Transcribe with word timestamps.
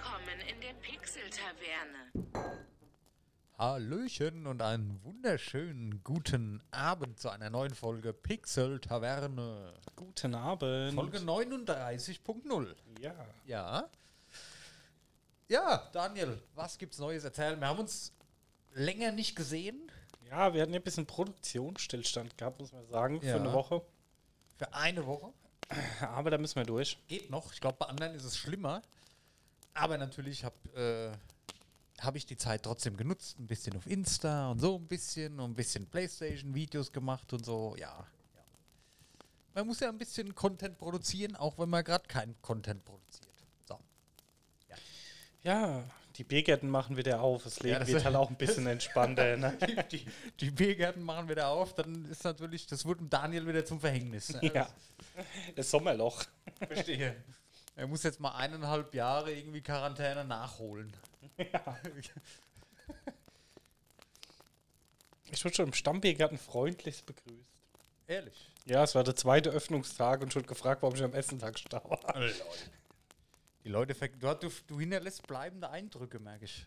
Willkommen 0.00 0.40
in 0.48 0.60
der 0.60 0.74
Pixel-Taverne. 0.74 2.62
Hallöchen 3.58 4.46
und 4.46 4.62
einen 4.62 5.02
wunderschönen 5.02 6.04
guten 6.04 6.62
Abend 6.70 7.18
zu 7.18 7.30
einer 7.30 7.50
neuen 7.50 7.74
Folge 7.74 8.12
Pixel 8.12 8.78
Taverne. 8.78 9.74
Guten 9.96 10.36
Abend. 10.36 10.94
Folge 10.94 11.18
39.0. 11.18 12.76
Ja. 13.00 13.12
Ja. 13.44 13.88
Ja, 15.48 15.88
Daniel, 15.92 16.40
was 16.54 16.78
gibt's 16.78 16.98
Neues 17.00 17.24
erzählen? 17.24 17.58
Wir 17.58 17.66
haben 17.66 17.80
uns 17.80 18.12
länger 18.74 19.10
nicht 19.10 19.34
gesehen. 19.34 19.90
Ja, 20.30 20.54
wir 20.54 20.62
hatten 20.62 20.74
ja 20.74 20.78
ein 20.78 20.84
bisschen 20.84 21.06
Produktionsstillstand 21.06 22.38
gehabt, 22.38 22.60
muss 22.60 22.72
man 22.72 22.86
sagen, 22.86 23.14
Ja. 23.22 23.34
für 23.34 23.40
eine 23.40 23.52
Woche. 23.52 23.82
Für 24.58 24.72
eine 24.74 25.04
Woche. 25.06 25.32
Aber 26.00 26.30
da 26.30 26.38
müssen 26.38 26.54
wir 26.56 26.64
durch. 26.66 26.98
Geht 27.08 27.30
noch. 27.30 27.52
Ich 27.52 27.60
glaube, 27.60 27.78
bei 27.80 27.86
anderen 27.86 28.14
ist 28.14 28.24
es 28.24 28.36
schlimmer. 28.38 28.80
Aber 29.78 29.98
natürlich 29.98 30.44
habe 30.44 30.56
äh, 31.98 32.02
hab 32.02 32.14
ich 32.16 32.26
die 32.26 32.36
Zeit 32.36 32.62
trotzdem 32.62 32.96
genutzt. 32.96 33.38
Ein 33.38 33.46
bisschen 33.46 33.76
auf 33.76 33.86
Insta 33.86 34.50
und 34.50 34.60
so 34.60 34.76
ein 34.76 34.86
bisschen. 34.86 35.38
Und 35.40 35.50
ein 35.52 35.54
bisschen 35.54 35.86
Playstation-Videos 35.86 36.92
gemacht 36.92 37.32
und 37.32 37.44
so. 37.44 37.74
Ja, 37.78 38.06
ja. 38.36 38.42
Man 39.54 39.66
muss 39.66 39.80
ja 39.80 39.88
ein 39.88 39.98
bisschen 39.98 40.34
Content 40.34 40.78
produzieren, 40.78 41.34
auch 41.36 41.58
wenn 41.58 41.68
man 41.68 41.82
gerade 41.84 42.06
keinen 42.06 42.40
Content 42.42 42.84
produziert. 42.84 43.26
So. 43.66 43.78
Ja, 45.42 45.82
die 46.16 46.24
Biergärten 46.24 46.68
machen 46.68 46.96
wieder 46.96 47.20
auf. 47.22 47.44
Das 47.44 47.60
Leben 47.60 47.78
das- 47.80 47.88
wird 47.88 48.04
halt 48.04 48.16
auch 48.16 48.28
ein 48.30 48.36
bisschen 48.36 48.66
entspannter. 48.76 49.36
Ne? 49.36 49.56
Die, 49.66 49.98
die, 49.98 50.06
die 50.40 50.50
Biergärten 50.50 51.02
machen 51.02 51.28
wieder 51.28 51.48
auf, 51.48 51.74
dann 51.74 52.04
ist 52.10 52.24
natürlich, 52.24 52.66
das 52.66 52.84
wird 52.84 53.00
dem 53.00 53.08
Daniel 53.10 53.46
wieder 53.46 53.64
zum 53.64 53.80
Verhängnis. 53.80 54.30
ne? 54.34 54.50
Ja. 54.54 54.68
Das 55.54 55.70
Sommerloch. 55.70 56.24
Verstehe. 56.66 57.16
Er 57.78 57.86
muss 57.86 58.02
jetzt 58.02 58.18
mal 58.18 58.32
eineinhalb 58.32 58.92
Jahre 58.92 59.32
irgendwie 59.32 59.62
Quarantäne 59.62 60.24
nachholen. 60.24 60.92
Ich 65.30 65.44
wurde 65.44 65.54
schon 65.54 65.66
im 65.66 65.74
Stammbiergarten 65.74 66.38
freundlichst 66.38 67.04
begrüßt. 67.04 67.50
Ehrlich. 68.06 68.50
Ja, 68.64 68.82
es 68.82 68.94
war 68.94 69.04
der 69.04 69.14
zweite 69.14 69.50
Öffnungstag 69.50 70.22
und 70.22 70.32
schon 70.32 70.46
gefragt, 70.46 70.80
warum 70.80 70.96
ich 70.96 71.02
am 71.02 71.12
Essenstag 71.12 71.54
da 71.68 71.84
war. 71.84 72.14
Die 73.62 73.68
Leute, 73.68 73.92
du, 73.92 74.34
du, 74.34 74.48
du 74.66 74.80
hinterlässt 74.80 75.26
bleibende 75.26 75.68
Eindrücke, 75.68 76.18
merke 76.18 76.46
ich. 76.46 76.66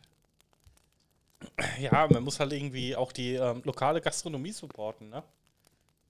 Ja, 1.79 2.07
man 2.07 2.23
muss 2.23 2.39
halt 2.39 2.53
irgendwie 2.53 2.95
auch 2.95 3.11
die 3.11 3.33
ähm, 3.33 3.63
lokale 3.65 3.99
Gastronomie 3.99 4.51
supporten, 4.51 5.09
ne? 5.09 5.23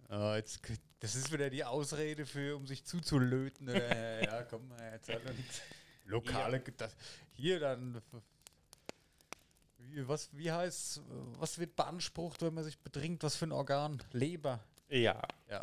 Ah, 0.09 0.36
jetzt, 0.36 0.59
das 1.02 1.16
ist 1.16 1.31
wieder 1.31 1.49
die 1.49 1.66
Ausrede 1.66 2.27
für, 2.27 2.55
um 2.55 2.67
sich 2.67 2.85
zuzulöten. 2.85 3.67
Oder, 3.67 4.23
ja, 4.23 4.44
komm 4.44 4.67
mal, 4.67 4.80
erzähl 4.81 5.19
nichts. 5.33 5.61
Lokale, 6.05 6.59
das, 6.77 6.95
hier 7.33 7.59
dann, 7.59 8.02
wie, 9.80 10.08
was, 10.08 10.30
wie 10.31 10.52
heißt, 10.52 11.02
was 11.39 11.58
wird 11.58 11.75
beansprucht, 11.75 12.43
wenn 12.43 12.53
man 12.53 12.63
sich 12.63 12.77
betrinkt? 12.77 13.23
Was 13.23 13.35
für 13.35 13.45
ein 13.45 13.52
Organ? 13.52 14.02
Leber. 14.11 14.59
Ja. 14.89 15.19
Ja. 15.49 15.59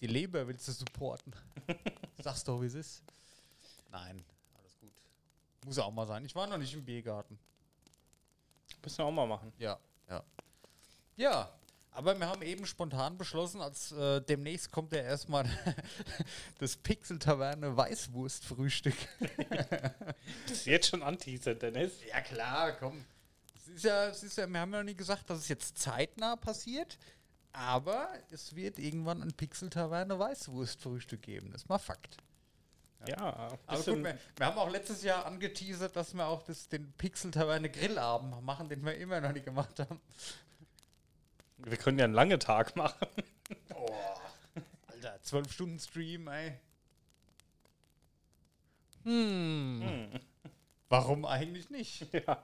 Die 0.00 0.06
Leber 0.06 0.46
willst 0.46 0.68
du 0.68 0.72
supporten. 0.72 1.34
Sag's 2.22 2.44
doch, 2.44 2.60
wie 2.62 2.66
es 2.66 2.74
ist. 2.74 3.02
Nein, 3.90 4.24
alles 4.54 4.78
gut. 4.78 4.92
Muss 5.64 5.78
auch 5.80 5.90
mal 5.90 6.06
sein. 6.06 6.24
Ich 6.24 6.34
war 6.34 6.46
noch 6.46 6.58
nicht 6.58 6.74
im 6.74 6.84
Biergarten. 6.84 7.38
Müssen 8.84 8.98
wir 8.98 9.04
auch 9.06 9.12
mal 9.12 9.26
machen. 9.26 9.52
Ja, 9.58 9.78
ja. 10.08 10.22
Ja, 11.16 11.52
aber 11.94 12.18
wir 12.18 12.26
haben 12.26 12.42
eben 12.42 12.66
spontan 12.66 13.16
beschlossen, 13.16 13.60
als 13.60 13.92
äh, 13.92 14.20
demnächst 14.20 14.72
kommt 14.72 14.92
ja 14.92 15.00
erstmal 15.00 15.44
das 16.58 16.76
Pixel-Taverne 16.76 17.76
Weißwurst-Frühstück. 17.76 18.96
Das 20.48 20.58
ist 20.58 20.66
jetzt 20.66 20.88
schon 20.88 21.02
anteasern, 21.02 21.58
Dennis. 21.58 21.92
Ja, 22.08 22.20
klar, 22.20 22.72
komm. 22.72 23.04
Es 23.54 23.68
ist 23.68 23.84
ja, 23.84 24.06
es 24.06 24.22
ist 24.22 24.36
ja, 24.36 24.46
wir 24.46 24.60
haben 24.60 24.72
ja 24.72 24.82
nie 24.82 24.94
gesagt, 24.94 25.28
dass 25.30 25.38
es 25.38 25.48
jetzt 25.48 25.78
zeitnah 25.78 26.36
passiert, 26.36 26.98
aber 27.52 28.08
es 28.30 28.56
wird 28.56 28.78
irgendwann 28.78 29.22
ein 29.22 29.32
Pixel-Taverne 29.32 30.18
Weißwurst-Frühstück 30.18 31.22
geben. 31.22 31.50
Das 31.52 31.62
ist 31.62 31.68
mal 31.68 31.78
Fakt. 31.78 32.16
Ja, 33.06 33.50
Aber 33.66 33.82
gut, 33.82 34.02
wir, 34.02 34.18
wir 34.36 34.46
haben 34.46 34.58
auch 34.58 34.70
letztes 34.70 35.02
Jahr 35.02 35.26
angeteasert, 35.26 35.94
dass 35.94 36.14
wir 36.14 36.26
auch 36.26 36.42
das, 36.42 36.68
den 36.68 36.92
Pixel-Taverne 36.92 37.70
Grillabend 37.70 38.42
machen, 38.42 38.68
den 38.68 38.84
wir 38.84 38.96
immer 38.96 39.20
noch 39.20 39.32
nicht 39.32 39.44
gemacht 39.44 39.78
haben. 39.78 40.00
Wir 41.58 41.76
können 41.76 41.98
ja 41.98 42.04
einen 42.04 42.14
langen 42.14 42.40
Tag 42.40 42.76
machen. 42.76 43.06
Boah. 43.68 44.20
Alter, 44.86 45.20
12 45.22 45.52
Stunden 45.52 45.78
Stream, 45.78 46.28
ey. 46.28 46.58
Hm. 49.04 50.10
Warum 50.88 51.24
eigentlich 51.24 51.70
nicht? 51.70 52.06
Ja. 52.26 52.42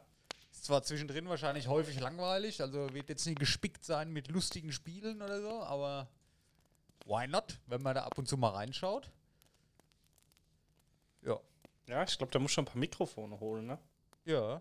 Ist 0.52 0.64
zwar 0.64 0.82
zwischendrin 0.82 1.28
wahrscheinlich 1.28 1.68
häufig 1.68 2.00
langweilig, 2.00 2.60
also 2.60 2.92
wird 2.92 3.08
jetzt 3.08 3.24
nicht 3.24 3.38
gespickt 3.38 3.84
sein 3.84 4.12
mit 4.12 4.28
lustigen 4.28 4.72
Spielen 4.72 5.22
oder 5.22 5.40
so, 5.40 5.62
aber 5.62 6.08
why 7.06 7.26
not, 7.28 7.58
wenn 7.66 7.80
man 7.80 7.94
da 7.94 8.02
ab 8.02 8.18
und 8.18 8.28
zu 8.28 8.36
mal 8.36 8.50
reinschaut? 8.50 9.10
Ja. 11.22 11.38
Ja, 11.86 12.02
ich 12.02 12.18
glaube, 12.18 12.32
da 12.32 12.38
muss 12.38 12.50
schon 12.50 12.64
ein 12.64 12.66
paar 12.66 12.76
Mikrofone 12.76 13.40
holen, 13.40 13.66
ne? 13.68 13.78
Ja. 14.24 14.60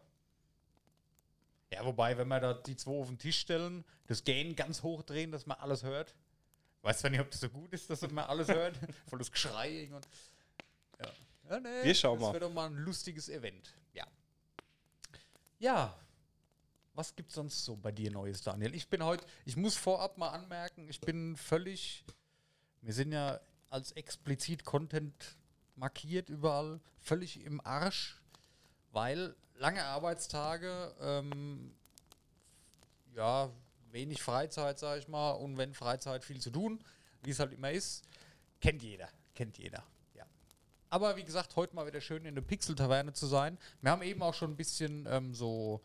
Ja, 1.71 1.85
wobei, 1.85 2.17
wenn 2.17 2.27
wir 2.27 2.39
da 2.39 2.53
die 2.53 2.75
zwei 2.75 2.99
auf 2.99 3.07
den 3.07 3.19
Tisch 3.19 3.39
stellen, 3.39 3.85
das 4.07 4.23
Gain 4.23 4.55
ganz 4.55 4.81
hoch 4.81 5.03
drehen, 5.03 5.31
dass 5.31 5.45
man 5.45 5.57
alles 5.59 5.83
hört. 5.83 6.15
Weiß 6.81 6.99
zwar 6.99 7.09
nicht, 7.11 7.19
ob 7.19 7.29
das 7.29 7.41
so 7.41 7.49
gut 7.49 7.73
ist, 7.73 7.89
dass 7.89 8.01
man 8.01 8.25
alles 8.25 8.47
hört. 8.47 8.77
Voll 9.07 9.19
das 9.19 9.31
Geschrei. 9.31 9.69
irgendwann. 9.69 10.01
Ja. 10.99 11.11
ja 11.49 11.59
nee, 11.59 11.83
Wir 11.83 11.95
schauen 11.95 12.19
das 12.19 12.27
mal. 12.27 12.33
wird 12.33 12.43
doch 12.43 12.53
mal 12.53 12.67
ein 12.67 12.77
lustiges 12.77 13.29
Event. 13.29 13.75
Ja. 13.93 14.07
Ja. 15.59 15.95
Was 16.93 17.15
gibt's 17.15 17.35
sonst 17.35 17.63
so 17.63 17.75
bei 17.75 17.91
dir 17.91 18.11
Neues, 18.11 18.41
Daniel? 18.41 18.73
Ich 18.73 18.89
bin 18.89 19.03
heute, 19.03 19.25
ich 19.45 19.55
muss 19.55 19.75
vorab 19.75 20.17
mal 20.17 20.29
anmerken, 20.29 20.89
ich 20.89 20.99
bin 20.99 21.37
völlig, 21.37 22.03
wir 22.81 22.93
sind 22.93 23.11
ja 23.11 23.39
als 23.69 23.91
explizit 23.93 24.65
Content 24.65 25.37
markiert 25.75 26.29
überall, 26.29 26.81
völlig 26.99 27.41
im 27.45 27.61
Arsch, 27.65 28.21
weil 28.91 29.35
lange 29.59 29.83
Arbeitstage, 29.83 30.93
ähm, 31.01 31.71
ja, 33.13 33.49
wenig 33.91 34.21
Freizeit, 34.21 34.79
sag 34.79 34.99
ich 34.99 35.07
mal, 35.07 35.31
und 35.31 35.57
wenn 35.57 35.73
Freizeit 35.73 36.23
viel 36.23 36.39
zu 36.39 36.49
tun, 36.49 36.79
wie 37.23 37.31
es 37.31 37.39
halt 37.39 37.53
immer 37.53 37.71
ist, 37.71 38.03
kennt 38.61 38.81
jeder, 38.81 39.09
kennt 39.35 39.57
jeder, 39.57 39.83
ja. 40.15 40.25
Aber 40.89 41.17
wie 41.17 41.23
gesagt, 41.23 41.55
heute 41.55 41.75
mal 41.75 41.85
wieder 41.85 42.01
schön 42.01 42.25
in 42.25 42.35
der 42.35 42.41
Pixel-Taverne 42.41 43.13
zu 43.13 43.27
sein. 43.27 43.57
Wir 43.81 43.91
haben 43.91 44.01
eben 44.01 44.21
auch 44.21 44.33
schon 44.33 44.51
ein 44.51 44.57
bisschen 44.57 45.05
ähm, 45.09 45.35
so 45.35 45.81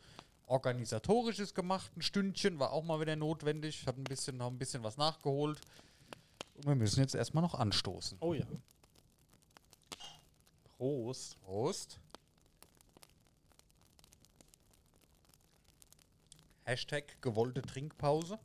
organisatorisches 0.47 1.55
gemacht, 1.55 1.91
ein 1.97 2.03
Stündchen, 2.03 2.59
war 2.59 2.73
auch 2.73 2.84
mal 2.84 3.01
wieder 3.01 3.17
notwendig, 3.17 3.87
hat 3.87 3.97
ein 3.97 4.05
bisschen, 4.05 4.37
noch 4.37 4.49
ein 4.49 4.59
bisschen 4.59 4.84
was 4.84 4.97
nachgeholt. 4.97 5.61
Und 6.55 6.67
wir 6.67 6.77
müssen 6.77 7.01
jetzt 7.01 7.15
erstmal 7.15 7.43
noch 7.43 7.55
anstoßen. 7.55 8.19
Oh 8.21 8.34
ja. 8.34 8.47
Prost. 10.77 11.41
Prost. 11.41 11.99
Hashtag 16.65 17.21
gewollte 17.21 17.63
Trinkpause. 17.63 18.39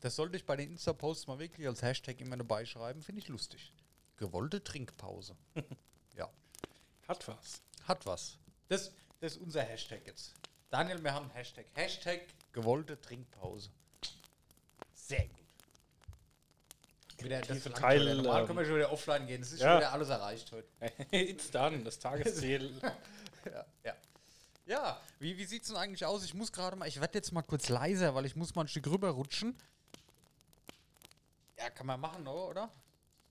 Das 0.00 0.16
sollte 0.16 0.36
ich 0.36 0.44
bei 0.44 0.56
den 0.56 0.72
Insta-Posts 0.72 1.26
mal 1.26 1.38
wirklich 1.38 1.66
als 1.66 1.82
Hashtag 1.82 2.20
immer 2.20 2.36
dabei 2.36 2.64
schreiben. 2.66 3.02
Finde 3.02 3.20
ich 3.20 3.28
lustig. 3.28 3.72
Gewollte 4.16 4.62
Trinkpause. 4.62 5.34
ja, 6.16 6.28
Hat 7.08 7.26
was. 7.26 7.62
hat 7.88 8.04
was. 8.06 8.38
Das, 8.68 8.92
das 9.20 9.36
ist 9.36 9.42
unser 9.42 9.62
Hashtag 9.62 10.06
jetzt. 10.06 10.34
Daniel, 10.70 11.02
wir 11.02 11.14
haben 11.14 11.30
Hashtag. 11.30 11.66
Hashtag 11.74 12.20
gewollte 12.52 13.00
Trinkpause. 13.00 13.70
Sehr 14.94 15.26
gut. 15.28 15.44
Wieder, 17.18 17.40
das 17.40 17.62
Teil, 17.62 18.02
wieder. 18.02 18.14
Normal 18.16 18.46
können 18.46 18.58
wir 18.58 18.66
schon 18.66 18.76
wieder 18.76 18.92
offline 18.92 19.26
gehen. 19.26 19.40
Das 19.40 19.52
ist 19.52 19.60
ja. 19.60 19.68
schon 19.68 19.78
wieder 19.78 19.92
alles 19.92 20.08
erreicht 20.08 20.52
heute. 20.52 20.68
It's 21.10 21.50
done, 21.50 21.82
das 21.82 21.98
Tagesziel. 21.98 22.74
Ja, 23.44 23.66
ja. 23.84 23.94
Ja, 24.66 25.00
wie, 25.18 25.36
wie 25.36 25.44
sieht's 25.44 25.68
denn 25.68 25.76
eigentlich 25.76 26.04
aus? 26.06 26.24
Ich 26.24 26.34
muss 26.34 26.52
gerade 26.52 26.76
mal, 26.76 26.88
ich 26.88 27.00
werde 27.00 27.18
jetzt 27.18 27.32
mal 27.32 27.42
kurz 27.42 27.68
leiser, 27.68 28.14
weil 28.14 28.24
ich 28.24 28.34
muss 28.34 28.54
mal 28.54 28.62
ein 28.62 28.68
Stück 28.68 28.86
rüber 28.86 29.10
rutschen. 29.10 29.56
Ja, 31.58 31.70
kann 31.70 31.86
man 31.86 32.00
machen, 32.00 32.26
oder? 32.26 32.70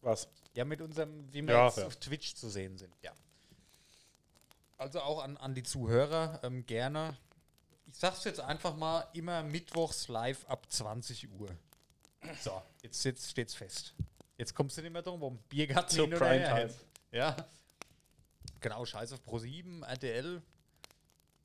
was? 0.02 0.28
Ja, 0.54 0.66
mit 0.66 0.82
unserem, 0.82 1.32
wie 1.34 1.42
wir 1.42 1.54
Ja, 1.54 1.68
jetzt 1.68 1.78
ja. 1.78 1.88
auf 1.88 1.96
Twitch 1.96 2.36
zu 2.36 2.50
sehen 2.50 2.78
sind, 2.78 2.94
ja. 3.02 3.12
Also 4.78 5.02
auch 5.02 5.24
an, 5.24 5.38
an 5.38 5.56
die 5.56 5.64
Zuhörer 5.64 6.40
ähm, 6.44 6.66
gerne. 6.66 7.18
Ich 7.88 7.98
sag's 7.98 8.24
jetzt 8.26 8.40
einfach 8.40 8.76
mal, 8.76 9.08
immer 9.14 9.44
mittwochs 9.44 10.08
live 10.08 10.46
ab 10.46 10.70
20 10.70 11.30
Uhr. 11.32 11.50
So, 12.42 12.62
jetzt, 12.82 13.04
jetzt 13.04 13.30
steht's 13.30 13.54
fest. 13.54 13.94
Jetzt 14.38 14.54
kommst 14.56 14.78
du 14.78 14.82
nicht 14.82 14.92
mehr 14.92 15.02
drum 15.02 15.22
rum. 15.22 15.40
Biergarten 15.50 15.96
Zur 15.96 16.10
Primetime. 16.10 16.74
Ja. 17.12 17.36
Genau, 18.60 18.86
scheiß 18.86 19.14
auf 19.14 19.22
Pro7, 19.28 19.86
RTL. 19.86 20.42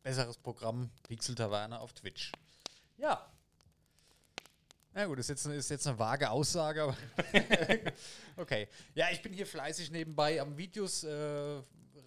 Besseres 0.03 0.39
Programm, 0.39 0.91
Pixel 1.03 1.35
Taverne 1.35 1.81
auf 1.81 1.93
Twitch. 1.93 2.33
Ja. 2.97 3.31
Na 4.95 5.07
gut, 5.07 5.19
ist 5.19 5.29
jetzt, 5.29 5.47
ist 5.47 5.71
jetzt 5.71 5.87
eine 5.87 5.99
vage 5.99 6.31
Aussage, 6.31 6.83
aber 6.83 6.97
okay. 8.37 8.69
Ja, 8.95 9.07
ich 9.13 9.23
bin 9.23 9.33
hier 9.33 9.47
fleißig 9.47 9.91
nebenbei 9.91 10.41
am 10.41 10.57
Videos 10.57 11.05
äh, 11.05 11.63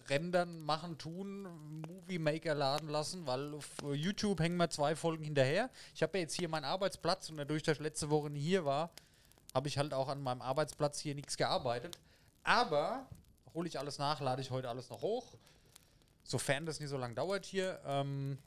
rendern, 0.08 0.60
machen, 0.60 0.98
tun, 0.98 1.48
Movie 1.88 2.18
Maker 2.18 2.54
laden 2.54 2.88
lassen, 2.88 3.26
weil 3.26 3.54
auf 3.54 3.68
YouTube 3.94 4.40
hängen 4.40 4.56
wir 4.56 4.68
zwei 4.70 4.96
Folgen 4.96 5.24
hinterher. 5.24 5.70
Ich 5.94 6.02
habe 6.02 6.18
ja 6.18 6.22
jetzt 6.22 6.34
hier 6.34 6.48
meinen 6.48 6.64
Arbeitsplatz 6.64 7.30
und 7.30 7.36
dadurch, 7.36 7.62
dass 7.62 7.76
ich 7.76 7.82
letzte 7.82 8.10
Woche 8.10 8.30
nie 8.30 8.40
hier 8.40 8.64
war, 8.64 8.90
habe 9.54 9.68
ich 9.68 9.78
halt 9.78 9.94
auch 9.94 10.08
an 10.08 10.22
meinem 10.22 10.42
Arbeitsplatz 10.42 10.98
hier 10.98 11.14
nichts 11.14 11.36
gearbeitet. 11.36 11.98
Aber 12.42 13.06
hole 13.54 13.68
ich 13.68 13.78
alles 13.78 13.98
nach, 13.98 14.20
lade 14.20 14.42
ich 14.42 14.50
heute 14.50 14.68
alles 14.68 14.90
noch 14.90 15.02
hoch. 15.02 15.34
Sofern 16.24 16.66
das 16.66 16.80
nicht 16.80 16.88
so 16.88 16.96
lange 16.96 17.14
dauert 17.14 17.44
hier. 17.44 17.80
Ähm, 17.84 18.38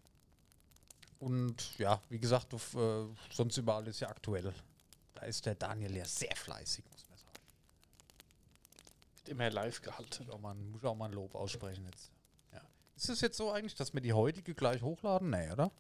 und 1.20 1.78
ja, 1.78 2.02
wie 2.10 2.20
gesagt, 2.20 2.54
auf, 2.54 2.76
äh, 2.76 3.06
sonst 3.32 3.58
überall 3.58 3.88
ist 3.88 4.00
ja 4.00 4.10
aktuell. 4.10 4.54
Da 5.14 5.26
ist 5.26 5.46
der 5.46 5.56
Daniel 5.56 5.96
ja 5.96 6.06
sehr 6.06 6.36
fleißig, 6.36 6.84
muss 6.92 7.06
man 7.10 7.18
sagen. 7.18 7.32
Wird 9.18 9.30
immer 9.30 9.50
live 9.50 9.82
gehalten. 9.82 10.26
Muss 10.26 10.34
auch 10.34 10.40
mal, 10.40 10.56
muss 10.56 10.84
auch 10.84 10.96
mal 10.96 11.06
ein 11.06 11.14
Lob 11.14 11.36
aussprechen 11.36 11.86
jetzt. 11.86 12.12
Ja. 12.54 12.62
Ist 12.96 13.10
es 13.10 13.22
jetzt 13.22 13.38
so 13.38 13.52
eigentlich, 13.52 13.76
dass 13.76 13.94
wir 13.94 14.02
die 14.02 14.14
heutige 14.14 14.54
gleich 14.54 14.82
hochladen? 14.82 15.30
Nee, 15.30 15.52
oder? 15.52 15.72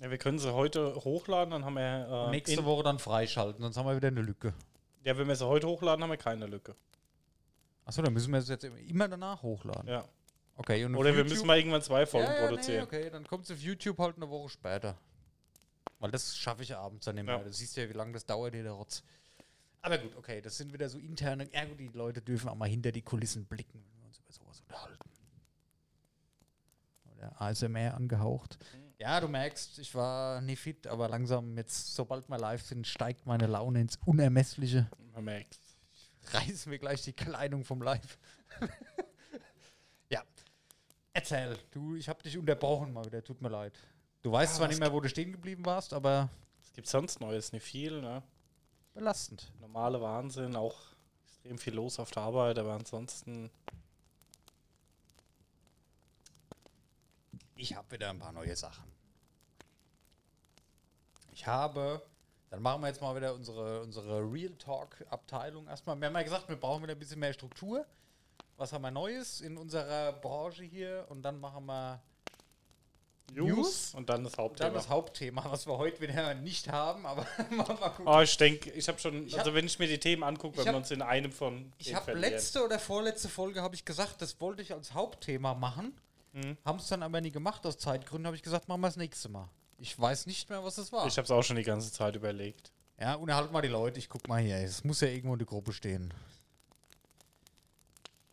Ja, 0.00 0.10
wir 0.10 0.18
können 0.18 0.38
sie 0.38 0.52
heute 0.54 0.94
hochladen, 0.94 1.50
dann 1.50 1.64
haben 1.64 1.74
wir. 1.74 2.26
Äh, 2.28 2.30
Nächste 2.30 2.64
Woche 2.64 2.84
dann 2.84 2.98
freischalten, 2.98 3.62
sonst 3.62 3.76
haben 3.76 3.86
wir 3.86 3.96
wieder 3.96 4.08
eine 4.08 4.22
Lücke. 4.22 4.54
Ja, 5.02 5.16
wenn 5.18 5.26
wir 5.26 5.34
sie 5.34 5.46
heute 5.46 5.66
hochladen, 5.66 6.02
haben 6.02 6.10
wir 6.10 6.16
keine 6.16 6.46
Lücke. 6.46 6.76
Achso, 7.88 8.02
dann 8.02 8.12
müssen 8.12 8.30
wir 8.32 8.38
es 8.38 8.48
jetzt 8.48 8.64
immer 8.64 9.08
danach 9.08 9.42
hochladen. 9.42 9.88
Ja. 9.88 10.04
Okay, 10.56 10.84
und 10.84 10.94
Oder 10.94 11.10
wir 11.12 11.20
YouTube- 11.20 11.30
müssen 11.30 11.46
mal 11.46 11.56
irgendwann 11.56 11.80
zwei 11.80 12.04
Folgen 12.04 12.26
ja, 12.28 12.34
ja, 12.42 12.46
produzieren. 12.46 12.76
Nee, 12.80 12.82
okay, 12.82 13.08
dann 13.10 13.26
kommt 13.26 13.46
es 13.46 13.50
auf 13.50 13.58
YouTube 13.60 13.98
halt 13.98 14.16
eine 14.16 14.28
Woche 14.28 14.50
später. 14.50 14.94
Weil 15.98 16.10
das 16.10 16.36
schaffe 16.36 16.62
ich 16.64 16.76
abends 16.76 17.06
dann 17.06 17.14
mehr. 17.14 17.24
Ja. 17.24 17.38
Du 17.38 17.50
siehst 17.50 17.76
ja, 17.78 17.88
wie 17.88 17.94
lange 17.94 18.12
das 18.12 18.26
dauert, 18.26 18.52
hier 18.52 18.62
der 18.62 18.72
Rotz. 18.72 19.02
Aber 19.80 19.96
gut, 19.96 20.14
okay, 20.18 20.42
das 20.42 20.58
sind 20.58 20.70
wieder 20.74 20.86
so 20.90 20.98
interne. 20.98 21.48
Ja, 21.50 21.64
gut, 21.64 21.80
die 21.80 21.86
Leute 21.88 22.20
dürfen 22.20 22.50
auch 22.50 22.56
mal 22.56 22.68
hinter 22.68 22.92
die 22.92 23.00
Kulissen 23.00 23.46
blicken, 23.46 23.82
wenn 23.82 24.00
wir 24.02 24.06
uns 24.08 24.18
über 24.18 24.32
sowas 24.32 24.60
unterhalten. 24.60 25.08
Oder 27.16 27.40
ASMR 27.40 27.94
angehaucht. 27.94 28.58
Ja, 28.98 29.18
du 29.18 29.28
merkst, 29.28 29.78
ich 29.78 29.94
war 29.94 30.42
nie 30.42 30.56
fit, 30.56 30.86
aber 30.88 31.08
langsam 31.08 31.56
jetzt, 31.56 31.94
sobald 31.94 32.28
wir 32.28 32.36
live 32.36 32.60
sind, 32.62 32.86
steigt 32.86 33.24
meine 33.24 33.46
Laune 33.46 33.80
ins 33.80 33.98
Unermessliche. 34.04 34.90
Man 35.14 35.24
merkt. 35.24 35.58
Reißen 36.32 36.70
wir 36.70 36.78
gleich 36.78 37.02
die 37.02 37.12
Kleidung 37.12 37.64
vom 37.64 37.82
Live. 37.82 38.18
ja. 40.10 40.22
Erzähl, 41.12 41.58
du, 41.70 41.96
ich 41.96 42.08
habe 42.08 42.22
dich 42.22 42.36
unterbrochen 42.38 42.92
mal 42.92 43.04
wieder, 43.04 43.22
tut 43.22 43.40
mir 43.40 43.48
leid. 43.48 43.78
Du 44.22 44.32
weißt 44.32 44.54
Ja, 44.54 44.58
zwar 44.58 44.68
nicht 44.68 44.80
mehr, 44.80 44.92
wo 44.92 45.00
du 45.00 45.08
stehen 45.08 45.32
geblieben 45.32 45.64
warst, 45.64 45.92
aber 45.92 46.28
Es 46.64 46.72
gibt 46.72 46.88
sonst 46.88 47.20
Neues, 47.20 47.52
nicht 47.52 47.62
viel, 47.64 48.00
ne? 48.00 48.22
belastend. 48.94 49.52
Normale 49.60 50.00
Wahnsinn, 50.00 50.56
auch 50.56 50.76
extrem 51.28 51.58
viel 51.58 51.74
los 51.74 51.98
auf 52.00 52.10
der 52.10 52.24
Arbeit, 52.24 52.58
aber 52.58 52.72
ansonsten. 52.74 53.50
Ich 57.54 57.74
habe 57.74 57.90
wieder 57.92 58.10
ein 58.10 58.18
paar 58.18 58.32
neue 58.32 58.54
Sachen. 58.56 58.84
Ich 61.32 61.46
habe, 61.46 62.02
dann 62.50 62.62
machen 62.62 62.80
wir 62.82 62.88
jetzt 62.88 63.00
mal 63.00 63.14
wieder 63.14 63.34
unsere, 63.34 63.82
unsere 63.82 64.20
Real 64.20 64.52
Talk-Abteilung 64.58 65.66
erstmal. 65.66 65.96
Wir 66.00 66.06
haben 66.08 66.14
ja 66.14 66.22
gesagt, 66.22 66.48
wir 66.48 66.56
brauchen 66.56 66.82
wieder 66.82 66.92
ein 66.94 66.98
bisschen 66.98 67.18
mehr 67.20 67.32
Struktur. 67.32 67.84
Was 68.56 68.72
haben 68.72 68.82
wir 68.82 68.90
Neues 68.90 69.40
in 69.40 69.56
unserer 69.56 70.12
Branche 70.12 70.64
hier? 70.64 71.06
Und 71.10 71.22
dann 71.22 71.38
machen 71.38 71.66
wir 71.66 72.00
News? 73.34 73.92
und 73.94 74.08
dann 74.08 74.24
das 74.24 74.32
dann 74.32 74.44
Hauptthema. 74.44 74.70
das 74.70 74.88
Hauptthema, 74.88 75.44
was 75.50 75.66
wir 75.66 75.76
heute 75.76 76.00
wieder 76.00 76.32
nicht 76.34 76.68
haben, 76.72 77.04
aber 77.04 77.26
mal, 77.50 77.64
gucken. 77.64 78.06
Oh, 78.08 78.20
ich 78.20 78.36
denke, 78.38 78.70
ich 78.70 78.88
habe 78.88 78.98
schon, 78.98 79.26
Ich 79.26 79.34
hab- 79.34 79.40
also 79.40 79.54
wenn 79.54 79.66
ich 79.66 79.78
mir 79.78 79.86
die 79.86 79.98
Themen 80.00 80.22
angucke, 80.22 80.56
wenn 80.56 80.64
wir 80.64 80.72
hab- 80.72 80.76
uns 80.78 80.90
in 80.90 81.02
einem 81.02 81.30
von 81.30 81.70
Ich 81.76 81.94
habe 81.94 82.14
letzte 82.14 82.64
oder 82.64 82.78
vorletzte 82.78 83.28
Folge 83.28 83.60
habe 83.62 83.74
ich 83.74 83.84
gesagt, 83.84 84.22
das 84.22 84.40
wollte 84.40 84.62
ich 84.62 84.72
als 84.72 84.94
Hauptthema 84.94 85.52
machen. 85.54 85.92
Mhm. 86.32 86.56
Haben 86.64 86.78
es 86.78 86.88
dann 86.88 87.02
aber 87.02 87.20
nie 87.20 87.30
gemacht 87.30 87.66
aus 87.66 87.76
Zeitgründen. 87.78 88.26
Habe 88.26 88.36
ich 88.36 88.42
gesagt, 88.42 88.66
machen 88.68 88.80
wir 88.80 88.88
das 88.88 88.96
nächste 88.96 89.28
Mal. 89.28 89.48
Ich 89.78 89.98
weiß 89.98 90.26
nicht 90.26 90.50
mehr, 90.50 90.62
was 90.64 90.78
es 90.78 90.92
war. 90.92 91.06
Ich 91.06 91.16
habe 91.16 91.24
es 91.24 91.30
auch 91.30 91.42
schon 91.42 91.56
die 91.56 91.62
ganze 91.62 91.92
Zeit 91.92 92.16
überlegt. 92.16 92.72
ja, 93.00 93.14
unterhalt 93.14 93.52
mal 93.52 93.62
die 93.62 93.68
Leute. 93.68 93.98
Ich 93.98 94.08
guck 94.08 94.26
mal 94.28 94.42
hier. 94.42 94.56
Es 94.56 94.82
muss 94.84 95.00
ja 95.00 95.08
irgendwo 95.08 95.34
in 95.34 95.38
der 95.38 95.46
Gruppe 95.46 95.72
stehen. 95.72 96.12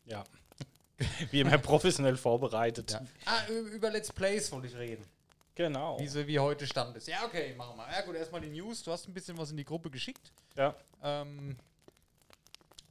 Ja. 0.05 0.23
Wie 1.31 1.41
immer 1.41 1.57
professionell 1.57 2.17
vorbereitet. 2.17 2.91
Ja. 2.91 3.01
Ah, 3.25 3.47
über 3.47 3.91
Let's 3.91 4.11
Plays 4.11 4.51
wollte 4.51 4.67
ich 4.67 4.75
reden. 4.75 5.05
Genau. 5.53 5.99
Wie, 5.99 6.07
sie, 6.07 6.27
wie 6.27 6.37
heute 6.37 6.67
stand 6.67 6.97
ist. 6.97 7.07
Ja, 7.07 7.23
okay, 7.25 7.55
machen 7.55 7.77
wir. 7.77 7.89
Ja, 7.89 8.01
gut, 8.01 8.15
erstmal 8.15 8.41
die 8.41 8.49
News. 8.49 8.83
Du 8.83 8.91
hast 8.91 9.07
ein 9.07 9.13
bisschen 9.13 9.37
was 9.37 9.51
in 9.51 9.57
die 9.57 9.63
Gruppe 9.63 9.89
geschickt. 9.89 10.31
Ja. 10.55 10.75
Ähm, 11.01 11.55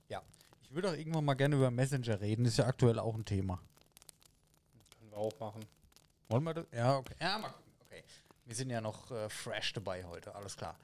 ja. 0.08 0.22
Ich 0.62 0.74
würde 0.74 0.90
auch 0.90 0.94
irgendwann 0.94 1.24
mal 1.26 1.34
gerne 1.34 1.56
über 1.56 1.70
Messenger 1.70 2.20
reden. 2.20 2.46
Ist 2.46 2.56
ja 2.56 2.66
aktuell 2.66 2.98
auch 2.98 3.14
ein 3.14 3.24
Thema. 3.24 3.60
Können 4.98 5.10
wir 5.10 5.18
auch 5.18 5.38
machen. 5.38 5.66
Wollen 6.28 6.44
wir 6.44 6.54
das? 6.54 6.66
Ja, 6.72 6.96
okay. 6.96 7.14
Ja, 7.20 7.38
mal 7.38 7.48
gucken. 7.48 7.63
Wir 8.44 8.54
sind 8.54 8.70
ja 8.70 8.80
noch 8.80 9.10
äh, 9.10 9.28
fresh 9.28 9.72
dabei 9.72 10.04
heute, 10.04 10.34
alles 10.34 10.56
klar. 10.56 10.78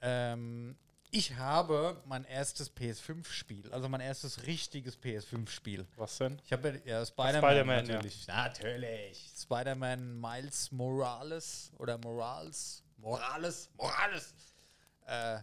Ähm, 0.00 0.76
ich 1.10 1.36
habe 1.36 2.00
mein 2.06 2.24
erstes 2.24 2.74
PS5-Spiel, 2.74 3.70
also 3.72 3.88
mein 3.88 4.00
erstes 4.00 4.46
richtiges 4.46 4.98
PS5-Spiel. 4.98 5.86
Was 5.96 6.16
denn? 6.18 6.40
Ich 6.44 6.52
habe 6.52 6.80
ja, 6.86 7.00
ja 7.00 7.06
Spider-Man 7.06 7.66
ja. 7.86 7.94
natürlich. 7.94 8.26
Natürlich. 8.26 9.30
Spider-Man 9.36 10.18
Miles 10.18 10.72
Morales 10.72 11.70
oder 11.76 11.98
Morales. 11.98 12.82
Morales. 12.96 13.68
Morales. 13.76 14.34
Äh, 15.06 15.40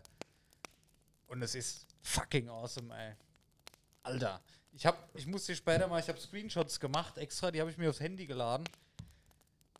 und 1.28 1.44
es 1.44 1.54
ist 1.54 1.86
fucking 2.02 2.50
awesome, 2.50 2.92
ey. 2.98 3.14
Alter. 4.02 4.42
Ich, 4.72 4.86
hab, 4.86 5.10
ich 5.14 5.28
muss 5.28 5.46
dir 5.46 5.56
später 5.56 5.88
mal, 5.88 6.00
ich 6.00 6.08
habe 6.08 6.20
Screenshots 6.20 6.80
gemacht, 6.80 7.18
extra, 7.18 7.52
die 7.52 7.60
habe 7.60 7.70
ich 7.70 7.78
mir 7.78 7.90
aufs 7.90 8.00
Handy 8.00 8.26
geladen. 8.26 8.68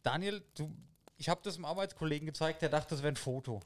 Daniel, 0.04 0.44
du, 0.56 0.72
ich 1.20 1.28
habe 1.28 1.42
das 1.44 1.56
einem 1.56 1.66
Arbeitskollegen 1.66 2.26
gezeigt, 2.26 2.62
der 2.62 2.70
dachte, 2.70 2.92
das 2.92 3.04
wäre 3.04 3.12
ein 3.12 3.18
Foto. 3.18 3.60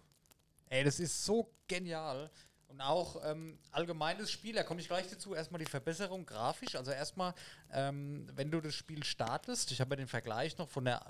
Ey, 0.70 0.84
das 0.84 1.00
ist 1.00 1.24
so 1.24 1.50
genial. 1.68 2.32
Und 2.68 2.82
auch 2.82 3.22
ähm, 3.24 3.60
allgemeines 3.72 4.32
Spiel, 4.32 4.56
da 4.56 4.64
komme 4.64 4.82
ich 4.82 4.88
gleich 4.88 5.08
dazu. 5.08 5.36
Erstmal 5.36 5.60
die 5.60 5.70
Verbesserung 5.70 6.26
grafisch. 6.26 6.76
Also 6.76 6.90
erstmal, 6.90 7.36
ähm, 7.72 8.28
wenn 8.34 8.50
du 8.50 8.60
das 8.60 8.74
Spiel 8.74 9.04
startest, 9.04 9.72
ich 9.72 9.80
habe 9.80 9.92
ja 9.92 9.98
den 9.98 10.08
Vergleich 10.08 10.58
noch 10.58 10.68
von, 10.68 10.86
der, 10.86 11.06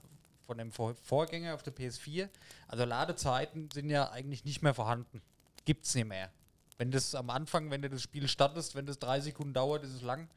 von 0.45 0.57
dem 0.57 0.73
Vor 0.73 0.95
Vorgänger 0.95 1.53
auf 1.53 1.63
der 1.63 1.73
PS4. 1.73 2.27
Also 2.67 2.83
Ladezeiten 2.83 3.71
sind 3.71 3.89
ja 3.89 4.11
eigentlich 4.11 4.43
nicht 4.43 4.61
mehr 4.61 4.73
vorhanden. 4.73 5.21
Gibt's 5.63 5.95
nicht 5.95 6.07
mehr. 6.09 6.29
Wenn 6.77 6.91
das 6.91 7.15
am 7.15 7.29
Anfang, 7.29 7.71
wenn 7.71 7.81
du 7.81 7.89
das 7.89 8.01
Spiel 8.01 8.27
startest, 8.27 8.75
wenn 8.75 8.85
das 8.85 8.99
drei 8.99 9.21
Sekunden 9.21 9.53
dauert, 9.53 9.85
ist 9.85 9.93
es 9.93 10.01
lang. 10.01 10.27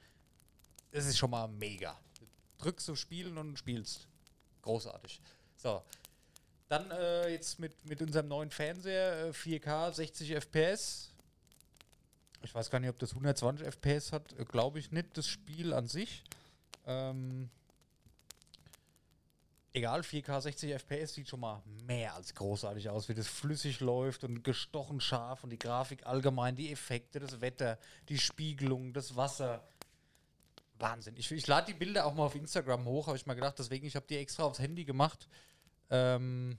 Das 0.93 1.06
ist 1.06 1.19
schon 1.19 1.31
mal 1.31 1.48
mega. 1.48 1.98
Du 2.20 2.27
drückst 2.58 2.89
auf 2.91 2.98
Spielen 2.98 3.36
und 3.39 3.58
spielst. 3.58 4.06
Großartig. 4.63 5.20
So. 5.67 5.82
Dann 6.69 6.89
äh, 6.93 7.29
jetzt 7.31 7.58
mit, 7.58 7.73
mit 7.87 8.01
unserem 8.01 8.29
neuen 8.29 8.51
Fernseher, 8.51 9.27
äh, 9.27 9.31
4K, 9.31 9.93
60 9.93 10.31
FPS. 10.31 11.11
Ich 12.43 12.55
weiß 12.55 12.70
gar 12.70 12.79
nicht, 12.79 12.91
ob 12.91 13.01
das 13.01 13.11
120 13.11 13.67
FPS 13.67 14.13
hat. 14.13 14.32
Äh, 14.39 14.44
Glaube 14.44 14.79
ich 14.79 14.93
nicht, 14.93 15.19
das 15.19 15.27
Spiel 15.27 15.73
an 15.73 15.89
sich. 15.89 16.23
Ähm, 16.87 17.51
egal, 19.73 20.03
4K 20.03 20.41
60 20.41 20.73
FPS 20.75 21.15
sieht 21.15 21.29
schon 21.29 21.41
mal 21.41 21.61
mehr 21.85 22.15
als 22.15 22.32
großartig 22.37 22.89
aus, 22.89 23.08
wie 23.08 23.15
das 23.15 23.27
flüssig 23.27 23.81
läuft 23.81 24.23
und 24.23 24.44
gestochen 24.44 25.01
scharf 25.01 25.43
und 25.43 25.51
die 25.51 25.58
Grafik 25.58 26.06
allgemein, 26.06 26.55
die 26.55 26.70
Effekte, 26.70 27.19
das 27.19 27.41
Wetter, 27.41 27.77
die 28.08 28.19
Spiegelung, 28.19 28.93
das 28.93 29.17
Wasser. 29.17 29.67
Wahnsinn. 30.79 31.17
Ich, 31.17 31.32
ich 31.32 31.46
lade 31.46 31.73
die 31.73 31.79
Bilder 31.79 32.06
auch 32.06 32.15
mal 32.15 32.25
auf 32.25 32.35
Instagram 32.35 32.85
hoch, 32.85 33.08
habe 33.08 33.17
ich 33.17 33.27
mal 33.27 33.35
gedacht, 33.35 33.58
deswegen, 33.58 33.87
ich 33.87 33.96
habe 33.96 34.06
die 34.08 34.17
extra 34.17 34.44
aufs 34.44 34.58
Handy 34.58 34.85
gemacht. 34.85 35.29
Ähm, 35.90 36.58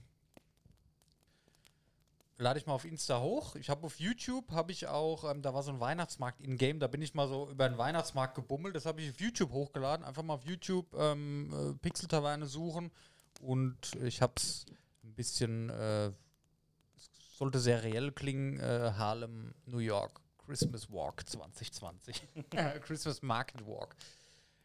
lade 2.38 2.58
ich 2.58 2.66
mal 2.66 2.74
auf 2.74 2.84
Insta 2.84 3.20
hoch. 3.20 3.56
Ich 3.56 3.68
habe 3.68 3.84
auf 3.84 3.98
YouTube, 3.98 4.52
habe 4.52 4.72
ich 4.72 4.86
auch, 4.86 5.30
ähm, 5.30 5.42
da 5.42 5.52
war 5.52 5.62
so 5.62 5.72
ein 5.72 5.80
Weihnachtsmarkt 5.80 6.40
in-game, 6.40 6.78
da 6.78 6.86
bin 6.86 7.02
ich 7.02 7.14
mal 7.14 7.28
so 7.28 7.50
über 7.50 7.68
den 7.68 7.78
Weihnachtsmarkt 7.78 8.34
gebummelt. 8.34 8.74
Das 8.76 8.86
habe 8.86 9.00
ich 9.02 9.10
auf 9.10 9.20
YouTube 9.20 9.50
hochgeladen. 9.50 10.06
Einfach 10.06 10.22
mal 10.22 10.34
auf 10.34 10.44
YouTube 10.44 10.94
ähm, 10.94 11.52
äh, 11.52 11.74
Pixel-Taverne 11.74 12.46
suchen 12.46 12.90
und 13.40 13.94
ich 14.02 14.22
habe 14.22 14.34
es 14.36 14.66
ein 15.04 15.14
bisschen, 15.14 15.70
äh, 15.70 16.12
sollte 17.36 17.58
sehr 17.58 17.82
reell 17.82 18.12
klingen, 18.12 18.58
äh, 18.60 18.92
Harlem, 18.96 19.54
New 19.66 19.78
York, 19.78 20.20
Christmas 20.46 20.90
Walk 20.90 21.28
2020. 21.28 22.22
Christmas 22.82 23.20
Market 23.22 23.66
Walk. 23.66 23.96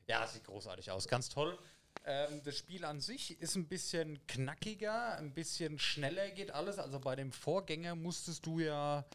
Ja, 0.07 0.27
sieht 0.27 0.43
großartig 0.43 0.91
aus, 0.91 1.07
ganz 1.07 1.29
toll. 1.29 1.57
Ähm, 2.05 2.41
das 2.43 2.57
Spiel 2.57 2.83
an 2.83 2.99
sich 2.99 3.39
ist 3.41 3.55
ein 3.55 3.67
bisschen 3.67 4.19
knackiger, 4.27 5.17
ein 5.17 5.33
bisschen 5.33 5.79
schneller 5.79 6.29
geht 6.31 6.51
alles. 6.51 6.77
Also 6.77 6.99
bei 6.99 7.15
dem 7.15 7.31
Vorgänger 7.31 7.95
musstest 7.95 8.45
du 8.45 8.59
ja, 8.59 9.05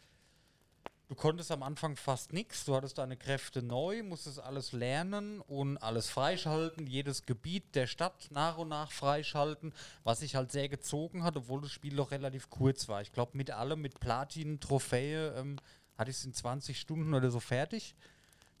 du 1.07 1.15
konntest 1.15 1.51
am 1.51 1.61
Anfang 1.61 1.95
fast 1.95 2.33
nichts. 2.33 2.65
Du 2.65 2.75
hattest 2.75 2.97
deine 2.97 3.15
Kräfte 3.15 3.61
neu, 3.61 4.01
musstest 4.01 4.39
alles 4.39 4.71
lernen 4.71 5.39
und 5.41 5.77
alles 5.77 6.09
freischalten, 6.09 6.87
jedes 6.87 7.27
Gebiet 7.27 7.75
der 7.75 7.85
Stadt 7.85 8.29
nach 8.31 8.57
und 8.57 8.69
nach 8.69 8.91
freischalten, 8.91 9.71
was 10.03 10.21
sich 10.21 10.35
halt 10.35 10.51
sehr 10.51 10.67
gezogen 10.67 11.23
hat, 11.23 11.37
obwohl 11.37 11.61
das 11.61 11.71
Spiel 11.71 11.95
doch 11.95 12.09
relativ 12.09 12.49
kurz 12.49 12.87
war. 12.87 13.01
Ich 13.01 13.11
glaube, 13.11 13.37
mit 13.37 13.51
allem, 13.51 13.81
mit 13.81 13.99
Platin, 13.99 14.59
Trophäe, 14.59 15.35
ähm, 15.37 15.57
hatte 15.95 16.09
ich 16.09 16.17
es 16.17 16.25
in 16.25 16.33
20 16.33 16.79
Stunden 16.79 17.13
oder 17.13 17.29
so 17.29 17.39
fertig. 17.39 17.93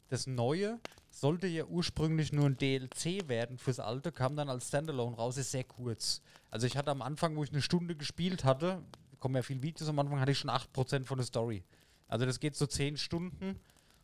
Das 0.09 0.27
Neue, 0.27 0.79
sollte 1.09 1.47
ja 1.47 1.65
ursprünglich 1.65 2.31
nur 2.31 2.45
ein 2.45 2.57
DLC 2.57 3.27
werden 3.27 3.57
fürs 3.57 3.79
alte, 3.79 4.11
kam 4.11 4.35
dann 4.35 4.49
als 4.49 4.67
Standalone 4.67 5.15
raus, 5.15 5.37
ist 5.37 5.51
sehr 5.51 5.63
kurz. 5.63 6.21
Also 6.51 6.67
ich 6.67 6.77
hatte 6.77 6.91
am 6.91 7.01
Anfang, 7.01 7.35
wo 7.35 7.43
ich 7.43 7.51
eine 7.51 7.61
Stunde 7.61 7.95
gespielt 7.95 8.43
hatte, 8.43 8.81
kommen 9.19 9.35
ja 9.35 9.41
viele 9.41 9.61
Videos 9.61 9.89
am 9.89 9.99
Anfang, 9.99 10.19
hatte 10.19 10.31
ich 10.31 10.39
schon 10.39 10.49
8% 10.49 11.05
von 11.05 11.17
der 11.17 11.25
Story. 11.25 11.63
Also 12.07 12.25
das 12.25 12.39
geht 12.39 12.55
so 12.55 12.65
10 12.65 12.97
Stunden 12.97 13.59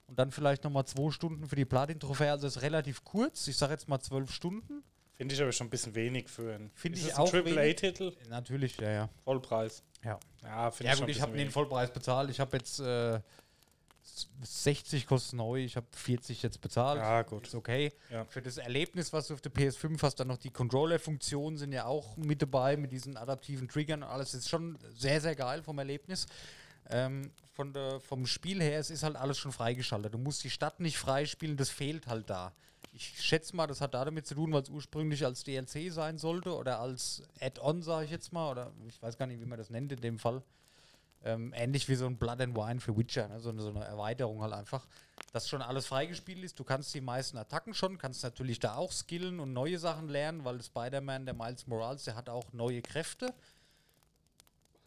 und 0.08 0.20
dann 0.20 0.32
vielleicht 0.32 0.64
nochmal 0.64 0.86
2 0.86 1.12
Stunden 1.12 1.48
für 1.48 1.56
die 1.56 1.66
Platin-Trophäe. 1.66 2.32
Also 2.32 2.48
ist 2.48 2.62
relativ 2.62 3.04
kurz, 3.04 3.48
ich 3.48 3.58
sage 3.58 3.74
jetzt 3.74 3.88
mal 3.88 4.00
12 4.00 4.32
Stunden. 4.32 4.84
Finde 5.16 5.34
ich 5.34 5.42
aber 5.42 5.54
schon 5.54 5.68
ein 5.68 5.70
bisschen 5.70 5.96
wenig 5.96 6.28
für 6.28 6.54
einen. 6.54 6.72
Finde 6.74 7.00
ich 7.00 7.16
auch 7.16 7.26
ein 7.34 7.44
Triple-A-Titel? 7.44 8.14
Natürlich, 8.30 8.78
ja, 8.78 8.92
ja. 8.92 9.10
Vollpreis. 9.24 9.82
Ja, 10.04 10.20
Ja, 10.44 10.72
finde 10.72 10.88
ja 10.88 10.92
ich 10.92 10.98
schon 10.98 11.08
gut, 11.08 11.16
ich 11.16 11.22
habe 11.22 11.38
den 11.38 11.50
Vollpreis 11.50 11.92
bezahlt. 11.92 12.30
Ich 12.30 12.40
habe 12.40 12.58
jetzt 12.58 12.80
äh, 12.82 13.22
60 14.42 15.08
kostet 15.08 15.34
neu, 15.34 15.64
ich 15.64 15.76
habe 15.76 15.88
40 15.92 16.42
jetzt 16.44 16.62
bezahlt. 16.62 17.00
Ja, 17.00 17.24
gut. 17.24 17.48
Ist 17.48 17.56
okay. 17.56 17.92
Ja. 18.10 18.26
Für 18.26 18.42
das 18.42 18.58
Erlebnis, 18.58 19.12
was 19.12 19.28
du 19.28 19.34
auf 19.34 19.42
der 19.42 19.52
PS5 19.52 20.02
hast, 20.02 20.16
dann 20.20 20.28
noch 20.28 20.38
die 20.38 20.52
Controller-Funktionen 20.52 21.58
sind 21.58 21.72
ja 21.72 21.86
auch 21.86 22.16
mit 22.18 22.42
dabei, 22.42 22.78
mit 22.78 22.92
diesen 22.92 23.18
adaptiven 23.18 23.68
Triggern 23.68 24.04
und 24.04 24.10
alles. 24.10 24.34
ist 24.34 24.50
schon 24.50 24.78
sehr, 24.96 25.20
sehr 25.22 25.36
geil 25.36 25.64
vom 25.64 25.80
Erlebnis. 25.80 26.28
Ähm, 26.90 27.32
von 27.54 27.74
der, 27.74 28.00
vom 28.00 28.28
Spiel 28.28 28.62
her, 28.62 28.80
es 28.80 28.90
ist 28.90 29.04
halt 29.04 29.16
alles 29.16 29.38
schon 29.38 29.52
freigeschaltet. 29.52 30.14
Du 30.14 30.18
musst 30.18 30.44
die 30.44 30.50
Stadt 30.50 30.80
nicht 30.80 30.98
freispielen, 30.98 31.58
das 31.58 31.70
fehlt 31.70 32.08
halt 32.08 32.30
da. 32.30 32.54
Ich 32.94 33.22
schätze 33.22 33.56
mal, 33.56 33.68
das 33.68 33.82
hat 33.82 33.94
da 33.94 34.06
damit 34.06 34.28
zu 34.28 34.36
tun, 34.36 34.54
weil 34.54 34.62
es 34.62 34.70
ursprünglich 34.70 35.26
als 35.26 35.44
DLC 35.44 35.92
sein 35.92 36.18
sollte 36.18 36.56
oder 36.56 36.80
als 36.80 37.24
Add-on, 37.42 37.82
sage 37.82 38.06
ich 38.06 38.12
jetzt 38.12 38.32
mal, 38.32 38.52
oder 38.52 38.72
ich 38.88 39.02
weiß 39.02 39.18
gar 39.18 39.26
nicht, 39.26 39.42
wie 39.42 39.46
man 39.46 39.58
das 39.58 39.70
nennt 39.70 39.92
in 39.92 40.00
dem 40.00 40.20
Fall. 40.20 40.44
Ähm, 41.26 41.54
ähnlich 41.56 41.90
wie 41.90 41.96
so 41.96 42.06
ein 42.06 42.18
Blood 42.18 42.40
and 42.40 42.56
Wine 42.56 42.80
für 42.80 42.96
Witcher, 42.96 43.28
ne? 43.28 43.40
so, 43.40 43.50
eine, 43.50 43.62
so 43.62 43.70
eine 43.70 43.84
Erweiterung 43.84 44.42
halt 44.42 44.54
einfach. 44.54 44.88
Dass 45.34 45.50
schon 45.50 45.64
alles 45.64 45.88
freigespielt 45.88 46.44
ist. 46.44 46.60
Du 46.60 46.64
kannst 46.64 46.94
die 46.94 47.02
meisten 47.02 47.38
Attacken 47.38 47.74
schon, 47.74 47.98
kannst 47.98 48.24
natürlich 48.24 48.60
da 48.60 48.76
auch 48.76 48.92
skillen 48.92 49.40
und 49.40 49.52
neue 49.52 49.80
Sachen 49.80 50.08
lernen, 50.08 50.46
weil 50.46 50.62
Spider-Man, 50.62 51.26
der 51.26 51.34
Miles 51.34 51.66
Morales, 51.66 52.04
der 52.04 52.16
hat 52.16 52.30
auch 52.30 52.54
neue 52.54 52.84
Kräfte. 52.84 53.34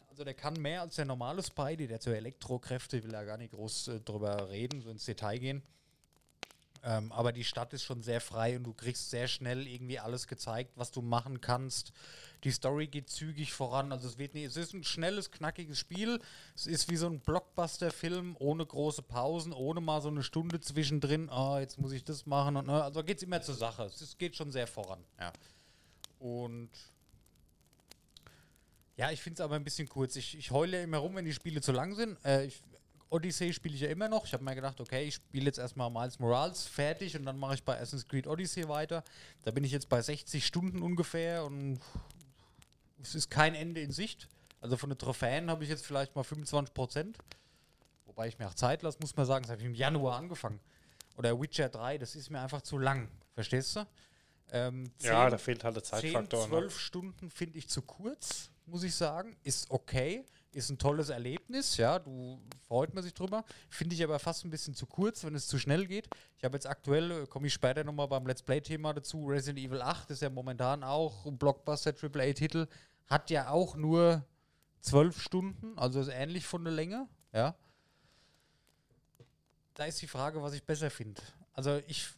Also 0.09 0.23
der 0.23 0.33
kann 0.33 0.53
mehr 0.53 0.81
als 0.81 0.95
der 0.95 1.05
normale 1.05 1.43
Spidey, 1.43 1.87
der 1.87 1.99
zu 1.99 2.15
Elektrokräfte, 2.15 3.03
will 3.03 3.11
da 3.11 3.23
gar 3.25 3.37
nicht 3.37 3.51
groß 3.51 3.89
äh, 3.89 3.99
drüber 3.99 4.49
reden, 4.49 4.81
so 4.81 4.89
ins 4.89 5.03
Detail 5.03 5.39
gehen. 5.39 5.63
Ähm, 6.83 7.11
aber 7.11 7.31
die 7.31 7.43
Stadt 7.43 7.73
ist 7.73 7.83
schon 7.83 8.01
sehr 8.01 8.21
frei 8.21 8.57
und 8.57 8.63
du 8.63 8.73
kriegst 8.73 9.09
sehr 9.09 9.27
schnell 9.27 9.67
irgendwie 9.67 9.99
alles 9.99 10.27
gezeigt, 10.27 10.71
was 10.75 10.91
du 10.91 11.01
machen 11.01 11.41
kannst. 11.41 11.91
Die 12.43 12.51
Story 12.51 12.87
geht 12.87 13.09
zügig 13.09 13.53
voran. 13.53 13.91
Also 13.91 14.07
es 14.07 14.17
wird 14.17 14.33
nie, 14.33 14.45
es 14.45 14.55
ist 14.55 14.73
ein 14.73 14.83
schnelles, 14.83 15.31
knackiges 15.31 15.77
Spiel. 15.77 16.19
Es 16.55 16.67
ist 16.67 16.89
wie 16.89 16.95
so 16.95 17.07
ein 17.07 17.19
Blockbuster-Film 17.19 18.37
ohne 18.39 18.65
große 18.65 19.01
Pausen, 19.01 19.51
ohne 19.51 19.81
mal 19.81 20.01
so 20.01 20.09
eine 20.09 20.23
Stunde 20.23 20.59
zwischendrin. 20.61 21.29
Ah, 21.29 21.59
jetzt 21.59 21.79
muss 21.79 21.91
ich 21.91 22.03
das 22.03 22.25
machen 22.25 22.55
und 22.55 22.67
ne, 22.67 22.83
also 22.83 23.03
geht 23.03 23.17
es 23.17 23.23
immer 23.23 23.41
zur 23.41 23.55
Sache. 23.55 23.83
Es 23.83 24.17
geht 24.17 24.35
schon 24.35 24.51
sehr 24.51 24.67
voran. 24.67 25.03
Ja. 25.19 25.33
Und 26.19 26.69
ja, 28.99 29.11
ich 29.11 29.21
finde 29.21 29.35
es 29.35 29.41
aber 29.41 29.55
ein 29.55 29.63
bisschen 29.63 29.87
kurz. 29.87 30.17
Ich, 30.17 30.37
ich 30.37 30.51
heule 30.51 30.77
ja 30.77 30.83
immer 30.83 30.97
rum, 30.97 31.15
wenn 31.15 31.23
die 31.23 31.33
Spiele 31.33 31.61
zu 31.61 31.71
lang 31.71 31.95
sind. 31.95 32.17
Äh, 32.25 32.47
ich, 32.47 32.61
Odyssey 33.09 33.53
spiele 33.53 33.75
ich 33.75 33.81
ja 33.81 33.89
immer 33.89 34.07
noch. 34.07 34.25
Ich 34.25 34.33
habe 34.33 34.43
mir 34.43 34.53
gedacht, 34.55 34.79
okay, 34.79 35.03
ich 35.03 35.15
spiele 35.15 35.45
jetzt 35.45 35.57
erstmal 35.57 35.89
Miles 35.89 36.19
Morales 36.19 36.65
fertig 36.67 37.15
und 37.17 37.25
dann 37.25 37.37
mache 37.37 37.55
ich 37.55 37.63
bei 37.63 37.75
Assassin's 37.75 38.07
Creed 38.07 38.27
Odyssey 38.27 38.67
weiter. 38.69 39.03
Da 39.43 39.51
bin 39.51 39.63
ich 39.63 39.71
jetzt 39.71 39.89
bei 39.89 40.01
60 40.01 40.45
Stunden 40.45 40.81
ungefähr 40.81 41.43
und 41.45 41.79
es 43.01 43.15
ist 43.15 43.29
kein 43.29 43.55
Ende 43.55 43.81
in 43.81 43.91
Sicht. 43.91 44.27
Also 44.61 44.77
von 44.77 44.89
den 44.89 44.97
Trophäen 44.99 45.49
habe 45.49 45.63
ich 45.63 45.69
jetzt 45.69 45.85
vielleicht 45.85 46.15
mal 46.15 46.23
25 46.23 46.73
Prozent. 46.73 47.17
Wobei 48.05 48.27
ich 48.27 48.37
mir 48.37 48.47
auch 48.47 48.53
Zeit 48.53 48.81
lasse, 48.81 48.99
muss 49.01 49.15
man 49.15 49.25
sagen. 49.25 49.43
Das 49.43 49.51
habe 49.51 49.61
ich 49.61 49.67
im 49.67 49.73
Januar 49.75 50.17
angefangen. 50.17 50.59
Oder 51.17 51.39
Witcher 51.39 51.69
3, 51.69 51.97
das 51.97 52.15
ist 52.15 52.29
mir 52.29 52.39
einfach 52.41 52.61
zu 52.61 52.77
lang. 52.77 53.09
Verstehst 53.33 53.75
du? 53.75 53.85
Ähm, 54.51 54.91
Ja, 54.99 55.23
zehn- 55.25 55.31
da 55.31 55.37
fehlt 55.37 55.63
halt 55.63 55.75
der 55.75 55.83
10, 55.83 55.99
Zeitfaktor. 56.01 56.41
ne? 56.43 56.49
12 56.49 56.79
Stunden 56.79 57.29
finde 57.29 57.57
ich 57.57 57.69
zu 57.69 57.81
kurz, 57.81 58.49
muss 58.65 58.83
ich 58.83 58.95
sagen. 58.95 59.35
Ist 59.43 59.69
okay, 59.71 60.25
ist 60.51 60.69
ein 60.69 60.77
tolles 60.77 61.09
Erlebnis, 61.09 61.77
ja, 61.77 61.99
du 61.99 62.41
freut 62.67 62.93
man 62.93 63.03
sich 63.03 63.13
drüber. 63.13 63.43
Finde 63.69 63.95
ich 63.95 64.03
aber 64.03 64.19
fast 64.19 64.45
ein 64.45 64.49
bisschen 64.49 64.73
zu 64.73 64.85
kurz, 64.85 65.23
wenn 65.23 65.35
es 65.35 65.47
zu 65.47 65.59
schnell 65.59 65.85
geht. 65.85 66.09
Ich 66.37 66.43
habe 66.43 66.55
jetzt 66.55 66.67
aktuell, 66.67 67.11
äh, 67.11 67.27
komme 67.27 67.47
ich 67.47 67.53
später 67.53 67.83
nochmal 67.83 68.07
beim 68.07 68.25
Let's 68.25 68.41
Play-Thema 68.41 68.93
dazu, 68.93 69.25
Resident 69.25 69.59
Evil 69.59 69.81
8 69.81 70.09
ist 70.09 70.21
ja 70.21 70.29
momentan 70.29 70.83
auch 70.83 71.25
ein 71.25 71.37
Blockbuster 71.37 71.93
AAA-Titel, 71.93 72.67
hat 73.07 73.29
ja 73.29 73.49
auch 73.49 73.75
nur 73.75 74.25
12 74.81 75.21
Stunden, 75.21 75.77
also 75.77 75.99
ist 75.99 76.09
ähnlich 76.09 76.45
von 76.45 76.63
der 76.63 76.73
Länge, 76.73 77.07
ja. 77.33 77.55
Da 79.75 79.85
ist 79.85 80.01
die 80.01 80.07
Frage, 80.07 80.41
was 80.41 80.53
ich 80.53 80.63
besser 80.63 80.89
finde. 80.89 81.21
Also 81.53 81.79
ich 81.87 82.09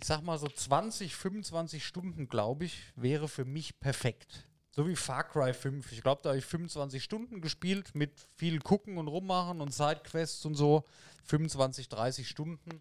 ich 0.00 0.06
sag 0.06 0.22
mal 0.22 0.38
so 0.38 0.48
20, 0.48 1.14
25 1.14 1.86
Stunden, 1.86 2.28
glaube 2.28 2.64
ich, 2.64 2.82
wäre 2.96 3.28
für 3.28 3.44
mich 3.44 3.78
perfekt. 3.80 4.46
So 4.80 4.88
wie 4.88 4.96
Far 4.96 5.24
Cry 5.24 5.52
5. 5.52 5.92
Ich 5.92 6.00
glaube, 6.00 6.22
da 6.22 6.30
habe 6.30 6.38
ich 6.38 6.46
25 6.46 7.04
Stunden 7.04 7.42
gespielt 7.42 7.94
mit 7.94 8.12
viel 8.36 8.60
gucken 8.60 8.96
und 8.96 9.08
rummachen 9.08 9.60
und 9.60 9.74
Sidequests 9.74 10.46
und 10.46 10.54
so. 10.54 10.84
25, 11.24 11.90
30 11.90 12.26
Stunden. 12.26 12.80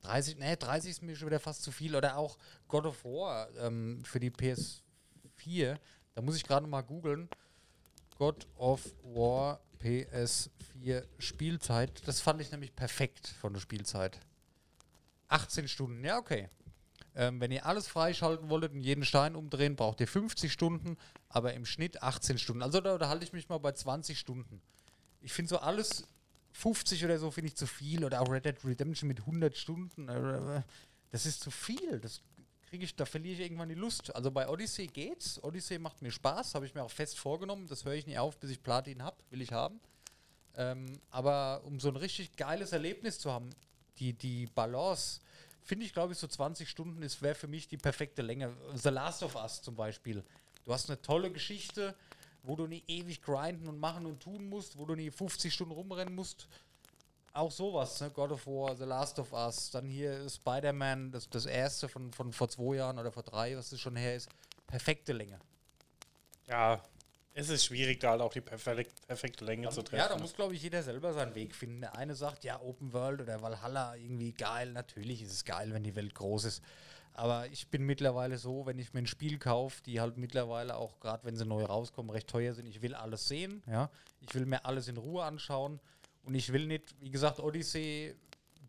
30, 0.00 0.38
nee, 0.38 0.56
30 0.56 0.90
ist 0.90 1.02
mir 1.04 1.14
schon 1.14 1.28
wieder 1.28 1.38
fast 1.38 1.62
zu 1.62 1.70
viel. 1.70 1.94
Oder 1.94 2.16
auch 2.16 2.38
God 2.66 2.86
of 2.86 3.04
War 3.04 3.54
ähm, 3.58 4.02
für 4.04 4.18
die 4.18 4.32
PS4. 4.32 5.78
Da 6.16 6.22
muss 6.22 6.34
ich 6.34 6.42
gerade 6.42 6.66
mal 6.66 6.82
googeln. 6.82 7.28
God 8.16 8.48
of 8.56 8.92
War 9.04 9.60
PS4 9.80 11.04
Spielzeit. 11.20 12.02
Das 12.08 12.20
fand 12.20 12.40
ich 12.40 12.50
nämlich 12.50 12.74
perfekt 12.74 13.28
von 13.28 13.52
der 13.52 13.60
Spielzeit. 13.60 14.18
18 15.28 15.68
Stunden, 15.68 16.04
ja, 16.04 16.18
okay. 16.18 16.48
Ähm, 17.18 17.40
wenn 17.40 17.50
ihr 17.50 17.66
alles 17.66 17.88
freischalten 17.88 18.48
wolltet 18.48 18.72
und 18.74 18.80
jeden 18.80 19.04
Stein 19.04 19.34
umdrehen, 19.34 19.74
braucht 19.74 19.98
ihr 20.00 20.06
50 20.06 20.52
Stunden, 20.52 20.96
aber 21.28 21.52
im 21.52 21.66
Schnitt 21.66 22.00
18 22.00 22.38
Stunden. 22.38 22.62
Also 22.62 22.80
da, 22.80 22.96
da 22.96 23.08
halte 23.08 23.24
ich 23.24 23.32
mich 23.32 23.48
mal 23.48 23.58
bei 23.58 23.72
20 23.72 24.16
Stunden. 24.16 24.62
Ich 25.20 25.32
finde 25.32 25.48
so 25.48 25.58
alles 25.58 26.06
50 26.52 27.04
oder 27.04 27.18
so 27.18 27.32
finde 27.32 27.48
ich 27.48 27.56
zu 27.56 27.66
viel 27.66 28.04
oder 28.04 28.20
auch 28.20 28.30
Red 28.30 28.44
Dead 28.44 28.64
Redemption 28.64 29.08
mit 29.08 29.18
100 29.18 29.56
Stunden. 29.56 30.08
äh, 30.08 30.62
Das 31.10 31.26
ist 31.26 31.40
zu 31.40 31.50
viel. 31.50 31.98
Das 31.98 32.20
kriege 32.68 32.84
ich, 32.84 32.94
da 32.94 33.04
verliere 33.04 33.34
ich 33.34 33.40
irgendwann 33.40 33.68
die 33.68 33.74
Lust. 33.74 34.14
Also 34.14 34.30
bei 34.30 34.48
Odyssey 34.48 34.86
geht's. 34.86 35.42
Odyssey 35.42 35.80
macht 35.80 36.00
mir 36.02 36.12
Spaß, 36.12 36.54
habe 36.54 36.66
ich 36.66 36.74
mir 36.74 36.84
auch 36.84 36.90
fest 36.90 37.18
vorgenommen. 37.18 37.66
Das 37.66 37.84
höre 37.84 37.94
ich 37.94 38.06
nie 38.06 38.16
auf, 38.16 38.38
bis 38.38 38.50
ich 38.50 38.62
Platin 38.62 39.02
habe, 39.02 39.16
will 39.30 39.42
ich 39.42 39.50
haben. 39.50 39.80
Ähm, 40.56 41.00
aber 41.10 41.62
um 41.64 41.80
so 41.80 41.88
ein 41.88 41.96
richtig 41.96 42.36
geiles 42.36 42.70
Erlebnis 42.72 43.18
zu 43.18 43.32
haben, 43.32 43.50
die, 43.98 44.12
die 44.12 44.46
Balance, 44.46 45.20
finde 45.68 45.84
ich, 45.84 45.92
glaube 45.92 46.14
ich, 46.14 46.18
so 46.18 46.26
20 46.26 46.68
Stunden 46.68 47.02
ist, 47.02 47.20
wäre 47.20 47.34
für 47.34 47.46
mich 47.46 47.68
die 47.68 47.76
perfekte 47.76 48.22
Länge. 48.22 48.56
The 48.74 48.88
Last 48.88 49.22
of 49.22 49.36
Us 49.36 49.60
zum 49.60 49.76
Beispiel. 49.76 50.24
Du 50.64 50.72
hast 50.72 50.88
eine 50.88 51.00
tolle 51.02 51.30
Geschichte, 51.30 51.94
wo 52.42 52.56
du 52.56 52.66
nie 52.66 52.82
ewig 52.86 53.20
grinden 53.20 53.68
und 53.68 53.78
machen 53.78 54.06
und 54.06 54.20
tun 54.20 54.48
musst, 54.48 54.78
wo 54.78 54.86
du 54.86 54.94
nie 54.94 55.10
50 55.10 55.52
Stunden 55.52 55.74
rumrennen 55.74 56.14
musst. 56.14 56.48
Auch 57.34 57.52
sowas, 57.52 58.00
ne? 58.00 58.10
God 58.10 58.32
of 58.32 58.46
War, 58.46 58.74
The 58.76 58.84
Last 58.84 59.18
of 59.18 59.32
Us, 59.34 59.70
dann 59.70 59.86
hier 59.86 60.28
Spider-Man, 60.28 61.12
das, 61.12 61.28
das 61.28 61.44
erste 61.44 61.86
von, 61.88 62.12
von 62.12 62.32
vor 62.32 62.48
zwei 62.48 62.76
Jahren 62.76 62.98
oder 62.98 63.12
vor 63.12 63.22
drei, 63.22 63.54
was 63.54 63.70
es 63.70 63.80
schon 63.80 63.94
her 63.96 64.16
ist. 64.16 64.30
Perfekte 64.66 65.12
Länge. 65.12 65.38
Ja, 66.46 66.82
es 67.38 67.50
ist 67.50 67.64
schwierig, 67.66 68.00
da 68.00 68.10
halt 68.10 68.20
auch 68.20 68.32
die 68.32 68.40
perfek 68.40 68.88
perfekte 69.06 69.44
Länge 69.44 69.68
zu 69.68 69.82
treffen. 69.82 69.96
Ja, 69.96 70.08
da 70.08 70.18
muss, 70.18 70.34
glaube 70.34 70.54
ich, 70.54 70.62
jeder 70.62 70.82
selber 70.82 71.12
seinen 71.12 71.36
Weg 71.36 71.54
finden. 71.54 71.80
Der 71.80 71.94
eine 71.94 72.16
sagt, 72.16 72.42
ja, 72.42 72.60
Open 72.60 72.92
World 72.92 73.20
oder 73.20 73.40
Valhalla, 73.40 73.94
irgendwie 73.94 74.32
geil. 74.32 74.72
Natürlich 74.72 75.22
ist 75.22 75.32
es 75.32 75.44
geil, 75.44 75.72
wenn 75.72 75.84
die 75.84 75.94
Welt 75.94 76.16
groß 76.16 76.44
ist. 76.44 76.62
Aber 77.12 77.46
ich 77.46 77.68
bin 77.68 77.84
mittlerweile 77.84 78.38
so, 78.38 78.66
wenn 78.66 78.78
ich 78.80 78.92
mir 78.92 79.00
ein 79.00 79.06
Spiel 79.06 79.38
kaufe, 79.38 79.82
die 79.84 80.00
halt 80.00 80.16
mittlerweile 80.16 80.76
auch, 80.76 80.98
gerade 80.98 81.24
wenn 81.24 81.36
sie 81.36 81.44
neu 81.44 81.64
rauskommen, 81.64 82.10
recht 82.10 82.28
teuer 82.28 82.54
sind, 82.54 82.66
ich 82.66 82.82
will 82.82 82.94
alles 82.94 83.28
sehen. 83.28 83.62
Ja? 83.68 83.88
Ich 84.20 84.34
will 84.34 84.44
mir 84.44 84.64
alles 84.64 84.88
in 84.88 84.96
Ruhe 84.96 85.22
anschauen. 85.22 85.78
Und 86.24 86.34
ich 86.34 86.52
will 86.52 86.66
nicht, 86.66 86.96
wie 87.00 87.10
gesagt, 87.10 87.38
Odyssey 87.38 88.16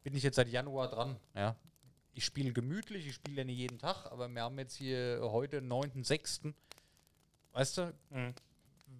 bin 0.03 0.13
ich 0.13 0.21
jetzt 0.21 0.35
seit 0.35 0.47
Januar 0.47 0.89
dran. 0.89 1.17
Ja? 1.33 1.55
Ich 2.13 2.23
spiele 2.23 2.53
gemütlich, 2.53 3.07
ich 3.07 3.15
spiele 3.15 3.37
ja 3.37 3.43
nicht 3.45 3.57
jeden 3.57 3.79
Tag, 3.79 4.05
aber 4.11 4.27
wir 4.29 4.43
haben 4.43 4.59
jetzt 4.59 4.75
hier 4.75 5.21
heute 5.23 5.59
9.6. 5.59 6.53
Weißt 7.53 7.77
du, 7.79 7.93
Mhm. 8.11 8.33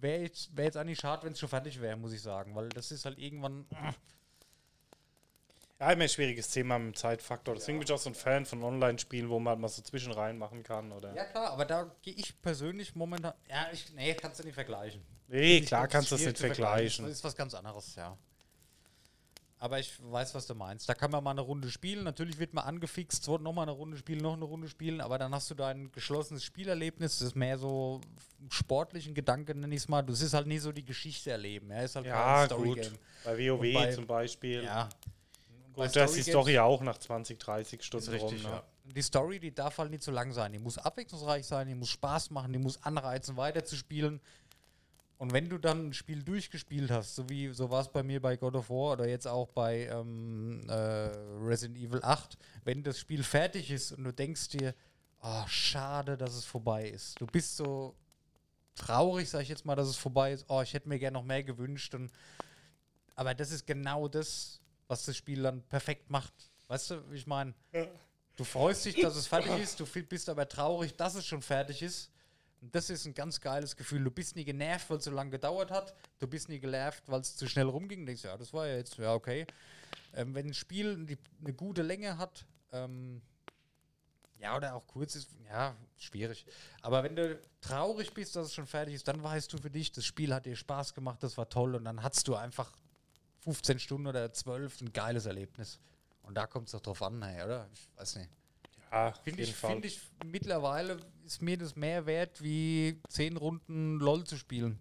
Wäre 0.00 0.22
jetzt, 0.22 0.56
wär 0.56 0.64
jetzt 0.64 0.76
eigentlich 0.76 0.98
schade, 0.98 1.24
wenn 1.24 1.32
es 1.32 1.38
schon 1.38 1.48
fertig 1.48 1.80
wäre, 1.80 1.96
muss 1.96 2.12
ich 2.12 2.22
sagen, 2.22 2.54
weil 2.54 2.68
das 2.70 2.90
ist 2.90 3.04
halt 3.04 3.18
irgendwann. 3.18 3.66
Ja, 5.80 5.92
immer 5.92 6.02
ein 6.02 6.08
schwieriges 6.10 6.50
Thema 6.50 6.78
mit 6.78 6.94
dem 6.94 6.96
Zeitfaktor. 6.96 7.54
Deswegen 7.54 7.78
bin 7.78 7.86
ich 7.86 7.92
auch 7.92 7.98
so 7.98 8.10
ein 8.10 8.14
Fan 8.14 8.44
von 8.44 8.62
Online-Spielen, 8.62 9.30
wo 9.30 9.38
man 9.38 9.52
halt 9.52 9.60
mal 9.60 9.68
so 9.68 9.80
zwischen 9.80 10.12
rein 10.12 10.36
machen 10.36 10.62
kann. 10.62 10.92
Oder 10.92 11.14
Ja, 11.14 11.24
klar, 11.24 11.52
aber 11.52 11.64
da 11.64 11.90
gehe 12.02 12.12
ich 12.12 12.38
persönlich 12.42 12.94
momentan. 12.94 13.32
Ja, 13.48 13.66
ich, 13.72 13.90
nee, 13.94 14.12
kannst 14.12 14.40
du 14.40 14.44
nicht 14.44 14.54
vergleichen. 14.54 15.02
nee, 15.28 15.62
klar 15.62 15.88
kannst 15.88 16.10
du 16.10 16.16
das 16.16 16.24
nicht 16.26 16.36
zu 16.36 16.44
vergleichen. 16.44 17.06
Das 17.06 17.14
ist 17.14 17.24
was 17.24 17.34
ganz 17.34 17.54
anderes, 17.54 17.94
ja. 17.94 18.18
Aber 19.62 19.78
ich 19.78 19.92
weiß, 20.02 20.34
was 20.34 20.46
du 20.46 20.54
meinst. 20.54 20.88
Da 20.88 20.94
kann 20.94 21.10
man 21.10 21.22
mal 21.22 21.32
eine 21.32 21.42
Runde 21.42 21.70
spielen. 21.70 22.02
Natürlich 22.02 22.38
wird 22.38 22.54
man 22.54 22.64
angefixt, 22.64 23.22
so 23.22 23.36
nochmal 23.36 23.64
eine 23.64 23.72
Runde 23.72 23.98
spielen, 23.98 24.20
noch 24.22 24.32
eine 24.32 24.46
Runde 24.46 24.68
spielen, 24.68 25.02
aber 25.02 25.18
dann 25.18 25.34
hast 25.34 25.50
du 25.50 25.54
dein 25.54 25.92
geschlossenes 25.92 26.42
Spielerlebnis. 26.44 27.18
Das 27.18 27.28
ist 27.28 27.36
mehr 27.36 27.58
so 27.58 28.00
sportlichen 28.48 29.12
Gedanken, 29.14 29.60
nenne 29.60 29.74
ich 29.74 29.82
es 29.82 29.88
mal. 29.88 30.00
Du 30.00 30.14
siehst 30.14 30.32
halt 30.32 30.46
nie 30.46 30.58
so 30.58 30.72
die 30.72 30.84
Geschichte 30.84 31.30
erleben. 31.30 31.70
Ja, 31.70 31.82
ist 31.82 31.94
halt 31.94 32.06
Ja, 32.06 32.46
gut. 32.46 32.90
Bei 33.22 33.36
WoW 33.36 33.60
bei- 33.74 33.92
zum 33.92 34.06
Beispiel. 34.06 34.64
Ja. 34.64 34.88
Und 35.74 35.94
da 35.94 36.04
ist 36.04 36.16
die 36.16 36.22
Story 36.22 36.54
ja 36.54 36.64
auch 36.64 36.80
nach 36.80 36.96
20, 36.98 37.38
30 37.38 37.80
Ist 37.80 37.86
Stunden 37.86 38.10
richtig, 38.10 38.42
rum. 38.44 38.50
ja. 38.52 38.56
Ne? 38.56 38.62
Die 38.94 39.02
Story, 39.02 39.38
die 39.38 39.54
darf 39.54 39.78
halt 39.78 39.90
nicht 39.90 40.02
zu 40.02 40.10
lang 40.10 40.32
sein. 40.32 40.52
Die 40.52 40.58
muss 40.58 40.78
abwechslungsreich 40.78 41.46
sein, 41.46 41.68
die 41.68 41.74
muss 41.76 41.90
Spaß 41.90 42.30
machen, 42.30 42.52
die 42.52 42.58
muss 42.58 42.82
anreizen, 42.82 43.36
weiterzuspielen. 43.36 44.20
Und 45.20 45.34
wenn 45.34 45.50
du 45.50 45.58
dann 45.58 45.88
ein 45.88 45.92
Spiel 45.92 46.22
durchgespielt 46.22 46.90
hast, 46.90 47.14
so 47.14 47.28
wie 47.28 47.52
so 47.52 47.68
war 47.68 47.82
es 47.82 47.88
bei 47.88 48.02
mir 48.02 48.22
bei 48.22 48.38
God 48.38 48.56
of 48.56 48.70
War 48.70 48.94
oder 48.94 49.06
jetzt 49.06 49.28
auch 49.28 49.48
bei 49.48 49.86
ähm, 49.88 50.66
äh, 50.66 50.72
Resident 50.72 51.76
Evil 51.76 52.00
8, 52.02 52.38
wenn 52.64 52.82
das 52.82 52.98
Spiel 52.98 53.22
fertig 53.22 53.70
ist 53.70 53.92
und 53.92 54.04
du 54.04 54.14
denkst 54.14 54.48
dir, 54.48 54.74
oh, 55.20 55.46
schade, 55.46 56.16
dass 56.16 56.34
es 56.34 56.46
vorbei 56.46 56.88
ist. 56.88 57.20
Du 57.20 57.26
bist 57.26 57.58
so 57.58 57.94
traurig, 58.74 59.28
sag 59.28 59.42
ich 59.42 59.50
jetzt 59.50 59.66
mal, 59.66 59.76
dass 59.76 59.88
es 59.88 59.98
vorbei 59.98 60.32
ist. 60.32 60.46
Oh, 60.48 60.62
ich 60.62 60.72
hätte 60.72 60.88
mir 60.88 60.98
gerne 60.98 61.18
noch 61.18 61.24
mehr 61.24 61.44
gewünscht. 61.44 61.94
Und, 61.94 62.10
aber 63.14 63.34
das 63.34 63.50
ist 63.50 63.66
genau 63.66 64.08
das, 64.08 64.62
was 64.88 65.04
das 65.04 65.18
Spiel 65.18 65.42
dann 65.42 65.60
perfekt 65.64 66.08
macht. 66.08 66.32
Weißt 66.68 66.92
du, 66.92 67.10
wie 67.10 67.16
ich 67.16 67.26
meine? 67.26 67.52
Du 68.36 68.44
freust 68.44 68.86
dich, 68.86 68.98
dass 68.98 69.16
es 69.16 69.26
fertig 69.26 69.52
ist, 69.58 69.78
du 69.80 69.84
bist 69.84 70.30
aber 70.30 70.48
traurig, 70.48 70.96
dass 70.96 71.14
es 71.14 71.26
schon 71.26 71.42
fertig 71.42 71.82
ist. 71.82 72.10
Und 72.60 72.74
das 72.74 72.90
ist 72.90 73.06
ein 73.06 73.14
ganz 73.14 73.40
geiles 73.40 73.76
Gefühl. 73.76 74.04
Du 74.04 74.10
bist 74.10 74.36
nie 74.36 74.44
genervt, 74.44 74.90
weil 74.90 74.98
es 74.98 75.04
so 75.04 75.10
lange 75.10 75.30
gedauert 75.30 75.70
hat. 75.70 75.94
Du 76.18 76.26
bist 76.26 76.48
nie 76.48 76.60
genervt, 76.60 77.02
weil 77.06 77.20
es 77.20 77.36
zu 77.36 77.48
schnell 77.48 77.66
rumging. 77.66 78.00
Du 78.00 78.06
denkst, 78.06 78.24
ja, 78.24 78.36
das 78.36 78.52
war 78.52 78.66
ja 78.66 78.76
jetzt, 78.76 78.98
ja, 78.98 79.14
okay. 79.14 79.46
Ähm, 80.12 80.34
wenn 80.34 80.48
ein 80.48 80.54
Spiel 80.54 81.06
die, 81.06 81.18
eine 81.40 81.54
gute 81.54 81.82
Länge 81.82 82.18
hat, 82.18 82.44
ähm, 82.72 83.22
ja, 84.38 84.56
oder 84.56 84.74
auch 84.74 84.86
kurz 84.86 85.16
ist, 85.16 85.30
ja, 85.48 85.74
schwierig. 85.96 86.46
Aber 86.82 87.02
wenn 87.02 87.16
du 87.16 87.38
traurig 87.60 88.12
bist, 88.12 88.36
dass 88.36 88.46
es 88.46 88.54
schon 88.54 88.66
fertig 88.66 88.94
ist, 88.94 89.08
dann 89.08 89.22
weißt 89.22 89.52
du 89.52 89.58
für 89.58 89.70
dich, 89.70 89.92
das 89.92 90.04
Spiel 90.04 90.34
hat 90.34 90.46
dir 90.46 90.56
Spaß 90.56 90.94
gemacht, 90.94 91.22
das 91.22 91.36
war 91.36 91.48
toll 91.48 91.74
und 91.74 91.84
dann 91.84 92.02
hast 92.02 92.26
du 92.28 92.34
einfach 92.34 92.72
15 93.40 93.78
Stunden 93.78 94.06
oder 94.06 94.32
12 94.32 94.80
ein 94.82 94.92
geiles 94.92 95.26
Erlebnis. 95.26 95.78
Und 96.22 96.34
da 96.34 96.46
kommt 96.46 96.68
es 96.68 96.72
doch 96.72 96.80
drauf 96.80 97.02
an, 97.02 97.22
hey, 97.22 97.44
oder? 97.44 97.68
Ich 97.72 97.88
weiß 97.96 98.16
nicht. 98.16 98.30
Ja, 98.90 99.12
Finde 99.12 99.42
ich, 99.42 99.54
find 99.54 99.84
ich 99.84 100.00
mittlerweile 100.24 100.98
ist 101.24 101.42
mir 101.42 101.56
das 101.56 101.76
mehr 101.76 102.06
wert, 102.06 102.42
wie 102.42 103.00
10 103.08 103.36
Runden 103.36 104.00
LOL 104.00 104.24
zu 104.24 104.36
spielen. 104.36 104.80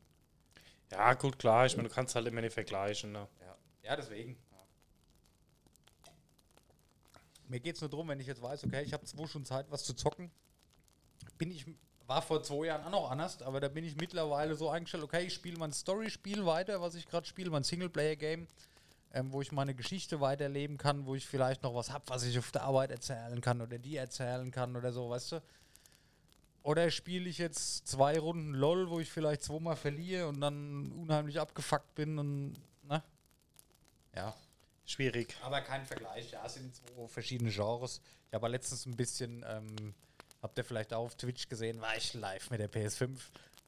Ja, 0.92 1.14
gut, 1.14 1.38
klar. 1.38 1.68
Ich 1.68 1.76
meine, 1.78 1.90
du 1.90 1.94
kannst 1.94 2.16
halt 2.16 2.26
immer 2.26 2.42
nicht 2.42 2.54
vergleichen. 2.54 3.12
Ne? 3.12 3.28
Ja, 3.40 3.56
ja 3.84 3.96
deswegen. 3.96 4.36
Mir 7.48 7.60
geht 7.60 7.76
es 7.76 7.82
nur 7.82 7.90
darum, 7.90 8.08
wenn 8.08 8.20
ich 8.20 8.28
jetzt 8.28 8.42
weiß, 8.42 8.64
okay, 8.64 8.84
ich 8.84 8.94
habe 8.94 9.06
zwei 9.06 9.26
Stunden 9.28 9.46
Zeit, 9.46 9.66
was 9.70 9.84
zu 9.84 9.94
zocken, 9.94 10.32
bin 11.38 11.50
ich, 11.50 11.66
war 12.06 12.22
vor 12.22 12.44
zwei 12.44 12.68
Jahren 12.68 12.84
auch 12.86 12.92
noch 12.92 13.12
anders, 13.12 13.42
aber 13.42 13.60
da 13.60 13.68
bin 13.68 13.84
ich 13.84 13.96
mittlerweile 13.96 14.54
so 14.56 14.70
eingestellt, 14.70 15.04
okay, 15.04 15.26
ich 15.26 15.34
spiele 15.34 15.58
mein 15.58 15.72
Story-Spiel 15.72 16.46
weiter, 16.46 16.80
was 16.80 16.94
ich 16.94 17.08
gerade 17.08 17.26
spiele, 17.26 17.50
mein 17.50 17.64
Singleplayer-Game, 17.64 18.48
ähm, 19.14 19.32
wo 19.32 19.42
ich 19.42 19.52
meine 19.52 19.74
Geschichte 19.74 20.22
weiterleben 20.22 20.78
kann, 20.78 21.06
wo 21.06 21.16
ich 21.16 21.28
vielleicht 21.28 21.64
noch 21.64 21.76
was 21.76 21.92
habe, 21.92 22.04
was 22.08 22.24
ich 22.24 22.38
auf 22.38 22.52
der 22.52 22.64
Arbeit 22.64 22.92
erzählen 22.92 23.42
kann 23.42 23.62
oder 23.62 23.78
die 23.78 23.96
erzählen 23.96 24.52
kann 24.52 24.76
oder 24.76 24.92
so, 24.92 25.10
weißt 25.10 25.34
du? 25.34 25.44
Oder 26.62 26.92
spiele 26.92 27.30
ich 27.30 27.38
jetzt 27.38 27.88
zwei 27.88 28.20
Runden 28.20 28.54
LOL, 28.54 28.90
wo 28.90 29.00
ich 29.00 29.10
vielleicht 29.10 29.44
zweimal 29.44 29.76
verliere 29.76 30.28
und 30.28 30.42
dann 30.42 30.92
unheimlich 30.92 31.40
abgefuckt 31.40 31.96
bin 31.96 32.20
und, 32.20 32.54
ne? 32.84 33.02
Ja, 34.16 34.36
Schwierig. 34.86 35.36
aber 35.42 35.62
kein 35.62 35.86
Vergleich. 35.86 36.32
Ja, 36.32 36.46
es 36.46 36.56
sind 36.56 36.76
zwei 36.76 37.08
verschiedene 37.08 37.52
Genres. 37.52 38.02
Ich 38.28 38.34
habe 38.34 38.48
letztens 38.50 38.86
ein 38.86 38.96
bisschen, 38.96 39.44
ähm, 39.48 39.96
habt 40.42 40.58
ihr 40.58 40.64
vielleicht 40.64 40.94
auch 40.94 41.06
auf 41.06 41.16
Twitch 41.16 41.48
gesehen, 41.48 41.82
war 41.82 41.96
ich 41.96 42.14
live 42.14 42.50
mit 42.50 42.60
der 42.60 42.70
PS5, 42.70 43.18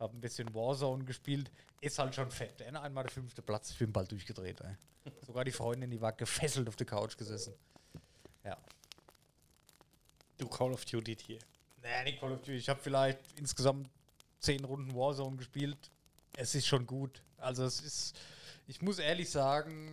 habe 0.01 0.17
ein 0.17 0.22
bisschen 0.22 0.53
Warzone 0.53 1.05
gespielt. 1.05 1.51
Ist 1.79 2.00
halt 2.00 2.13
schon 2.15 2.31
fett. 2.31 2.60
Ey. 2.62 2.75
Einmal 2.75 3.03
der 3.03 3.12
fünfte 3.12 3.41
Platz, 3.41 3.72
ich 3.72 3.77
bin 3.77 3.93
bald 3.93 4.12
durchgedreht. 4.12 4.60
Ey. 4.62 4.75
Sogar 5.25 5.46
die 5.46 5.51
Freundin, 5.51 5.89
die 5.89 6.01
war 6.01 6.12
gefesselt 6.12 6.67
auf 6.67 6.75
der 6.75 6.88
Couch 6.88 7.15
gesessen. 7.17 7.53
Ja. 8.43 8.58
Du 10.38 10.48
Call 10.48 10.74
of 10.74 10.84
Duty 10.86 11.15
hier. 11.15 11.39
Nee, 11.81 12.03
nicht 12.03 12.20
Call 12.20 12.31
of 12.31 12.39
Duty. 12.39 12.58
Ich 12.58 12.70
habe 12.70 12.79
vielleicht 12.79 13.20
insgesamt 13.37 13.90
zehn 14.40 14.64
Runden 14.66 14.94
Warzone 14.96 15.37
gespielt. 15.37 15.92
Es 16.35 16.55
ist 16.55 16.66
schon 16.66 16.87
gut. 16.87 17.22
Also 17.37 17.64
es 17.64 17.81
ist, 17.81 18.20
ich 18.68 18.81
muss 18.81 18.98
ehrlich 18.98 19.29
sagen, 19.29 19.92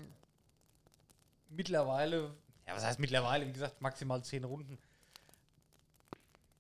mittlerweile, 1.51 2.35
ja 2.67 2.75
was 2.75 2.85
heißt 2.85 2.99
mittlerweile, 2.99 3.47
wie 3.47 3.53
gesagt, 3.53 3.81
maximal 3.83 4.25
zehn 4.25 4.45
Runden. 4.45 4.79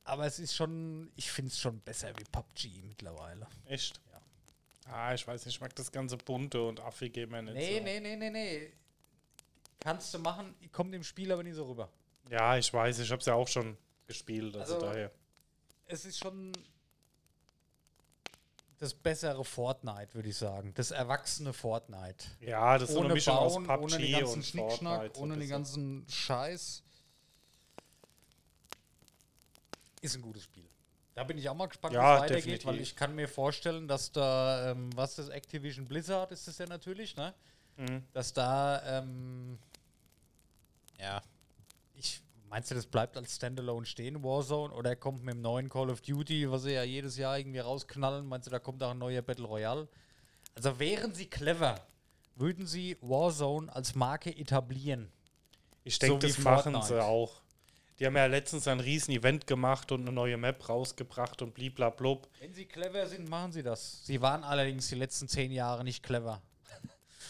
Aber 0.09 0.25
es 0.25 0.39
ist 0.39 0.55
schon, 0.57 1.13
ich 1.17 1.31
finde 1.31 1.51
es 1.51 1.61
schon 1.61 1.81
besser 1.81 2.09
wie 2.19 2.25
PUBG 2.25 2.81
mittlerweile. 2.83 3.47
Echt? 3.67 4.01
Ja. 4.11 4.93
Ah, 4.93 5.13
ich 5.13 5.27
weiß 5.27 5.45
nicht, 5.45 5.57
ich 5.57 5.61
mag 5.61 5.75
das 5.77 5.93
ganze 5.93 6.17
bunte 6.17 6.63
und 6.63 6.81
affige 6.81 7.23
immer 7.25 7.43
nicht 7.43 7.55
Nee, 7.55 7.77
so. 7.79 7.85
nee, 7.85 8.01
nee, 8.01 8.17
nee, 8.17 8.31
nee. 8.31 8.73
Kannst 9.81 10.15
du 10.15 10.19
machen, 10.19 10.55
kommt 10.73 10.95
dem 10.95 11.05
Spiel 11.05 11.31
aber 11.31 11.43
nicht 11.43 11.57
so 11.57 11.65
rüber. 11.67 11.91
Ja, 12.31 12.57
ich 12.57 12.73
weiß, 12.73 12.99
ich 13.01 13.13
hab's 13.13 13.27
ja 13.27 13.35
auch 13.35 13.49
schon 13.49 13.77
gespielt, 14.07 14.57
also, 14.57 14.77
Also, 14.77 14.87
daher. 14.87 15.11
es 15.87 16.07
ist 16.07 16.19
schon 16.19 16.53
das 18.79 18.95
bessere 18.95 19.45
Fortnite, 19.45 20.15
würde 20.15 20.31
ich 20.31 20.37
sagen. 20.39 20.73
Das 20.75 20.91
erwachsene 20.91 21.53
Fortnite. 21.53 22.25
Ja, 22.41 22.79
das 22.79 22.89
ist 22.89 22.95
so 22.95 23.01
eine 23.01 23.07
ohne 23.09 23.15
Mischung 23.15 23.35
aus 23.37 23.55
Bauen, 23.55 23.67
PUBG 23.67 23.83
ohne 23.83 23.99
den 23.99 24.13
ganzen 24.13 24.35
und 24.37 24.45
Schnickschnack, 24.47 24.93
Fortnite. 24.95 25.15
so 25.19 25.23
ohne 25.23 25.35
ein 25.35 25.41
den 25.41 25.49
ganzen 25.51 26.07
Scheiß. 26.09 26.83
Ist 30.01 30.15
ein 30.17 30.23
gutes 30.23 30.43
Spiel. 30.45 30.69
Da 31.15 31.25
bin 31.25 31.37
ich 31.39 31.49
auch 31.49 31.55
mal 31.55 31.67
gespannt, 31.67 31.95
Ja, 31.95 32.01
wie 32.01 32.17
es 32.17 32.21
weitergeht, 32.23 32.45
definitiv. 32.45 32.67
weil 32.67 32.81
ich 32.81 32.95
kann 32.95 33.15
mir 33.15 33.29
vorstellen, 33.29 33.89
dass 33.89 34.13
da, 34.13 34.71
ähm, 34.71 34.91
was 34.97 35.17
das 35.17 35.29
Activision 35.29 35.87
Blizzard 35.87 36.31
ist 36.31 36.47
das 36.47 36.59
ja 36.59 36.67
natürlich, 36.67 37.17
ne? 37.17 37.35
Mhm. 37.77 38.05
Dass 38.13 38.33
da, 38.33 39.01
ähm, 39.01 39.59
ja, 41.01 41.21
ich, 41.95 42.21
meinst 42.49 42.71
du, 42.71 42.77
das 42.77 42.87
bleibt 42.87 43.17
als 43.17 43.35
Standalone 43.35 43.85
stehen, 43.87 44.23
Warzone, 44.23 44.73
oder 44.73 44.95
kommt 44.95 45.25
mit 45.25 45.35
dem 45.35 45.43
neuen 45.43 45.69
Call 45.69 45.91
of 45.91 46.01
Duty, 46.03 46.51
was 46.51 46.63
sie 46.63 46.73
ja 46.75 46.85
jedes 46.85 47.17
Jahr 47.17 47.37
irgendwie 47.39 47.59
rausknallen, 47.61 48.27
meinst 48.27 48.47
du, 48.47 48.51
da 48.53 48.59
kommt 48.61 48.81
auch 48.85 48.91
ein 48.93 48.99
neuer 48.99 49.23
Battle 49.23 49.47
Royale? 49.47 49.89
Also 50.55 50.79
wären 50.79 51.15
sie 51.15 51.27
clever, 51.27 51.81
würden 52.37 52.67
sie 52.67 52.97
Warzone 53.01 53.75
als 53.75 53.95
Marke 53.97 54.37
etablieren. 54.37 55.11
Ich 55.85 55.99
denke, 55.99 56.21
So 56.21 56.35
das 56.35 56.39
machen 56.45 56.75
sie 56.75 56.79
Fortnite. 56.81 57.05
auch. 57.05 57.41
Die 57.99 58.07
haben 58.07 58.17
ja 58.17 58.27
letztens 58.27 58.69
ein 58.69 58.79
riesen 58.79 59.13
Event 59.13 59.47
gemacht 59.47 59.91
und 59.91 60.03
eine 60.03 60.13
neue 60.13 60.37
Map 60.37 60.69
rausgebracht 60.69 61.43
und 61.43 61.55
bliblablub. 61.55 62.29
Wenn 62.39 62.55
sie 62.55 62.67
clever 62.67 63.07
sind, 63.07 63.29
machen 63.29 63.51
sie 63.51 63.63
das. 63.65 64.07
Sie 64.07 64.21
waren 64.21 64.45
allerdings 64.45 64.89
die 64.89 64.95
letzten 64.95 65.27
zehn 65.29 65.51
Jahre 65.51 65.85
nicht 65.85 66.03
clever. 66.03 66.43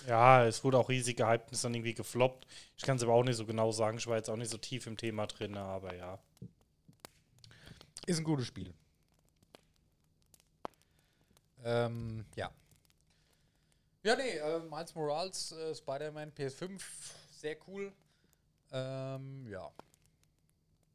Ja, 0.06 0.46
es 0.46 0.64
wurde 0.64 0.78
auch 0.78 0.88
riesig 0.88 1.18
gehypt 1.18 1.48
und 1.48 1.52
ist 1.52 1.64
dann 1.64 1.74
irgendwie 1.74 1.92
gefloppt. 1.92 2.46
Ich 2.76 2.84
kann 2.84 2.96
es 2.96 3.02
aber 3.02 3.12
auch 3.12 3.24
nicht 3.24 3.36
so 3.36 3.44
genau 3.44 3.72
sagen. 3.72 3.98
Ich 3.98 4.06
war 4.06 4.16
jetzt 4.16 4.30
auch 4.30 4.36
nicht 4.36 4.50
so 4.50 4.56
tief 4.56 4.86
im 4.86 4.96
Thema 4.96 5.26
drin, 5.26 5.56
aber 5.56 5.94
ja. 5.94 6.18
Ist 8.06 8.18
ein 8.18 8.24
gutes 8.24 8.46
Spiel. 8.46 8.72
Ähm, 11.62 12.24
ja. 12.36 12.50
Ja, 14.02 14.16
nee, 14.16 14.38
äh, 14.38 14.60
Miles 14.60 14.94
Morales, 14.94 15.52
äh, 15.52 15.74
Spider-Man 15.74 16.32
PS5, 16.32 16.80
sehr 17.30 17.56
cool. 17.66 17.92
Ähm, 18.72 19.46
ja. 19.46 19.70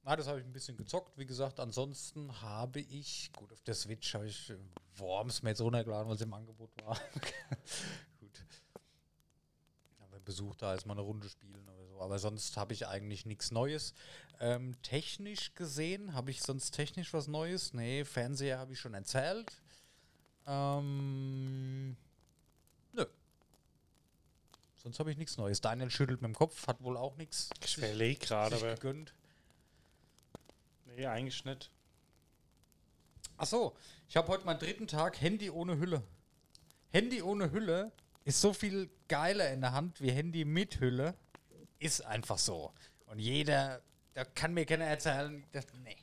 Na, 0.06 0.18
das 0.18 0.28
habe 0.28 0.40
ich 0.40 0.46
ein 0.46 0.52
bisschen 0.52 0.76
gezockt. 0.76 1.18
Wie 1.18 1.26
gesagt, 1.26 1.62
ansonsten 1.62 2.42
habe 2.42 2.82
ich, 2.82 3.32
gut, 3.34 3.54
auf 3.54 3.62
der 3.62 3.74
Switch 3.74 4.14
habe 4.14 4.28
ich 4.28 4.50
äh, 4.50 4.58
Worms 4.98 5.44
mir 5.44 5.50
jetzt 5.52 5.62
runtergeladen, 5.62 6.08
weil 6.08 6.16
es 6.16 6.22
im 6.22 6.34
Angebot 6.34 6.72
war. 6.84 7.00
gut. 8.20 8.46
Aber 10.00 10.20
Besuch 10.20 10.56
da 10.56 10.74
ist 10.74 10.86
mal 10.86 10.94
eine 10.94 11.02
Runde 11.02 11.30
spielen 11.30 11.70
oder 11.70 11.88
so. 11.88 12.02
Aber 12.02 12.20
sonst 12.20 12.58
habe 12.58 12.74
ich 12.74 12.86
eigentlich 12.88 13.26
nichts 13.26 13.52
Neues. 13.52 13.94
Ähm, 14.42 14.76
technisch 14.82 15.54
gesehen, 15.54 16.14
habe 16.14 16.32
ich 16.32 16.42
sonst 16.42 16.72
technisch 16.72 17.14
was 17.14 17.30
Neues? 17.30 17.74
Nee, 17.74 18.04
Fernseher 18.04 18.60
habe 18.60 18.74
ich 18.74 18.82
schon 18.82 18.94
erzählt. 18.94 19.54
Ähm, 20.46 21.96
nö. 22.92 23.06
Sonst 24.76 25.00
habe 25.00 25.12
ich 25.12 25.18
nichts 25.18 25.38
Neues. 25.38 25.62
Daniel 25.62 25.90
schüttelt 25.90 26.22
mit 26.22 26.28
dem 26.28 26.36
Kopf, 26.36 26.68
hat 26.68 26.84
wohl 26.84 26.98
auch 26.98 27.16
nichts 27.16 27.50
Ich 27.64 27.78
überlege 27.78 28.20
gerade, 28.20 28.58
aber 28.58 28.74
gegönnt. 28.74 29.14
Nee, 30.96 31.06
eigentlich 31.06 31.44
nicht. 31.46 31.70
Ach 33.38 33.46
so, 33.46 33.76
ich 34.08 34.16
habe 34.16 34.28
heute 34.28 34.46
meinen 34.46 34.60
dritten 34.60 34.88
Tag 34.88 35.20
Handy 35.22 35.50
ohne 35.50 35.78
Hülle. 35.78 36.04
Handy 36.92 37.22
ohne 37.22 37.52
Hülle 37.52 37.92
ist 38.26 38.40
so 38.40 38.54
viel 38.54 38.90
geiler 39.08 39.52
in 39.52 39.62
der 39.62 39.74
Hand 39.74 40.00
wie 40.02 40.12
Handy 40.12 40.46
mit 40.46 40.80
Hülle. 40.80 41.16
Ist 41.80 42.06
einfach 42.06 42.38
so. 42.38 42.72
Und 43.08 43.20
jeder, 43.20 43.82
da 44.14 44.24
kann 44.24 44.54
mir 44.54 44.66
keiner 44.66 44.86
erzählen, 44.86 45.44
dass, 45.52 45.66
nee. 45.84 45.98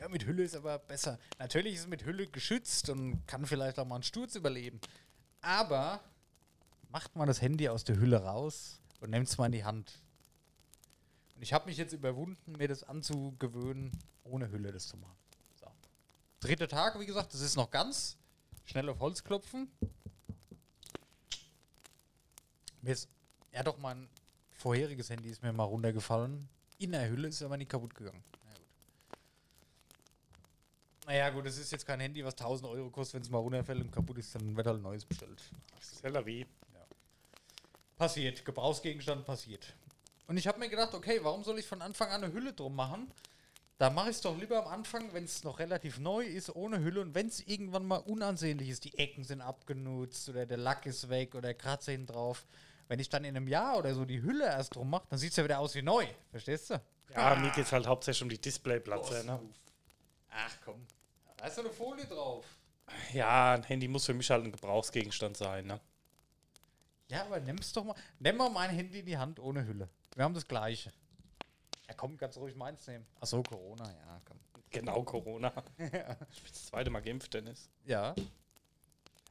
Ja, 0.00 0.08
mit 0.08 0.24
Hülle 0.24 0.44
ist 0.44 0.54
aber 0.54 0.78
besser. 0.78 1.18
Natürlich 1.38 1.74
ist 1.74 1.80
es 1.80 1.86
mit 1.86 2.04
Hülle 2.04 2.26
geschützt 2.26 2.88
und 2.88 3.26
kann 3.26 3.44
vielleicht 3.44 3.78
auch 3.78 3.86
mal 3.86 3.96
einen 3.96 4.02
Sturz 4.02 4.34
überleben. 4.34 4.80
Aber 5.42 6.00
macht 6.90 7.16
man 7.16 7.26
das 7.26 7.42
Handy 7.42 7.68
aus 7.68 7.84
der 7.84 7.96
Hülle 7.96 8.22
raus 8.22 8.80
und 9.00 9.10
nimmt 9.10 9.28
es 9.28 9.36
mal 9.36 9.46
in 9.46 9.52
die 9.52 9.64
Hand. 9.64 10.00
Und 11.40 11.44
ich 11.44 11.54
habe 11.54 11.64
mich 11.70 11.78
jetzt 11.78 11.94
überwunden, 11.94 12.52
mir 12.52 12.68
das 12.68 12.82
anzugewöhnen, 12.82 13.92
ohne 14.24 14.50
Hülle 14.50 14.72
das 14.72 14.88
zu 14.88 14.98
machen. 14.98 15.16
So. 15.58 15.72
Dritter 16.40 16.68
Tag, 16.68 17.00
wie 17.00 17.06
gesagt, 17.06 17.32
das 17.32 17.40
ist 17.40 17.56
noch 17.56 17.70
ganz. 17.70 18.18
Schnell 18.66 18.86
auf 18.90 19.00
Holz 19.00 19.24
klopfen. 19.24 19.70
Mir 22.82 22.92
ist 22.92 23.08
ja 23.54 23.62
doch 23.62 23.78
mal 23.78 23.94
ein 23.94 24.10
vorheriges 24.50 25.08
Handy 25.08 25.30
ist 25.30 25.42
mir 25.42 25.50
mal 25.54 25.64
runtergefallen. 25.64 26.46
In 26.76 26.92
der 26.92 27.08
Hülle 27.08 27.28
ist 27.28 27.40
aber 27.40 27.56
nicht 27.56 27.70
kaputt 27.70 27.94
gegangen. 27.94 28.22
Na 28.44 28.52
gut. 28.52 29.18
Naja, 31.06 31.30
gut, 31.30 31.46
es 31.46 31.56
ist 31.56 31.72
jetzt 31.72 31.86
kein 31.86 32.00
Handy, 32.00 32.22
was 32.22 32.34
1000 32.34 32.68
Euro 32.68 32.90
kostet. 32.90 33.14
Wenn 33.14 33.22
es 33.22 33.30
mal 33.30 33.38
runterfällt 33.38 33.80
und 33.80 33.90
kaputt 33.90 34.18
ist, 34.18 34.34
dann 34.34 34.54
wird 34.54 34.66
halt 34.66 34.76
ein 34.76 34.82
neues 34.82 35.06
bestellt. 35.06 35.42
Seller 35.80 36.26
wie. 36.26 36.46
Passiert. 37.96 38.44
Gebrauchsgegenstand 38.44 39.24
passiert. 39.24 39.74
Und 40.30 40.36
ich 40.36 40.46
habe 40.46 40.60
mir 40.60 40.68
gedacht, 40.68 40.94
okay, 40.94 41.18
warum 41.24 41.42
soll 41.42 41.58
ich 41.58 41.66
von 41.66 41.82
Anfang 41.82 42.08
an 42.10 42.22
eine 42.22 42.32
Hülle 42.32 42.52
drum 42.52 42.76
machen? 42.76 43.10
Da 43.78 43.90
mache 43.90 44.10
ich 44.10 44.16
es 44.16 44.22
doch 44.22 44.38
lieber 44.38 44.64
am 44.64 44.72
Anfang, 44.72 45.12
wenn 45.12 45.24
es 45.24 45.42
noch 45.42 45.58
relativ 45.58 45.98
neu 45.98 46.24
ist, 46.24 46.54
ohne 46.54 46.78
Hülle. 46.78 47.00
Und 47.00 47.16
wenn 47.16 47.26
es 47.26 47.40
irgendwann 47.40 47.84
mal 47.84 47.96
unansehnlich 47.96 48.68
ist, 48.68 48.84
die 48.84 48.96
Ecken 48.96 49.24
sind 49.24 49.40
abgenutzt 49.40 50.28
oder 50.28 50.46
der 50.46 50.58
Lack 50.58 50.86
ist 50.86 51.08
weg 51.08 51.34
oder 51.34 51.52
Kratzer 51.52 51.90
hinten 51.90 52.12
drauf. 52.12 52.46
Wenn 52.86 53.00
ich 53.00 53.08
dann 53.08 53.24
in 53.24 53.36
einem 53.36 53.48
Jahr 53.48 53.76
oder 53.76 53.92
so 53.92 54.04
die 54.04 54.22
Hülle 54.22 54.44
erst 54.44 54.76
drum 54.76 54.90
mache, 54.90 55.02
dann 55.10 55.18
sieht 55.18 55.32
es 55.32 55.36
ja 55.36 55.42
wieder 55.42 55.58
aus 55.58 55.74
wie 55.74 55.82
neu. 55.82 56.06
Verstehst 56.30 56.70
du? 56.70 56.80
Ja, 57.12 57.34
mir 57.34 57.50
geht 57.50 57.64
es 57.64 57.72
halt 57.72 57.88
hauptsächlich 57.88 58.22
um 58.22 58.28
die 58.28 58.40
Displayplatze. 58.40 59.26
Ne? 59.26 59.40
Ach 60.30 60.56
komm. 60.64 60.86
Da 61.38 61.46
ist 61.48 61.58
doch 61.58 61.64
eine 61.64 61.72
Folie 61.72 62.06
drauf. 62.06 62.44
Ja, 63.12 63.54
ein 63.54 63.64
Handy 63.64 63.88
muss 63.88 64.06
für 64.06 64.14
mich 64.14 64.30
halt 64.30 64.44
ein 64.44 64.52
Gebrauchsgegenstand 64.52 65.36
sein. 65.36 65.66
Ne? 65.66 65.80
Ja, 67.08 67.22
aber 67.22 67.40
nimm's 67.40 67.72
doch 67.72 67.82
mal. 67.82 67.96
Nimm 68.20 68.36
mal 68.36 68.48
mein 68.48 68.70
Handy 68.70 69.00
in 69.00 69.06
die 69.06 69.18
Hand 69.18 69.40
ohne 69.40 69.66
Hülle. 69.66 69.88
Wir 70.14 70.24
haben 70.24 70.34
das 70.34 70.46
gleiche. 70.46 70.92
Ja, 71.88 71.94
komm, 71.94 72.16
du 72.16 72.26
ruhig 72.38 72.56
meins 72.56 72.86
nehmen. 72.86 73.06
Ach 73.20 73.26
so, 73.26 73.42
Corona, 73.42 73.84
ja, 73.84 74.20
komm. 74.24 74.38
Genau, 74.70 75.02
Corona. 75.02 75.52
Ich 75.76 75.90
bin 76.42 76.52
das 76.52 76.66
zweite 76.66 76.90
Mal 76.90 77.00
geimpft, 77.00 77.34
Dennis. 77.34 77.68
Ja. 77.84 78.14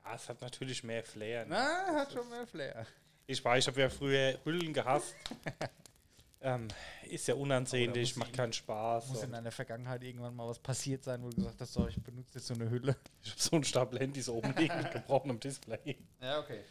Ja, 0.03 0.15
es 0.15 0.27
hat 0.27 0.41
natürlich 0.41 0.83
mehr 0.83 1.03
Flair. 1.03 1.45
Ne? 1.45 1.55
Na, 1.55 1.95
hat 1.95 2.11
schon 2.11 2.27
mehr 2.29 2.45
Flair. 2.45 2.85
Ich 3.27 3.43
weiß, 3.43 3.63
ich 3.63 3.67
habe 3.67 3.81
ja 3.81 3.89
früher 3.89 4.39
Hüllen 4.43 4.73
gehasst. 4.73 5.13
ähm, 6.41 6.67
ist 7.03 7.27
ja 7.27 7.35
unansehnlich, 7.35 8.15
macht 8.15 8.33
keinen 8.33 8.53
Spaß. 8.53 9.09
Muss 9.09 9.23
in 9.23 9.31
deiner 9.31 9.51
Vergangenheit 9.51 10.03
irgendwann 10.03 10.35
mal 10.35 10.47
was 10.47 10.59
passiert 10.59 11.03
sein, 11.03 11.21
wo 11.23 11.29
du 11.29 11.35
gesagt 11.35 11.61
hast, 11.61 11.73
so, 11.73 11.87
ich 11.87 12.01
benutze 12.01 12.39
jetzt 12.39 12.47
so 12.47 12.53
eine 12.55 12.69
Hülle. 12.69 12.95
Ich 13.23 13.31
habe 13.31 13.41
so 13.41 13.51
einen 13.55 13.63
Stapel 13.63 13.99
Handys 13.99 14.29
oben 14.29 14.53
liegen 14.55 14.75
mit 14.77 14.91
gebrochenem 14.91 15.39
Display. 15.39 15.97
Ja, 16.21 16.39
okay. 16.39 16.61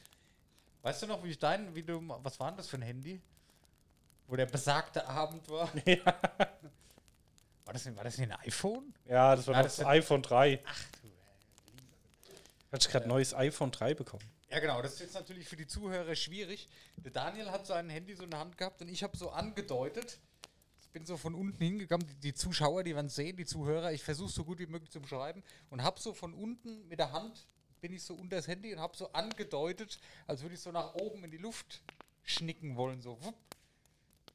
Weißt 0.83 1.03
du 1.03 1.07
noch, 1.07 1.23
wie 1.23 1.31
ich 1.31 1.38
dein, 1.38 1.75
wie 1.75 1.83
du, 1.83 2.03
was 2.23 2.40
war 2.40 2.51
denn 2.51 2.57
das 2.57 2.68
für 2.68 2.77
ein 2.77 2.83
Handy? 2.83 3.21
Wo 4.29 4.37
der 4.37 4.47
besagte 4.47 5.07
Abend 5.09 5.49
war? 5.49 5.71
ja. 5.87 6.05
War 7.64 7.73
das, 7.73 7.83
denn- 7.85 7.97
war 7.97 8.05
das 8.05 8.17
nicht 8.19 8.31
ein 8.31 8.38
iPhone? 8.47 8.95
ja, 9.07 9.35
das 9.35 9.47
war 9.47 9.55
Ja, 9.55 9.59
noch 9.61 9.67
das 9.67 9.77
das 9.77 9.87
iPhone 9.87 10.23
3. 10.23 10.62
Ach 10.64 10.85
du. 11.03 11.09
Hatte 12.73 12.87
ich 12.87 12.93
gerade 12.93 13.07
ein 13.07 13.09
neues 13.09 13.35
iPhone 13.35 13.71
3 13.71 13.95
bekommen. 13.95 14.25
Ja, 14.51 14.61
genau, 14.61 14.81
das 14.81 14.95
ist 14.95 15.01
jetzt 15.01 15.14
natürlich 15.14 15.47
für 15.49 15.57
die 15.57 15.67
Zuhörer 15.67 16.14
schwierig. 16.14 16.69
Der 16.99 17.11
Daniel 17.11 17.51
hat 17.51 17.67
sein 17.67 17.88
Handy 17.91 18.14
so 18.14 18.25
in 18.25 18.31
der 18.31 18.41
Hand 18.41 18.57
gehabt 18.57 18.81
und 18.83 18.88
ich 18.88 19.03
habe 19.03 19.17
so 19.17 19.31
angedeutet. 19.31 20.19
Ich 20.81 20.88
bin 20.91 21.05
so 21.05 21.17
von 21.19 21.35
unten 21.35 21.62
hingegangen. 21.62 22.07
Die, 22.07 22.14
die 22.14 22.35
Zuschauer, 22.35 22.83
die 22.85 22.95
werden 22.95 23.11
sehen, 23.11 23.37
die 23.37 23.45
Zuhörer. 23.45 23.93
Ich 23.93 24.03
versuche 24.03 24.31
so 24.33 24.45
gut 24.45 24.59
wie 24.59 24.67
möglich 24.67 24.91
zu 24.91 25.01
beschreiben 25.01 25.43
und 25.71 25.83
habe 25.83 26.01
so 26.01 26.12
von 26.14 26.33
unten 26.35 26.87
mit 26.88 26.99
der 26.99 27.12
Hand 27.12 27.47
bin 27.81 27.93
ich 27.93 28.03
so 28.03 28.14
unter 28.14 28.37
das 28.37 28.49
Handy 28.49 28.73
und 28.75 28.81
habe 28.81 28.97
so 28.97 29.12
angedeutet, 29.12 30.01
als 30.27 30.43
würde 30.43 30.55
ich 30.55 30.61
so 30.61 30.73
nach 30.73 30.95
oben 30.95 31.25
in 31.25 31.31
die 31.31 31.37
Luft 31.37 31.83
schnicken 32.25 32.77
wollen, 32.77 33.01
so. 33.01 33.23
Wupp. 33.23 33.35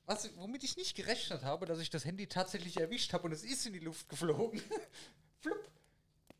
Was, 0.06 0.30
womit 0.38 0.63
ich 0.63 0.76
nicht 0.76 0.96
gerechnet 0.96 1.44
habe, 1.44 1.66
dass 1.66 1.80
ich 1.80 1.89
das 1.89 2.04
Handy 2.06 2.28
tatsächlich 2.28 2.78
erwischt 2.78 3.13
habe 3.13 3.24
und 3.26 3.32
es 3.32 3.44
ist 3.44 3.66
in 3.66 3.74
die 3.74 3.80
Luft 3.80 4.10
geflogen. 4.10 4.62
Flupp. 5.39 5.70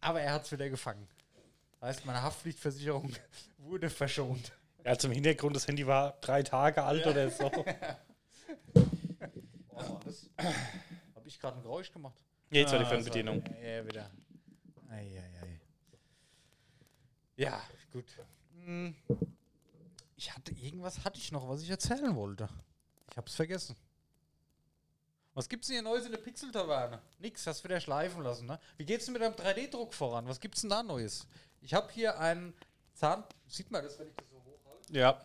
Aber 0.02 0.22
er 0.22 0.34
hat 0.34 0.44
es 0.46 0.52
wieder 0.52 0.70
gefangen. 0.70 1.08
Heißt, 1.82 2.06
meine 2.06 2.22
Haftpflichtversicherung 2.22 3.14
wurde 3.60 3.90
verschont. 3.90 4.52
Ja, 4.86 4.98
zum 4.98 5.12
Hintergrund, 5.12 5.56
das 5.56 5.66
Handy 5.68 5.88
war 5.88 6.18
drei 6.22 6.44
Tage 6.44 6.84
alt 6.84 7.06
oder 7.08 7.30
so. 7.30 7.50
Oh, 9.76 10.00
das 10.06 10.30
habe 10.38 11.28
ich 11.28 11.40
gerade 11.40 11.58
ein 11.58 11.64
Geräusch 11.64 11.92
gemacht. 11.92 12.16
Jetzt 12.52 12.72
war 12.72 12.80
die 12.80 12.86
Ah, 12.86 12.90
Fernbedienung. 12.90 13.44
so, 13.46 13.54
Ja, 13.66 13.86
wieder. 13.86 14.12
Ei, 14.90 15.20
ei, 15.20 15.42
ei. 15.42 15.60
Ja, 17.36 17.62
gut. 17.92 18.06
Hm. 18.64 18.96
Ich 20.16 20.32
hatte 20.34 20.54
irgendwas 20.54 21.04
hatte 21.04 21.18
ich 21.18 21.32
noch, 21.32 21.50
was 21.50 21.64
ich 21.64 21.70
erzählen 21.72 22.16
wollte. 22.16 22.48
Ich 23.14 23.18
hab's 23.18 23.36
vergessen. 23.36 23.76
Was 25.36 25.48
gibt's 25.48 25.68
denn 25.68 25.76
hier 25.76 25.84
Neues 25.84 26.08
in 26.08 26.12
der 26.14 26.18
Pixel-Taverne? 26.18 27.00
Nix, 27.20 27.46
hast 27.46 27.64
wieder 27.64 27.80
schleifen 27.80 28.24
lassen, 28.24 28.48
ne? 28.48 28.60
Wie 28.76 28.86
geht's 28.86 29.06
denn 29.06 29.14
mit 29.14 29.22
deinem 29.22 29.36
3D-Druck 29.36 29.94
voran? 29.94 30.28
Was 30.28 30.40
gibt's 30.40 30.62
denn 30.62 30.72
da 30.72 30.82
Neues? 30.82 31.28
Ich 31.62 31.76
habe 31.76 31.94
hier 31.94 32.18
einen 32.18 32.56
Zahn... 32.96 33.24
Sieht 33.46 33.70
man 33.70 33.84
das, 33.84 34.00
wenn 34.00 34.08
ich 34.08 34.16
das 34.16 34.26
so 34.32 34.38
hochhalte? 34.38 34.92
Ja, 34.92 35.24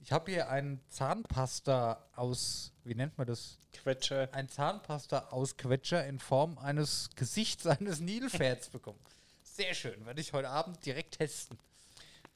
Ich 0.00 0.12
habe 0.12 0.30
hier 0.30 0.48
einen 0.48 0.80
Zahnpasta 0.88 2.02
aus... 2.14 2.72
Wie 2.84 2.94
nennt 2.94 3.18
man 3.18 3.26
das? 3.26 3.58
Quetsche. 3.74 4.30
ein 4.32 4.48
Zahnpasta-Ausquetscher 4.48 6.06
in 6.06 6.18
Form 6.18 6.56
eines 6.56 7.10
Gesichts 7.16 7.66
eines 7.66 8.00
Nilpferds 8.00 8.70
bekommen. 8.70 9.00
Sehr 9.42 9.74
schön, 9.74 10.06
werde 10.06 10.22
ich 10.22 10.32
heute 10.32 10.48
Abend 10.48 10.86
direkt 10.86 11.18
testen. 11.18 11.58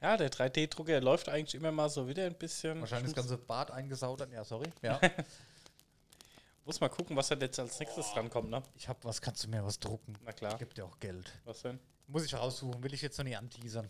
Ja, 0.01 0.17
der 0.17 0.31
3D-Drucker 0.31 0.93
der 0.93 1.01
läuft 1.03 1.29
eigentlich 1.29 1.55
immer 1.55 1.73
mal 1.73 1.89
so 1.91 2.09
wieder 2.09 2.25
ein 2.25 2.35
bisschen. 2.35 2.81
Wahrscheinlich 2.81 3.13
das 3.13 3.23
ganze 3.23 3.37
Bad 3.37 3.71
eingesaut. 3.71 4.27
Ja, 4.33 4.45
sorry. 4.45 4.71
Ja. 4.83 4.99
muss 6.65 6.81
mal 6.81 6.89
gucken, 6.89 7.17
was 7.17 7.29
da 7.29 7.35
jetzt 7.37 7.59
als 7.59 7.79
nächstes 7.81 8.13
dran 8.13 8.31
kommt, 8.31 8.51
ne? 8.51 8.63
ich 8.77 8.89
habe 8.89 8.99
was, 9.03 9.21
kannst 9.21 9.45
du 9.45 9.49
mir 9.49 9.65
was 9.65 9.79
drucken? 9.79 10.15
Na 10.25 10.33
klar. 10.33 10.57
Gibt 10.57 10.79
ja 10.79 10.85
auch 10.85 10.99
Geld. 11.01 11.33
Was 11.45 11.63
denn? 11.63 11.79
Muss 12.07 12.25
ich 12.25 12.35
raussuchen, 12.35 12.83
will 12.83 12.95
ich 12.95 13.03
jetzt 13.03 13.19
noch 13.19 13.25
nicht 13.25 13.37
anteasern. 13.37 13.89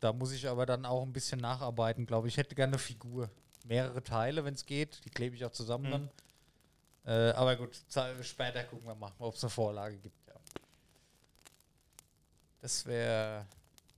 Da 0.00 0.12
muss 0.12 0.32
ich 0.32 0.48
aber 0.48 0.66
dann 0.66 0.84
auch 0.84 1.02
ein 1.02 1.12
bisschen 1.12 1.40
nacharbeiten, 1.40 2.04
glaube 2.04 2.28
ich. 2.28 2.34
Ich 2.34 2.38
hätte 2.38 2.54
gerne 2.54 2.72
eine 2.72 2.78
Figur. 2.78 3.30
Mehrere 3.64 4.02
Teile, 4.02 4.44
wenn 4.44 4.54
es 4.54 4.66
geht. 4.66 5.02
Die 5.04 5.10
klebe 5.10 5.34
ich 5.36 5.44
auch 5.44 5.52
zusammen 5.52 5.86
Mhm. 5.86 5.90
dann. 5.90 6.10
Äh, 7.06 7.32
aber 7.34 7.56
gut, 7.56 7.76
später 8.22 8.64
gucken 8.64 8.86
wir 8.86 8.94
mal, 8.94 9.12
ob 9.18 9.34
es 9.34 9.42
eine 9.42 9.50
Vorlage 9.50 9.96
gibt. 9.98 10.16
Ja. 10.26 10.34
Das 12.60 12.84
wäre. 12.86 13.46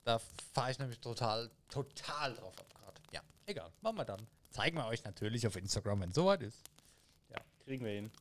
Da 0.07 0.21
fahre 0.55 0.71
ich 0.71 0.79
nämlich 0.79 1.01
total, 1.01 1.51
total 1.69 2.33
drauf 2.35 2.55
ab 2.61 2.73
gerade. 2.81 3.01
Ja, 3.13 3.21
egal. 3.45 3.73
Machen 3.81 3.97
wir 3.97 4.05
dann. 4.05 4.25
Zeigen 4.51 4.77
wir 4.77 4.87
euch 4.87 5.03
natürlich 5.03 5.45
auf 5.49 5.57
Instagram, 5.57 6.01
wenn 6.03 6.11
es 6.11 6.15
soweit 6.15 6.43
ist. 6.43 6.59
Kriegen 7.65 7.85
wir 7.85 7.91
hin. 7.91 8.13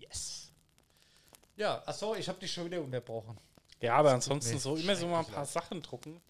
Yes. 0.00 0.50
Ja, 1.54 1.80
achso, 1.86 2.16
ich 2.16 2.28
habe 2.28 2.40
dich 2.40 2.52
schon 2.52 2.64
wieder 2.64 2.82
unterbrochen. 2.82 3.38
Ja, 3.80 3.94
aber 3.94 4.10
ansonsten 4.12 4.58
so 4.58 4.74
immer 4.74 4.96
so 4.96 5.06
mal 5.06 5.20
ein 5.20 5.26
paar 5.26 5.46
Sachen 5.46 5.80
drucken. 5.80 6.20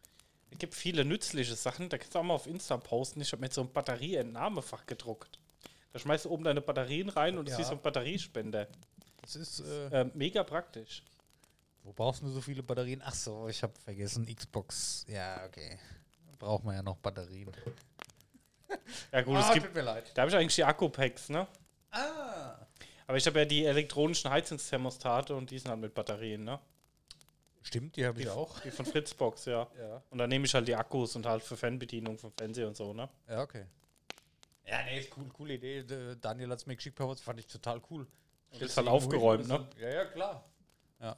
Es 0.50 0.58
gibt 0.58 0.74
viele 0.74 1.02
nützliche 1.06 1.54
Sachen, 1.56 1.88
da 1.88 1.96
kannst 1.96 2.14
du 2.14 2.18
auch 2.18 2.22
mal 2.22 2.34
auf 2.34 2.46
Insta 2.46 2.76
posten. 2.76 3.22
Ich 3.22 3.32
habe 3.32 3.40
mir 3.40 3.50
so 3.50 3.62
ein 3.62 3.72
Batterieentnahmefach 3.72 4.84
gedruckt. 4.84 5.38
Da 5.94 5.98
schmeißt 5.98 6.26
du 6.26 6.30
oben 6.30 6.44
deine 6.44 6.60
Batterien 6.60 7.08
rein 7.08 7.38
und 7.38 7.48
Ja. 7.48 7.54
es 7.54 7.60
ist 7.60 7.68
so 7.68 7.72
ein 7.76 7.80
Batteriespender. 7.80 8.68
Das 9.22 9.34
ist. 9.34 9.60
Äh, 9.60 10.02
Ähm, 10.02 10.10
mega 10.14 10.44
praktisch. 10.44 11.02
Wo 11.82 11.92
brauchst 11.92 12.22
du 12.22 12.28
so 12.28 12.40
viele 12.40 12.62
Batterien? 12.62 13.02
Ach 13.04 13.14
so, 13.14 13.48
ich 13.48 13.62
habe 13.62 13.72
vergessen, 13.78 14.26
Xbox. 14.26 15.04
Ja, 15.08 15.44
okay. 15.46 15.78
Braucht 16.38 16.64
man 16.64 16.74
ja 16.76 16.82
noch 16.82 16.96
Batterien. 16.96 17.50
Ja 19.10 19.22
gut, 19.22 19.36
Ah, 19.36 19.48
es 19.48 19.54
gibt, 19.54 19.66
tut 19.66 19.74
mir 19.74 19.80
leid. 19.82 20.10
da 20.14 20.22
habe 20.22 20.30
ich 20.30 20.36
eigentlich 20.36 20.54
die 20.54 20.64
Akku-Packs, 20.64 21.30
ne? 21.30 21.46
Ah. 21.90 22.58
Aber 23.06 23.16
ich 23.16 23.26
habe 23.26 23.38
ja 23.38 23.44
die 23.46 23.64
elektronischen 23.64 24.30
Heizungsthermostate 24.30 25.34
und 25.34 25.50
die 25.50 25.58
sind 25.58 25.70
halt 25.70 25.80
mit 25.80 25.94
Batterien, 25.94 26.44
ne? 26.44 26.58
Stimmt, 27.62 27.96
die 27.96 28.04
habe 28.06 28.20
ich 28.20 28.28
auch. 28.28 28.60
Die 28.60 28.70
von 28.70 28.84
Fritzbox, 28.84 29.46
ja. 29.46 29.66
Ja. 29.78 30.02
Und 30.10 30.18
dann 30.18 30.28
nehme 30.28 30.44
ich 30.44 30.52
halt 30.54 30.68
die 30.68 30.76
Akkus 30.76 31.16
und 31.16 31.24
halt 31.24 31.42
für 31.42 31.56
Fernbedienung 31.56 32.18
vom 32.18 32.30
Fernseher 32.32 32.68
und 32.68 32.76
so, 32.76 32.92
ne? 32.92 33.08
Ja, 33.26 33.40
okay. 33.42 33.64
Ja, 34.66 34.82
nee, 34.84 35.00
ist 35.00 35.16
cool, 35.16 35.24
coole 35.32 35.54
Idee. 35.54 35.82
Daniel 36.20 36.50
hat 36.50 36.58
es 36.58 36.66
mir 36.66 36.76
geschickt, 36.76 36.98
fand 36.98 37.40
ich 37.40 37.46
total 37.46 37.80
cool. 37.90 38.06
ist 38.60 38.76
halt 38.76 38.88
aufgeräumt, 38.88 39.48
ne? 39.48 39.66
Ja, 39.80 39.88
ja, 39.88 40.04
klar. 40.04 40.44
Ja, 41.00 41.16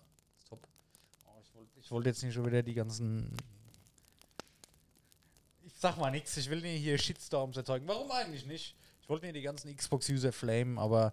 ich 1.90 1.92
wollte 1.92 2.10
jetzt 2.10 2.22
nicht 2.22 2.34
schon 2.34 2.46
wieder 2.46 2.62
die 2.62 2.74
ganzen. 2.74 3.36
Ich 5.64 5.72
sag 5.74 5.96
mal 5.96 6.12
nichts, 6.12 6.36
ich 6.36 6.48
will 6.48 6.60
nicht 6.60 6.80
hier 6.80 6.96
Shitstorms 6.96 7.56
erzeugen. 7.56 7.88
Warum 7.88 8.08
eigentlich 8.12 8.46
nicht? 8.46 8.76
Ich 9.02 9.08
wollte 9.08 9.26
nicht 9.26 9.34
die 9.34 9.42
ganzen 9.42 9.74
Xbox-User 9.74 10.30
flamen, 10.32 10.78
aber 10.78 11.10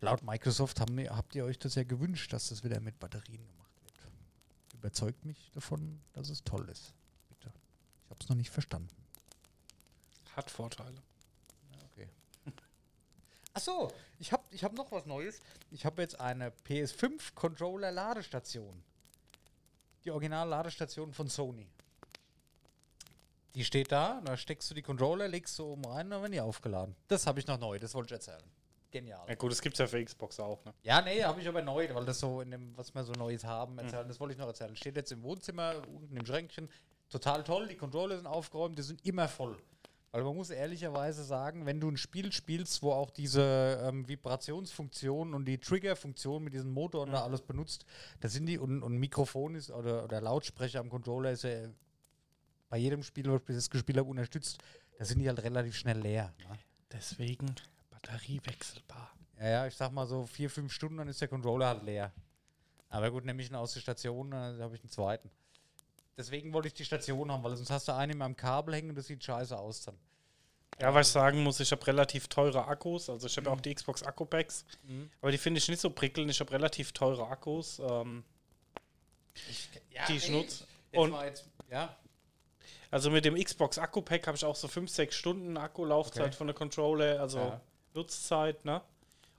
laut 0.00 0.22
Microsoft 0.22 0.80
haben, 0.80 0.98
habt 1.10 1.34
ihr 1.34 1.44
euch 1.44 1.58
das 1.58 1.74
ja 1.74 1.84
gewünscht, 1.84 2.32
dass 2.32 2.48
das 2.48 2.64
wieder 2.64 2.80
mit 2.80 2.98
Batterien 2.98 3.46
gemacht 3.46 3.70
wird. 3.82 3.92
Überzeugt 4.72 5.26
mich 5.26 5.50
davon, 5.52 6.00
dass 6.14 6.30
es 6.30 6.42
toll 6.42 6.70
ist. 6.70 6.94
Bitte. 7.28 7.52
Ich 8.04 8.10
hab's 8.10 8.26
noch 8.30 8.36
nicht 8.36 8.50
verstanden. 8.50 8.96
Hat 10.34 10.50
Vorteile. 10.50 11.02
Okay. 11.92 12.08
Ach 13.52 13.60
so, 13.60 13.92
ich 14.18 14.32
habe 14.32 14.42
ich 14.52 14.64
hab 14.64 14.72
noch 14.72 14.90
was 14.90 15.04
Neues. 15.04 15.40
Ich 15.70 15.84
habe 15.84 16.00
jetzt 16.00 16.18
eine 16.18 16.48
PS5 16.66 17.34
Controller 17.34 17.92
Ladestation. 17.92 18.82
Die 20.04 20.10
original 20.10 20.48
Ladestation 20.48 21.12
von 21.12 21.28
Sony. 21.28 21.66
Die 23.54 23.64
steht 23.64 23.92
da, 23.92 24.20
da 24.24 24.36
steckst 24.36 24.70
du 24.70 24.74
die 24.74 24.82
Controller, 24.82 25.28
legst 25.28 25.58
du 25.58 25.64
oben 25.64 25.84
rein 25.86 26.06
und 26.06 26.10
dann 26.10 26.22
werden 26.22 26.32
die 26.32 26.40
aufgeladen. 26.40 26.94
Das 27.08 27.26
habe 27.26 27.40
ich 27.40 27.46
noch 27.46 27.58
neu, 27.58 27.78
das 27.78 27.94
wollte 27.94 28.14
ich 28.14 28.18
erzählen. 28.18 28.42
Genial. 28.90 29.24
Ja 29.28 29.34
gut, 29.34 29.50
das 29.50 29.62
gibt's 29.62 29.78
ja 29.78 29.86
für 29.86 30.04
Xbox 30.04 30.38
auch, 30.38 30.64
ne? 30.64 30.74
Ja, 30.82 31.00
nee, 31.00 31.22
habe 31.22 31.40
ich 31.40 31.48
aber 31.48 31.62
neu, 31.62 31.88
weil 31.94 32.04
das 32.04 32.20
so 32.20 32.40
in 32.40 32.50
dem, 32.50 32.76
was 32.76 32.94
wir 32.94 33.02
so 33.04 33.12
Neues 33.12 33.44
haben, 33.44 33.78
erzählen. 33.78 34.06
Das 34.06 34.20
wollte 34.20 34.34
ich 34.34 34.38
noch 34.38 34.46
erzählen. 34.46 34.74
Steht 34.76 34.96
jetzt 34.96 35.10
im 35.10 35.22
Wohnzimmer, 35.22 35.82
unten 35.88 36.16
im 36.16 36.26
Schränkchen. 36.26 36.68
Total 37.08 37.42
toll, 37.42 37.68
die 37.68 37.76
Controller 37.76 38.16
sind 38.16 38.26
aufgeräumt, 38.26 38.78
die 38.78 38.82
sind 38.82 39.04
immer 39.06 39.28
voll. 39.28 39.56
Weil 40.14 40.22
man 40.22 40.36
muss 40.36 40.50
ehrlicherweise 40.50 41.24
sagen, 41.24 41.66
wenn 41.66 41.80
du 41.80 41.90
ein 41.90 41.96
Spiel 41.96 42.30
spielst, 42.30 42.84
wo 42.84 42.92
auch 42.92 43.10
diese 43.10 43.80
ähm, 43.82 44.06
Vibrationsfunktion 44.06 45.34
und 45.34 45.44
die 45.44 45.58
Triggerfunktion 45.58 46.44
mit 46.44 46.54
diesem 46.54 46.72
Motor 46.72 47.02
und 47.02 47.10
da 47.10 47.24
alles 47.24 47.42
benutzt, 47.42 47.84
da 48.20 48.28
sind 48.28 48.46
die 48.46 48.56
und, 48.56 48.84
und 48.84 48.96
Mikrofon 48.96 49.56
ist 49.56 49.72
oder, 49.72 50.04
oder 50.04 50.20
Lautsprecher 50.20 50.78
am 50.78 50.88
Controller 50.88 51.32
ist 51.32 51.42
ja 51.42 51.68
bei 52.68 52.76
jedem 52.76 53.02
Spiel, 53.02 53.28
was 53.28 53.40
ich 53.48 53.56
das 53.56 53.68
gespielt 53.68 53.98
habe, 53.98 54.08
unterstützt, 54.08 54.58
da 54.98 55.04
sind 55.04 55.18
die 55.18 55.26
halt 55.26 55.42
relativ 55.42 55.74
schnell 55.74 55.98
leer. 55.98 56.32
Ne? 56.38 56.58
Deswegen 56.92 57.52
batteriewechselbar. 57.90 59.10
Ja, 59.40 59.48
ja, 59.48 59.66
ich 59.66 59.74
sag 59.74 59.90
mal 59.90 60.06
so 60.06 60.26
vier, 60.26 60.48
fünf 60.48 60.72
Stunden, 60.72 60.98
dann 60.98 61.08
ist 61.08 61.20
der 61.22 61.26
Controller 61.26 61.66
halt 61.66 61.82
leer. 61.82 62.12
Aber 62.88 63.10
gut, 63.10 63.24
nehme 63.24 63.42
ich 63.42 63.50
ihn 63.50 63.56
aus 63.56 63.74
der 63.74 63.80
Station, 63.80 64.30
dann 64.30 64.60
habe 64.60 64.76
ich 64.76 64.82
einen 64.82 64.90
zweiten. 64.90 65.28
Deswegen 66.16 66.52
wollte 66.52 66.68
ich 66.68 66.74
die 66.74 66.84
Station 66.84 67.30
haben, 67.32 67.42
weil 67.42 67.56
sonst 67.56 67.70
hast 67.70 67.88
du 67.88 67.92
einen 67.94 68.12
in 68.12 68.18
meinem 68.18 68.36
Kabel 68.36 68.74
hängen 68.74 68.90
und 68.90 68.96
das 68.96 69.06
sieht 69.06 69.22
scheiße 69.24 69.58
aus 69.58 69.82
dann. 69.82 69.96
Ja, 70.80 70.92
was 70.92 71.08
ich 71.08 71.12
sagen 71.12 71.42
muss, 71.42 71.60
ich 71.60 71.70
habe 71.70 71.86
relativ 71.86 72.26
teure 72.28 72.66
Akkus. 72.66 73.08
Also 73.08 73.26
ich 73.28 73.36
habe 73.36 73.46
ja 73.48 73.52
auch 73.52 73.60
die 73.60 73.74
Xbox 73.74 74.02
Akku-Packs. 74.02 74.64
Aber 75.20 75.30
die 75.30 75.38
finde 75.38 75.58
ich 75.58 75.68
nicht 75.68 75.80
so 75.80 75.90
prickelnd. 75.90 76.30
Ich 76.30 76.40
habe 76.40 76.50
relativ 76.52 76.92
teure 76.92 77.26
Akkus. 77.28 77.78
Ähm, 77.78 78.24
Ja, 79.90 80.06
Die 80.06 80.16
ich 80.16 80.28
nutze. 80.28 80.64
Und 80.92 81.12
jetzt, 81.22 81.48
ja, 81.70 81.96
also 82.90 83.10
mit 83.10 83.24
dem 83.24 83.34
Xbox 83.34 83.78
Akku-Pack 83.78 84.26
habe 84.28 84.36
ich 84.36 84.44
auch 84.44 84.54
so 84.54 84.68
5, 84.68 84.88
6 84.88 85.14
Stunden 85.16 85.56
Akkulaufzeit 85.56 86.26
Okay. 86.26 86.32
von 86.36 86.46
der 86.46 86.54
Controller, 86.54 87.20
also 87.20 87.38
Ja. 87.38 87.60
Nutzzeit, 87.94 88.64
ne? 88.64 88.80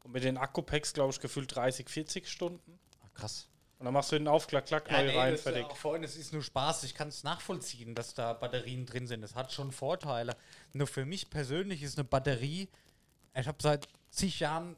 Und 0.04 0.12
mit 0.12 0.24
den 0.26 0.38
Akku-Packs, 0.38 0.94
glaube 0.94 1.12
ich, 1.14 1.20
gefühlt 1.22 1.54
30, 1.56 1.90
40 1.90 2.28
Stunden. 2.30 2.80
Ach, 3.06 3.14
krass. 3.14 3.48
Und 3.86 3.90
dann 3.90 3.94
machst 4.00 4.12
du 4.12 4.18
den 4.18 4.28
auf, 4.28 4.48
klack, 4.48 4.66
klack, 4.66 4.90
neu 4.90 5.16
rein, 5.16 5.30
das 5.34 5.42
ist 5.42 5.44
fertig. 5.44 5.62
ja 5.62 5.68
auch 5.70 5.76
vorhin, 5.78 6.04
es 6.04 6.16
ist 6.18 6.34
nur 6.34 6.42
Spaß. 6.42 6.86
Ich 6.86 6.96
kann 6.96 7.10
es 7.10 7.24
nachvollziehen, 7.24 7.94
dass 7.94 8.16
da 8.16 8.34
Batterien 8.34 8.88
drin 8.88 9.06
sind. 9.06 9.22
Das 9.22 9.36
hat 9.36 9.54
schon 9.54 9.72
Vorteile. 9.72 10.36
Nur 10.74 10.88
für 10.88 11.06
mich 11.06 11.30
persönlich 11.30 11.84
ist 11.84 11.96
eine 12.00 12.04
Batterie, 12.04 12.68
ich 13.36 13.48
habe 13.48 13.60
seit 13.62 13.88
zig 14.10 14.40
Jahren 14.40 14.76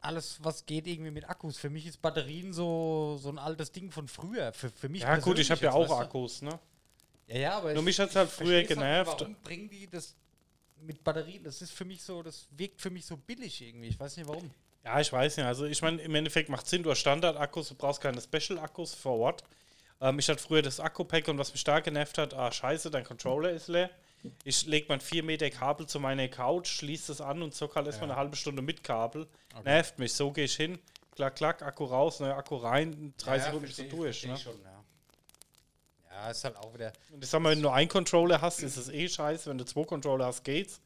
alles, 0.00 0.38
was 0.42 0.64
geht, 0.64 0.86
irgendwie 0.86 1.10
mit 1.10 1.28
Akkus. 1.28 1.58
Für 1.58 1.68
mich 1.68 1.86
ist 1.86 2.00
Batterien 2.00 2.54
so, 2.54 3.18
so 3.20 3.28
ein 3.28 3.38
altes 3.38 3.72
Ding 3.72 3.90
von 3.90 4.08
früher. 4.08 4.54
Für, 4.54 4.70
für 4.70 4.88
mich 4.88 5.02
Ja, 5.02 5.18
gut, 5.18 5.38
ich 5.38 5.50
habe 5.50 5.60
ja 5.60 5.72
auch 5.72 5.90
weißt 5.90 6.00
Akkus, 6.00 6.40
ne? 6.40 6.58
du? 7.28 7.34
Ja, 7.34 7.38
ja, 7.38 7.56
aber 7.58 7.74
Nur 7.74 7.80
ich- 7.80 7.84
mich 7.84 8.00
hat's 8.00 8.12
ich 8.12 8.16
halt 8.16 8.30
früher 8.30 8.60
nicht, 8.60 8.68
genervt. 8.68 9.20
Warum 9.20 9.34
bringen 9.42 9.68
die 9.68 9.86
das 9.86 10.14
mit 10.80 11.04
Batterien? 11.04 11.44
Das 11.44 11.60
ist 11.60 11.72
für 11.72 11.84
mich 11.84 12.02
so, 12.02 12.22
das 12.22 12.48
wirkt 12.52 12.80
für 12.80 12.88
mich 12.88 13.04
so 13.04 13.18
billig 13.18 13.60
irgendwie. 13.60 13.88
Ich 13.88 14.00
weiß 14.00 14.16
nicht 14.16 14.26
warum. 14.26 14.50
Ja, 14.84 15.00
ich 15.00 15.12
weiß 15.12 15.38
nicht. 15.38 15.46
Also 15.46 15.64
ich 15.64 15.80
meine, 15.82 16.00
im 16.02 16.14
Endeffekt 16.14 16.48
macht 16.50 16.66
Sinn, 16.66 16.82
du 16.82 16.90
hast 16.90 16.98
Standard-Akkus, 16.98 17.68
du 17.68 17.74
brauchst 17.74 18.00
keine 18.00 18.20
Special-Akkus 18.20 18.94
vor 18.94 19.18
Ort. 19.18 19.44
Ähm, 20.00 20.18
ich 20.18 20.28
hatte 20.28 20.42
früher 20.42 20.62
das 20.62 20.78
Akku-Pack 20.78 21.28
und 21.28 21.38
was 21.38 21.52
mich 21.52 21.64
da 21.64 21.80
genervt 21.80 22.18
hat, 22.18 22.34
ah 22.34 22.52
scheiße, 22.52 22.90
dein 22.90 23.04
Controller 23.04 23.50
ist 23.50 23.68
leer. 23.68 23.90
Ich 24.44 24.66
lege 24.66 24.86
mein 24.88 25.00
4 25.00 25.22
Meter 25.22 25.50
Kabel 25.50 25.86
zu 25.86 26.00
meiner 26.00 26.28
Couch, 26.28 26.68
schließe 26.68 27.12
es 27.12 27.20
an 27.20 27.42
und 27.42 27.54
zock 27.54 27.76
halt 27.76 27.86
erstmal 27.86 28.10
eine 28.10 28.18
halbe 28.18 28.36
Stunde 28.36 28.62
mit 28.62 28.82
Kabel. 28.82 29.26
Nervt 29.64 29.98
mich. 29.98 30.14
So 30.14 30.32
gehe 30.32 30.44
ich 30.44 30.56
hin, 30.56 30.78
klack, 31.14 31.36
klack, 31.36 31.62
Akku 31.62 31.84
raus, 31.84 32.20
neuer 32.20 32.36
Akku 32.36 32.56
rein, 32.56 33.14
drei 33.18 33.38
Sekunden 33.38 33.66
bist 33.66 33.78
du 33.78 33.84
durch. 33.84 34.26
Ne? 34.26 34.36
Schon, 34.36 34.60
ja. 34.62 34.84
ja, 36.10 36.30
ist 36.30 36.44
halt 36.44 36.56
auch 36.56 36.72
wieder. 36.72 36.92
Und 37.10 37.22
ich 37.22 37.28
sag 37.28 37.40
mal, 37.40 37.50
wenn 37.50 37.58
du 37.58 37.64
nur 37.64 37.74
einen 37.74 37.88
Controller 37.88 38.40
hast, 38.40 38.62
ist 38.62 38.76
es 38.76 38.88
eh 38.88 39.08
scheiße. 39.08 39.50
Wenn 39.50 39.58
du 39.58 39.64
zwei 39.64 39.84
Controller 39.84 40.26
hast, 40.26 40.42
geht's. 40.42 40.80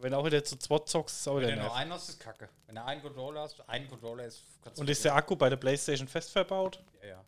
Wenn 0.00 0.12
du 0.12 0.18
auch 0.18 0.24
wieder 0.24 0.42
zu 0.44 0.56
zweit 0.56 0.88
zockst, 0.88 1.16
ist 1.20 1.28
auch 1.28 1.36
Wenn 1.36 1.42
wieder 1.42 1.50
du 1.50 1.56
nur 1.56 1.64
nervig. 1.64 1.78
einen 1.80 1.92
hast, 1.92 2.08
ist 2.08 2.20
kacke. 2.20 2.48
Wenn 2.66 2.74
du 2.76 2.84
einen 2.84 3.02
Controller 3.02 3.40
hast, 3.42 3.68
ein 3.68 3.88
Controller 3.88 4.24
ist. 4.24 4.42
kannst 4.62 4.78
du 4.78 4.82
Und 4.82 4.90
ist 4.90 5.04
der 5.04 5.14
Akku 5.14 5.36
bei 5.36 5.48
der 5.48 5.56
Playstation 5.56 6.08
fest 6.08 6.30
verbaut? 6.30 6.82
Ja, 7.02 7.08
ja. 7.08 7.24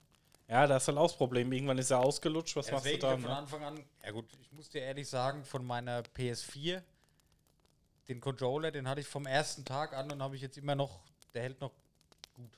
Ja, 0.48 0.66
das 0.66 0.82
ist 0.82 0.88
halt 0.88 0.98
auch 0.98 1.06
das 1.08 1.16
Problem. 1.16 1.50
Irgendwann 1.52 1.78
ist 1.78 1.90
er 1.90 2.00
ausgelutscht. 2.00 2.54
Was 2.56 2.70
machst 2.70 2.84
du 2.84 2.90
Deswegen 2.90 3.00
dann? 3.02 3.20
von 3.20 3.30
Ne? 3.30 3.36
Anfang 3.36 3.64
an. 3.64 3.84
Ja, 4.04 4.10
gut, 4.10 4.26
ich 4.40 4.52
muss 4.52 4.68
dir 4.68 4.82
ehrlich 4.82 5.08
sagen, 5.08 5.44
von 5.44 5.64
meiner 5.64 6.02
PS4, 6.02 6.82
den 8.08 8.20
Controller, 8.20 8.70
den 8.70 8.88
hatte 8.88 9.00
ich 9.00 9.06
vom 9.06 9.26
ersten 9.26 9.64
Tag 9.64 9.94
an 9.94 10.10
und 10.10 10.22
habe 10.22 10.36
ich 10.36 10.42
jetzt 10.42 10.58
immer 10.58 10.74
noch. 10.74 11.00
Der 11.34 11.42
hält 11.42 11.60
noch 11.60 11.72
gut. 12.34 12.50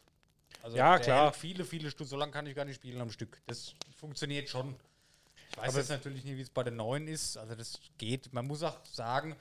Also 0.63 0.77
Ja, 0.77 0.97
der 0.97 1.05
klar. 1.05 1.25
Hält 1.27 1.37
viele, 1.37 1.65
viele 1.65 1.91
Stunden. 1.91 2.11
So 2.11 2.17
lange 2.17 2.33
kann 2.33 2.47
ich 2.47 2.57
gar 2.57 2.65
nicht 2.65 2.77
spielen 2.77 3.01
am 3.01 3.11
Stück. 3.11 3.41
Das 3.47 3.75
funktioniert 3.97 4.49
schon. 4.49 4.75
Ich 5.51 5.57
weiß 5.59 5.69
Aber- 5.69 5.79
jetzt 5.79 5.91
natürlich 5.91 6.25
nicht, 6.25 6.37
wie 6.37 6.41
es 6.43 6.51
bei 6.51 6.65
den 6.65 6.75
neuen 6.77 7.07
ist. 7.07 7.37
Also 7.37 7.55
das 7.55 7.79
geht. 7.99 8.33
Man 8.33 8.47
muss 8.47 8.63
auch 8.65 8.85
sagen, 8.87 9.37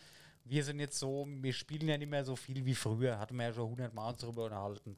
wir 0.45 0.63
sind 0.63 0.79
jetzt 0.79 0.99
so, 0.99 1.25
wir 1.27 1.53
spielen 1.53 1.87
ja 1.87 1.97
nicht 1.97 2.09
mehr 2.09 2.25
so 2.25 2.35
viel 2.35 2.65
wie 2.65 2.75
früher. 2.75 3.19
Hatten 3.19 3.35
wir 3.37 3.45
ja 3.45 3.53
schon 3.53 3.65
100 3.65 3.93
Mal 3.93 4.09
uns 4.09 4.19
darüber 4.21 4.45
unterhalten. 4.45 4.97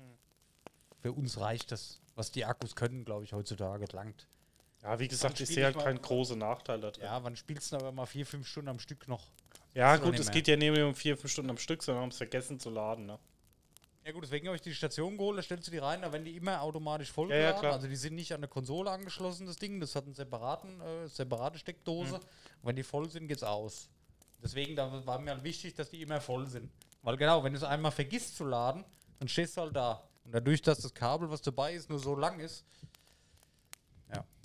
Für 1.02 1.12
uns 1.12 1.40
reicht 1.40 1.72
das, 1.72 2.02
was 2.16 2.32
die 2.32 2.46
Akkus 2.46 2.76
können, 2.76 3.06
glaube 3.06 3.24
ich, 3.26 3.34
heutzutage 3.34 3.86
langt. 3.92 4.28
Ja, 4.82 5.00
wie 5.00 5.08
gesagt, 5.08 5.40
ich 5.40 5.50
sehe 5.50 5.66
halt 5.66 5.78
keinen 5.78 6.02
großen 6.02 6.38
Nachteil 6.38 6.80
da 6.80 6.92
drin. 6.92 7.04
Ja, 7.04 7.18
Ja, 7.18 7.24
wann 7.24 7.36
spielst 7.36 7.72
du 7.72 7.78
denn 7.78 7.86
aber 7.86 7.96
mal 7.96 8.06
vier, 8.06 8.26
fünf 8.26 8.48
Stunden 8.48 8.70
am 8.70 8.80
Stück 8.80 9.08
noch? 9.08 9.32
doch 9.74 10.02
gut, 10.04 10.18
es 10.20 10.32
geht 10.32 10.48
ja 10.48 10.56
nicht 10.56 10.72
mehr 10.72 10.88
um 10.88 10.96
vier, 10.96 11.18
fünf 11.18 11.32
Stunden 11.32 11.50
am 11.50 11.58
Stück, 11.58 11.84
sondern 11.84 12.04
haben 12.04 12.10
es 12.10 12.18
vergessen 12.18 12.60
zu 12.60 12.70
laden. 12.70 13.06
Ne? 13.06 13.20
Ja 14.06 14.12
gut, 14.12 14.24
deswegen 14.24 14.46
habe 14.48 14.56
ich 14.56 14.62
die 14.62 14.74
Station 14.74 15.18
geholt, 15.18 15.40
da 15.40 15.42
stellst 15.42 15.66
du 15.68 15.72
die 15.72 15.80
rein, 15.80 16.04
da 16.04 16.14
werden 16.14 16.26
die 16.26 16.36
immer 16.38 16.62
automatisch 16.62 17.08
Ja, 17.08 17.14
vollgeladen. 17.16 17.54
ja, 17.56 17.60
klar. 17.60 17.74
also 17.74 17.88
die 17.88 17.96
sind 17.96 18.14
nicht 18.14 18.34
an 18.34 18.42
der 18.42 18.50
Konsole 18.50 18.92
angeschlossen, 18.92 19.48
das 19.48 19.56
Ding. 19.56 19.80
Das 19.80 19.96
hat 19.96 20.06
eine 20.06 20.14
separaten, 20.14 20.80
äh, 20.80 21.08
separate 21.08 21.58
Steckdose. 21.58 22.12
Mhm. 22.12 22.16
Und 22.16 22.24
wenn 22.62 22.76
die 22.76 22.84
voll 22.84 23.10
sind, 23.10 23.28
geht's 23.28 23.42
aus. 23.44 23.90
Deswegen 24.46 24.76
da 24.76 25.06
war 25.06 25.20
mir 25.20 25.32
halt 25.32 25.44
wichtig, 25.44 25.74
dass 25.74 25.90
die 25.90 26.02
immer 26.04 26.22
voll 26.22 26.46
sind. 26.48 26.72
Weil 27.02 27.18
genau, 27.18 27.44
wenn 27.44 27.52
du 27.52 27.58
es 27.58 27.64
einmal 27.64 27.92
vergisst 27.92 28.38
zu 28.38 28.46
laden, 28.46 28.86
dann 29.20 29.28
stehst 29.28 29.58
du 29.58 29.62
halt 29.62 29.76
da. 29.76 30.08
Und 30.24 30.34
dadurch, 30.34 30.62
dass 30.62 30.80
das 30.80 30.94
Kabel, 30.94 31.30
was 31.32 31.42
dabei 31.42 31.74
ist, 31.74 31.90
nur 31.90 32.00
so 32.00 32.16
lang 32.16 32.40
ist. 32.40 32.64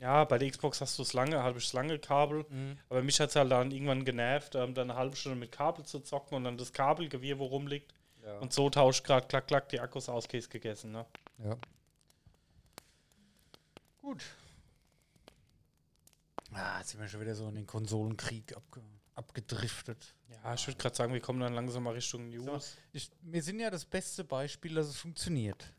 Ja, 0.00 0.24
bei 0.24 0.38
der 0.38 0.50
Xbox 0.50 0.80
hast 0.80 0.98
du 0.98 1.02
das 1.02 1.12
lange, 1.12 1.42
halbes 1.42 1.74
lange 1.74 1.98
Kabel. 1.98 2.46
Aber 2.88 3.02
mich 3.02 3.20
hat 3.20 3.28
es 3.28 3.36
halt 3.36 3.52
dann 3.52 3.70
irgendwann 3.70 4.06
genervt, 4.06 4.54
ähm, 4.54 4.72
dann 4.72 4.90
eine 4.90 4.98
halbe 4.98 5.14
Stunde 5.14 5.38
mit 5.38 5.52
Kabel 5.52 5.84
zu 5.84 6.00
zocken 6.00 6.36
und 6.36 6.44
dann 6.44 6.56
das 6.56 6.72
Kabelgewirr, 6.72 7.38
wo 7.38 7.44
rumliegt. 7.44 7.92
Ja. 8.24 8.38
Und 8.38 8.54
so 8.54 8.70
tauscht 8.70 9.04
gerade 9.04 9.26
klack, 9.26 9.46
klack 9.46 9.68
die 9.68 9.78
Akkus 9.78 10.08
aus, 10.08 10.26
Case 10.26 10.48
gegessen. 10.48 10.92
Ne? 10.92 11.04
Ja. 11.44 11.56
Gut. 14.00 14.24
Ah, 16.54 16.78
jetzt 16.78 16.90
sind 16.90 17.00
wir 17.00 17.08
schon 17.08 17.20
wieder 17.20 17.34
so 17.34 17.46
in 17.48 17.54
den 17.54 17.66
Konsolenkrieg 17.66 18.56
abge 18.56 18.80
abgedriftet. 19.14 20.14
Ja, 20.28 20.54
ich 20.54 20.66
würde 20.66 20.78
gerade 20.78 20.96
sagen, 20.96 21.12
wir 21.12 21.20
kommen 21.20 21.40
dann 21.40 21.54
langsam 21.54 21.82
mal 21.82 21.94
Richtung 21.94 22.30
News. 22.30 22.76
Ich, 22.92 23.10
wir 23.20 23.42
sind 23.42 23.60
ja 23.60 23.70
das 23.70 23.84
beste 23.84 24.24
Beispiel, 24.24 24.74
dass 24.74 24.86
es 24.86 24.96
funktioniert. 24.96 25.72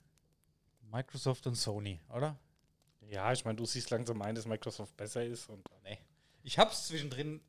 Microsoft 0.91 1.47
und 1.47 1.55
Sony, 1.55 1.99
oder? 2.09 2.37
Ja, 3.01 3.31
ich 3.31 3.43
meine, 3.43 3.57
du 3.57 3.65
siehst 3.65 3.89
langsam 3.89 4.21
ein, 4.21 4.35
dass 4.35 4.45
Microsoft 4.45 4.95
besser 4.95 5.23
ist. 5.23 5.49
Und 5.49 5.67
Nee. 5.83 5.97
Ich 6.43 6.57
hab's 6.57 6.87
zwischendrin, 6.87 7.41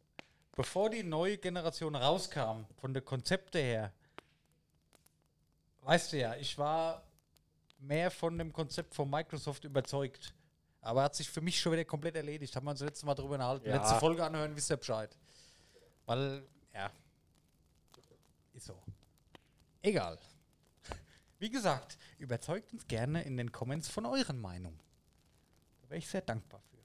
bevor 0.55 0.91
die 0.91 1.03
neue 1.03 1.39
Generation 1.39 1.95
rauskam, 1.95 2.65
von 2.77 2.93
der 2.93 3.03
Konzepte 3.03 3.59
her, 3.59 3.93
weißt 5.83 6.13
du 6.13 6.19
ja, 6.19 6.37
ich 6.37 6.59
war 6.59 7.03
mehr 7.79 8.11
von 8.11 8.39
dem 8.39 8.53
Konzept 8.53 8.95
von 8.95 9.09
Microsoft 9.11 9.65
überzeugt. 9.65 10.35
Aber 10.81 11.05
hat 11.05 11.15
sich 11.15 11.31
für 11.31 11.41
mich 11.41 11.61
schon 11.61 11.73
wieder 11.73 11.85
komplett 11.85 12.17
erledigt. 12.17 12.55
Haben 12.57 12.67
wir 12.67 12.71
uns 12.73 12.81
das 12.81 12.89
letzte 12.89 13.07
Mal 13.07 13.15
drüber 13.15 13.35
unterhalten. 13.35 13.69
Ja. 13.69 13.77
Letzte 13.77 13.95
Folge 14.01 14.25
anhören, 14.25 14.57
wisst 14.57 14.71
ihr 14.71 14.77
Bescheid. 14.77 15.17
Weil, 16.13 16.43
ja. 16.75 16.91
Ist 18.53 18.67
so. 18.67 18.79
Egal. 19.81 20.19
Wie 21.39 21.49
gesagt, 21.49 21.97
überzeugt 22.19 22.71
uns 22.75 22.87
gerne 22.87 23.23
in 23.23 23.39
den 23.39 23.51
Comments 23.51 23.89
von 23.89 24.05
euren 24.05 24.39
Meinungen. 24.39 24.79
Da 25.81 25.89
wäre 25.89 25.97
ich 25.97 26.07
sehr 26.07 26.21
dankbar 26.21 26.61
für. 26.61 26.77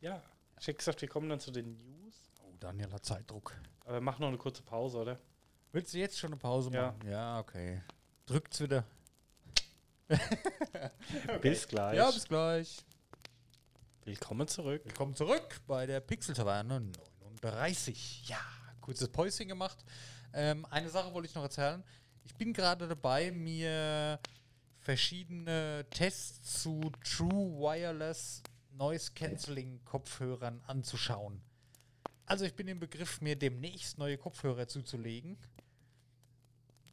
ja, 0.00 0.22
ich 0.60 0.68
hätte 0.68 0.78
gesagt, 0.78 1.00
wir 1.00 1.08
kommen 1.08 1.28
dann 1.28 1.40
zu 1.40 1.50
den 1.50 1.84
News. 1.84 2.14
Oh, 2.44 2.52
Daniel 2.60 2.92
hat 2.92 3.04
Zeitdruck. 3.04 3.56
Aber 3.80 3.94
wir 3.94 4.00
machen 4.02 4.20
noch 4.20 4.28
eine 4.28 4.38
kurze 4.38 4.62
Pause, 4.62 4.98
oder? 4.98 5.18
Willst 5.72 5.92
du 5.94 5.98
jetzt 5.98 6.16
schon 6.16 6.30
eine 6.30 6.38
Pause 6.38 6.70
Ja. 6.72 6.92
machen? 6.92 7.08
Ja, 7.10 7.40
okay. 7.40 7.82
Drückt's 8.24 8.60
wieder. 8.60 8.84
Bis 11.42 11.66
gleich. 11.66 11.96
Ja, 11.96 12.08
bis 12.12 12.24
gleich. 12.28 12.84
Willkommen 14.04 14.46
zurück. 14.46 14.84
Willkommen 14.84 15.16
zurück 15.16 15.60
bei 15.66 15.86
der 15.86 15.98
Pixel 15.98 16.36
Taverne 16.36 16.92
39. 17.42 18.28
Ja, 18.28 18.40
kurzes 18.80 19.08
Päuschen 19.08 19.48
gemacht. 19.48 19.84
Ähm, 20.32 20.66
eine 20.66 20.88
Sache 20.88 21.12
wollte 21.12 21.28
ich 21.28 21.34
noch 21.34 21.42
erzählen. 21.42 21.82
Ich 22.24 22.34
bin 22.34 22.52
gerade 22.52 22.86
dabei, 22.86 23.30
mir 23.30 24.18
verschiedene 24.80 25.86
Tests 25.90 26.62
zu 26.62 26.80
True 27.04 27.58
Wireless 27.58 28.42
Noise 28.72 29.12
Cancelling 29.14 29.84
Kopfhörern 29.84 30.62
anzuschauen. 30.66 31.42
Also 32.26 32.44
ich 32.44 32.54
bin 32.54 32.68
im 32.68 32.78
Begriff, 32.78 33.20
mir 33.20 33.36
demnächst 33.36 33.98
neue 33.98 34.18
Kopfhörer 34.18 34.68
zuzulegen. 34.68 35.38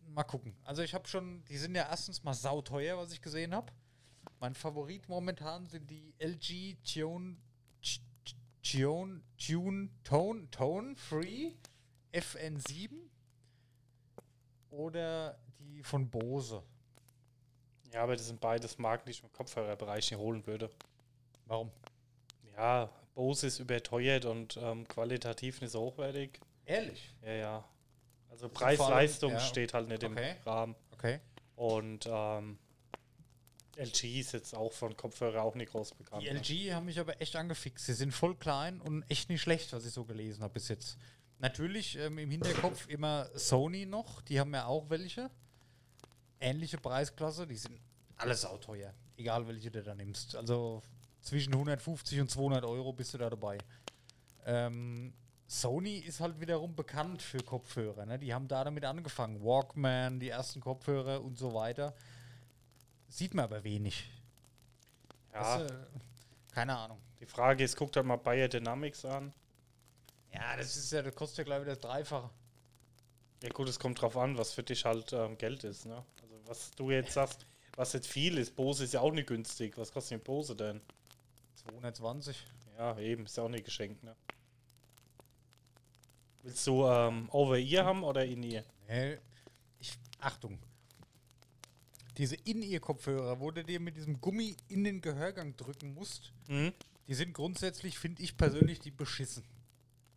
Mal 0.08 0.24
gucken. 0.24 0.56
Also 0.64 0.82
ich 0.82 0.94
habe 0.94 1.08
schon, 1.08 1.44
die 1.46 1.58
sind 1.58 1.76
ja 1.76 1.88
erstens 1.90 2.24
mal 2.24 2.34
sauteuer, 2.34 2.98
was 2.98 3.12
ich 3.12 3.22
gesehen 3.22 3.54
habe. 3.54 3.72
Mein 4.40 4.56
Favorit 4.56 5.08
momentan 5.10 5.68
sind 5.68 5.90
die 5.90 6.14
LG 6.20 6.78
Tune, 6.84 7.38
Tune, 8.76 9.22
Tune, 9.38 9.90
Tone, 10.04 10.50
Tone 10.52 10.96
Free 10.98 11.54
FN7 12.12 12.90
oder 14.70 15.38
die 15.60 15.82
von 15.82 16.10
Bose. 16.10 16.62
Ja, 17.94 18.04
aber 18.04 18.18
das 18.18 18.28
sind 18.28 18.42
beides 18.42 18.78
Marken, 18.78 19.06
die 19.06 19.12
ich 19.12 19.24
im 19.24 19.32
Kopfhörerbereich 19.32 20.12
nicht 20.12 20.20
holen 20.20 20.46
würde. 20.46 20.70
Warum? 21.46 21.72
Ja, 22.58 22.90
Bose 23.14 23.48
ist 23.48 23.60
überteuert 23.60 24.26
und 24.26 24.58
ähm, 24.58 24.86
qualitativ 24.88 25.62
nicht 25.62 25.72
so 25.72 25.82
hochwertig. 25.82 26.42
Ehrlich? 26.66 27.16
Ja, 27.22 27.32
ja. 27.32 27.70
Also 28.30 28.50
Preis-Leistung 28.50 29.32
ja, 29.32 29.40
steht 29.40 29.74
halt 29.74 29.88
nicht 29.88 30.04
okay. 30.04 30.36
im 30.38 30.44
Rahmen. 30.44 30.76
Okay. 30.92 31.22
Und 31.56 32.10
ähm, 32.12 32.58
LG 33.78 34.20
ist 34.20 34.32
jetzt 34.32 34.56
auch 34.56 34.72
von 34.72 34.96
Kopfhörer 34.96 35.44
auch 35.44 35.56
nicht 35.56 35.72
groß 35.72 35.94
bekannt. 35.94 36.24
Die 36.24 36.32
ne? 36.32 36.40
LG 36.40 36.74
haben 36.74 36.86
mich 36.86 37.00
aber 37.00 37.22
echt 37.22 37.36
angefixt. 37.36 37.86
Sie 37.86 37.94
sind 37.94 38.12
voll 38.12 38.36
klein 38.36 38.82
und 38.82 39.04
echt 39.10 39.30
nicht 39.30 39.42
schlecht, 39.42 39.74
was 39.74 39.86
ich 39.86 39.94
so 39.94 40.06
gelesen 40.06 40.44
habe 40.44 40.54
bis 40.54 40.68
jetzt. 40.68 40.98
Natürlich 41.40 41.98
ähm, 41.98 42.18
im 42.18 42.32
Hinterkopf 42.32 42.88
immer 42.88 43.30
Sony 43.36 43.86
noch. 43.86 44.22
Die 44.22 44.40
haben 44.40 44.54
ja 44.54 44.66
auch 44.66 44.90
welche. 44.90 45.30
Ähnliche 46.40 46.78
Preisklasse. 46.78 47.46
Die 47.46 47.58
sind 47.58 47.80
alle 48.18 48.36
sauteuer. 48.36 48.94
Egal 49.18 49.48
welche 49.48 49.72
du 49.72 49.84
da 49.84 49.94
nimmst. 49.96 50.36
Also 50.36 50.82
zwischen 51.22 51.54
150 51.54 52.22
und 52.22 52.30
200 52.30 52.64
Euro 52.64 52.94
bist 52.94 53.14
du 53.14 53.18
da 53.18 53.30
dabei. 53.30 53.58
Ähm, 54.46 55.14
Sony 55.48 55.98
ist 55.98 56.20
halt 56.20 56.40
wiederum 56.40 56.76
bekannt 56.76 57.22
für 57.22 57.40
Kopfhörer. 57.40 58.06
Ne? 58.06 58.18
Die 58.18 58.34
haben 58.34 58.48
da 58.48 58.64
damit 58.64 58.86
angefangen. 58.86 59.44
Walkman, 59.44 60.20
die 60.20 60.30
ersten 60.30 60.62
Kopfhörer 60.62 61.24
und 61.24 61.38
so 61.38 61.54
weiter. 61.54 61.94
Sieht 63.16 63.34
man 63.34 63.46
aber 63.46 63.64
wenig. 63.64 64.04
Ja, 65.32 65.40
Weißt 65.40 65.70
du, 65.70 65.88
keine 66.52 66.78
Ahnung. 66.78 66.98
die 67.22 67.26
Frage 67.26 67.64
ist, 67.64 67.78
guck 67.78 67.94
dir 67.94 68.04
mal 68.04 68.18
Bayer 68.18 68.50
Dynamics 68.50 69.06
an. 69.06 69.34
Ja, 70.34 70.58
das 70.58 70.76
ist 70.76 70.92
ja, 70.92 71.02
das 71.02 71.16
kostet 71.16 71.38
ja 71.38 71.44
gleich 71.46 71.62
wieder 71.62 71.76
das 71.76 71.80
Dreifache. 71.80 72.30
Ja 73.42 73.50
gut, 73.52 73.70
es 73.70 73.80
kommt 73.80 74.02
drauf 74.02 74.18
an, 74.18 74.38
was 74.38 74.52
für 74.52 74.64
dich 74.64 74.84
halt 74.84 75.14
ähm, 75.14 75.38
Geld 75.38 75.64
ist. 75.64 75.86
Ne? 75.86 76.04
Also 76.22 76.36
was 76.46 76.72
du 76.72 76.92
jetzt 76.92 77.14
sagst, 77.14 77.46
was 77.78 77.94
jetzt 77.94 78.08
viel 78.08 78.38
ist, 78.38 78.54
Bose 78.54 78.84
ist 78.84 78.94
ja 78.94 79.00
auch 79.00 79.14
nicht 79.14 79.30
günstig. 79.30 79.78
Was 79.78 79.94
kostet 79.94 80.20
denn 80.20 80.26
Bose 80.26 80.54
denn? 80.54 80.82
220. 81.56 82.46
Ja, 82.78 83.00
eben, 83.00 83.24
ist 83.24 83.38
ja 83.38 83.44
auch 83.44 83.50
nicht 83.50 83.64
geschenkt. 83.64 84.04
Ne? 84.04 84.14
Willst 86.44 86.68
du 86.68 86.86
ähm, 86.86 87.30
Over-Ear 87.32 87.86
haben 87.86 88.04
oder 88.04 88.26
In-Ear? 88.26 88.66
Nee, 88.90 89.20
ich, 89.80 89.98
Achtung. 90.20 90.60
Diese 92.18 92.36
In-Ear-Kopfhörer, 92.36 93.40
wo 93.40 93.52
du 93.52 93.64
dir 93.64 93.80
mit 93.80 93.98
diesem 93.98 94.22
Gummi 94.22 94.56
in 94.68 94.84
den 94.84 95.02
Gehörgang 95.02 95.56
drücken 95.58 95.94
musst, 95.94 96.32
Mhm. 96.48 96.74
die 97.08 97.14
sind 97.14 97.34
grundsätzlich, 97.34 98.00
finde 98.00 98.22
ich 98.24 98.38
persönlich, 98.38 98.80
die 98.80 98.92
beschissen. 98.92 99.44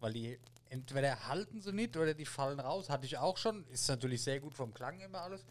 Weil 0.00 0.12
die 0.12 0.38
entweder 0.70 1.26
halten 1.26 1.61
sie 1.61 1.72
nicht 1.72 1.96
oder 1.96 2.14
die 2.14 2.24
fallen 2.26 2.61
raus. 2.61 2.88
Hatte 2.88 3.06
ich 3.06 3.18
auch 3.18 3.37
schon. 3.37 3.66
Ist 3.68 3.88
natürlich 3.88 4.22
sehr 4.22 4.38
gut 4.38 4.54
vom 4.54 4.72
Klang 4.72 5.00
immer 5.00 5.22
alles. 5.22 5.44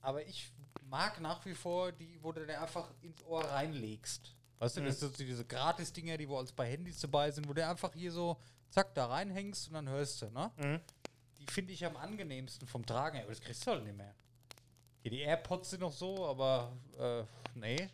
Aber 0.00 0.26
ich 0.26 0.52
mag 0.82 1.20
nach 1.20 1.44
wie 1.46 1.54
vor 1.54 1.92
die, 1.92 2.18
wo 2.22 2.30
du 2.32 2.44
dir 2.44 2.60
einfach 2.60 2.90
ins 3.00 3.22
Ohr 3.24 3.42
reinlegst. 3.44 4.34
Weißt 4.58 4.76
du, 4.76 4.82
das 4.82 5.00
sind 5.00 5.16
so 5.16 5.24
diese 5.24 5.44
Gratis-Dinger, 5.46 6.18
die 6.18 6.28
wo 6.28 6.38
als 6.38 6.52
bei 6.52 6.70
Handys 6.70 7.00
dabei 7.00 7.30
sind, 7.30 7.48
wo 7.48 7.54
du 7.54 7.66
einfach 7.66 7.92
hier 7.94 8.12
so, 8.12 8.36
zack, 8.70 8.94
da 8.94 9.06
reinhängst 9.06 9.68
und 9.68 9.74
dann 9.74 9.88
hörst 9.88 10.20
du, 10.22 10.30
ne? 10.30 10.50
Mhm. 10.58 10.80
Die 11.38 11.46
finde 11.52 11.72
ich 11.72 11.84
am 11.84 11.96
angenehmsten 11.96 12.68
vom 12.68 12.84
Tragen, 12.86 13.16
her, 13.16 13.24
aber 13.24 13.32
das 13.32 13.40
kriegst 13.40 13.66
du 13.66 13.70
halt 13.72 13.84
nicht 13.84 13.96
mehr. 13.96 14.14
Hier, 15.04 15.10
die 15.10 15.20
AirPods 15.20 15.68
sind 15.68 15.80
noch 15.80 15.92
so, 15.92 16.26
aber 16.26 16.72
äh, 16.98 17.24
nee. 17.54 17.90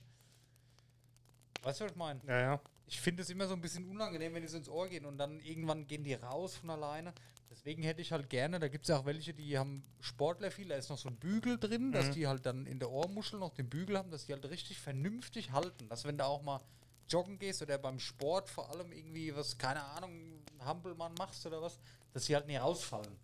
Weißt 1.61 1.81
du, 1.81 1.85
was 1.85 1.91
ich 1.91 1.97
meine? 1.97 2.21
Ja, 2.25 2.41
ja. 2.41 2.61
Ich 2.87 3.01
finde 3.01 3.23
es 3.25 3.31
immer 3.31 3.49
so 3.49 3.55
ein 3.55 3.61
bisschen 3.61 3.91
unangenehm, 3.91 4.33
wenn 4.33 4.43
die 4.43 4.49
so 4.49 4.57
ins 4.57 4.69
Ohr 4.69 4.89
gehen 4.89 5.05
und 5.05 5.19
dann 5.19 5.41
irgendwann 5.41 5.89
gehen 5.89 6.05
die 6.05 6.15
raus 6.15 6.55
von 6.55 6.71
alleine. 6.71 7.13
Deswegen 7.51 7.83
hätte 7.83 8.01
ich 8.01 8.13
halt 8.13 8.31
gerne, 8.31 8.61
da 8.61 8.69
gibt 8.69 8.85
es 8.85 8.91
ja 8.91 8.99
auch 8.99 9.07
welche, 9.07 9.35
die 9.35 9.59
haben 9.59 9.83
Sportler 9.99 10.53
viel, 10.53 10.69
da 10.69 10.77
ist 10.77 10.89
noch 10.89 10.99
so 10.99 11.09
ein 11.09 11.17
Bügel 11.17 11.59
drin, 11.59 11.91
dass 11.91 12.13
die 12.13 12.29
halt 12.29 12.47
dann 12.47 12.65
in 12.65 12.79
der 12.79 12.93
Ohrmuschel 12.93 13.41
noch 13.41 13.55
den 13.55 13.69
Bügel 13.69 13.99
haben, 13.99 14.13
dass 14.13 14.27
die 14.27 14.33
halt 14.33 14.49
richtig 14.49 14.79
vernünftig 14.79 15.51
halten. 15.51 15.89
Dass 15.89 16.05
wenn 16.05 16.17
du 16.17 16.25
auch 16.25 16.43
mal 16.43 16.61
joggen 17.09 17.41
gehst 17.41 17.61
oder 17.61 17.77
beim 17.79 17.99
Sport 17.99 18.49
vor 18.49 18.71
allem 18.71 18.93
irgendwie 18.93 19.35
was, 19.35 19.59
keine 19.59 19.83
Ahnung, 19.83 20.45
Hampelmann 20.61 21.15
machst 21.19 21.45
oder 21.45 21.61
was, 21.61 21.81
dass 22.13 22.27
sie 22.27 22.37
halt 22.37 22.47
nie 22.47 22.57
rausfallen. 22.57 23.17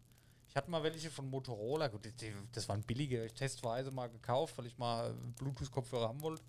Ich 0.56 0.58
hatte 0.58 0.70
mal 0.70 0.82
welche 0.82 1.10
von 1.10 1.28
Motorola, 1.28 1.88
gut, 1.88 2.06
die, 2.06 2.12
die, 2.12 2.32
das 2.52 2.66
waren 2.66 2.80
billige, 2.80 3.26
ich 3.26 3.34
testweise 3.34 3.90
mal 3.90 4.08
gekauft, 4.08 4.56
weil 4.56 4.64
ich 4.64 4.78
mal 4.78 5.12
Bluetooth-Kopfhörer 5.36 6.08
haben 6.08 6.22
wollte, 6.22 6.42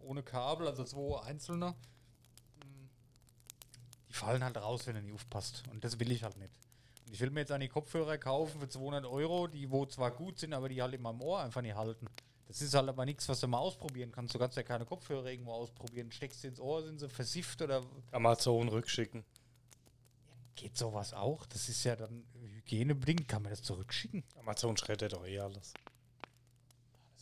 ohne 0.00 0.24
Kabel, 0.24 0.66
also 0.66 0.82
zwei 0.82 1.22
einzelne. 1.22 1.76
Die 4.08 4.12
fallen 4.12 4.42
halt 4.42 4.56
raus, 4.56 4.88
wenn 4.88 4.96
du 4.96 5.02
nicht 5.02 5.14
aufpasst. 5.14 5.62
Und 5.70 5.84
das 5.84 6.00
will 6.00 6.10
ich 6.10 6.24
halt 6.24 6.36
nicht. 6.36 6.50
Und 7.06 7.12
ich 7.12 7.20
will 7.20 7.30
mir 7.30 7.42
jetzt 7.42 7.52
eine 7.52 7.68
Kopfhörer 7.68 8.18
kaufen 8.18 8.58
für 8.58 8.68
200 8.68 9.06
Euro, 9.06 9.46
die 9.46 9.70
wo 9.70 9.86
zwar 9.86 10.10
gut 10.10 10.40
sind, 10.40 10.52
aber 10.52 10.68
die 10.68 10.82
halt 10.82 10.94
in 10.94 11.02
meinem 11.02 11.22
Ohr 11.22 11.38
einfach 11.38 11.62
nicht 11.62 11.76
halten. 11.76 12.08
Das 12.48 12.60
ist 12.60 12.74
halt 12.74 12.88
aber 12.88 13.04
nichts, 13.04 13.28
was 13.28 13.38
du 13.38 13.46
mal 13.46 13.58
ausprobieren 13.58 14.10
kannst. 14.10 14.34
Du 14.34 14.40
kannst 14.40 14.56
ja 14.56 14.64
keine 14.64 14.84
Kopfhörer 14.84 15.26
irgendwo 15.26 15.52
ausprobieren. 15.52 16.10
Steckst 16.10 16.40
sie 16.40 16.48
ins 16.48 16.58
Ohr, 16.58 16.82
sind 16.82 16.98
sie 16.98 17.08
versifft 17.08 17.62
oder 17.62 17.84
Amazon 18.10 18.66
rückschicken. 18.66 19.24
geht 20.56 20.76
sowas 20.76 21.14
auch? 21.14 21.46
Das 21.46 21.68
ist 21.68 21.84
ja 21.84 21.94
dann 21.94 22.24
hygienebedingt. 22.64 23.28
Kann 23.28 23.42
man 23.42 23.50
das 23.50 23.62
zurückschicken? 23.62 24.24
Amazon 24.38 24.76
schreddet 24.76 25.12
doch 25.12 25.26
eh 25.26 25.38
alles. 25.40 25.72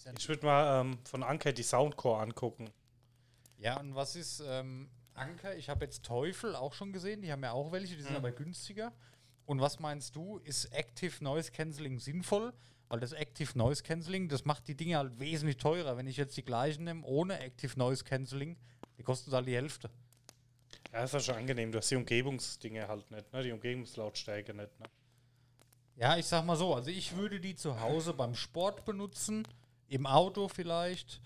Ja 0.04 0.12
Ich 0.16 0.28
würde 0.28 0.44
mal 0.46 0.80
ähm, 0.80 0.98
von 1.04 1.22
Anker 1.22 1.52
die 1.52 1.62
Soundcore 1.62 2.20
angucken. 2.20 2.70
Ja, 3.58 3.78
und 3.78 3.94
was 3.94 4.16
ist 4.16 4.42
ähm, 4.44 4.88
Anker? 5.14 5.56
Ich 5.56 5.68
habe 5.68 5.84
jetzt 5.84 6.04
Teufel 6.04 6.56
auch 6.56 6.72
schon 6.72 6.92
gesehen, 6.92 7.22
die 7.22 7.30
haben 7.30 7.42
ja 7.44 7.52
auch 7.52 7.70
welche, 7.70 7.94
die 7.96 8.02
sind 8.02 8.12
Mhm. 8.12 8.16
aber 8.16 8.32
günstiger. 8.32 8.92
Und 9.46 9.60
was 9.60 9.78
meinst 9.78 10.16
du, 10.16 10.38
ist 10.38 10.66
Active 10.66 11.22
Noise 11.22 11.52
Cancelling 11.52 11.98
sinnvoll? 11.98 12.52
Weil 12.88 13.00
das 13.00 13.12
Active 13.12 13.56
Noise 13.56 13.82
Cancelling, 13.82 14.28
das 14.28 14.44
macht 14.44 14.68
die 14.68 14.74
Dinge 14.76 14.98
halt 14.98 15.18
wesentlich 15.18 15.56
teurer. 15.56 15.96
Wenn 15.96 16.06
ich 16.06 16.16
jetzt 16.16 16.36
die 16.36 16.44
gleichen 16.44 16.84
nehme, 16.84 17.04
ohne 17.04 17.38
Active 17.40 17.78
Noise 17.78 18.04
Cancelling, 18.04 18.56
die 18.98 19.02
kosten 19.02 19.32
halt 19.32 19.46
die 19.46 19.54
Hälfte. 19.54 19.90
Ja, 20.92 21.04
ist 21.04 21.14
ja 21.14 21.20
schon 21.20 21.36
angenehm. 21.36 21.72
Du 21.72 21.78
hast 21.78 21.90
die 21.90 21.96
Umgebungsdinge 21.96 22.86
halt 22.88 23.10
nicht, 23.10 23.32
ne? 23.32 23.42
Die 23.42 23.52
Umgebungslautstärke 23.52 24.52
nicht, 24.52 24.78
ne? 24.80 24.86
Ja, 25.96 26.16
ich 26.16 26.26
sag 26.26 26.44
mal 26.44 26.56
so, 26.56 26.74
also 26.74 26.90
ich 26.90 27.16
würde 27.16 27.38
die 27.38 27.54
zu 27.54 27.80
Hause 27.80 28.12
beim 28.14 28.34
Sport 28.34 28.84
benutzen, 28.84 29.46
im 29.88 30.06
Auto 30.06 30.48
vielleicht, 30.48 31.20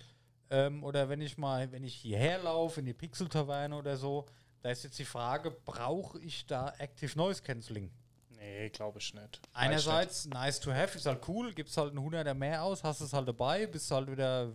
ähm, 0.50 0.83
oder 0.83 1.09
wenn 1.09 1.20
ich 1.20 1.38
mal, 1.38 1.70
wenn 1.72 1.85
ich 1.85 1.94
hierher 1.94 2.42
laufe, 2.42 2.81
in 2.81 2.87
die 2.87 2.94
Pixel-Taverne 2.94 3.76
oder 3.76 3.96
so, 3.96 4.26
da 4.62 4.70
ist 4.70 4.85
jetzt 4.85 4.98
die 4.98 5.05
Frage, 5.05 5.50
brauche 5.50 6.18
ich 6.20 6.46
da 6.46 6.74
Active 6.79 7.16
Noise 7.16 7.42
Cancelling? 7.42 7.90
Nee, 8.31 8.68
glaube 8.70 8.98
ich 8.98 9.14
nicht. 9.14 9.40
Einerseits 9.52 10.26
nice 10.26 10.61
to 10.61 10.72
have, 10.72 10.96
ist 10.96 11.07
halt 11.07 11.26
cool, 11.29 11.52
gibst 11.55 11.76
halt 11.76 11.96
einen 11.96 12.07
100er 12.07 12.35
mehr 12.35 12.62
aus, 12.62 12.85
hast 12.85 13.00
es 13.00 13.12
halt 13.12 13.29
dabei, 13.29 13.66
bist 13.66 13.90
halt 13.90 14.11
wieder, 14.11 14.52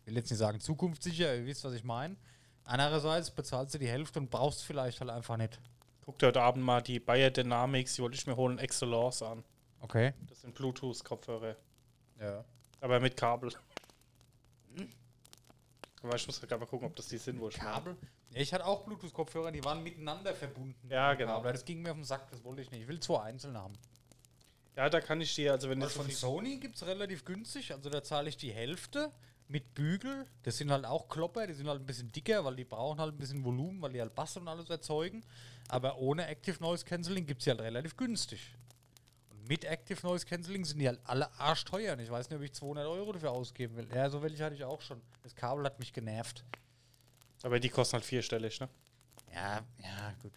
ich 0.00 0.06
will 0.06 0.16
jetzt 0.16 0.30
nicht 0.30 0.38
sagen 0.38 0.60
zukunftssicher, 0.60 1.36
ihr 1.36 1.46
wisst, 1.46 1.64
was 1.64 1.74
ich 1.74 1.84
meine. 1.84 2.16
Andererseits 2.64 3.30
bezahlst 3.30 3.74
du 3.74 3.78
die 3.78 3.88
Hälfte 3.88 4.20
und 4.20 4.30
brauchst 4.30 4.62
vielleicht 4.62 5.00
halt 5.00 5.10
einfach 5.10 5.36
nicht. 5.36 5.60
Guck 6.04 6.18
dir 6.18 6.26
heute 6.26 6.42
Abend 6.42 6.64
mal 6.64 6.80
die 6.80 6.98
Bayer 6.98 7.30
Dynamics, 7.30 7.94
die 7.94 8.02
wollte 8.02 8.16
ich 8.16 8.26
mir 8.26 8.36
holen, 8.36 8.58
Excellence 8.58 9.22
an. 9.22 9.44
Okay. 9.80 10.12
Das 10.28 10.40
sind 10.40 10.54
Bluetooth-Kopfhörer. 10.54 11.56
Ja. 12.20 12.44
Aber 12.80 12.98
mit 13.00 13.16
Kabel. 13.16 13.52
Aber 16.02 16.16
ich 16.16 16.26
muss 16.26 16.40
gerade 16.40 16.58
mal 16.58 16.66
gucken, 16.66 16.88
ob 16.88 16.96
das 16.96 17.06
die 17.06 17.18
sind, 17.18 17.40
wo 17.40 17.48
ich 17.48 17.54
Kabel? 17.54 17.96
Ja, 18.30 18.40
ich 18.40 18.52
hatte 18.52 18.66
auch 18.66 18.84
Bluetooth-Kopfhörer, 18.84 19.52
die 19.52 19.64
waren 19.64 19.82
miteinander 19.82 20.34
verbunden. 20.34 20.88
Ja, 20.88 21.14
genau. 21.14 21.36
Kabel. 21.36 21.52
Das 21.52 21.64
ging 21.64 21.82
mir 21.82 21.90
auf 21.90 21.96
den 21.96 22.04
Sack, 22.04 22.28
das 22.30 22.42
wollte 22.42 22.62
ich 22.62 22.70
nicht. 22.72 22.82
Ich 22.82 22.88
will 22.88 22.98
zwei 22.98 23.22
einzelne 23.22 23.60
haben. 23.60 23.74
Ja, 24.74 24.88
da 24.88 25.00
kann 25.00 25.20
ich 25.20 25.34
dir, 25.34 25.52
also 25.52 25.68
wenn 25.68 25.80
Also 25.82 25.98
das 25.98 26.06
von 26.06 26.10
Sony 26.10 26.56
gibt 26.58 26.76
es 26.76 26.86
relativ 26.86 27.24
günstig, 27.24 27.72
also 27.72 27.90
da 27.90 28.02
zahle 28.02 28.28
ich 28.28 28.36
die 28.36 28.52
Hälfte 28.52 29.12
mit 29.52 29.74
Bügel. 29.74 30.26
Das 30.42 30.56
sind 30.56 30.70
halt 30.70 30.84
auch 30.84 31.08
Klopper, 31.08 31.46
die 31.46 31.52
sind 31.52 31.68
halt 31.68 31.80
ein 31.80 31.86
bisschen 31.86 32.10
dicker, 32.10 32.44
weil 32.44 32.56
die 32.56 32.64
brauchen 32.64 32.98
halt 32.98 33.14
ein 33.14 33.18
bisschen 33.18 33.44
Volumen, 33.44 33.80
weil 33.82 33.92
die 33.92 34.00
halt 34.00 34.14
Bass 34.14 34.36
und 34.36 34.48
alles 34.48 34.68
erzeugen. 34.70 35.22
Aber 35.68 35.98
ohne 35.98 36.26
Active 36.26 36.60
Noise 36.60 36.84
Cancelling 36.84 37.26
gibt 37.26 37.42
es 37.42 37.46
halt 37.46 37.60
relativ 37.60 37.96
günstig. 37.96 38.54
Und 39.30 39.46
mit 39.48 39.64
Active 39.64 40.04
Noise 40.04 40.26
Cancelling 40.26 40.64
sind 40.64 40.78
die 40.78 40.88
halt 40.88 41.00
alle 41.04 41.32
arschteuer. 41.38 41.92
Und 41.92 42.00
ich 42.00 42.10
weiß 42.10 42.28
nicht, 42.30 42.38
ob 42.38 42.42
ich 42.42 42.52
200 42.52 42.86
Euro 42.86 43.12
dafür 43.12 43.30
ausgeben 43.30 43.76
will. 43.76 43.88
Ja, 43.94 44.10
so 44.10 44.22
welche 44.22 44.42
hatte 44.42 44.54
ich 44.54 44.64
auch 44.64 44.80
schon. 44.80 45.00
Das 45.22 45.36
Kabel 45.36 45.64
hat 45.64 45.78
mich 45.78 45.92
genervt. 45.92 46.44
aber 47.42 47.60
die 47.60 47.68
kosten 47.68 47.94
halt 47.94 48.04
vierstellig, 48.04 48.58
ne? 48.58 48.68
Ja, 49.32 49.62
ja, 49.82 50.14
gut. 50.20 50.32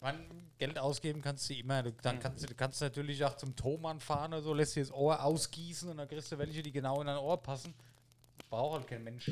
Man, 0.00 0.26
Geld 0.58 0.78
ausgeben 0.78 1.22
kannst 1.22 1.48
du 1.48 1.54
immer. 1.54 1.82
Du, 1.82 1.92
dann 2.02 2.18
kannst 2.18 2.42
du, 2.42 2.46
du 2.46 2.54
kannst 2.54 2.80
natürlich 2.80 3.24
auch 3.24 3.36
zum 3.36 3.56
Thomann 3.56 4.00
fahren 4.00 4.32
oder 4.34 4.42
so, 4.42 4.52
lässt 4.52 4.76
dir 4.76 4.80
das 4.80 4.92
Ohr 4.92 5.22
ausgießen 5.22 5.88
und 5.88 5.96
dann 5.96 6.08
kriegst 6.08 6.30
du 6.30 6.38
welche, 6.38 6.62
die 6.62 6.72
genau 6.72 7.00
in 7.00 7.06
dein 7.06 7.18
Ohr 7.18 7.40
passen. 7.40 7.74
Braucht 8.52 8.74
halt 8.80 8.86
kein 8.86 9.02
Mensch. 9.02 9.30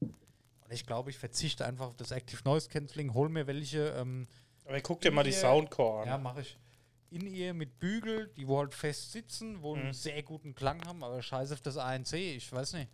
Und 0.00 0.72
ich 0.72 0.84
glaube, 0.84 1.10
ich 1.10 1.16
verzichte 1.16 1.64
einfach 1.64 1.86
auf 1.86 1.94
das 1.94 2.10
Active 2.10 2.42
Noise 2.44 2.68
Cancelling, 2.68 3.14
hol 3.14 3.28
mir 3.28 3.46
welche, 3.46 3.90
ähm, 3.90 4.26
Aber 4.64 4.80
guck 4.80 5.00
dir 5.00 5.12
mal 5.12 5.22
die 5.22 5.30
Soundcore 5.30 6.02
an. 6.02 6.08
ja, 6.08 6.18
mache 6.18 6.40
ich. 6.40 6.58
In 7.10 7.24
ihr 7.28 7.54
mit 7.54 7.78
Bügel, 7.78 8.26
die 8.36 8.48
wo 8.48 8.58
halt 8.58 8.74
fest 8.74 9.12
sitzen, 9.12 9.62
wo 9.62 9.76
Mhm. 9.76 9.82
einen 9.82 9.92
sehr 9.92 10.24
guten 10.24 10.56
Klang 10.56 10.84
haben, 10.88 11.04
aber 11.04 11.22
scheiße 11.22 11.54
auf 11.54 11.60
das 11.60 11.76
ANC, 11.76 12.14
ich 12.14 12.52
weiß 12.52 12.72
nicht. 12.72 12.90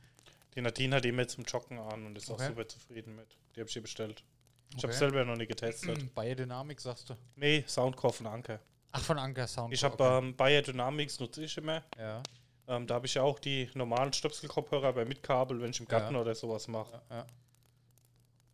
Die 0.55 0.61
Nadine 0.61 0.97
hat 0.97 1.05
mit 1.07 1.31
zum 1.31 1.45
Joggen 1.45 1.79
an 1.79 2.05
und 2.05 2.19
ist 2.19 2.29
auch 2.31 2.35
Okay. 2.35 2.49
super 2.49 2.69
zufrieden 2.69 3.17
mit. 3.17 3.39
Die 3.57 3.61
habe 3.61 3.71
ich 3.71 3.75
ihr 3.75 3.81
bestellt. 3.83 4.23
Ich 4.69 4.77
Okay. 4.77 4.87
habe 4.89 4.93
selber 4.93 5.25
noch 5.25 5.37
nie 5.37 5.47
getestet. 5.47 5.99
Bayer 6.15 6.35
Dynamic 6.35 6.79
sagst 6.79 7.09
du. 7.09 7.15
Nee, 7.37 7.65
Soundcore 7.67 8.13
von 8.13 8.27
Anker. 8.27 8.61
Ach, 8.93 9.03
von 9.03 9.19
Anker 9.19 9.47
Sound. 9.47 9.73
Ich 9.73 9.83
habe 9.83 10.05
ähm, 10.05 10.37
Bayer 10.37 10.61
Dynamics 10.61 11.19
nutze 11.21 11.43
ich 11.43 11.57
immer. 11.57 11.83
ja, 11.99 12.23
Ähm, 12.67 12.87
da 12.87 12.95
habe 12.95 13.07
ich 13.07 13.15
ja 13.15 13.23
auch 13.23 13.39
die 13.39 13.71
normalen 13.75 14.13
Stöpselkopfhörer 14.13 14.93
bei 14.95 15.05
mit 15.05 15.23
Kabel, 15.23 15.61
wenn 15.61 15.71
ich 15.71 15.81
im 15.81 15.87
Garten 15.89 16.15
Ja. 16.15 16.21
oder 16.21 16.35
sowas 16.35 16.67
mache. 16.69 17.01
ja, 17.11 17.17
ja. 17.19 17.27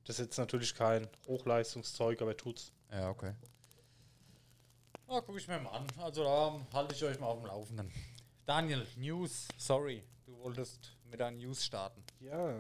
Das 0.05 0.19
ist 0.19 0.27
jetzt 0.27 0.39
natürlich 0.39 0.75
kein 0.75 1.09
Hochleistungszeug, 1.29 2.21
aber 2.23 2.37
tut's. 2.37 2.73
Ja, 2.91 3.11
okay. 3.11 3.35
Oh, 5.07 5.21
guck 5.23 5.37
ich 5.37 5.47
mir 5.47 5.61
mal 5.61 5.71
an. 5.71 5.87
Also 5.99 6.25
da 6.25 6.61
halte 6.73 6.95
ich 6.95 7.05
euch 7.05 7.21
mal 7.21 7.27
auf 7.27 7.39
dem 7.39 7.47
Laufenden. 7.47 7.93
Daniel, 8.47 8.87
News. 8.97 9.47
Sorry, 9.57 10.03
du 10.27 10.37
wolltest 10.39 10.97
mit 11.11 11.21
deinen 11.21 11.37
News 11.39 11.65
starten. 11.65 12.03
Ja. 12.21 12.57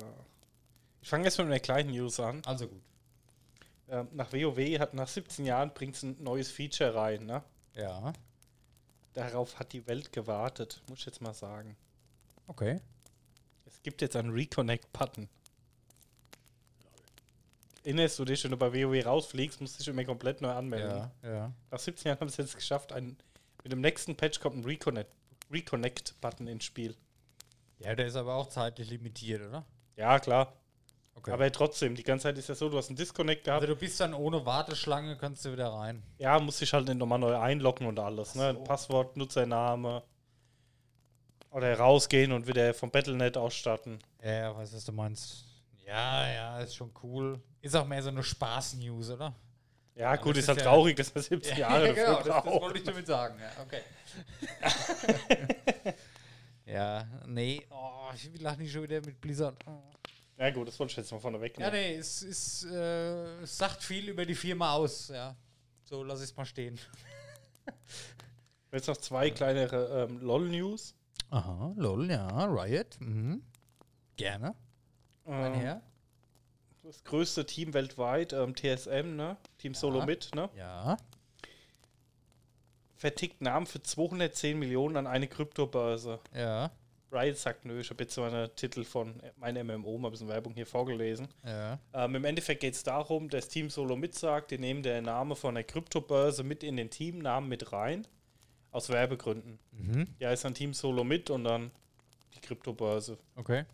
Ich 1.00 1.08
fange 1.08 1.24
jetzt 1.24 1.38
mit 1.38 1.46
einer 1.46 1.58
kleinen 1.60 1.90
News 1.90 2.20
an. 2.20 2.42
Also 2.44 2.68
gut. 2.68 2.82
Ähm, 3.88 4.08
nach 4.12 4.32
WoW 4.32 4.78
hat 4.78 4.94
nach 4.94 5.08
17 5.08 5.44
Jahren 5.46 5.72
bringt 5.74 5.96
es 5.96 6.02
ein 6.04 6.22
neues 6.22 6.50
Feature 6.50 6.94
rein, 6.94 7.26
ne? 7.26 7.42
Ja. 7.74 8.12
Darauf 9.14 9.58
hat 9.58 9.72
die 9.72 9.86
Welt 9.86 10.12
gewartet, 10.12 10.82
muss 10.88 11.00
ich 11.00 11.06
jetzt 11.06 11.20
mal 11.20 11.34
sagen. 11.34 11.76
Okay. 12.46 12.80
Es 13.66 13.82
gibt 13.82 14.02
jetzt 14.02 14.16
einen 14.16 14.30
Reconnect-Button. 14.30 15.28
Erinnerst 17.82 18.18
du 18.18 18.24
dich, 18.24 18.44
wenn 18.44 18.50
du 18.50 18.56
bei 18.56 18.72
WoW 18.72 19.04
rausfliegst, 19.06 19.60
musst 19.60 19.74
du 19.74 19.78
dich 19.78 19.88
immer 19.88 20.04
komplett 20.04 20.40
neu 20.42 20.50
anmelden. 20.50 21.10
Ja, 21.22 21.30
ja. 21.30 21.52
Nach 21.70 21.78
17 21.78 22.08
Jahren 22.08 22.20
haben 22.20 22.28
sie 22.28 22.42
es 22.42 22.50
jetzt 22.50 22.56
geschafft, 22.56 22.92
ein, 22.92 23.16
mit 23.62 23.72
dem 23.72 23.80
nächsten 23.80 24.16
Patch 24.16 24.40
kommt 24.40 24.56
ein 24.56 24.64
Reconnect- 24.64 25.06
Reconnect-Button 25.50 26.46
ins 26.46 26.64
Spiel. 26.64 26.94
Ja, 27.78 27.94
der 27.94 28.06
ist 28.06 28.16
aber 28.16 28.34
auch 28.34 28.48
zeitlich 28.48 28.90
limitiert, 28.90 29.42
oder? 29.48 29.64
Ja, 29.96 30.18
klar. 30.18 30.52
Okay. 31.20 31.32
Aber 31.32 31.52
trotzdem, 31.52 31.94
die 31.94 32.02
ganze 32.02 32.22
Zeit 32.24 32.38
ist 32.38 32.48
ja 32.48 32.54
so, 32.54 32.70
du 32.70 32.78
hast 32.78 32.88
einen 32.88 32.96
Disconnect 32.96 33.44
gehabt. 33.44 33.60
also 33.60 33.74
du 33.74 33.78
bist 33.78 34.00
dann 34.00 34.14
ohne 34.14 34.46
Warteschlange, 34.46 35.16
kannst 35.18 35.44
du 35.44 35.52
wieder 35.52 35.68
rein. 35.68 36.02
Ja, 36.16 36.38
musst 36.38 36.62
dich 36.62 36.72
halt 36.72 36.88
nochmal 36.94 37.18
neu 37.18 37.36
einloggen 37.38 37.86
und 37.86 37.98
alles. 37.98 38.34
Ne? 38.34 38.54
so. 38.54 38.64
Passwort, 38.64 39.18
Nutzername. 39.18 40.02
Oder 41.50 41.78
rausgehen 41.78 42.32
und 42.32 42.46
wieder 42.46 42.72
vom 42.72 42.90
Battlenet 42.90 43.36
ausstatten. 43.36 43.98
Ja, 44.22 44.32
ja, 44.32 44.56
weiß, 44.56 44.72
was 44.74 44.84
du 44.84 44.92
meinst. 44.92 45.44
Ja, 45.84 46.26
ja, 46.26 46.60
ist 46.60 46.74
schon 46.76 46.90
cool. 47.02 47.38
Ist 47.60 47.76
auch 47.76 47.86
mehr 47.86 48.02
so 48.02 48.08
eine 48.08 48.22
Spaß-News, 48.22 49.10
oder? 49.10 49.34
Ja, 49.96 50.16
gut, 50.16 50.36
ist 50.36 50.44
ist 50.44 50.48
halt 50.48 50.58
ja- 50.60 50.64
traurig, 50.64 50.96
dass 50.96 51.14
man 51.14 51.22
17 51.22 51.56
Jahre 51.58 51.88
ja, 51.88 51.92
genau, 51.92 52.14
dafür 52.22 52.32
das, 52.32 52.44
das 52.44 52.62
wollte 52.62 52.78
ich 52.78 52.84
damit 52.84 53.06
sagen. 53.06 53.34
Ja, 53.38 53.62
okay. 53.62 53.82
ja, 56.64 57.06
nee, 57.26 57.66
oh, 57.68 58.08
ich 58.14 58.32
will 58.32 58.46
auch 58.46 58.56
nicht 58.56 58.72
schon 58.72 58.84
wieder 58.84 59.00
mit 59.02 59.20
Blizzard. 59.20 59.56
Oh. 59.66 59.82
Ja, 60.40 60.50
gut, 60.50 60.66
das 60.68 60.78
wollte 60.80 60.92
ich 60.92 60.96
jetzt 60.96 61.12
mal 61.12 61.20
vorne 61.20 61.36
Ja, 61.36 61.42
wegnehmen. 61.42 61.72
nee, 61.72 61.96
es, 61.96 62.22
ist, 62.22 62.64
äh, 62.64 63.42
es 63.42 63.58
sagt 63.58 63.82
viel 63.82 64.08
über 64.08 64.24
die 64.24 64.34
Firma 64.34 64.72
aus, 64.72 65.08
ja. 65.08 65.36
So, 65.84 66.02
lass 66.02 66.20
ich 66.22 66.30
es 66.30 66.36
mal 66.36 66.46
stehen. 66.46 66.80
Jetzt 68.72 68.86
noch 68.88 68.96
zwei 68.96 69.30
kleinere 69.30 70.06
ähm, 70.08 70.20
LOL-News. 70.20 70.94
Aha, 71.30 71.74
lol, 71.76 72.08
ja, 72.10 72.26
Riot. 72.46 72.96
Mhm. 73.00 73.42
Gerne. 74.16 74.54
Mein 75.26 75.54
Ähm, 75.54 75.60
Herr. 75.60 75.82
das 76.84 77.02
größte 77.04 77.44
Team 77.44 77.74
weltweit, 77.74 78.32
ähm, 78.32 78.54
TSM, 78.54 79.16
ne? 79.16 79.36
Team 79.58 79.74
Solo 79.74 79.98
Ja. 79.98 80.06
mit, 80.06 80.34
ne? 80.34 80.48
Ja. 80.56 80.96
Vertickt 82.96 83.40
Namen 83.40 83.66
für 83.66 83.82
210 83.82 84.58
Millionen 84.58 84.96
an 84.96 85.06
eine 85.06 85.26
Kryptobörse. 85.26 86.20
Ja. 86.34 86.70
Riot 87.12 87.36
sagt 87.36 87.64
nö, 87.64 87.80
ich 87.80 87.90
habe 87.90 88.04
jetzt 88.04 88.14
so 88.14 88.22
einen 88.22 88.54
Titel 88.54 88.84
von 88.84 89.20
meinem 89.36 89.66
MMO, 89.66 89.98
mal 89.98 90.08
ein 90.08 90.10
bisschen 90.12 90.28
Werbung 90.28 90.54
hier 90.54 90.66
vorgelesen. 90.66 91.28
Ja. 91.44 91.78
Ähm, 91.92 92.14
Im 92.14 92.24
Endeffekt 92.24 92.60
geht 92.60 92.74
es 92.74 92.82
darum, 92.82 93.28
dass 93.28 93.48
Team 93.48 93.70
Solo 93.70 93.96
mitsagt, 93.96 94.50
die 94.50 94.58
nehmen 94.58 94.82
der 94.82 95.02
Name 95.02 95.34
von 95.34 95.54
der 95.54 95.64
Kryptobörse 95.64 96.44
mit 96.44 96.62
in 96.62 96.76
den 96.76 96.90
Teamnamen 96.90 97.48
mit 97.48 97.72
rein. 97.72 98.06
Aus 98.72 98.88
Werbegründen. 98.88 99.58
Mhm. 99.72 100.06
Ja, 100.20 100.30
ist 100.30 100.44
dann 100.44 100.54
Team 100.54 100.74
Solo 100.74 101.02
mit 101.02 101.28
und 101.28 101.42
dann 101.42 101.72
die 102.36 102.40
Kryptobörse. 102.40 103.18
Okay. 103.34 103.64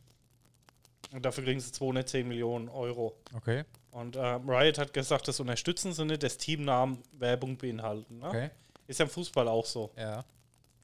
Und 1.12 1.24
dafür 1.24 1.44
kriegen 1.44 1.60
sie 1.60 1.70
210 1.70 2.26
Millionen 2.26 2.70
Euro. 2.70 3.14
Okay. 3.34 3.64
Und 3.90 4.16
ähm, 4.16 4.48
Riot 4.48 4.78
hat 4.78 4.92
gesagt, 4.94 5.28
das 5.28 5.38
unterstützen 5.38 5.92
sie 5.92 6.04
nicht, 6.06 6.22
dass 6.22 6.38
Teamnamen 6.38 7.02
Werbung 7.12 7.58
beinhalten. 7.58 8.18
Ne? 8.18 8.28
Okay. 8.28 8.50
Ist 8.86 9.00
ja 9.00 9.04
im 9.04 9.10
Fußball 9.10 9.48
auch 9.48 9.66
so. 9.66 9.90
Ja. 9.96 10.24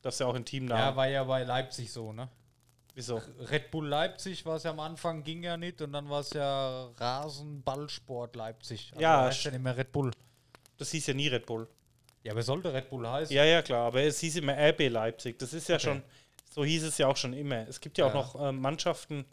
Das 0.03 0.15
ist 0.15 0.21
ja 0.21 0.27
auch 0.27 0.35
in 0.35 0.45
Teamnamen. 0.45 0.83
Ja, 0.83 0.97
war 0.97 1.09
ja 1.09 1.25
bei 1.25 1.45
Leipzig 1.45 1.91
so, 1.91 2.13
ne? 2.13 2.29
Wieso? 2.95 3.21
Red 3.51 3.71
Bull 3.71 3.87
Leipzig 3.89 4.45
war 4.45 4.57
es 4.57 4.65
ja 4.65 4.71
am 4.71 4.81
Anfang, 4.81 5.23
ging 5.25 5.43
ja 5.43 5.57
nicht 5.57 5.81
und 5.81 5.93
dann 5.93 6.09
war 6.11 6.21
es 6.21 6.31
ja 6.33 6.91
Rasenballsport 6.99 8.37
Leipzig. 8.37 8.91
Also 8.93 9.03
Ja, 9.03 9.23
heißt 9.23 9.45
ja 9.45 9.51
nicht 9.51 9.63
mehr 9.63 9.77
Red 9.77 9.93
Bull. 9.93 10.11
Das 10.77 10.91
hieß 10.91 11.07
ja 11.07 11.15
nie 11.15 11.29
Red 11.29 11.47
Bull. 11.47 11.69
Ja, 12.23 12.33
aber 12.33 12.43
sollte 12.43 12.73
Red 12.73 12.91
Bull 12.91 13.09
heißen? 13.09 13.35
Ja, 13.35 13.45
ja, 13.45 13.63
klar, 13.63 13.87
aber 13.87 14.03
es 14.03 14.21
hieß 14.21 14.37
immer 14.37 14.55
RB 14.57 14.89
Leipzig. 14.89 15.39
Das 15.39 15.53
ist 15.53 15.69
ja 15.69 15.77
Okay. 15.77 15.85
schon, 15.85 16.03
so 16.51 16.65
hieß 16.65 16.85
es 16.85 16.99
ja 16.99 17.09
auch 17.09 17.17
schon 17.17 17.33
immer. 17.33 17.67
Es 17.69 17.81
gibt 17.81 17.99
ja 17.99 18.05
auch 18.07 18.15
Ja. 18.15 18.15
noch 18.15 18.49
ähm, 18.49 18.61
Mannschaften 18.61 19.25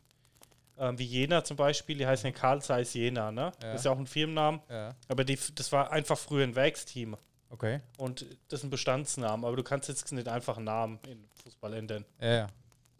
ähm, 0.78 0.97
wie 0.97 1.03
Jena 1.05 1.43
zum 1.43 1.57
Beispiel, 1.57 1.97
die 1.97 2.07
heißen 2.07 2.26
ja 2.28 2.32
Karl 2.32 2.62
Zeiss 2.62 2.93
Jena, 2.93 3.32
ne? 3.32 3.51
Ja. 3.62 3.72
Das 3.74 3.82
ist 3.82 3.86
ja 3.86 3.91
auch 3.91 3.97
ein 3.99 4.07
Firmennamen, 4.07 4.62
Ja. 4.70 4.95
aber 5.10 5.26
die, 5.26 5.38
das 5.55 5.72
war 5.74 5.91
einfach 5.91 6.18
früher 6.18 6.43
ein 6.45 6.55
Werksteam 6.55 7.18
Okay. 7.49 7.82
und 7.97 8.26
das 8.47 8.62
ist 8.62 8.64
ein 8.64 8.70
Bestandsnamen, 8.70 9.43
aber 9.45 9.57
du 9.57 9.64
kannst 9.64 9.89
jetzt 9.89 10.10
nicht 10.14 10.30
einfach 10.30 10.55
einen 10.55 10.66
Namen 10.68 10.99
in 11.07 11.28
Fußball 11.43 11.74
ändern 11.74 12.05
Ja, 12.22 12.34
ja. 12.34 12.47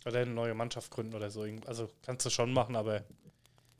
Oder 0.06 0.20
eine 0.20 0.32
neue 0.32 0.54
Mannschaft 0.54 0.91
gründen 0.91 1.14
oder 1.16 1.30
so. 1.30 1.45
Also 1.66 1.89
kannst 2.04 2.26
du 2.26 2.30
schon 2.30 2.54
machen, 2.54 2.76
aber 2.76 3.00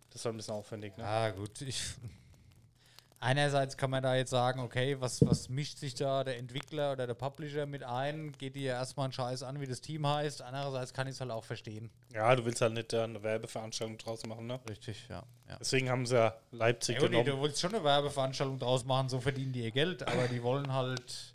das 0.10 0.22
ist 0.22 0.26
halt 0.26 0.36
ein 0.36 0.38
bisschen 0.38 0.54
aufwendig, 0.56 0.98
ne? 0.98 1.06
Ah, 1.06 1.30
gut. 1.32 1.62
Ich, 1.62 1.82
einerseits 3.20 3.76
kann 3.78 3.90
man 3.90 4.02
da 4.02 4.16
jetzt 4.16 4.30
sagen, 4.30 4.60
okay, 4.62 5.00
was, 5.00 5.26
was 5.26 5.50
mischt 5.50 5.78
sich 5.78 5.94
da 5.94 6.24
der 6.24 6.38
Entwickler 6.38 6.94
oder 6.94 7.06
der 7.06 7.14
Publisher 7.14 7.66
mit 7.66 7.84
ein? 7.84 8.32
Geht 8.38 8.56
dir 8.56 8.74
erstmal 8.74 9.06
einen 9.06 9.14
Scheiß 9.14 9.44
an, 9.44 9.60
wie 9.60 9.68
das 9.68 9.82
Team 9.82 10.08
heißt. 10.08 10.42
Andererseits 10.42 10.94
kann 10.94 11.08
ich 11.08 11.14
es 11.16 11.22
halt 11.22 11.32
auch 11.32 11.44
verstehen. 11.44 11.90
Ja, 12.14 12.36
du 12.36 12.46
willst 12.46 12.62
halt 12.62 12.74
nicht 12.74 12.94
da 12.94 13.04
eine 13.04 13.22
Werbeveranstaltung 13.22 13.98
draus 13.98 14.26
machen, 14.26 14.48
ne? 14.48 14.60
Richtig, 14.70 15.06
ja. 15.10 15.24
ja. 15.50 15.58
Deswegen 15.60 15.90
haben 15.90 16.06
sie 16.06 16.16
ja 16.16 16.36
Leipzig 16.52 16.96
Ja, 17.02 17.08
genommen. 17.08 17.26
du 17.26 17.42
willst 17.42 17.60
schon 17.60 17.74
eine 17.76 17.84
Werbeveranstaltung 17.84 18.58
draus 18.60 18.86
machen, 18.86 19.10
so 19.10 19.20
verdienen 19.20 19.52
die 19.54 19.64
ihr 19.64 19.72
Geld, 19.72 20.08
aber 20.08 20.28
die 20.28 20.42
wollen 20.42 20.74
halt, 20.74 21.34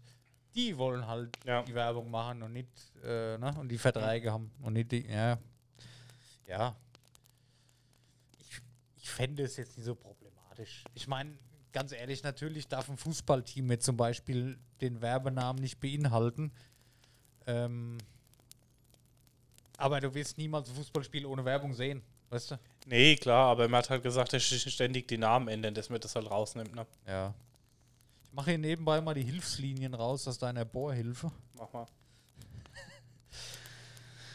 die 0.55 0.77
wollen 0.79 1.07
halt 1.07 1.37
Ja. 1.45 1.63
die 1.63 1.75
Werbung 1.75 2.11
machen 2.11 2.43
und 2.43 2.53
nicht, 2.53 2.69
äh, 3.03 3.37
ne, 3.39 3.55
und 3.59 3.69
die 3.69 3.79
Verträge 3.79 4.33
haben 4.33 4.51
und 4.63 4.75
nicht 4.75 4.93
die, 4.93 5.07
ja. 5.07 5.39
Ja. 6.47 6.77
Ich, 8.39 8.61
ich 8.97 9.11
fände 9.11 9.43
es 9.43 9.57
jetzt 9.57 9.77
nicht 9.77 9.87
so 9.87 9.95
problematisch. 9.95 10.85
Ich 10.95 11.07
meine, 11.09 11.37
ganz 11.73 11.93
ehrlich, 11.93 12.23
natürlich 12.23 12.69
darf 12.69 12.89
ein 12.89 12.97
Fußballteam 12.97 13.71
jetzt 13.73 13.85
zum 13.87 13.97
Beispiel 13.97 14.59
den 14.81 15.01
Werbenamen 15.01 15.61
nicht 15.61 15.81
beinhalten. 15.81 16.53
Ähm, 17.47 17.99
aber 19.77 20.01
du 20.01 20.15
wirst 20.15 20.39
niemals 20.39 20.69
ein 20.71 20.77
Fußballspiel 20.77 21.27
ohne 21.27 21.45
Werbung 21.45 21.75
sehen, 21.75 22.03
weißt 22.31 22.53
du? 22.53 22.59
Nee, 22.87 23.17
klar, 23.17 23.51
aber 23.51 23.69
man 23.69 23.79
hat 23.79 23.91
halt 23.91 24.03
gesagt, 24.03 24.33
dass 24.33 24.49
sich 24.49 24.63
ständig 24.73 25.09
die 25.09 25.19
Namen 25.19 25.49
ändern, 25.49 25.75
dass 25.75 25.91
man 25.91 26.01
das 26.01 26.15
halt 26.15 26.31
rausnimmt, 26.31 26.75
ne? 26.75 26.87
Ja. 27.07 27.35
Mache 28.35 28.51
hier 28.51 28.59
nebenbei 28.59 29.01
mal 29.01 29.14
die 29.14 29.22
Hilfslinien 29.22 29.95
raus 29.95 30.26
aus 30.26 30.39
deiner 30.39 30.64
Bohrhilfe. 30.64 31.30
Mach 31.55 31.72
mal. 31.72 31.87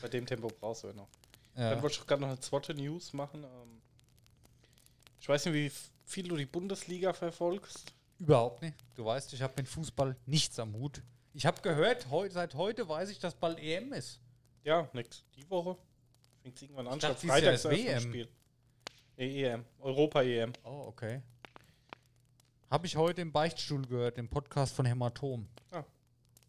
Bei 0.02 0.08
dem 0.08 0.26
Tempo 0.26 0.48
brauchst 0.48 0.84
du 0.84 0.88
ja 0.88 0.94
noch. 0.94 1.10
Ja. 1.58 1.72
Dann 1.72 1.82
wollte 1.82 1.98
ich 2.00 2.08
gerade 2.08 2.22
noch 2.22 2.30
eine 2.30 2.40
zweite 2.40 2.74
News 2.74 3.12
machen. 3.12 3.44
Ähm, 3.44 3.82
ich 5.20 5.28
weiß 5.28 5.46
nicht, 5.48 5.54
wie 5.54 5.72
viel 6.06 6.30
du 6.30 6.38
die 6.38 6.46
Bundesliga 6.46 7.12
verfolgst. 7.12 7.94
Überhaupt 8.20 8.62
nicht. 8.62 8.76
Du 8.96 9.04
weißt, 9.04 9.34
ich 9.34 9.42
habe 9.42 9.54
mit 9.58 9.68
Fußball 9.68 10.16
nichts 10.26 10.58
am 10.60 10.74
Hut. 10.76 11.02
Ich 11.34 11.46
habe 11.46 11.62
gehört, 11.62 12.10
heu, 12.10 12.30
seit 12.30 12.56
heute 12.56 12.88
weiß 12.88 13.10
ich, 13.10 13.20
dass 13.20 13.36
bald 13.36 13.60
EM 13.60 13.92
ist. 13.92 14.22
Ja, 14.64 14.90
nix. 14.94 15.26
Die 15.36 15.50
Woche 15.50 15.78
fängt 16.42 16.56
es 16.56 16.62
irgendwann 16.62 16.88
an. 16.88 16.94
Ich 16.96 17.02
dachte, 17.02 17.28
Freitags 17.28 17.66
ist 17.66 17.72
WM. 17.72 18.02
Spiel. 18.02 18.30
EM. 19.18 19.66
Europa-EM. 19.80 20.54
Oh, 20.64 20.86
okay. 20.88 21.22
Habe 22.70 22.86
ich 22.86 22.96
heute 22.98 23.22
im 23.22 23.32
Beichtstuhl 23.32 23.86
gehört, 23.88 24.18
im 24.18 24.30
Podcast 24.30 24.76
von 24.76 24.86
Hämatom. 24.86 25.48
Ah. 25.72 25.84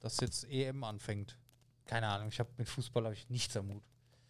Dass 0.01 0.21
jetzt 0.21 0.45
EM 0.51 0.85
anfängt. 0.85 1.37
Keine 1.87 2.09
Ahnung, 2.09 2.29
ich 2.29 2.39
habe 2.39 2.51
mit 2.57 2.69
Fußball 2.69 3.05
habe 3.05 3.15
ich 3.15 3.29
nichts 3.31 3.57
am 3.57 3.69
Hut. 3.73 3.83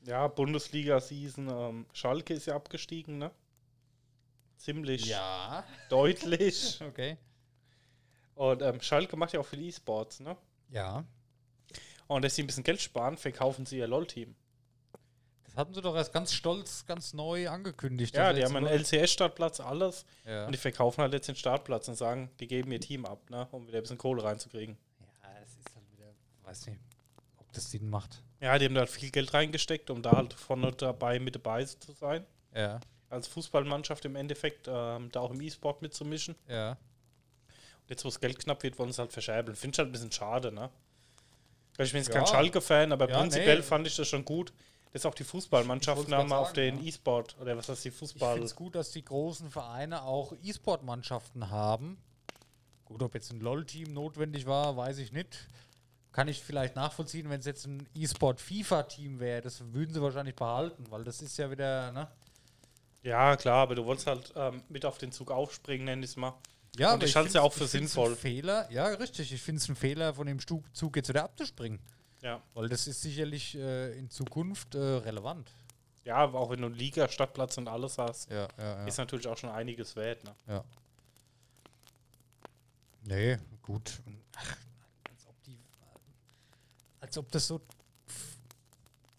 Ja, 0.06 0.28
Bundesliga-Season. 0.28 1.48
Ähm, 1.48 1.86
Schalke 1.92 2.32
ist 2.34 2.46
ja 2.46 2.54
abgestiegen, 2.54 3.18
ne? 3.18 3.30
Ziemlich 4.56 5.06
Ja. 5.06 5.64
deutlich. 5.88 6.80
Okay. 6.86 7.16
Und 8.34 8.62
ähm, 8.62 8.80
Schalke 8.80 9.16
macht 9.16 9.34
ja 9.34 9.40
auch 9.40 9.46
viel 9.46 9.60
E-Sports, 9.60 10.20
ne? 10.20 10.34
Ja. 10.70 11.04
Und 12.06 12.22
dass 12.24 12.34
sie 12.36 12.42
ein 12.42 12.46
bisschen 12.46 12.64
Geld 12.64 12.80
sparen, 12.80 13.18
verkaufen 13.18 13.66
sie 13.66 13.76
ihr 13.78 13.86
LOL-Team. 13.86 14.34
Das 15.50 15.56
hatten 15.56 15.74
sie 15.74 15.82
doch 15.82 15.96
erst 15.96 16.12
ganz 16.12 16.32
stolz, 16.32 16.86
ganz 16.86 17.12
neu 17.12 17.48
angekündigt. 17.48 18.14
Ja, 18.14 18.32
die 18.32 18.44
haben 18.44 18.54
einen. 18.56 18.66
LCS-Startplatz, 18.68 19.58
alles. 19.60 20.04
Ja. 20.24 20.46
Und 20.46 20.52
die 20.52 20.58
verkaufen 20.58 21.02
halt 21.02 21.12
jetzt 21.12 21.26
den 21.28 21.34
Startplatz 21.36 21.88
und 21.88 21.96
sagen, 21.96 22.30
die 22.38 22.46
geben 22.46 22.70
ihr 22.72 22.80
Team 22.80 23.04
ab, 23.04 23.28
ne? 23.30 23.48
um 23.50 23.66
wieder 23.66 23.78
ein 23.78 23.82
bisschen 23.82 23.98
Kohle 23.98 24.22
reinzukriegen. 24.22 24.76
Ja, 25.00 25.28
es 25.42 25.50
ist 25.58 25.74
halt 25.74 25.90
wieder, 25.90 26.12
weiß 26.44 26.66
nicht, 26.66 26.78
ob 27.38 27.52
das 27.52 27.68
Sinn 27.70 27.90
macht. 27.90 28.22
Ja, 28.40 28.56
die 28.58 28.66
haben 28.66 28.74
da 28.74 28.80
halt 28.82 28.90
viel 28.90 29.10
Geld 29.10 29.34
reingesteckt, 29.34 29.90
um 29.90 30.02
da 30.02 30.12
halt 30.12 30.32
vorne 30.34 30.70
dabei 30.72 31.18
mit 31.18 31.34
dabei 31.34 31.64
zu 31.64 31.92
sein. 31.92 32.24
Ja, 32.54 32.78
Als 33.08 33.26
Fußballmannschaft 33.26 34.04
im 34.04 34.14
Endeffekt, 34.16 34.68
ähm, 34.68 35.10
da 35.10 35.20
auch 35.20 35.32
im 35.32 35.40
E-Sport 35.40 35.82
mitzumischen. 35.82 36.36
ja. 36.48 36.70
Und 37.82 37.90
jetzt, 37.94 38.04
wo 38.04 38.08
das 38.08 38.20
Geld 38.20 38.38
knapp 38.38 38.62
wird, 38.62 38.78
wollen 38.78 38.92
sie 38.92 39.00
halt 39.00 39.12
verscherbeln. 39.12 39.56
Finde 39.56 39.74
ich 39.74 39.78
halt 39.80 39.88
ein 39.88 39.92
bisschen 39.92 40.12
schade, 40.12 40.52
ne? 40.52 40.70
Ich 41.78 41.90
bin 41.92 42.00
jetzt 42.02 42.08
Ja. 42.08 42.18
kein 42.20 42.26
Schalke-Fan, 42.26 42.92
aber 42.92 43.08
Ja, 43.10 43.18
prinzipiell 43.18 43.56
nee. 43.56 43.62
fand 43.62 43.86
ich 43.86 43.96
das 43.96 44.06
schon 44.06 44.24
gut, 44.24 44.52
dass 44.92 45.06
auch 45.06 45.14
die 45.14 45.22
Ich 45.22 45.28
Fußballmannschaften 45.28 46.06
grad 46.08 46.28
mal 46.28 46.38
auf 46.38 46.52
den 46.52 46.78
ja. 46.78 46.88
E-Sport 46.88 47.36
oder 47.40 47.56
was 47.56 47.68
heißt 47.68 47.84
die 47.84 47.88
Ich 47.88 47.94
Fußball. 47.94 48.32
finde 48.34 48.46
es 48.46 48.56
gut, 48.56 48.74
dass 48.74 48.90
die 48.90 49.04
großen 49.04 49.50
Vereine 49.50 50.02
auch 50.02 50.32
E-Sport-Mannschaften 50.42 51.50
haben. 51.50 51.98
Gut, 52.84 53.02
ob 53.02 53.14
jetzt 53.14 53.30
ein 53.32 53.40
LOL-Team 53.40 53.92
notwendig 53.92 54.46
war, 54.46 54.76
weiß 54.76 54.98
ich 54.98 55.12
nicht. 55.12 55.48
Kann 56.12 56.26
ich 56.26 56.42
vielleicht 56.42 56.74
nachvollziehen, 56.74 57.30
wenn 57.30 57.38
es 57.38 57.46
jetzt 57.46 57.66
ein 57.66 57.88
E-Sport-FIFA-Team 57.94 59.20
wäre. 59.20 59.42
Das 59.42 59.62
würden 59.72 59.94
sie 59.94 60.02
wahrscheinlich 60.02 60.34
behalten, 60.34 60.84
weil 60.90 61.04
das 61.04 61.22
ist 61.22 61.38
ja 61.38 61.50
wieder, 61.52 61.92
ne? 61.92 62.08
Ja, 63.02 63.36
klar, 63.36 63.58
aber 63.62 63.76
du 63.76 63.84
wolltest 63.84 64.08
halt 64.08 64.32
ähm, 64.34 64.62
mit 64.68 64.84
auf 64.84 64.98
den 64.98 65.12
Zug 65.12 65.30
aufspringen, 65.30 65.84
nenn 65.86 66.02
ich 66.02 66.10
es 66.10 66.16
mal. 66.16 66.34
Ja, 66.76 66.94
Und 66.94 67.02
ich 67.02 67.14
halte 67.16 67.28
es 67.28 67.34
ja 67.34 67.42
auch 67.42 67.52
für 67.52 67.66
sinnvoll. 67.66 68.10
Ein 68.10 68.16
Fehler, 68.16 68.70
ja, 68.70 68.86
richtig. 68.86 69.32
Ich 69.32 69.40
finde 69.42 69.60
es 69.60 69.68
ein 69.68 69.76
Fehler, 69.76 70.14
von 70.14 70.26
dem 70.26 70.38
Zug 70.40 70.96
jetzt 70.96 71.08
wieder 71.08 71.24
abzuspringen. 71.24 71.78
Ja. 72.22 72.42
Weil 72.54 72.68
das 72.68 72.86
ist 72.86 73.02
sicherlich 73.02 73.54
äh, 73.56 73.98
in 73.98 74.10
Zukunft 74.10 74.74
äh, 74.74 74.78
relevant. 74.78 75.50
Ja, 76.04 76.16
aber 76.16 76.40
auch 76.40 76.50
wenn 76.50 76.62
du 76.62 76.68
Liga, 76.68 77.08
Stadtplatz 77.08 77.58
und 77.58 77.68
alles 77.68 77.98
hast, 77.98 78.30
Ja, 78.30 78.48
ja, 78.58 78.86
ist 78.86 78.98
natürlich 78.98 79.26
auch 79.28 79.36
schon 79.36 79.50
einiges 79.50 79.96
wert. 79.96 80.24
Ne? 80.24 80.34
Ja. 80.48 80.64
Nee, 83.02 83.38
gut. 83.62 84.00
Ach, 84.36 84.56
als 85.08 85.26
ob 85.26 85.42
die. 85.44 85.58
Als 87.00 87.18
ob 87.18 87.30
das 87.30 87.46
so. 87.46 87.60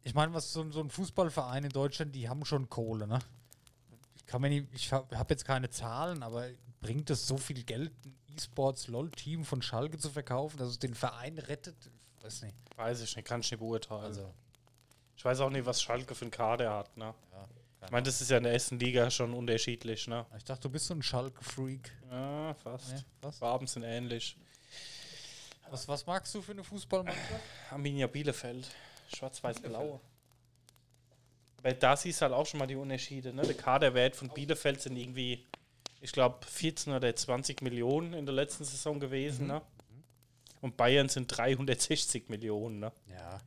Ich 0.04 0.14
meine, 0.14 0.34
was 0.34 0.52
so, 0.52 0.70
so 0.72 0.82
ein 0.82 0.90
Fußballverein 0.90 1.64
in 1.64 1.70
Deutschland, 1.70 2.16
die 2.16 2.28
haben 2.28 2.44
schon 2.46 2.70
Kohle, 2.70 3.08
ne? 3.08 3.20
Ich 4.16 4.26
kann 4.26 4.42
mir 4.42 4.50
nicht, 4.50 4.68
ich 4.74 4.92
habe 4.92 5.18
hab 5.18 5.30
jetzt 5.30 5.46
keine 5.46 5.70
Zahlen, 5.70 6.24
aber 6.24 6.48
bringt 6.82 7.10
es 7.12 7.28
so 7.28 7.38
viel 7.38 7.64
Geld, 7.64 7.94
ein 8.06 8.16
E-Sports 8.36 8.88
LOL-Team 8.88 9.46
von 9.46 9.62
Schalke 9.62 9.98
zu 9.98 10.10
verkaufen, 10.10 10.58
dass 10.58 10.70
es 10.70 10.80
den 10.80 10.96
Verein 10.96 11.38
rettet? 11.38 11.92
Weiß 12.24 12.44
nicht. 12.44 12.56
Weiß 12.76 13.02
ich 13.02 13.16
nicht, 13.16 13.28
kann 13.28 13.42
ich 13.42 13.52
nicht 13.52 13.60
beurteilen. 13.60 14.04
Also, 14.04 14.34
ich 15.16 15.26
weiß 15.26 15.40
auch 15.42 15.50
nicht, 15.50 15.66
was 15.66 15.82
Schalke 15.82 16.16
für 16.16 16.26
einen 16.26 16.32
Kader 16.32 16.74
hat. 16.74 16.98
Ne? 16.98 17.14
ja. 17.32 17.48
Ich 17.84 17.92
meine, 17.92 18.04
das 18.04 18.22
ist 18.22 18.30
ja 18.30 18.38
in 18.38 18.44
der 18.44 18.54
ersten 18.54 18.80
Liga 18.80 19.10
schon 19.10 19.34
unterschiedlich. 19.34 20.08
Ne? 20.08 20.26
Ich 20.38 20.44
dachte, 20.44 20.62
du 20.64 20.70
bist 20.70 20.86
so 20.86 20.94
ein 20.94 21.02
Schalke-Freak. 21.02 21.92
Ja, 22.12 22.54
fast. 22.54 22.94
Nee, 22.94 23.02
was? 23.22 23.38
Farben 23.40 23.66
sind 23.68 23.84
ähnlich. 23.84 24.38
was? 25.70 25.88
Was 25.88 26.06
magst 26.06 26.34
du 26.36 26.42
für 26.42 26.52
eine 26.52 26.64
Fußballmannschaft? 26.64 27.42
Arminia 27.72 28.08
Bielefeld. 28.08 28.68
Schwarz-Weiß-Blau. 29.16 30.00
Weil 31.64 31.74
da 31.74 31.96
siehst 31.96 32.22
du 32.22 32.24
halt 32.24 32.34
auch 32.34 32.46
schon 32.46 32.60
mal 32.60 32.68
die 32.68 32.76
Unterschiede. 32.76 33.34
Ne? 33.34 33.42
Der 33.44 33.56
Kaderwert 33.56 34.16
von 34.16 34.30
Bielefeld 34.30 34.82
sind 34.82 34.96
irgendwie, 34.96 35.46
ich 36.02 36.12
glaube, 36.12 36.46
14 36.46 36.94
oder 36.94 37.16
20 37.16 37.62
Millionen 37.62 38.14
in 38.14 38.26
der 38.26 38.36
letzten 38.36 38.64
Saison 38.64 39.00
gewesen. 39.00 39.48
Ne? 39.48 39.62
Und 40.62 40.78
Bayern 40.78 41.10
sind 41.10 41.28
360 41.28 42.30
Millionen. 42.30 42.80
Ne? 42.80 42.92
Ja. 43.08 43.40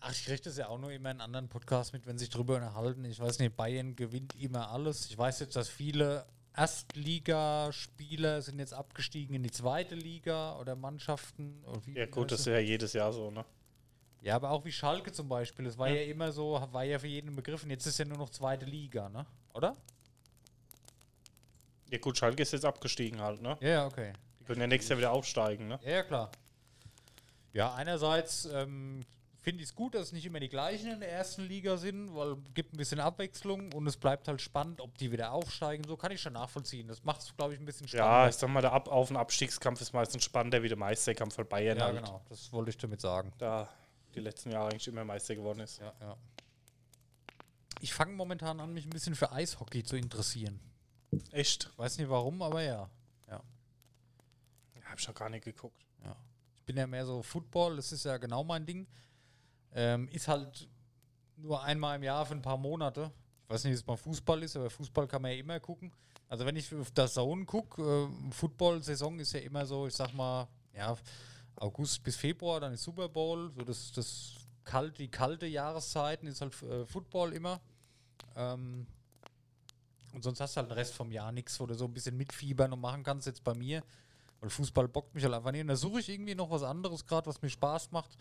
Ach, 0.00 0.12
ich 0.12 0.24
kriege 0.24 0.42
das 0.42 0.56
ja 0.56 0.68
auch 0.68 0.78
nur 0.78 0.92
immer 0.92 1.10
in 1.10 1.20
anderen 1.20 1.48
Podcasts 1.48 1.92
mit, 1.92 2.06
wenn 2.06 2.18
sich 2.18 2.28
drüber 2.28 2.56
unterhalten. 2.56 3.04
Ich 3.04 3.18
weiß 3.18 3.38
nicht, 3.38 3.56
Bayern 3.56 3.96
gewinnt 3.96 4.34
immer 4.40 4.70
alles. 4.70 5.08
Ich 5.10 5.16
weiß 5.16 5.40
jetzt, 5.40 5.56
dass 5.56 5.68
viele 5.68 6.26
Erstligaspieler 6.56 8.42
sind 8.42 8.58
jetzt 8.58 8.72
abgestiegen 8.72 9.34
in 9.36 9.42
die 9.42 9.50
zweite 9.50 9.94
Liga 9.94 10.58
oder 10.58 10.74
Mannschaften. 10.74 11.62
Oder 11.64 11.86
wie, 11.86 11.96
Ja, 11.96 12.06
gut, 12.06 12.32
das 12.32 12.40
ist 12.40 12.46
ja 12.46 12.58
jedes 12.58 12.92
Jahr 12.92 13.12
so. 13.12 13.30
Ne? 13.30 13.44
Ja, 14.22 14.36
aber 14.36 14.50
auch 14.50 14.64
wie 14.64 14.72
Schalke 14.72 15.12
zum 15.12 15.28
Beispiel. 15.28 15.66
Es 15.66 15.78
war 15.78 15.88
Ja. 15.88 15.96
ja. 15.96 16.02
immer 16.10 16.32
so, 16.32 16.60
war 16.72 16.84
ja 16.84 16.98
für 16.98 17.06
jeden 17.06 17.34
begriffen. 17.36 17.70
Jetzt 17.70 17.86
ist 17.86 17.98
ja 17.98 18.04
nur 18.04 18.18
noch 18.18 18.30
zweite 18.30 18.64
Liga, 18.66 19.08
ne? 19.08 19.26
Oder? 19.54 19.76
Ja, 21.90 21.98
gut, 21.98 22.18
Schalke 22.18 22.42
ist 22.42 22.52
jetzt 22.52 22.64
abgestiegen 22.64 23.20
halt. 23.20 23.40
Ne? 23.40 23.56
Ja, 23.60 23.86
okay. 23.86 24.12
Können 24.46 24.60
ja 24.60 24.66
nächstes 24.66 24.90
Jahr 24.90 24.98
wieder 24.98 25.12
aufsteigen. 25.12 25.68
Ne? 25.68 25.78
Ja, 25.84 25.90
ja, 25.90 26.02
klar. 26.02 26.30
Ja, 27.52 27.74
einerseits 27.74 28.44
ähm, 28.46 29.04
finde 29.40 29.62
ich 29.62 29.70
es 29.70 29.74
gut, 29.74 29.94
dass 29.94 30.08
es 30.08 30.12
nicht 30.12 30.26
immer 30.26 30.40
die 30.40 30.48
gleichen 30.48 30.90
in 30.90 31.00
der 31.00 31.10
ersten 31.10 31.42
Liga 31.46 31.76
sind, 31.78 32.14
weil 32.14 32.32
es 32.32 32.54
gibt 32.54 32.74
ein 32.74 32.76
bisschen 32.76 33.00
Abwechslung 33.00 33.72
und 33.72 33.86
es 33.86 33.96
bleibt 33.96 34.28
halt 34.28 34.40
spannend, 34.42 34.80
ob 34.80 34.96
die 34.98 35.10
wieder 35.10 35.32
aufsteigen. 35.32 35.84
So 35.86 35.96
kann 35.96 36.12
ich 36.12 36.20
schon 36.20 36.34
nachvollziehen. 36.34 36.86
Das 36.88 37.02
macht 37.04 37.22
es, 37.22 37.34
glaube 37.36 37.54
ich, 37.54 37.60
ein 37.60 37.64
bisschen 37.64 37.86
Ja, 37.86 37.92
spannender. 37.98 38.28
ich 38.28 38.34
sag 38.36 38.50
mal, 38.50 38.60
der 38.60 38.72
Ab 38.72 38.88
Auf- 38.88 39.10
und 39.10 39.16
Abstiegskampf 39.16 39.80
ist 39.80 39.92
meistens 39.94 40.22
spannender 40.24 40.62
wie 40.62 40.68
der 40.68 40.76
Meisterkampf 40.76 41.34
von 41.34 41.48
Bayern. 41.48 41.78
ja, 41.78 41.84
halt. 41.86 41.96
genau. 41.96 42.20
Das 42.28 42.52
wollte 42.52 42.70
ich 42.70 42.78
damit 42.78 43.00
sagen. 43.00 43.32
Da 43.38 43.68
die 44.14 44.20
letzten 44.20 44.50
Jahre 44.50 44.70
eigentlich 44.70 44.88
immer 44.88 45.04
Meister 45.04 45.34
geworden 45.34 45.60
ist. 45.60 45.80
Ja, 45.80 45.92
ja. 46.00 46.16
Ich 47.80 47.92
fange 47.92 48.12
momentan 48.14 48.58
an, 48.60 48.72
mich 48.72 48.84
ein 48.86 48.90
bisschen 48.90 49.14
für 49.14 49.32
Eishockey 49.32 49.82
zu 49.84 49.96
interessieren. 49.96 50.58
Echt? 51.30 51.70
Weiß 51.78 51.98
nicht 51.98 52.08
warum, 52.08 52.42
aber 52.42 52.62
ja. 52.62 52.88
Ja, 55.00 55.08
hab 55.08 55.14
ich 55.14 55.18
gar 55.18 55.30
nicht 55.30 55.44
geguckt. 55.44 55.86
Ja. 56.04 56.16
Ich 56.56 56.62
bin 56.64 56.76
ja 56.76 56.86
mehr 56.86 57.06
so 57.06 57.22
Football, 57.22 57.76
das 57.76 57.92
ist 57.92 58.04
ja 58.04 58.16
genau 58.16 58.44
mein 58.44 58.66
Ding. 58.66 58.86
Ähm, 59.72 60.08
ist 60.08 60.28
halt 60.28 60.68
nur 61.36 61.62
einmal 61.62 61.96
im 61.96 62.02
Jahr 62.02 62.24
für 62.24 62.34
ein 62.34 62.42
paar 62.42 62.56
Monate. 62.56 63.12
Ich 63.44 63.50
weiß 63.50 63.64
nicht, 63.64 63.72
wie 63.72 63.76
es 63.76 63.82
beim 63.82 63.98
Fußball 63.98 64.42
ist, 64.42 64.56
aber 64.56 64.70
Fußball 64.70 65.06
kann 65.06 65.22
man 65.22 65.30
ja 65.30 65.38
immer 65.38 65.60
gucken. 65.60 65.92
Also 66.28 66.44
wenn 66.44 66.56
ich 66.56 66.74
auf 66.74 66.90
das 66.90 67.14
Zone 67.14 67.44
gucke, 67.44 67.82
äh, 67.82 68.32
Football-Saison 68.32 69.20
ist 69.20 69.32
ja 69.32 69.40
immer 69.40 69.64
so, 69.64 69.86
ich 69.86 69.94
sag 69.94 70.12
mal, 70.14 70.48
ja, 70.74 70.96
August 71.56 72.02
bis 72.02 72.16
Februar, 72.16 72.60
dann 72.60 72.72
ist 72.72 72.82
Super 72.82 73.08
Bowl, 73.08 73.52
so 73.52 73.62
das, 73.62 73.92
das 73.92 74.34
kalt, 74.64 74.98
die 74.98 75.08
kalte 75.08 75.46
Jahreszeiten 75.46 76.26
ist 76.26 76.40
halt 76.40 76.60
äh, 76.62 76.84
Football 76.84 77.32
immer. 77.32 77.60
Ähm, 78.34 78.86
und 80.12 80.22
sonst 80.22 80.40
hast 80.40 80.56
du 80.56 80.60
halt 80.60 80.70
den 80.70 80.74
Rest 80.74 80.94
vom 80.94 81.12
Jahr 81.12 81.30
nichts, 81.30 81.60
wo 81.60 81.66
du 81.66 81.74
so 81.74 81.84
ein 81.84 81.92
bisschen 81.92 82.16
mitfiebern 82.16 82.72
und 82.72 82.80
machen 82.80 83.02
kannst, 83.02 83.26
jetzt 83.26 83.44
bei 83.44 83.54
mir. 83.54 83.82
Weil 84.40 84.50
Fußball 84.50 84.88
bockt 84.88 85.14
mich 85.14 85.24
halt 85.24 85.34
einfach 85.34 85.52
nicht. 85.52 85.62
Und 85.62 85.68
da 85.68 85.76
suche 85.76 86.00
ich 86.00 86.08
irgendwie 86.08 86.34
noch 86.34 86.50
was 86.50 86.62
anderes 86.62 87.06
gerade, 87.06 87.26
was 87.26 87.40
mir 87.42 87.50
Spaß 87.50 87.90
macht. 87.92 88.16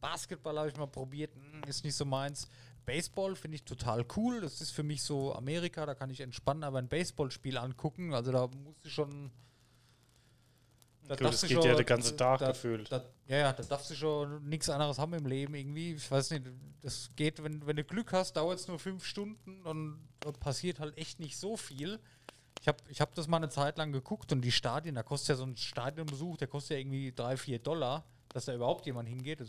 Basketball 0.00 0.58
habe 0.58 0.68
ich 0.68 0.76
mal 0.76 0.86
probiert, 0.86 1.34
hm, 1.34 1.62
ist 1.68 1.84
nicht 1.84 1.96
so 1.96 2.04
meins. 2.04 2.48
Baseball 2.84 3.34
finde 3.34 3.56
ich 3.56 3.64
total 3.64 4.06
cool. 4.16 4.40
Das 4.40 4.60
ist 4.60 4.70
für 4.70 4.84
mich 4.84 5.02
so 5.02 5.34
Amerika, 5.34 5.84
da 5.86 5.94
kann 5.94 6.10
ich 6.10 6.20
entspannen, 6.20 6.62
aber 6.62 6.78
ein 6.78 6.88
Baseballspiel 6.88 7.58
angucken. 7.58 8.14
Also 8.14 8.32
da 8.32 8.46
musst 8.46 8.84
du 8.84 8.88
schon. 8.88 9.30
Da 11.08 11.14
darfst 11.14 11.44
das 11.44 11.50
geht 11.50 11.64
ja 11.64 11.74
den 11.74 11.86
ganzen 11.86 12.16
Tag 12.16 12.40
da, 12.40 12.48
gefühlt. 12.48 12.90
Da, 12.90 13.04
ja, 13.28 13.36
ja, 13.36 13.52
da 13.52 13.62
darfst 13.62 13.90
du 13.90 13.94
schon 13.94 14.48
nichts 14.48 14.68
anderes 14.68 14.98
haben 14.98 15.14
im 15.14 15.26
Leben 15.26 15.54
irgendwie. 15.54 15.94
Ich 15.94 16.10
weiß 16.10 16.30
nicht, 16.32 16.46
das 16.82 17.10
geht, 17.14 17.42
wenn, 17.42 17.64
wenn 17.64 17.76
du 17.76 17.84
Glück 17.84 18.12
hast, 18.12 18.36
dauert 18.36 18.58
es 18.58 18.66
nur 18.66 18.78
fünf 18.78 19.04
Stunden 19.04 19.62
und 19.62 20.00
passiert 20.40 20.80
halt 20.80 20.96
echt 20.98 21.20
nicht 21.20 21.36
so 21.36 21.56
viel. 21.56 22.00
Ich 22.60 22.68
habe 22.68 22.78
ich 22.88 23.00
hab 23.00 23.14
das 23.14 23.28
mal 23.28 23.36
eine 23.36 23.48
Zeit 23.48 23.78
lang 23.78 23.92
geguckt 23.92 24.32
und 24.32 24.40
die 24.40 24.52
Stadien, 24.52 24.94
da 24.94 25.02
kostet 25.02 25.30
ja 25.30 25.34
so 25.36 25.44
ein 25.44 25.56
Stadionbesuch, 25.56 26.36
der 26.36 26.48
kostet 26.48 26.72
ja 26.72 26.78
irgendwie 26.78 27.12
drei, 27.12 27.36
vier 27.36 27.58
Dollar, 27.58 28.04
dass 28.28 28.46
da 28.46 28.54
überhaupt 28.54 28.86
jemand 28.86 29.08
hingeht. 29.08 29.40
Das 29.40 29.48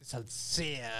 ist, 0.00 0.14
halt 0.14 0.30
sehr 0.30 0.90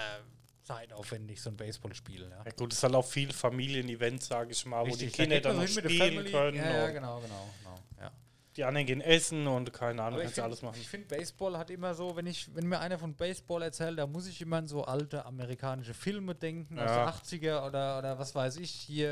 zeitaufwendig, 0.63 1.41
so 1.41 1.49
ein 1.49 1.57
Baseballspiel. 1.57 2.29
Ja. 2.29 2.43
Ja, 2.43 2.51
gut, 2.51 2.73
es 2.73 2.79
ist 2.79 2.83
halt 2.83 2.95
auch 2.95 3.05
viel 3.05 3.31
Familienevent, 3.31 4.23
sage 4.23 4.51
ich 4.51 4.65
mal, 4.65 4.81
wo 4.81 4.89
Richtig, 4.89 5.11
die 5.11 5.17
Kinder 5.17 5.41
da 5.41 5.49
dann 5.49 5.59
noch 5.59 5.67
spielen 5.67 6.25
können. 6.25 6.57
Ja, 6.57 6.71
ja, 6.71 6.87
genau, 6.91 7.19
genau. 7.21 7.49
genau 7.61 7.79
ja. 7.99 8.11
Die 8.57 8.63
anderen 8.63 8.87
gehen 8.87 9.01
essen 9.01 9.47
und 9.47 9.73
keine 9.73 10.01
Ahnung, 10.01 10.19
kannst 10.21 10.35
find- 10.35 10.45
alles 10.45 10.61
machen. 10.61 10.77
Ich 10.79 10.87
finde, 10.87 11.07
Baseball 11.07 11.57
hat 11.57 11.69
immer 11.69 11.93
so, 11.93 12.15
wenn 12.15 12.25
ich, 12.25 12.53
wenn 12.55 12.67
mir 12.67 12.79
einer 12.79 12.97
von 12.97 13.13
Baseball 13.13 13.61
erzählt, 13.63 13.99
da 13.99 14.07
muss 14.07 14.27
ich 14.27 14.41
immer 14.41 14.57
an 14.57 14.67
so 14.67 14.85
alte 14.85 15.25
amerikanische 15.25 15.93
Filme 15.93 16.35
denken, 16.35 16.77
Ja. 16.77 16.85
aus 16.85 16.91
den 17.31 17.39
80er 17.41 17.67
oder, 17.67 17.97
oder 17.99 18.17
was 18.17 18.33
weiß 18.33 18.57
ich, 18.57 18.71
hier 18.71 19.09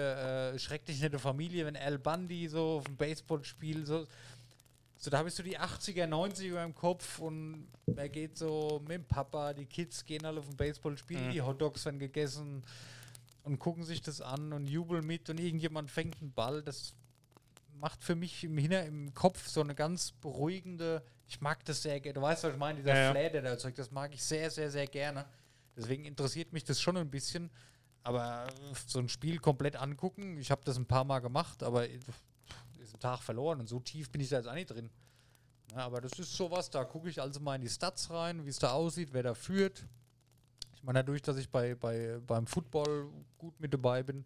äh, 0.53 0.59
schrecklich 0.59 1.01
nette 1.01 1.19
Familie, 1.19 1.65
wenn 1.65 1.75
Al 1.75 1.99
Bundy 1.99 2.47
so 2.47 2.77
auf 2.77 2.85
dem 2.85 2.95
Baseballspiel 2.95 3.85
so. 3.85 4.07
So, 4.97 5.09
da 5.11 5.17
habe 5.17 5.27
ich 5.27 5.35
so 5.35 5.43
die 5.43 5.59
80er, 5.59 6.07
90er 6.07 6.63
im 6.63 6.73
Kopf 6.73 7.19
und 7.19 7.67
er 7.97 8.07
geht 8.07 8.37
so 8.37 8.79
mit 8.87 8.91
dem 8.91 9.03
Papa, 9.03 9.51
die 9.51 9.65
Kids 9.65 10.05
gehen 10.05 10.25
alle 10.25 10.39
auf 10.39 10.47
dem 10.47 10.55
Baseballspiel, 10.55 11.19
Mhm. 11.19 11.31
die 11.31 11.41
Hotdogs 11.41 11.83
werden 11.83 11.99
gegessen 11.99 12.63
und 13.43 13.59
gucken 13.59 13.83
sich 13.83 14.01
das 14.01 14.21
an 14.21 14.53
und 14.53 14.67
jubeln 14.67 15.05
mit 15.05 15.29
und 15.29 15.41
irgendjemand 15.41 15.91
fängt 15.91 16.21
einen 16.21 16.31
Ball. 16.31 16.61
Das 16.61 16.93
macht 17.83 18.01
für 18.01 18.15
mich 18.15 18.45
im, 18.45 18.57
Hinter 18.57 18.85
im 18.85 19.13
Kopf 19.13 19.45
so 19.45 19.59
eine 19.59 19.75
ganz 19.75 20.13
beruhigende. 20.13 21.03
Ich 21.27 21.41
mag 21.41 21.65
das 21.65 21.81
sehr 21.81 21.99
gerne. 21.99 22.13
Du 22.13 22.21
weißt, 22.21 22.45
was 22.45 22.53
ich 22.53 22.57
meine, 22.57 22.79
dieser 22.79 22.95
Ja. 22.95 23.11
Flair, 23.11 23.29
der 23.29 23.41
da 23.41 23.49
erzeugt, 23.49 23.77
das 23.77 23.91
mag 23.91 24.13
ich 24.13 24.23
sehr, 24.23 24.49
sehr, 24.49 24.71
sehr 24.71 24.87
gerne. 24.87 25.25
Deswegen 25.75 26.05
interessiert 26.05 26.53
mich 26.53 26.63
das 26.63 26.79
schon 26.79 26.95
ein 26.95 27.11
bisschen. 27.11 27.51
Aber 28.01 28.47
so 28.87 28.99
ein 28.99 29.09
Spiel 29.09 29.37
komplett 29.37 29.75
angucken, 29.75 30.37
ich 30.37 30.49
habe 30.49 30.61
das 30.63 30.77
ein 30.77 30.85
paar 30.85 31.03
Mal 31.03 31.19
gemacht, 31.19 31.61
aber 31.61 31.87
ist 31.87 32.07
ein 32.93 32.99
Tag 33.01 33.21
verloren 33.21 33.59
und 33.59 33.67
so 33.67 33.81
tief 33.81 34.09
bin 34.09 34.21
ich 34.21 34.29
da 34.29 34.37
jetzt 34.37 34.47
auch 34.47 34.53
nicht 34.53 34.69
drin. 34.69 34.89
Ja, 35.71 35.79
aber 35.79 35.99
das 35.99 36.13
ist 36.19 36.33
sowas, 36.35 36.69
da 36.69 36.85
gucke 36.85 37.09
ich 37.09 37.21
also 37.21 37.41
mal 37.41 37.55
in 37.55 37.61
die 37.61 37.69
Stats 37.69 38.09
rein, 38.09 38.45
wie 38.45 38.49
es 38.49 38.59
da 38.59 38.71
aussieht, 38.71 39.09
wer 39.11 39.23
da 39.23 39.33
führt. 39.33 39.85
Ich 40.75 40.83
meine, 40.83 40.99
dadurch, 40.99 41.21
dass 41.21 41.35
ich 41.35 41.49
bei, 41.49 41.75
bei, 41.75 42.19
beim 42.25 42.47
Football 42.47 43.09
gut 43.37 43.59
mit 43.59 43.73
dabei 43.73 44.03
bin, 44.03 44.23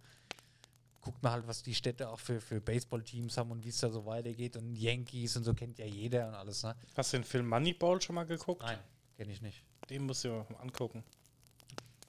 guckt 1.08 1.24
man 1.24 1.32
halt, 1.32 1.48
was 1.48 1.64
die 1.64 1.74
Städte 1.74 2.10
auch 2.10 2.20
für, 2.20 2.42
für 2.42 2.60
Baseballteams 2.60 3.38
haben 3.38 3.50
und 3.52 3.64
wie 3.64 3.70
es 3.70 3.78
da 3.80 3.90
so 3.90 4.06
weitergeht. 4.06 4.58
Und 4.58 4.76
Yankees 4.76 5.38
und 5.38 5.46
so 5.46 5.54
kennt 5.54 5.80
ja 5.80 5.86
jeder 5.86 6.28
und 6.28 6.34
alles, 6.34 6.64
ne? 6.64 6.76
Hast 6.98 7.14
du 7.14 7.18
den 7.18 7.24
Film 7.24 7.48
Moneyball 7.48 8.02
schon 8.02 8.16
mal 8.16 8.26
geguckt? 8.26 8.62
Nein, 8.62 8.78
kenne 9.16 9.32
ich 9.32 9.42
nicht. 9.42 9.64
Den 9.90 10.06
musst 10.06 10.26
du 10.26 10.30
mal 10.30 10.56
angucken. 10.60 11.06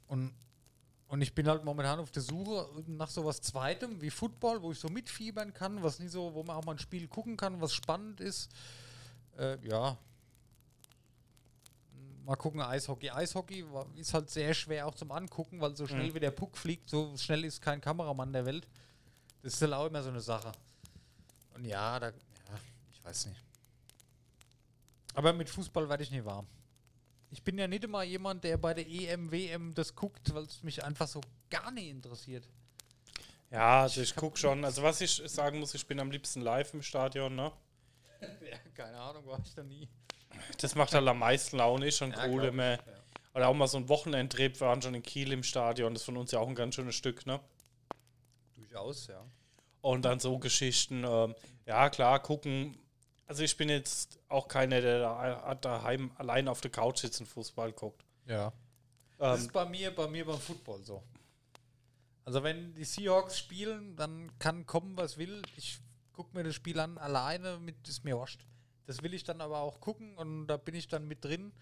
Und, 0.09 0.33
und 1.07 1.23
ich 1.23 1.33
bin 1.33 1.47
halt 1.47 1.65
momentan 1.65 2.01
auf 2.01 2.11
der 2.11 2.23
Suche 2.23 2.67
nach 2.89 3.09
sowas 3.09 3.41
Zweitem 3.41 4.01
wie 4.01 4.11
Football, 4.11 4.61
wo 4.63 4.73
ich 4.73 4.81
so 4.81 4.89
mitfiebern 4.89 5.55
kann, 5.55 5.81
was 5.81 6.01
nie 6.01 6.09
so, 6.09 6.35
wo 6.35 6.43
man 6.43 6.57
auch 6.57 6.65
mal 6.65 6.73
ein 6.73 6.79
Spiel 6.81 7.07
gucken 7.07 7.37
kann, 7.37 7.61
was 7.61 7.73
spannend 7.73 8.21
ist. 8.21 8.51
Äh, 9.39 9.59
ja. 9.65 9.97
Mal 12.25 12.35
gucken, 12.37 12.61
Eishockey. 12.61 13.11
Eishockey 13.11 13.65
ist 13.95 14.13
halt 14.13 14.29
sehr 14.29 14.53
schwer 14.55 14.87
auch 14.89 14.95
zum 14.97 15.13
Angucken, 15.13 15.61
weil 15.61 15.77
so 15.77 15.87
schnell 15.87 16.09
Mhm. 16.11 16.15
wie 16.15 16.21
der 16.21 16.33
Puck 16.33 16.57
fliegt, 16.59 16.91
so 16.91 17.17
schnell 17.17 17.45
ist 17.45 17.63
kein 17.63 17.81
Kameramann 17.81 18.33
der 18.33 18.45
Welt. 18.45 18.67
Das 19.43 19.55
ist 19.55 19.63
halt 19.63 19.73
auch 19.73 19.87
immer 19.87 20.03
so 20.03 20.09
eine 20.11 20.21
Sache. 20.21 20.53
Und 21.55 21.65
ja, 21.65 21.99
da, 21.99 22.09
ja, 22.09 22.15
ich 22.93 23.05
weiß 23.05 23.27
nicht. 23.27 23.41
Aber 25.15 25.33
mit 25.33 25.49
Fußball 25.49 25.89
werde 25.89 26.03
ich 26.03 26.11
nie 26.11 26.25
warm. 26.25 26.47
Ich 27.31 27.43
bin 27.43 27.59
ja 27.59 27.67
nicht 27.67 27.85
immer 27.85 28.03
jemand, 28.03 28.45
der 28.45 28.57
bei 28.57 28.73
der 28.75 28.87
EM, 28.89 29.31
WM 29.31 29.75
das 29.75 29.95
guckt, 29.95 30.33
weil 30.35 30.45
es 30.45 30.63
mich 30.63 30.83
einfach 30.83 31.07
so 31.09 31.21
gar 31.51 31.71
nicht 31.71 31.89
interessiert. 31.89 32.49
Ja, 33.51 33.83
also 33.83 34.01
ich 34.01 34.15
gucke 34.15 34.39
schon. 34.39 34.65
Also 34.65 34.83
was 34.83 35.01
ich 35.01 35.23
sagen 35.27 35.59
muss, 35.61 35.75
ich 35.75 35.87
bin 35.87 36.01
am 36.01 36.11
liebsten 36.11 36.41
live 36.41 36.73
im 36.75 36.83
Stadion, 36.83 37.35
ne? 37.35 37.53
Ja, 38.21 38.59
keine 38.75 38.99
Ahnung, 38.99 39.27
war 39.27 39.39
ich 39.45 39.55
da 39.55 39.63
nie. 39.63 39.89
Das 40.61 40.75
macht 40.75 40.93
halt 40.95 41.07
am 41.07 41.19
meisten 41.19 41.57
Laune, 41.57 41.87
ist 41.89 41.99
schon 41.99 42.13
Ja, 42.13 42.27
cool 42.27 42.45
immer. 42.45 42.73
ja. 42.73 42.79
Oder 43.35 43.49
auch 43.49 43.55
mal 43.55 43.69
so 43.69 43.79
ein 43.79 43.89
Wochenendtrip, 43.89 44.59
wir 44.61 44.67
waren 44.67 44.83
schon 44.83 44.95
in 44.95 45.03
Kiel 45.03 45.33
im 45.33 45.43
Stadion, 45.43 45.95
das 45.95 46.03
ist 46.03 46.07
von 46.07 46.17
uns 46.17 46.31
ja 46.33 46.39
auch 46.41 46.49
ein 46.49 46.55
ganz 46.55 46.75
schönes 46.75 46.95
Stück, 46.95 47.27
ne? 47.27 47.41
Durchaus, 48.79 49.07
ja. 49.09 49.25
Und 49.81 50.03
dann 50.03 50.21
so 50.21 50.39
Geschichten, 50.39 51.05
ähm, 51.05 51.35
ja 51.67 51.89
klar, 51.91 52.21
gucken. 52.21 52.79
Also 53.27 53.43
ich 53.43 53.57
bin 53.57 53.69
jetzt 53.69 54.19
auch 54.29 54.49
keiner, 54.49 54.81
der 54.81 55.01
da 55.01 55.55
daheim 55.55 56.11
allein 56.17 56.49
auf 56.49 56.61
der 56.61 56.71
Couch 56.71 56.99
sitzt 56.99 57.21
und 57.21 57.27
Fußball 57.27 57.73
guckt. 57.73 58.05
Ja. 58.27 58.53
Das 59.19 59.41
Ähm, 59.41 59.47
ist 59.47 59.53
bei 59.53 59.65
mir, 59.67 59.95
bei 59.95 60.09
mir 60.09 60.25
beim 60.25 60.39
Football 60.39 60.83
so. 60.83 61.03
Also 62.25 62.43
wenn 62.43 62.75
die 62.75 62.85
Seahawks 62.85 63.39
spielen, 63.39 63.97
dann 63.97 64.31
kann 64.39 64.67
kommen, 64.67 64.97
was 64.97 65.19
will. 65.19 65.43
Ich 65.57 65.81
gucke 66.13 66.37
mir 66.37 66.45
das 66.45 66.55
Spiel 66.55 66.79
an, 66.79 66.99
alleine 66.99 67.59
mit 67.59 67.87
ist 67.89 68.05
mir 68.05 68.17
wurscht. 68.17 68.45
Das 68.87 69.03
will 69.03 69.15
ich 69.15 69.25
dann 69.25 69.41
aber 69.41 69.61
auch 69.61 69.81
gucken 69.81 70.17
und 70.17 70.47
da 70.47 70.57
bin 70.57 70.75
ich 70.75 70.89
dann 70.89 71.07
mit 71.07 71.25
drin. 71.25 71.53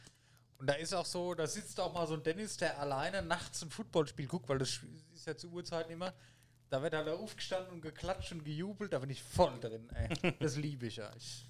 Und 0.58 0.68
da 0.68 0.74
ist 0.74 0.94
auch 0.94 1.04
so, 1.04 1.34
da 1.34 1.46
sitzt 1.46 1.78
auch 1.80 1.92
mal 1.92 2.06
so 2.06 2.14
ein 2.14 2.22
Dennis, 2.22 2.56
der 2.56 2.78
alleine 2.80 3.22
nachts 3.22 3.62
ein 3.62 3.70
Footballspiel 3.70 4.26
guckt, 4.26 4.48
weil 4.48 4.58
das 4.58 4.80
ist 5.14 5.26
ja 5.26 5.36
zu 5.36 5.50
Uhrzeiten 5.50 5.92
immer. 5.92 6.14
Da 6.68 6.82
wird 6.82 6.94
halt 6.94 7.08
aufgestanden 7.08 7.74
und 7.74 7.80
geklatscht 7.80 8.32
und 8.32 8.44
gejubelt, 8.44 8.92
da 8.92 8.98
bin 8.98 9.10
ich 9.10 9.22
voll 9.22 9.58
drin, 9.60 9.88
ey. 9.94 10.32
Das 10.40 10.56
liebe 10.56 10.86
ich 10.86 10.96
ja. 10.96 11.10
Ich 11.16 11.46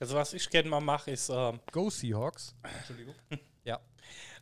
also 0.00 0.16
was 0.16 0.32
ich 0.32 0.50
gerne 0.50 0.68
mal 0.68 0.80
mache, 0.80 1.12
ist 1.12 1.30
ähm, 1.30 1.60
Go 1.70 1.88
Seahawks. 1.88 2.54
Entschuldigung. 2.62 3.14
ja. 3.64 3.80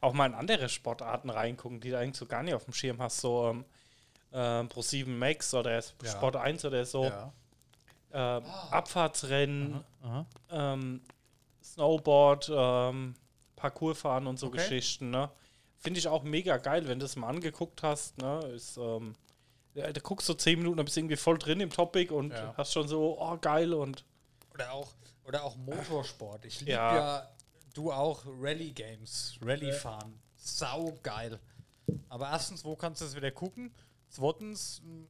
auch 0.00 0.12
mal 0.12 0.26
in 0.26 0.34
andere 0.34 0.68
Sportarten 0.68 1.30
reingucken, 1.30 1.80
die 1.80 1.90
du 1.90 1.98
eigentlich 1.98 2.16
so 2.16 2.26
gar 2.26 2.42
nicht 2.42 2.54
auf 2.54 2.64
dem 2.64 2.72
Schirm 2.72 3.00
hast. 3.02 3.18
So 3.18 3.48
ähm, 3.50 3.64
ähm, 4.32 4.68
Pro7 4.68 5.06
Max 5.08 5.52
oder 5.54 5.74
Ja. 5.74 5.82
Sport 5.82 6.36
1 6.36 6.64
oder 6.64 6.84
so. 6.84 7.04
Ja. 7.04 7.32
Ähm, 8.14 8.44
Abfahrtsrennen, 8.70 9.84
Aha. 10.02 10.26
ähm, 10.50 11.02
Snowboard, 11.62 12.50
ähm, 12.54 13.14
Parcoursfahren 13.56 14.26
und 14.26 14.38
so 14.38 14.48
Okay. 14.48 14.56
Geschichten. 14.58 15.10
Ne? 15.10 15.30
Finde 15.78 15.98
ich 15.98 16.08
auch 16.08 16.22
mega 16.22 16.56
geil, 16.56 16.88
wenn 16.88 16.98
du 16.98 17.06
es 17.06 17.16
mal 17.16 17.28
angeguckt 17.28 17.82
hast. 17.82 18.18
Ne? 18.18 18.40
Ist, 18.54 18.76
ähm, 18.76 19.14
ja, 19.74 19.92
da 19.92 20.00
guckst 20.00 20.28
du 20.28 20.34
10 20.34 20.58
Minuten, 20.58 20.76
dann 20.76 20.84
bist 20.84 20.96
du 20.96 21.00
irgendwie 21.00 21.16
voll 21.16 21.38
drin 21.38 21.60
im 21.60 21.70
Topic 21.70 22.12
und 22.12 22.30
Ja. 22.32 22.54
hast 22.56 22.72
schon 22.72 22.88
so, 22.88 23.18
oh 23.20 23.36
geil 23.38 23.72
und 23.74 24.04
Oder 24.54 24.72
auch, 24.72 24.92
oder 25.24 25.44
auch 25.44 25.56
Motorsport. 25.56 26.44
Ich 26.44 26.60
liebe 26.60 26.72
Ja. 26.72 26.94
ja. 26.94 27.30
du 27.74 27.90
auch 27.92 28.24
Rally 28.26 28.72
Games, 28.72 29.38
Rally 29.42 29.72
fahren. 29.72 30.20
Sau 30.36 30.98
geil. 31.02 31.38
Aber 32.08 32.28
erstens, 32.30 32.64
wo 32.64 32.76
kannst 32.76 33.00
du 33.00 33.04
das 33.06 33.16
wieder 33.16 33.30
gucken? 33.30 33.72
Zweitens, 34.08 34.82
mh, 34.84 35.06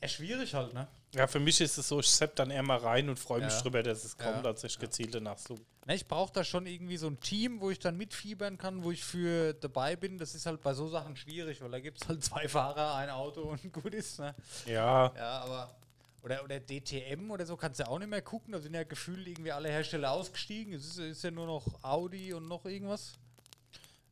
ja, 0.00 0.08
schwierig 0.08 0.54
halt, 0.54 0.72
ne? 0.72 0.88
Ja, 1.14 1.26
für 1.26 1.40
mich 1.40 1.60
ist 1.60 1.76
es 1.78 1.88
so, 1.88 2.00
ich 2.00 2.08
sepp 2.10 2.36
dann 2.36 2.50
eher 2.50 2.62
mal 2.62 2.78
rein 2.78 3.08
und 3.08 3.18
freue 3.18 3.40
mich 3.44 3.52
Ja. 3.52 3.60
drüber, 3.60 3.82
dass 3.82 4.04
es 4.04 4.16
kommt, 4.16 4.44
Ja. 4.44 4.50
als 4.50 4.64
ich 4.64 4.78
gezielt 4.78 5.14
danach 5.14 5.38
so. 5.38 5.54
Ne, 5.86 5.94
ich 5.94 6.06
brauche 6.06 6.32
da 6.32 6.42
schon 6.44 6.66
irgendwie 6.66 6.96
so 6.96 7.06
ein 7.08 7.18
Team, 7.20 7.60
wo 7.60 7.70
ich 7.70 7.78
dann 7.78 7.96
mitfiebern 7.96 8.56
kann, 8.56 8.82
wo 8.82 8.90
ich 8.92 9.04
für 9.04 9.52
dabei 9.54 9.96
bin. 9.96 10.16
Das 10.18 10.34
ist 10.34 10.46
halt 10.46 10.60
bei 10.62 10.72
so 10.74 10.88
Sachen 10.88 11.16
schwierig, 11.16 11.60
weil 11.60 11.70
da 11.70 11.80
gibt 11.80 12.00
es 12.02 12.08
halt 12.08 12.24
zwei 12.24 12.48
Fahrer, 12.48 12.94
ein 12.94 13.10
Auto 13.10 13.42
und 13.42 13.72
gut 13.72 13.92
ist, 13.94 14.18
ne? 14.20 14.34
Ja, 14.66 15.12
Ja, 15.16 15.40
aber. 15.40 15.74
Oder, 16.24 16.44
oder 16.44 16.60
DTM 16.60 17.32
oder 17.32 17.44
so 17.44 17.56
kannst 17.56 17.80
du 17.80 17.88
auch 17.88 17.98
nicht 17.98 18.06
mehr 18.08 18.22
gucken. 18.22 18.52
Da 18.52 18.60
sind 18.60 18.74
ja 18.74 18.84
gefühlt 18.84 19.26
irgendwie 19.26 19.50
alle 19.50 19.68
Hersteller 19.70 20.12
ausgestiegen. 20.12 20.72
Es 20.72 20.86
ist, 20.86 20.98
ist 20.98 21.24
ja 21.24 21.32
nur 21.32 21.46
noch 21.46 21.82
Audi 21.82 22.32
und 22.32 22.46
noch 22.46 22.64
irgendwas. 22.64 23.14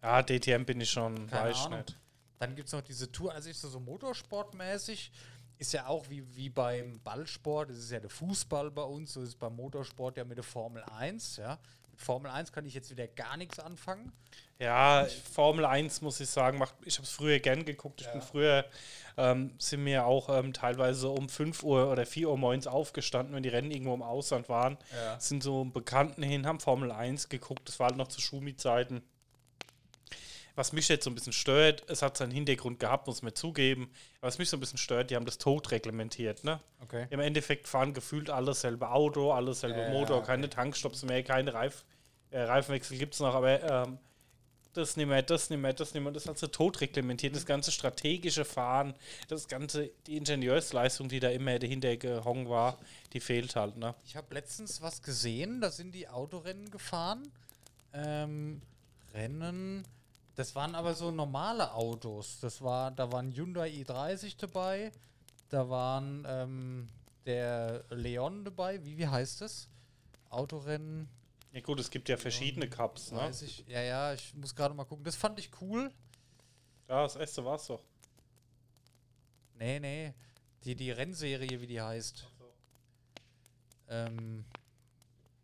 ja, 0.02 0.20
DTM 0.20 0.64
bin 0.64 0.80
ich 0.80 0.90
schon, 0.90 1.28
Keine 1.28 1.50
weiß 1.50 1.56
ich 1.56 1.62
Ahnung. 1.66 1.78
nicht. 1.78 1.96
Dann 2.40 2.56
gibt 2.56 2.66
es 2.66 2.72
noch 2.72 2.80
diese 2.80 3.12
Tour, 3.12 3.32
also 3.32 3.48
ist 3.48 3.60
so, 3.60 3.68
so 3.68 3.78
motorsportmäßig. 3.78 5.12
Ist 5.60 5.74
ja 5.74 5.86
auch 5.88 6.08
wie, 6.08 6.24
wie 6.34 6.48
beim 6.48 7.00
Ballsport, 7.04 7.68
das 7.68 7.76
ist 7.76 7.90
ja 7.92 8.00
der 8.00 8.08
Fußball 8.08 8.70
bei 8.70 8.82
uns, 8.82 9.12
so 9.12 9.20
ist 9.20 9.28
es 9.28 9.34
beim 9.36 9.54
Motorsport 9.56 10.16
ja 10.16 10.24
mit 10.24 10.38
der 10.38 10.42
Formel 10.44 10.82
1. 10.98 11.36
Ja. 11.36 11.58
Mit 11.90 12.00
Formel 12.00 12.30
1 12.30 12.50
kann 12.50 12.64
ich 12.64 12.72
jetzt 12.72 12.90
wieder 12.90 13.06
gar 13.06 13.36
nichts 13.36 13.58
anfangen. 13.58 14.10
Ja, 14.58 15.06
Formel 15.34 15.66
1 15.66 16.00
muss 16.00 16.18
ich 16.20 16.30
sagen, 16.30 16.56
macht, 16.56 16.74
ich 16.86 16.96
habe 16.96 17.04
es 17.04 17.10
früher 17.12 17.40
gern 17.40 17.66
geguckt. 17.66 18.00
Ich 18.00 18.06
Ja. 18.06 18.12
bin 18.14 18.22
früher, 18.22 18.64
ähm, 19.18 19.54
sind 19.58 19.84
mir 19.84 20.06
auch 20.06 20.30
ähm, 20.30 20.54
teilweise 20.54 21.10
um 21.10 21.28
5 21.28 21.62
Uhr 21.62 21.92
oder 21.92 22.06
4 22.06 22.30
Uhr 22.30 22.38
morgens 22.38 22.66
aufgestanden, 22.66 23.34
wenn 23.34 23.42
die 23.42 23.50
Rennen 23.50 23.70
irgendwo 23.70 23.92
im 23.92 24.02
Ausland 24.02 24.48
waren. 24.48 24.78
Ja. 24.94 25.20
Sind 25.20 25.42
so 25.42 25.66
Bekannten 25.66 26.22
hin, 26.22 26.46
haben 26.46 26.60
Formel 26.60 26.90
1 26.90 27.28
geguckt. 27.28 27.68
Das 27.68 27.78
war 27.78 27.88
halt 27.88 27.98
noch 27.98 28.08
zu 28.08 28.22
Schumi-Zeiten. 28.22 29.02
Was 30.56 30.72
mich 30.72 30.88
jetzt 30.88 31.04
so 31.04 31.10
ein 31.10 31.14
bisschen 31.14 31.32
stört, 31.32 31.84
es 31.88 32.02
hat 32.02 32.16
seinen 32.16 32.32
Hintergrund 32.32 32.80
gehabt, 32.80 33.06
muss 33.06 33.22
man 33.22 33.34
zugeben. 33.34 33.90
Was 34.20 34.38
mich 34.38 34.48
so 34.48 34.56
ein 34.56 34.60
bisschen 34.60 34.78
stört, 34.78 35.10
die 35.10 35.16
haben 35.16 35.24
das 35.24 35.38
tot 35.38 35.70
reglementiert, 35.70 36.44
ne? 36.44 36.60
Okay. 36.80 37.06
Im 37.10 37.20
Endeffekt 37.20 37.68
fahren 37.68 37.94
gefühlt 37.94 38.30
alles 38.30 38.60
selbe 38.62 38.90
Auto, 38.90 39.32
alles 39.32 39.60
selbe 39.60 39.80
Ja, 39.80 39.90
Motor, 39.90 40.18
okay. 40.18 40.26
keine 40.26 40.50
Tankstops 40.50 41.02
mehr, 41.04 41.22
keine 41.22 41.54
Reif 41.54 41.84
äh, 42.30 42.42
Reifenwechsel 42.42 42.96
gibt 42.96 43.14
es 43.14 43.20
noch, 43.20 43.34
aber 43.34 43.60
ähm, 43.62 43.98
das 44.72 44.96
nicht 44.96 45.08
mehr, 45.08 45.22
das 45.22 45.50
nicht 45.50 45.58
mehr, 45.58 45.72
das 45.72 45.94
nicht 45.94 46.02
mehr. 46.02 46.12
Das 46.12 46.26
hat 46.26 46.38
so 46.38 46.46
tot 46.46 46.80
reglementiert. 46.80 47.34
Das 47.34 47.44
ganze 47.44 47.72
strategische 47.72 48.44
Fahren, 48.44 48.94
das 49.28 49.48
ganze, 49.48 49.90
die 50.06 50.16
Ingenieursleistung, 50.16 51.08
die 51.08 51.18
da 51.18 51.28
immer 51.30 51.58
dahinter 51.58 51.96
gehongen 51.96 52.48
war, 52.48 52.78
die 53.12 53.20
fehlt 53.20 53.56
halt, 53.56 53.76
ne? 53.76 53.94
Ich 54.04 54.16
habe 54.16 54.32
letztens 54.34 54.80
was 54.80 55.02
gesehen, 55.02 55.60
da 55.60 55.70
sind 55.70 55.92
die 55.92 56.08
Autorennen 56.08 56.70
gefahren. 56.70 57.28
Ähm, 57.92 58.62
Rennen. 59.12 59.84
Das 60.40 60.54
waren 60.54 60.74
aber 60.74 60.94
so 60.94 61.10
normale 61.10 61.74
Autos. 61.74 62.40
Das 62.40 62.62
war, 62.62 62.90
da 62.92 63.12
waren 63.12 63.30
Hyundai 63.30 63.68
i30 63.72 64.38
dabei, 64.38 64.90
da 65.50 65.68
waren 65.68 66.24
ähm, 66.26 66.88
der 67.26 67.84
Leon 67.90 68.42
dabei. 68.46 68.82
Wie, 68.82 68.96
wie 68.96 69.06
heißt 69.06 69.42
das? 69.42 69.68
Autorennen. 70.30 71.10
Ja 71.52 71.60
gut, 71.60 71.78
es 71.78 71.90
gibt 71.90 72.08
ja 72.08 72.16
verschiedene 72.16 72.70
Cups, 72.70 73.12
ne? 73.12 73.30
Ich. 73.42 73.66
Ja, 73.68 73.82
ja, 73.82 74.14
ich 74.14 74.32
muss 74.32 74.54
gerade 74.54 74.72
mal 74.72 74.86
gucken. 74.86 75.04
Das 75.04 75.14
fand 75.14 75.38
ich 75.38 75.50
cool. 75.60 75.92
Ja, 76.88 77.02
das 77.02 77.16
erste 77.16 77.44
war's 77.44 77.66
doch. 77.66 77.84
Nee, 79.58 79.78
nee. 79.78 80.14
Die, 80.64 80.74
die 80.74 80.90
Rennserie, 80.90 81.60
wie 81.60 81.66
die 81.66 81.82
heißt. 81.82 82.26
Ähm, 83.90 84.46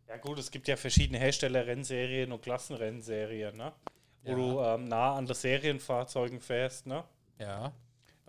Ja 0.07 0.17
gut, 0.17 0.39
es 0.39 0.49
gibt 0.49 0.67
ja 0.67 0.75
verschiedene 0.75 1.19
Hersteller-Rennserien 1.19 2.31
und 2.31 2.41
Klassenrennserien, 2.41 3.55
ne? 3.55 3.73
Wo 4.27 4.31
Ja. 4.31 4.35
du 4.35 4.61
ähm, 4.83 4.87
nah 4.87 5.15
an 5.15 5.25
den 5.25 5.35
Serienfahrzeugen 5.35 6.39
fährst, 6.41 6.85
ne? 6.85 7.03
ja. 7.39 7.71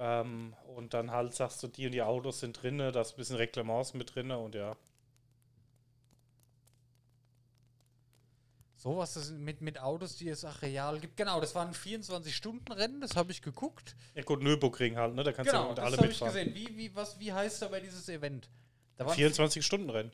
Ähm, 0.00 0.54
und 0.76 0.94
dann 0.94 1.10
halt 1.10 1.34
sagst 1.34 1.60
du, 1.62 1.66
die 1.66 1.86
und 1.86 1.90
die 1.92 2.02
Autos 2.02 2.38
sind 2.38 2.62
drinne, 2.62 2.92
da 2.92 3.00
ist 3.00 3.14
ein 3.14 3.16
bisschen 3.16 3.34
Reglements 3.34 3.94
mit 3.94 4.14
drinne 4.14 4.38
und 4.38 4.54
ja. 4.54 4.76
Sowas 8.76 9.14
das 9.14 9.26
sind 9.26 9.40
mit, 9.42 9.60
mit 9.60 9.80
Autos, 9.80 10.14
die 10.16 10.28
es 10.28 10.44
auch 10.44 10.62
real 10.62 11.00
gibt. 11.00 11.16
Genau, 11.16 11.40
das 11.40 11.52
waren 11.56 11.72
24-Stunden-Rennen, 11.74 13.00
das 13.00 13.16
habe 13.16 13.32
ich 13.32 13.42
geguckt. 13.42 13.96
Ja 14.14 14.22
gut, 14.22 14.40
Nürburgring 14.40 14.96
halt, 14.96 15.16
ne? 15.16 15.24
Da 15.24 15.32
kannst 15.32 15.50
du 15.52 15.56
Genau, 15.56 15.64
ja 15.64 15.68
mit 15.70 15.78
das 15.78 15.84
alle 15.86 15.96
habe 15.96 16.06
ich 16.06 16.20
mitfahren. 16.20 16.32
gesehen. 16.32 16.54
Wie, 16.54 16.76
wie, 16.76 16.94
was, 16.94 17.18
wie 17.18 17.32
heißt 17.32 17.64
aber 17.64 17.80
dieses 17.80 18.08
Event? 18.08 18.48
Da 18.96 19.04
waren 19.04 19.16
24-Stunden-Rennen. 19.18 20.12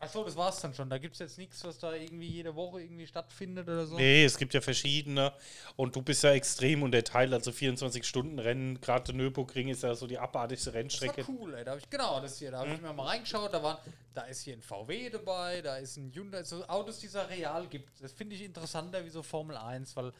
Achso, 0.00 0.24
das 0.24 0.34
war's 0.34 0.60
dann 0.60 0.72
schon. 0.72 0.88
Da 0.88 0.96
gibt 0.96 1.12
es 1.12 1.18
jetzt 1.18 1.36
nichts, 1.36 1.62
was 1.62 1.78
da 1.78 1.92
irgendwie 1.92 2.26
jede 2.26 2.54
Woche 2.54 2.80
irgendwie 2.80 3.06
stattfindet 3.06 3.68
oder 3.68 3.86
so. 3.86 3.96
Nee, 3.96 4.24
es 4.24 4.38
gibt 4.38 4.54
ja 4.54 4.62
verschiedene 4.62 5.32
und 5.76 5.94
du 5.94 6.00
bist 6.00 6.22
ja 6.22 6.30
extrem 6.32 6.82
unterteilt, 6.82 7.34
also 7.34 7.50
24-Stunden-Rennen, 7.50 8.80
gerade 8.80 9.04
der 9.04 9.14
Nürburgring 9.16 9.68
ist 9.68 9.82
ja 9.82 9.94
so 9.94 10.06
die 10.06 10.18
abartigste 10.18 10.70
Das 10.70 10.74
war 10.74 10.80
Rennstrecke. 10.80 11.26
cool, 11.28 11.52
ey. 11.52 11.64
Da 11.64 11.72
habe 11.72 11.80
ich, 11.80 11.90
genau, 11.90 12.18
das 12.20 12.38
hier, 12.38 12.50
da 12.50 12.60
habe 12.60 12.72
ich 12.72 12.80
mir 12.80 12.92
mal 12.94 13.08
reingeschaut. 13.08 13.52
Da, 13.52 13.62
waren, 13.62 13.76
da 14.14 14.22
ist 14.22 14.40
hier 14.40 14.54
ein 14.54 14.62
VW 14.62 15.10
dabei, 15.10 15.60
da 15.60 15.76
ist 15.76 15.98
ein 15.98 16.10
Hyundai, 16.14 16.44
so 16.44 16.66
Autos, 16.66 17.00
die 17.00 17.06
es 17.06 17.12
ja 17.12 17.22
real 17.22 17.66
gibt. 17.66 18.02
Das 18.02 18.12
finde 18.12 18.34
ich 18.36 18.42
interessanter 18.42 19.04
wie 19.04 19.10
so 19.10 19.22
Formel 19.22 19.56
1, 19.56 19.94
weil 19.96 20.12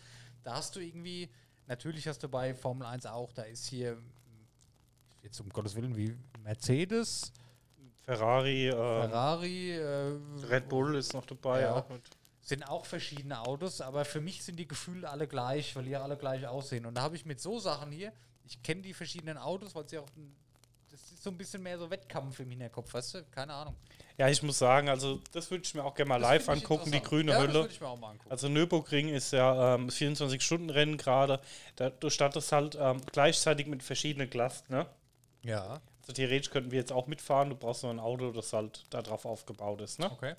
da 0.42 0.56
hast 0.56 0.76
du 0.76 0.80
irgendwie, 0.80 1.30
natürlich 1.66 2.06
hast 2.06 2.22
du 2.22 2.28
bei 2.28 2.52
Formel 2.54 2.86
1 2.86 3.06
auch, 3.06 3.32
da 3.32 3.44
ist 3.44 3.66
hier, 3.66 3.96
jetzt 5.22 5.40
um 5.40 5.48
Gottes 5.48 5.74
Willen, 5.74 5.96
wie 5.96 6.14
Mercedes, 6.44 7.32
Ferrari, 8.10 8.68
äh, 8.68 8.72
Ferrari, 8.72 9.70
äh, 9.72 10.16
Red 10.48 10.68
Bull 10.68 10.96
ist 10.96 11.14
noch 11.14 11.26
dabei. 11.26 11.62
Ja. 11.62 11.76
Auch 11.76 11.84
sind 12.40 12.68
auch 12.68 12.84
verschiedene 12.84 13.40
Autos, 13.40 13.80
aber 13.80 14.04
für 14.04 14.20
mich 14.20 14.42
sind 14.42 14.56
die 14.58 14.66
Gefühle 14.66 15.08
alle 15.08 15.28
gleich, 15.28 15.76
weil 15.76 15.84
die 15.84 15.90
ja 15.90 16.02
alle 16.02 16.16
gleich 16.16 16.44
aussehen. 16.46 16.86
Und 16.86 16.96
da 16.96 17.02
habe 17.02 17.14
ich 17.14 17.24
mit 17.24 17.40
so 17.40 17.60
Sachen 17.60 17.92
hier, 17.92 18.12
ich 18.44 18.60
kenne 18.64 18.82
die 18.82 18.92
verschiedenen 18.94 19.38
Autos, 19.38 19.76
weil 19.76 19.88
sie 19.88 19.98
auch, 19.98 20.08
das 20.90 21.00
ist 21.12 21.22
so 21.22 21.30
ein 21.30 21.38
bisschen 21.38 21.62
mehr 21.62 21.78
so 21.78 21.88
Wettkampf 21.88 22.40
im 22.40 22.50
Hinterkopf, 22.50 22.92
weißt 22.92 23.14
du? 23.14 23.24
Keine 23.30 23.52
Ahnung. 23.54 23.76
Ja, 24.18 24.28
ich 24.28 24.42
muss 24.42 24.58
sagen, 24.58 24.88
also 24.88 25.20
das 25.30 25.48
würde 25.52 25.62
ich 25.64 25.72
mir 25.74 25.84
auch 25.84 25.94
gerne 25.94 26.08
mal 26.08 26.20
Das 26.20 26.28
live 26.28 26.48
angucken, 26.48 26.90
die 26.90 27.00
grüne 27.00 27.30
ja, 27.30 27.38
Das 27.38 27.46
Hülle. 27.46 27.60
würde 27.60 27.72
ich 27.72 27.80
mir 27.80 27.88
auch 27.88 27.98
mal 27.98 28.10
angucken. 28.10 28.30
Also 28.32 28.48
Nürburgring 28.48 29.10
ist 29.10 29.32
ja 29.32 29.76
ähm, 29.76 29.88
24-Stunden-Rennen 29.88 30.96
gerade. 30.96 31.40
Da, 31.76 31.90
du 31.90 32.10
startest 32.10 32.50
halt 32.50 32.76
ähm, 32.80 33.00
gleichzeitig 33.12 33.68
mit 33.68 33.84
verschiedenen 33.84 34.28
Klassen, 34.28 34.64
ne? 34.68 34.86
ja, 35.42 35.80
Also 36.10 36.22
theoretisch 36.22 36.50
könnten 36.50 36.72
wir 36.72 36.78
jetzt 36.80 36.90
auch 36.90 37.06
mitfahren, 37.06 37.50
du 37.50 37.54
brauchst 37.54 37.84
nur 37.84 37.92
ein 37.92 38.00
Auto, 38.00 38.32
das 38.32 38.52
halt 38.52 38.84
darauf 38.90 39.24
aufgebaut 39.24 39.80
ist, 39.80 40.00
ne? 40.00 40.10
okay. 40.10 40.34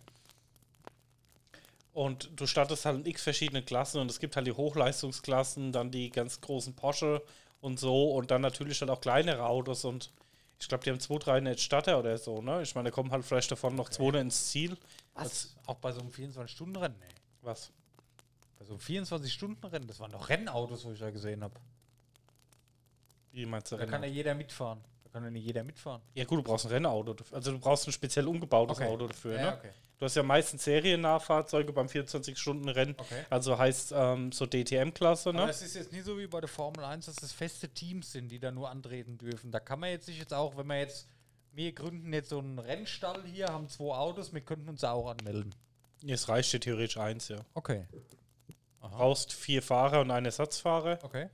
Und 1.93 2.29
du 2.35 2.45
startest 2.45 2.83
halt 2.83 2.97
in 2.97 3.05
x 3.05 3.23
verschiedene 3.23 3.63
Klassen 3.63 4.01
und 4.01 4.11
es 4.11 4.19
gibt 4.19 4.35
halt 4.35 4.47
die 4.47 4.51
Hochleistungsklassen, 4.51 5.71
dann 5.71 5.89
die 5.89 6.09
ganz 6.09 6.41
großen 6.41 6.75
Porsche 6.75 7.23
und 7.61 7.79
so 7.79 8.11
und 8.11 8.31
dann 8.31 8.41
natürlich 8.41 8.81
halt 8.81 8.91
auch 8.91 8.99
kleinere 8.99 9.45
Autos 9.45 9.85
und 9.85 10.11
ich 10.59 10.67
glaube, 10.67 10.83
die 10.83 10.89
haben 10.89 10.99
zwei, 10.99 11.19
drei 11.19 11.39
Net 11.39 11.73
oder 11.87 12.17
so, 12.17 12.41
ne? 12.41 12.61
Ich 12.63 12.75
meine, 12.75 12.89
da 12.89 12.93
kommen 12.93 13.11
halt 13.11 13.23
vielleicht 13.23 13.49
davon 13.49 13.73
noch 13.75 13.87
zwei 13.87 14.19
ins 14.19 14.49
Ziel. 14.49 14.77
Was? 15.13 15.55
Auch 15.67 15.77
bei 15.77 15.93
so 15.93 16.01
einem 16.01 16.09
24-Stunden-Rennen, 16.09 17.01
ey. 17.01 17.15
Was? 17.43 17.71
Bei 18.59 18.65
so 18.65 18.73
einem 18.73 18.81
24-Stunden-Rennen, 18.81 19.87
das 19.87 20.01
waren 20.01 20.11
doch 20.11 20.27
Rennautos, 20.27 20.83
wo 20.83 20.91
ich 20.91 20.99
da 20.99 21.11
gesehen 21.11 21.43
habe. 21.43 21.55
Wie 23.31 23.45
meinst 23.45 23.71
du 23.71 23.77
Da 23.77 23.85
kann 23.85 24.03
ja 24.03 24.09
jeder 24.09 24.35
mitfahren. 24.35 24.81
Kann 25.11 25.23
ja 25.23 25.29
nicht 25.29 25.45
jeder 25.45 25.63
mitfahren. 25.63 26.01
Ja 26.13 26.23
gut, 26.25 26.39
du 26.39 26.43
brauchst 26.43 26.65
ein 26.65 26.71
Rennauto. 26.71 27.15
Also 27.31 27.51
du 27.51 27.59
brauchst 27.59 27.87
ein 27.87 27.91
speziell 27.91 28.27
umgebautes 28.27 28.77
Okay. 28.77 28.87
Auto 28.87 29.07
dafür, 29.07 29.35
Ja, 29.35 29.41
ne? 29.51 29.57
okay. 29.57 29.69
Du 29.97 30.05
hast 30.05 30.15
ja 30.15 30.23
meistens 30.23 30.63
Seriennahfahrzeuge 30.63 31.71
beim 31.73 31.85
24-Stunden-Rennen. 31.85 32.95
Okay. 32.97 33.25
Also 33.29 33.57
heißt 33.57 33.93
ähm, 33.95 34.31
so 34.31 34.47
DTM-Klasse, 34.47 35.31
ne? 35.31 35.47
es 35.49 35.61
ist 35.61 35.75
jetzt 35.75 35.91
nicht 35.91 36.05
so 36.05 36.17
wie 36.17 36.25
bei 36.27 36.39
der 36.39 36.47
Formel 36.49 36.83
1, 36.83 37.05
dass 37.05 37.21
es 37.21 37.31
feste 37.31 37.69
Teams 37.69 38.11
sind, 38.11 38.29
die 38.29 38.39
da 38.39 38.51
nur 38.51 38.69
antreten 38.69 39.17
dürfen. 39.19 39.51
Da 39.51 39.59
kann 39.59 39.79
man 39.79 39.89
jetzt 39.91 40.07
sich 40.07 40.17
jetzt 40.17 40.33
auch, 40.33 40.57
wenn 40.57 40.65
wir 40.67 40.79
jetzt, 40.79 41.07
wir 41.51 41.71
gründen 41.73 42.11
jetzt 42.13 42.29
so 42.29 42.39
einen 42.39 42.57
Rennstall 42.57 43.21
hier, 43.25 43.47
haben 43.49 43.69
zwei 43.69 43.93
Autos, 43.95 44.33
wir 44.33 44.41
könnten 44.41 44.69
uns 44.69 44.83
auch 44.83 45.07
anmelden. 45.09 45.53
Es 46.07 46.29
reicht 46.29 46.51
dir 46.53 46.59
theoretisch 46.59 46.97
eins, 46.97 47.27
ja. 47.27 47.37
Okay. 47.53 47.85
Du 47.91 48.89
brauchst 48.89 49.33
vier 49.33 49.61
Fahrer 49.61 50.01
und 50.01 50.09
einen 50.09 50.25
Ersatzfahrer. 50.25 50.97
Okay. 51.03 51.29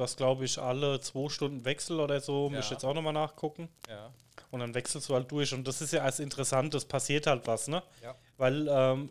Du 0.00 0.04
hast, 0.04 0.16
glaube 0.16 0.46
ich, 0.46 0.58
alle 0.58 0.98
zwei 1.00 1.28
Stunden 1.28 1.62
Wechsel 1.66 2.00
oder 2.00 2.22
so. 2.22 2.48
Muss 2.48 2.60
ich 2.60 2.70
Ja. 2.70 2.76
jetzt 2.76 2.84
auch 2.84 2.94
nochmal 2.94 3.12
nachgucken. 3.12 3.68
Ja. 3.86 4.10
Und 4.50 4.60
dann 4.60 4.74
wechselst 4.74 5.10
du 5.10 5.14
halt 5.14 5.30
durch. 5.30 5.52
Und 5.52 5.68
das 5.68 5.82
ist 5.82 5.92
ja 5.92 6.00
als 6.02 6.20
interessant, 6.20 6.72
das 6.72 6.86
passiert 6.86 7.26
halt 7.26 7.46
was, 7.46 7.68
ne? 7.68 7.82
Ja. 8.02 8.14
Weil 8.38 8.66
ähm, 8.70 9.10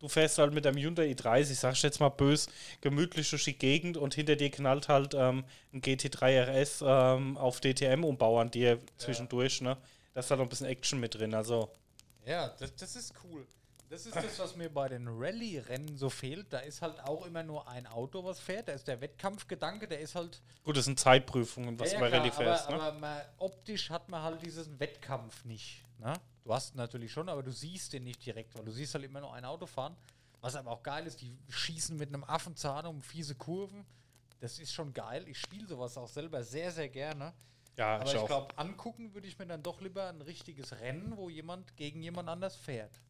du 0.00 0.08
fährst 0.08 0.38
halt 0.38 0.52
mit 0.52 0.66
einem 0.66 0.76
Hyundai 0.76 1.12
i30, 1.12 1.54
sag 1.54 1.74
ich 1.74 1.82
jetzt 1.84 2.00
mal 2.00 2.08
bös, 2.08 2.48
gemütlich 2.80 3.30
durch 3.30 3.44
die 3.44 3.56
Gegend 3.56 3.96
und 3.96 4.12
hinter 4.16 4.34
dir 4.34 4.50
knallt 4.50 4.88
halt 4.88 5.14
ähm, 5.14 5.44
ein 5.72 5.82
GT3 5.82 6.46
RS 6.48 6.82
ähm, 6.84 7.36
auf 7.38 7.60
DTM-Umbau 7.60 8.40
an 8.40 8.50
dir 8.50 8.80
zwischendurch, 8.96 9.60
ne? 9.60 9.76
Da 10.14 10.18
ist 10.20 10.30
halt 10.32 10.38
noch 10.40 10.46
ein 10.46 10.50
bisschen 10.50 10.66
Action 10.66 10.98
mit 10.98 11.14
drin. 11.14 11.32
Also, 11.32 11.70
Ja, 12.26 12.48
das, 12.58 12.74
das 12.74 12.96
ist 12.96 13.14
cool. 13.22 13.46
Das 13.88 14.04
ist 14.04 14.16
das, 14.16 14.38
was 14.38 14.54
mir 14.54 14.68
bei 14.68 14.88
den 14.88 15.08
Rallye-Rennen 15.08 15.96
so 15.96 16.10
fehlt. 16.10 16.52
Da 16.52 16.58
ist 16.58 16.82
halt 16.82 17.00
auch 17.00 17.24
immer 17.24 17.42
nur 17.42 17.66
ein 17.68 17.86
Auto, 17.86 18.22
was 18.22 18.38
fährt. 18.38 18.68
Da 18.68 18.72
ist 18.72 18.86
der 18.86 19.00
Wettkampfgedanke, 19.00 19.88
der 19.88 20.00
ist 20.00 20.14
halt. 20.14 20.42
gut, 20.62 20.76
das 20.76 20.84
sind 20.84 21.00
Zeitprüfungen, 21.00 21.78
was 21.80 21.92
Ja, 21.92 21.98
du 21.98 22.04
bei 22.04 22.10
ja, 22.10 22.18
Rallye 22.18 22.30
klar, 22.30 22.44
fährst, 22.44 22.66
aber, 22.66 22.76
ne? 22.76 22.82
aber 22.82 22.98
man, 22.98 23.22
optisch 23.38 23.88
hat 23.90 24.08
man 24.10 24.22
halt 24.22 24.42
diesen 24.42 24.78
Wettkampf 24.78 25.44
nicht. 25.44 25.84
Ne? 25.98 26.12
Du 26.44 26.52
hast 26.52 26.74
ihn 26.74 26.78
natürlich 26.78 27.10
schon, 27.12 27.28
aber 27.28 27.42
du 27.42 27.50
siehst 27.50 27.92
den 27.94 28.04
nicht 28.04 28.24
direkt, 28.24 28.54
weil 28.56 28.64
du 28.64 28.72
siehst 28.72 28.94
halt 28.94 29.04
immer 29.04 29.20
nur 29.20 29.32
ein 29.32 29.44
Auto 29.44 29.66
fahren. 29.66 29.96
Was 30.40 30.54
aber 30.54 30.70
auch 30.70 30.82
geil 30.82 31.06
ist, 31.06 31.20
die 31.20 31.36
schießen 31.48 31.96
mit 31.96 32.08
einem 32.08 32.24
Affenzahn 32.24 32.86
um 32.86 33.02
fiese 33.02 33.34
Kurven. 33.34 33.84
Das 34.40 34.58
ist 34.58 34.72
schon 34.72 34.92
geil. 34.92 35.26
Ich 35.26 35.38
spiele 35.38 35.66
sowas 35.66 35.96
auch 35.96 36.06
selber 36.08 36.44
sehr, 36.44 36.70
sehr 36.70 36.88
gerne. 36.88 37.32
Ja, 37.76 37.96
Aber 37.96 38.14
ich 38.14 38.26
glaube, 38.26 38.56
angucken 38.58 39.14
würde 39.14 39.26
ich 39.26 39.38
mir 39.38 39.46
dann 39.46 39.62
doch 39.62 39.80
lieber 39.80 40.08
ein 40.08 40.20
richtiges 40.20 40.72
Rennen, 40.80 41.16
wo 41.16 41.28
jemand 41.28 41.76
gegen 41.76 42.02
jemand 42.02 42.28
anders 42.28 42.56
fährt. 42.56 43.00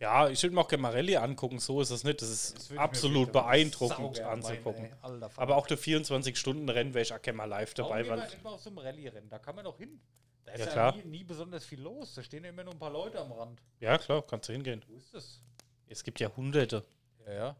Ja, 0.00 0.30
ich 0.30 0.42
würde 0.42 0.54
mir 0.54 0.62
auch 0.62 0.68
gerne 0.68 0.80
mal 0.82 0.92
Rallye 0.92 1.16
angucken, 1.18 1.58
so 1.58 1.80
ist 1.82 1.90
es 1.90 2.04
nicht. 2.04 2.22
Das 2.22 2.30
ist 2.30 2.70
Das 2.70 2.78
absolut 2.78 3.32
beeindruckend 3.32 4.18
anzugucken. 4.20 4.90
meinen, 5.02 5.22
ey. 5.22 5.28
Aber 5.36 5.56
auch 5.56 5.66
der 5.66 5.78
24-Stunden-Rennen 5.78 6.94
wäre 6.94 7.02
ich 7.02 7.12
auch 7.12 7.20
gerne 7.20 7.36
mal 7.36 7.44
live 7.44 7.74
Warum 7.76 7.90
dabei, 7.90 8.02
gehen 8.02 8.10
weil 8.10 8.32
immer 8.40 8.50
auf 8.52 8.60
so 8.62 8.70
einem 8.70 8.78
Rallye-Rennen? 8.78 9.28
Da 9.28 9.38
kann 9.38 9.54
man 9.56 9.64
doch 9.66 9.76
hin. 9.76 10.00
Da 10.46 10.52
ist 10.52 10.60
Ja, 10.60 10.66
klar. 10.66 10.96
Nie, 10.96 11.02
nie 11.04 11.24
besonders 11.24 11.66
viel 11.66 11.80
los. 11.82 12.14
Da 12.14 12.22
stehen 12.22 12.44
ja 12.44 12.50
immer 12.50 12.64
nur 12.64 12.72
ein 12.72 12.78
paar 12.78 12.90
Leute 12.90 13.20
am 13.20 13.30
Rand. 13.32 13.60
Ja, 13.80 13.98
klar, 13.98 14.22
kannst 14.26 14.48
du 14.48 14.54
hingehen. 14.54 14.82
Wo 14.88 14.96
ist 14.96 15.12
das? 15.12 15.42
Es 15.86 16.02
gibt 16.02 16.18
ja 16.18 16.34
hunderte 16.34 16.82
Ja, 17.26 17.32
ja. 17.32 17.56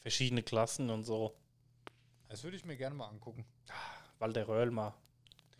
verschiedene 0.00 0.42
Klassen 0.42 0.90
und 0.90 1.04
so. 1.04 1.34
Das 2.28 2.44
würde 2.44 2.58
ich 2.58 2.66
mir 2.66 2.76
gerne 2.76 2.94
mal 2.94 3.06
angucken. 3.08 3.46
Walter 4.18 4.46
Röhrl 4.46 4.70
mal. 4.70 4.92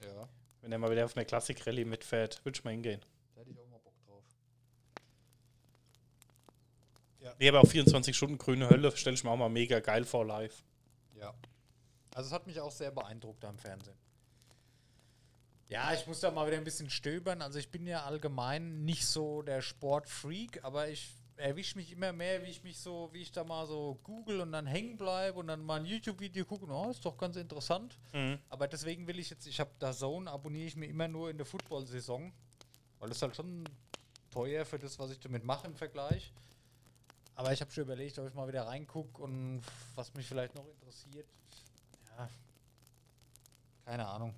Ja. 0.05 0.29
Wenn 0.61 0.73
er 0.73 0.79
mal 0.79 0.91
wieder 0.91 1.07
auf 1.07 1.17
einer 1.17 1.25
Klassik-Rallye 1.25 1.87
mitfährt, 1.87 2.45
würde 2.45 2.57
ich 2.59 2.65
mal 2.65 2.71
hingehen. 2.73 3.01
Da 3.35 3.41
hätte 3.41 3.51
ich 3.51 3.59
auch 3.59 3.67
mal 3.69 3.79
Bock 3.79 3.95
drauf. 4.07 4.25
Nee, 7.39 7.49
aber 7.49 7.61
auf 7.61 7.71
24 7.71 8.17
Stunden 8.17 8.39
grüne 8.39 8.69
Hölle 8.69 8.95
stelle 8.97 9.15
ich 9.15 9.25
mir 9.25 9.31
auch 9.31 9.37
mal 9.37 9.49
mega 9.49 9.81
geil 9.81 10.05
vor 10.05 10.25
live. 10.25 10.65
Ja. 11.19 11.35
Also 12.15 12.29
es 12.29 12.33
hat 12.33 12.47
mich 12.47 12.61
auch 12.61 12.71
sehr 12.71 12.91
beeindruckt 12.91 13.45
am 13.45 13.59
Fernsehen. 13.59 13.97
Ja, 15.69 15.95
ich 15.95 16.07
muss 16.07 16.21
da 16.21 16.31
mal 16.31 16.47
wieder 16.47 16.59
ein 16.59 16.65
bisschen 16.65 16.91
stöbern. 16.91 17.41
Also 17.41 17.59
ich 17.59 17.71
bin 17.71 17.87
ja 17.87 18.05
allgemein 18.05 18.85
nicht 18.85 19.07
so 19.07 19.41
der 19.41 19.63
Sportfreak, 19.63 20.63
aber 20.65 20.89
ich 20.89 21.15
erwische 21.37 21.77
mich 21.77 21.93
immer 21.93 22.13
mehr, 22.13 22.43
wie 22.43 22.51
ich 22.51 22.63
mich 22.63 22.79
so, 22.79 23.09
wie 23.13 23.23
ich 23.23 23.33
da 23.33 23.43
mal 23.43 23.67
so 23.67 23.99
google 24.03 24.41
und 24.41 24.53
dann 24.53 24.67
hängen 24.67 24.99
bleibe 24.99 25.39
und 25.39 25.47
dann 25.47 25.65
mal 25.65 25.81
ein 25.81 25.87
YouTube-Video 25.87 26.45
gucke. 26.45 26.67
Oh, 26.67 26.91
ist 26.91 27.05
doch 27.05 27.17
ganz 27.17 27.37
interessant. 27.37 27.99
Mhm. 28.13 28.39
Aber 28.51 28.69
deswegen 28.69 29.07
will 29.07 29.19
ich 29.19 29.31
jetzt, 29.31 29.47
ich 29.47 29.59
habe 29.61 29.71
da 29.79 29.93
Zone, 29.93 30.31
abonniere 30.31 30.67
ich 30.67 30.77
mir 30.77 30.87
immer 30.87 31.09
nur 31.09 31.31
in 31.31 31.39
der 31.39 31.47
Football-Saison, 31.47 32.33
weil 32.99 33.09
das 33.09 33.19
ist 33.19 33.23
halt 33.23 33.37
schon 33.37 33.65
teuer 34.31 34.65
für 34.65 34.79
das, 34.79 34.99
was 34.99 35.11
ich 35.11 35.21
damit 35.21 35.45
mache 35.45 35.67
im 35.67 35.75
Vergleich. 35.75 36.33
Aber 37.35 37.53
ich 37.53 37.61
habe 37.61 37.71
schon 37.71 37.85
überlegt, 37.85 38.19
ob 38.19 38.29
ich 38.29 38.35
mal 38.35 38.47
wieder 38.47 38.67
reingucke 38.67 39.23
und 39.23 39.63
was 39.95 40.13
mich 40.15 40.27
vielleicht 40.27 40.55
noch 40.55 40.67
interessiert. 40.69 41.27
Ja, 42.17 42.29
keine 43.85 44.07
Ahnung. 44.07 44.35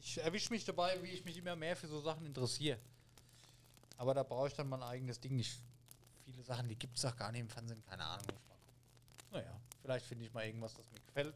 Ich 0.00 0.18
erwische 0.18 0.50
mich 0.50 0.64
dabei, 0.64 1.02
wie 1.02 1.08
ich 1.08 1.24
mich 1.24 1.36
immer 1.38 1.56
mehr 1.56 1.76
für 1.76 1.88
so 1.88 2.00
Sachen 2.00 2.26
interessiere. 2.26 2.78
Aber 3.96 4.12
da 4.12 4.22
brauche 4.22 4.48
ich 4.48 4.54
dann 4.54 4.68
mein 4.68 4.82
eigenes 4.82 5.18
Ding. 5.18 5.38
Ich, 5.38 5.58
viele 6.24 6.42
Sachen, 6.42 6.68
die 6.68 6.76
gibt 6.76 6.98
es 6.98 7.04
auch 7.04 7.16
gar 7.16 7.32
nicht 7.32 7.40
im 7.40 7.48
Fernsehen, 7.48 7.82
keine 7.88 8.04
Ahnung. 8.04 8.26
Naja, 9.30 9.60
vielleicht 9.80 10.06
finde 10.06 10.26
ich 10.26 10.32
mal 10.32 10.44
irgendwas, 10.44 10.74
das 10.74 10.84
mir 10.92 11.00
gefällt. 11.00 11.34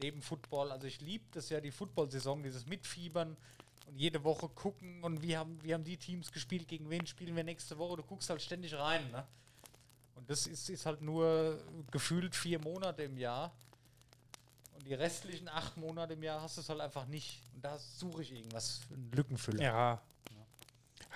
Neben 0.00 0.20
Football, 0.20 0.72
also 0.72 0.86
ich 0.86 1.00
liebe 1.00 1.24
das 1.32 1.48
ja, 1.48 1.60
die 1.60 1.70
Football-Saison, 1.70 2.42
dieses 2.42 2.66
Mitfiebern 2.66 3.36
und 3.86 3.96
jede 3.96 4.22
Woche 4.24 4.48
gucken 4.50 5.02
und 5.02 5.22
wie 5.22 5.36
haben, 5.36 5.62
wie 5.62 5.72
haben 5.72 5.84
die 5.84 5.96
Teams 5.96 6.30
gespielt, 6.30 6.68
gegen 6.68 6.90
wen 6.90 7.06
spielen 7.06 7.34
wir 7.34 7.44
nächste 7.44 7.78
Woche. 7.78 7.96
Du 7.96 8.02
guckst 8.02 8.28
halt 8.28 8.42
ständig 8.42 8.74
rein, 8.74 9.10
ne? 9.10 9.26
Und 10.16 10.28
das 10.28 10.46
ist, 10.46 10.68
ist 10.70 10.84
halt 10.86 11.00
nur 11.02 11.58
gefühlt 11.90 12.34
vier 12.34 12.58
Monate 12.58 13.04
im 13.04 13.16
Jahr. 13.16 13.52
Und 14.74 14.86
die 14.86 14.94
restlichen 14.94 15.48
acht 15.48 15.76
Monate 15.76 16.14
im 16.14 16.22
Jahr 16.22 16.42
hast 16.42 16.56
du 16.56 16.60
es 16.62 16.68
halt 16.68 16.80
einfach 16.80 17.06
nicht. 17.06 17.40
Und 17.54 17.64
da 17.64 17.78
suche 17.78 18.22
ich 18.22 18.32
irgendwas, 18.32 18.80
einen 18.92 19.10
Lückenfüller. 19.12 19.62
Ja. 19.62 20.02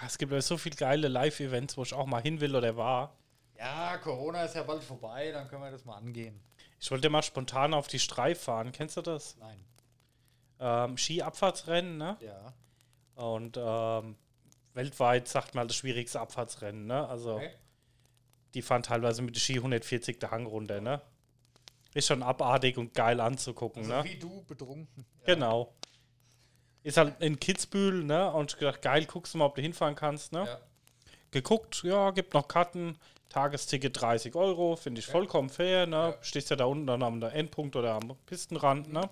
Ah, 0.01 0.07
Es 0.07 0.17
gibt 0.17 0.33
ja 0.33 0.41
so 0.41 0.57
viele 0.57 0.77
geile 0.77 1.09
Live-Events, 1.09 1.77
wo 1.77 1.83
ich 1.83 1.93
auch 1.93 2.07
mal 2.07 2.23
hin 2.23 2.41
will 2.41 2.55
oder 2.57 2.77
war. 2.77 3.15
Ja, 3.59 3.99
Corona 3.99 4.45
ist 4.45 4.55
ja 4.55 4.63
bald 4.63 4.83
vorbei, 4.83 5.31
dann 5.33 5.47
können 5.49 5.63
wir 5.63 5.71
das 5.71 5.85
mal 5.85 5.97
angehen. 5.97 6.41
Ich 6.79 6.91
wollte 6.91 7.11
mal 7.11 7.23
spontan 7.23 7.75
auf 7.75 7.89
die 7.89 7.99
Streif 7.99 8.43
fahren. 8.45 8.73
Kennst 8.73 8.97
du 8.97 9.03
das? 9.03 9.37
Nein. 9.37 9.63
Ähm, 10.59 10.97
Ski-Abfahrtsrennen, 10.97 11.99
ne? 11.99 12.17
Ja. 12.21 12.55
Und 13.23 13.59
ähm, 13.61 14.17
weltweit 14.73 15.29
sagt 15.29 15.55
man 15.55 15.69
das 15.69 15.77
schwierigste 15.77 16.21
Abfahrtsrennen, 16.21 16.87
ne? 16.87 17.07
Also 17.07 17.35
Okay. 17.35 17.51
Die 18.55 18.63
fahren 18.63 18.83
teilweise 18.83 19.23
mit 19.23 19.35
der 19.35 19.41
Ski 19.41 19.57
140 19.57 20.19
der 20.19 20.31
Hang 20.31 20.47
runter, 20.47 20.81
ne? 20.81 21.01
Ist 21.95 22.07
schon 22.07 22.23
abartig 22.23 22.79
und 22.79 22.95
geil 22.95 23.21
anzugucken, 23.21 23.83
Also 23.83 23.95
ne? 23.95 24.05
wie 24.05 24.19
du 24.19 24.45
betrunken. 24.45 25.05
Genau. 25.25 25.75
Ist 26.83 26.97
halt 26.97 27.21
in 27.21 27.39
Kitzbühel, 27.39 28.05
ne? 28.05 28.31
Und 28.33 28.53
ich 28.53 28.59
gedacht, 28.59 28.81
geil, 28.83 29.05
guckst 29.07 29.35
du 29.35 29.39
mal, 29.39 29.47
ob 29.47 29.57
du 29.57 29.63
hinfahren 29.63 29.95
kannst, 29.95 30.33
ne? 30.33 30.45
Ja. 30.47 30.61
Geguckt, 31.31 31.83
ja, 31.85 32.11
gibt 32.11 32.35
noch 32.35 32.49
Karten, 32.49 32.97
Tagesticket 33.29 34.01
30 34.01 34.35
Euro, 34.35 34.77
finde 34.77 35.01
ich 35.01 35.07
vollkommen 35.07 35.51
fair, 35.51 35.87
ne? 35.87 35.97
Ja. 35.97 36.19
Stehst 36.21 36.51
ja 36.51 36.57
da 36.57 36.65
unten 36.65 36.87
dann 36.87 37.03
am 37.03 37.23
Endpunkt 37.23 37.77
oder 37.77 37.95
am 37.95 38.17
Pistenrand, 38.27 38.93
ne? 38.93 39.09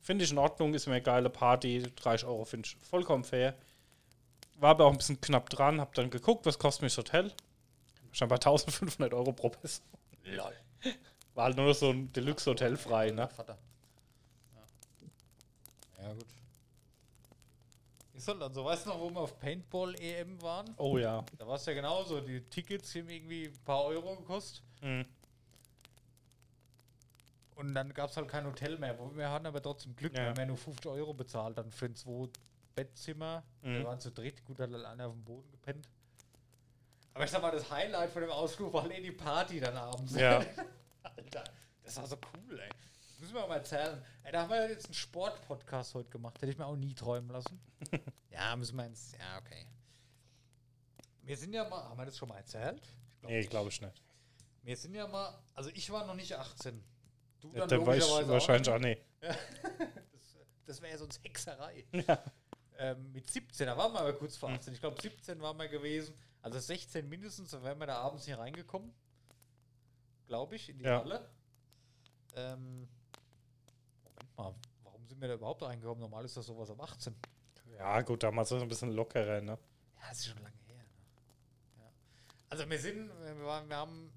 Finde 0.00 0.24
ich 0.24 0.32
in 0.32 0.38
Ordnung, 0.38 0.74
ist 0.74 0.86
mir 0.86 0.94
eine 0.94 1.02
geile 1.02 1.30
Party, 1.30 1.82
30 1.96 2.26
Euro 2.26 2.44
finde 2.44 2.66
ich 2.66 2.76
vollkommen 2.84 3.24
fair. 3.24 3.54
War 4.58 4.70
aber 4.70 4.86
auch 4.86 4.90
ein 4.92 4.98
bisschen 4.98 5.20
knapp 5.20 5.48
dran, 5.50 5.80
hab 5.80 5.94
dann 5.94 6.10
geguckt, 6.10 6.46
was 6.46 6.58
kostet 6.58 6.82
mich 6.82 6.94
das 6.94 7.04
Hotel? 7.04 7.32
Scheinbar 8.12 8.36
1500 8.38 9.12
Euro 9.14 9.32
pro 9.32 9.48
Person. 9.48 9.84
Lol. 10.24 10.54
War 11.34 11.44
halt 11.44 11.56
nur 11.56 11.66
noch 11.66 11.74
so 11.74 11.90
ein 11.90 12.12
Deluxe-Hotel 12.12 12.76
frei, 12.76 13.10
ne? 13.10 13.26
Vater. 13.28 13.58
Ja. 14.54 16.02
ja, 16.04 16.12
gut. 16.12 16.26
Ist 18.14 18.28
halt 18.28 18.40
dann 18.40 18.52
so, 18.52 18.64
weißt 18.64 18.84
du 18.86 18.90
noch, 18.90 19.00
wo 19.00 19.10
wir 19.10 19.20
auf 19.20 19.38
Paintball-EM 19.38 20.40
waren? 20.42 20.74
Oh 20.76 20.98
ja. 20.98 21.24
Da 21.38 21.46
war 21.46 21.56
es 21.56 21.64
ja 21.66 21.72
genauso. 21.72 22.20
Die 22.20 22.40
Tickets 22.42 22.94
haben 22.94 23.08
irgendwie 23.08 23.46
ein 23.46 23.64
paar 23.64 23.84
Euro 23.84 24.14
gekostet. 24.16 24.62
Mhm. 24.82 25.06
Und 27.56 27.74
dann 27.74 27.92
gab 27.94 28.10
es 28.10 28.16
halt 28.16 28.28
kein 28.28 28.44
Hotel 28.46 28.78
mehr. 28.78 28.96
Wir 29.14 29.30
hatten 29.30 29.46
aber 29.46 29.62
trotzdem 29.62 29.94
Glück, 29.96 30.16
Ja. 30.16 30.26
weil 30.26 30.36
wir 30.36 30.46
nur 30.46 30.56
50 30.56 30.90
Euro 30.90 31.14
bezahlt 31.14 31.56
dann 31.58 31.70
für 31.70 31.86
ein 31.86 31.96
zwei 31.96 32.28
Bettzimmer. 32.74 33.42
Mhm. 33.62 33.74
Wir 33.74 33.84
waren 33.84 34.00
zu 34.00 34.10
dritt. 34.10 34.44
Gut, 34.44 34.58
hat 34.58 34.70
halt 34.70 34.84
einer 34.84 35.06
auf 35.06 35.12
dem 35.14 35.24
Boden 35.24 35.50
gepennt. 35.50 35.88
Aber 37.14 37.24
ich 37.24 37.30
sag 37.30 37.42
mal, 37.42 37.50
das 37.50 37.70
Highlight 37.70 38.10
von 38.10 38.22
dem 38.22 38.30
Ausflug 38.30 38.72
war 38.72 38.90
eh 38.90 39.00
die 39.00 39.12
Party 39.12 39.60
dann 39.60 39.76
abends. 39.76 40.14
Ja. 40.14 40.38
Alter, 41.02 41.44
das 41.82 41.96
war 41.96 42.06
so 42.06 42.16
cool, 42.34 42.58
ey. 42.58 42.68
Das 42.68 43.20
müssen 43.20 43.34
wir 43.34 43.46
mal 43.46 43.56
erzählen. 43.56 44.02
Ey, 44.22 44.32
da 44.32 44.42
haben 44.42 44.50
wir 44.50 44.70
jetzt 44.70 44.86
einen 44.86 44.94
Sport-Podcast 44.94 45.94
heute 45.94 46.10
gemacht. 46.10 46.36
Hätte 46.40 46.52
ich 46.52 46.58
mir 46.58 46.66
auch 46.66 46.76
nie 46.76 46.94
träumen 46.94 47.30
lassen. 47.30 47.60
ja, 48.30 48.56
müssen 48.56 48.76
wir 48.76 48.86
ins. 48.86 49.12
Ja, 49.12 49.38
okay. 49.38 49.66
Wir 51.22 51.36
sind 51.36 51.52
ja 51.52 51.68
mal. 51.68 51.84
Haben 51.84 51.98
wir 51.98 52.06
das 52.06 52.16
schon 52.16 52.28
mal 52.28 52.38
erzählt? 52.38 52.82
Ich 53.22 53.28
Nee, 53.28 53.42
glaube 53.42 53.68
ich 53.68 53.80
nicht. 53.80 54.02
Wir 54.62 54.76
sind 54.76 54.94
ja 54.94 55.06
mal, 55.06 55.38
also 55.54 55.70
ich 55.74 55.90
war 55.90 56.06
noch 56.06 56.14
nicht 56.14 56.32
18. 56.34 56.82
Du 57.40 57.52
Ja, 57.52 57.66
dann 57.66 57.84
war 57.84 57.96
ich 57.96 58.00
logischerweise 58.00 58.32
wahrscheinlich 58.32 58.70
auch 58.70 58.78
nee. 58.78 58.98
nicht. 59.20 59.38
Das 60.64 60.80
wäre 60.80 60.92
ja 60.92 60.98
sonst 60.98 61.22
Hexerei. 61.24 61.84
Ja. 61.92 62.22
Ähm, 62.78 63.12
mit 63.12 63.28
17, 63.28 63.66
da 63.66 63.76
waren 63.76 63.92
wir 63.92 64.00
aber 64.00 64.12
kurz 64.12 64.36
vor 64.36 64.48
18. 64.48 64.72
Ich 64.72 64.80
glaube, 64.80 65.00
17 65.02 65.42
waren 65.42 65.58
wir 65.58 65.68
gewesen. 65.68 66.14
Also 66.42 66.58
16 66.58 67.08
mindestens, 67.08 67.50
dann 67.52 67.62
wären 67.62 67.78
wir 67.78 67.86
da 67.86 67.98
abends 67.98 68.24
hier 68.24 68.38
reingekommen. 68.38 68.92
Glaube 70.26 70.56
ich, 70.56 70.68
in 70.68 70.78
die 70.78 70.84
Ja. 70.84 70.98
Halle. 71.00 71.28
Ähm, 72.34 72.88
Moment 74.04 74.36
mal, 74.36 74.54
warum 74.82 75.06
sind 75.06 75.20
wir 75.20 75.28
da 75.28 75.34
überhaupt 75.34 75.62
reingekommen? 75.62 76.00
Normal 76.00 76.24
ist 76.24 76.36
das 76.36 76.46
sowas 76.46 76.70
ab 76.70 76.80
18. 76.82 77.14
Ja, 77.78 78.00
gut, 78.02 78.22
damals 78.22 78.50
war 78.50 78.58
es 78.58 78.62
ein 78.62 78.68
bisschen 78.68 78.90
lockerer, 78.92 79.40
ne? 79.40 79.52
Ja, 80.00 80.08
das 80.08 80.18
ist 80.18 80.26
schon 80.26 80.42
lange 80.42 80.56
her. 80.66 80.76
Ne? 80.76 80.84
Ja. 81.78 81.90
Also 82.48 82.68
wir 82.68 82.78
sind, 82.78 83.08
wir, 83.08 83.44
waren, 83.44 83.68
wir 83.68 83.76
haben, 83.76 84.12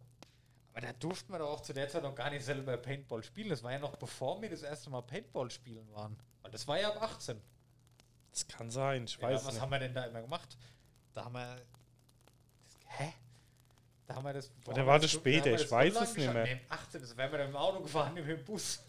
aber 0.72 0.82
da 0.82 0.94
durften 0.94 1.32
wir 1.32 1.40
doch 1.40 1.50
auch 1.50 1.62
zu 1.62 1.74
der 1.74 1.88
Zeit 1.90 2.04
noch 2.04 2.16
gar 2.16 2.30
nicht 2.30 2.44
selber 2.44 2.76
Paintball 2.78 3.24
spielen. 3.24 3.50
Das 3.50 3.64
war 3.64 3.72
ja 3.72 3.80
noch 3.80 3.96
bevor 3.98 4.42
wir 4.42 4.50
das 4.50 4.62
erste 4.64 4.90
Mal 4.90 5.02
Paintball 5.02 5.50
spielen 5.52 5.90
waren. 5.94 6.18
Weil 6.42 6.52
das 6.52 6.68
war 6.68 6.80
ja 6.80 6.90
ab 6.94 7.02
18. 7.02 7.42
Das 8.32 8.48
kann 8.48 8.70
sein, 8.72 9.06
ich 9.06 9.16
Ja, 9.18 9.24
weiß 9.24 9.46
was 9.46 9.54
nicht. 9.54 9.62
haben 9.62 9.72
wir 9.72 9.80
denn 9.80 9.94
da 9.94 10.06
immer 10.06 10.22
gemacht? 10.22 10.58
Da 11.14 11.26
haben 11.26 11.34
wir. 11.34 11.56
Hä? 12.86 13.14
Da 14.08 14.16
haben 14.16 14.24
wir 14.26 14.34
das. 14.34 14.52
Oder 14.66 14.78
haben 14.78 14.88
war 14.88 15.00
das 15.00 15.12
da 15.12 15.20
später? 15.20 15.54
Ich 15.54 15.70
weiß 15.70 15.96
es 15.96 16.16
nicht 16.16 16.34
mehr. 16.34 16.44
Nee, 16.44 16.62
18, 16.70 17.02
das 17.02 17.18
wären 17.18 17.32
wir 17.32 17.38
dann 17.40 17.50
im 17.50 17.56
Auto 17.56 17.82
gefahren, 17.82 18.14
nicht 18.14 18.28
mit 18.28 18.38
dem 18.40 18.46
Bus. 18.46 18.80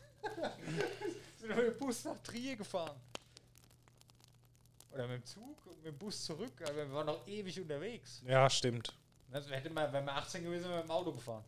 sind 1.38 1.48
wir 1.48 1.56
mit 1.56 1.66
dem 1.66 1.78
Bus 1.78 2.04
nach 2.04 2.18
Trier 2.22 2.56
gefahren. 2.56 2.96
Oder 4.92 5.06
mit 5.08 5.22
dem 5.22 5.24
Zug 5.24 5.66
und 5.66 5.76
mit 5.76 5.86
dem 5.86 5.98
Bus 5.98 6.24
zurück. 6.24 6.52
Aber 6.62 6.76
wir 6.76 6.92
waren 6.92 7.06
noch 7.06 7.26
ewig 7.26 7.60
unterwegs. 7.60 8.22
Ja, 8.26 8.48
stimmt. 8.48 8.94
Das 9.30 9.48
hätte 9.50 9.70
man, 9.70 9.92
wenn 9.92 10.04
wir 10.04 10.14
18 10.14 10.42
gewesen 10.42 10.64
wären, 10.64 10.72
wir 10.72 10.76
mit 10.78 10.86
dem 10.86 10.90
Auto 10.90 11.12
gefahren. 11.12 11.44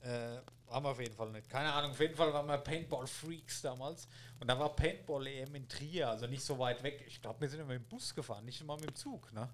Äh, 0.00 0.38
haben 0.68 0.84
wir 0.84 0.90
auf 0.90 1.00
jeden 1.00 1.14
Fall 1.14 1.30
nicht. 1.30 1.48
Keine 1.48 1.72
Ahnung, 1.72 1.90
auf 1.92 2.00
jeden 2.00 2.14
Fall 2.14 2.32
waren 2.32 2.46
wir 2.46 2.58
Paintball-Freaks 2.58 3.62
damals. 3.62 4.08
Und 4.40 4.48
da 4.48 4.58
war 4.58 4.74
Paintball-EM 4.74 5.54
in 5.54 5.68
Trier, 5.68 6.10
also 6.10 6.26
nicht 6.26 6.44
so 6.44 6.58
weit 6.58 6.82
weg. 6.82 7.04
Ich 7.06 7.20
glaube, 7.20 7.40
wir 7.40 7.48
sind 7.48 7.60
immer 7.60 7.74
mit 7.74 7.82
dem 7.82 7.88
Bus 7.88 8.14
gefahren, 8.14 8.44
nicht 8.44 8.64
mal 8.64 8.76
mit 8.76 8.90
dem 8.90 8.94
Zug. 8.94 9.32
Ne? 9.32 9.48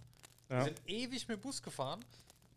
Wir 0.52 0.58
Ja. 0.58 0.64
sind 0.64 0.82
ewig 0.86 1.26
mit 1.28 1.38
dem 1.38 1.40
Bus 1.40 1.62
gefahren. 1.62 2.04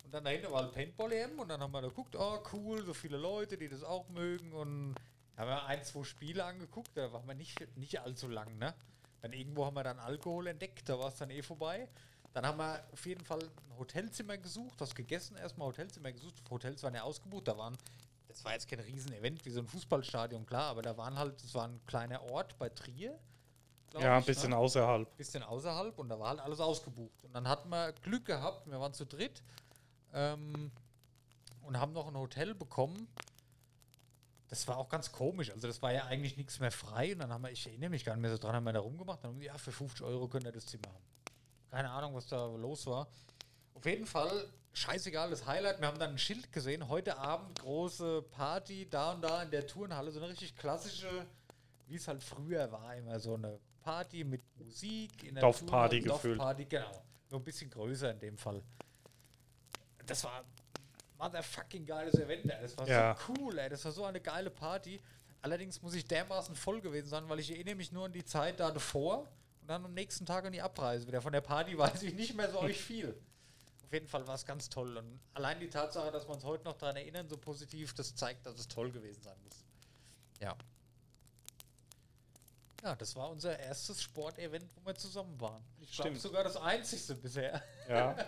Und 0.04 0.12
dann 0.12 0.22
dahinter 0.24 0.52
war 0.52 0.62
halt 0.64 0.72
Paintball-EM 0.72 1.38
und 1.40 1.48
dann 1.48 1.60
haben 1.60 1.72
wir 1.72 1.80
da 1.80 1.88
geguckt, 1.88 2.14
oh 2.14 2.38
cool, 2.52 2.84
so 2.84 2.92
viele 2.92 3.16
Leute, 3.16 3.56
die 3.56 3.68
das 3.68 3.82
auch 3.82 4.06
mögen. 4.10 4.52
Und 4.52 4.94
haben 5.36 5.48
wir 5.48 5.64
ein, 5.64 5.82
zwei 5.82 6.04
Spiele 6.04 6.44
angeguckt, 6.44 6.90
da 6.94 7.10
waren 7.12 7.26
wir 7.26 7.34
nicht, 7.34 7.58
nicht 7.76 7.98
allzu 8.00 8.28
lang. 8.28 8.58
Ne? 8.58 8.74
Dann 9.22 9.32
irgendwo 9.32 9.64
haben 9.64 9.74
wir 9.74 9.82
dann 9.82 9.98
Alkohol 9.98 10.46
entdeckt, 10.48 10.88
da 10.88 10.98
war 10.98 11.08
es 11.08 11.16
dann 11.16 11.30
eh 11.30 11.42
vorbei. 11.42 11.88
Dann 12.34 12.44
haben 12.44 12.58
wir 12.58 12.86
auf 12.92 13.06
jeden 13.06 13.24
Fall 13.24 13.40
ein 13.42 13.78
Hotelzimmer 13.78 14.36
gesucht, 14.36 14.74
was 14.78 14.94
gegessen, 14.94 15.36
erstmal 15.38 15.68
Hotelzimmer 15.68 16.12
gesucht. 16.12 16.34
Hotels 16.50 16.82
waren 16.82 16.94
ja 16.94 17.02
ausgebucht, 17.02 17.48
da 17.48 17.56
waren, 17.56 17.78
das 18.28 18.44
war 18.44 18.52
jetzt 18.52 18.68
kein 18.68 18.80
Riesen-Event 18.80 19.42
wie 19.46 19.50
so 19.50 19.60
ein 19.60 19.66
Fußballstadion, 19.66 20.44
klar, 20.44 20.64
aber 20.64 20.82
da 20.82 20.96
waren 20.98 21.18
halt, 21.18 21.42
das 21.42 21.54
war 21.54 21.66
ein 21.66 21.80
kleiner 21.86 22.22
Ort 22.30 22.58
bei 22.58 22.68
Trier. 22.68 23.18
Ja, 23.94 24.14
ein 24.14 24.20
ich, 24.20 24.26
bisschen 24.26 24.50
ne? 24.50 24.56
außerhalb. 24.56 25.16
bisschen 25.16 25.42
außerhalb 25.42 25.98
und 25.98 26.08
da 26.08 26.18
war 26.18 26.30
halt 26.30 26.40
alles 26.40 26.60
ausgebucht. 26.60 27.24
Und 27.24 27.32
dann 27.34 27.48
hatten 27.48 27.68
wir 27.68 27.92
Glück 28.02 28.24
gehabt, 28.26 28.66
wir 28.66 28.78
waren 28.80 28.92
zu 28.92 29.06
dritt 29.06 29.42
ähm, 30.12 30.70
und 31.62 31.80
haben 31.80 31.92
noch 31.92 32.08
ein 32.08 32.16
Hotel 32.16 32.54
bekommen. 32.54 33.08
Das 34.48 34.68
war 34.68 34.76
auch 34.76 34.88
ganz 34.88 35.10
komisch. 35.10 35.50
Also, 35.50 35.66
das 35.66 35.82
war 35.82 35.92
ja 35.92 36.04
eigentlich 36.04 36.36
nichts 36.36 36.60
mehr 36.60 36.70
frei. 36.70 37.12
Und 37.12 37.18
dann 37.20 37.32
haben 37.32 37.42
wir, 37.42 37.50
ich 37.50 37.66
erinnere 37.66 37.90
mich 37.90 38.04
gar 38.04 38.14
nicht 38.14 38.22
mehr 38.22 38.30
so 38.30 38.38
dran, 38.38 38.54
haben 38.54 38.64
wir 38.64 38.72
da 38.72 38.80
rumgemacht. 38.80 39.24
Dann 39.24 39.32
haben 39.32 39.40
wir, 39.40 39.48
ja, 39.48 39.58
für 39.58 39.72
50 39.72 40.02
Euro 40.06 40.28
könnt 40.28 40.44
ihr 40.44 40.52
das 40.52 40.66
Zimmer 40.66 40.86
haben. 40.86 41.04
Keine 41.70 41.90
Ahnung, 41.90 42.14
was 42.14 42.28
da 42.28 42.46
los 42.46 42.86
war. 42.86 43.08
Auf 43.74 43.84
jeden 43.84 44.06
Fall, 44.06 44.48
scheißegal, 44.72 45.30
das 45.30 45.46
Highlight. 45.46 45.80
Wir 45.80 45.88
haben 45.88 45.98
dann 45.98 46.10
ein 46.10 46.18
Schild 46.18 46.52
gesehen. 46.52 46.88
Heute 46.88 47.18
Abend 47.18 47.58
große 47.58 48.22
Party 48.30 48.88
da 48.88 49.12
und 49.12 49.22
da 49.22 49.42
in 49.42 49.50
der 49.50 49.66
Turnhalle. 49.66 50.12
So 50.12 50.20
eine 50.20 50.28
richtig 50.28 50.54
klassische, 50.56 51.26
wie 51.88 51.96
es 51.96 52.06
halt 52.06 52.22
früher 52.22 52.70
war, 52.70 52.94
immer 52.94 53.18
so 53.18 53.34
eine 53.34 53.58
Party 53.86 54.24
mit 54.24 54.42
Musik. 54.58 55.22
In 55.22 55.34
der 55.36 55.42
Dorfparty 55.42 56.00
gefühlt. 56.00 56.38
Dorfparty, 56.38 56.64
genau. 56.64 57.04
Nur 57.30 57.40
ein 57.40 57.44
bisschen 57.44 57.70
größer 57.70 58.10
in 58.10 58.18
dem 58.18 58.36
Fall. 58.36 58.60
Das 60.06 60.24
war 60.24 60.44
motherfucking 61.18 61.86
geiles 61.86 62.14
Event, 62.14 62.46
ey. 62.50 62.62
Das 62.62 62.76
war 62.76 62.88
Ja. 62.88 63.16
so 63.16 63.32
cool, 63.32 63.56
ey. 63.58 63.68
Das 63.68 63.84
war 63.84 63.92
so 63.92 64.04
eine 64.04 64.20
geile 64.20 64.50
Party. 64.50 65.00
Allerdings 65.40 65.80
muss 65.82 65.94
ich 65.94 66.04
dermaßen 66.04 66.56
voll 66.56 66.80
gewesen 66.80 67.08
sein, 67.08 67.28
weil 67.28 67.38
ich 67.38 67.50
erinnere 67.52 67.76
mich 67.76 67.92
nur 67.92 68.06
an 68.06 68.12
die 68.12 68.24
Zeit 68.24 68.58
da 68.58 68.72
davor 68.72 69.28
und 69.60 69.68
dann 69.68 69.84
am 69.84 69.94
nächsten 69.94 70.26
Tag 70.26 70.44
an 70.44 70.52
die 70.52 70.62
Abreise 70.62 71.06
wieder. 71.06 71.22
Von 71.22 71.32
der 71.32 71.40
Party 71.40 71.78
weiß 71.78 72.02
ich 72.02 72.14
nicht 72.14 72.34
mehr 72.34 72.50
so 72.50 72.58
euch 72.60 72.80
viel. 72.80 73.16
Auf 73.84 73.92
jeden 73.92 74.08
Fall 74.08 74.26
war 74.26 74.34
es 74.34 74.44
ganz 74.44 74.68
toll. 74.68 74.96
Und 74.96 75.20
allein 75.34 75.60
die 75.60 75.68
Tatsache, 75.68 76.10
dass 76.10 76.26
wir 76.26 76.34
uns 76.34 76.42
heute 76.42 76.64
noch 76.64 76.76
daran 76.76 76.96
erinnern, 76.96 77.28
so 77.28 77.36
positiv, 77.36 77.94
das 77.94 78.16
zeigt, 78.16 78.44
dass 78.46 78.58
es 78.58 78.66
toll 78.66 78.90
gewesen 78.90 79.22
sein 79.22 79.36
muss. 79.44 79.64
Ja. 80.40 80.56
Ja, 82.86 82.94
das 82.94 83.16
war 83.16 83.30
unser 83.30 83.58
erstes 83.58 84.00
Sportevent, 84.00 84.64
wo 84.76 84.86
wir 84.86 84.94
zusammen 84.94 85.40
waren. 85.40 85.60
Ich 85.80 85.90
glaube 85.90 86.10
Stimmt. 86.10 86.20
sogar 86.20 86.44
das 86.44 86.56
einzigste 86.56 87.14
bisher. 87.16 87.60
Ja. 87.88 88.16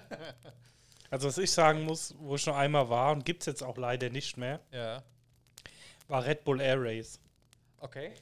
Also, 1.11 1.26
was 1.28 1.38
ich 1.38 1.50
sagen 1.50 1.84
muss, 1.84 2.14
wo 2.18 2.34
ich 2.34 2.42
schon 2.42 2.52
einmal 2.52 2.90
war 2.90 3.12
und 3.12 3.24
gibt 3.24 3.40
es 3.40 3.46
jetzt 3.46 3.62
auch 3.62 3.78
leider 3.78 4.11
nicht 4.11 4.36
mehr, 4.36 4.61
Ja. 4.72 5.02
war 6.06 6.22
Red 6.26 6.44
Bull 6.44 6.61
Air 6.61 6.76
Race. 6.82 7.18
Okay. 7.78 8.12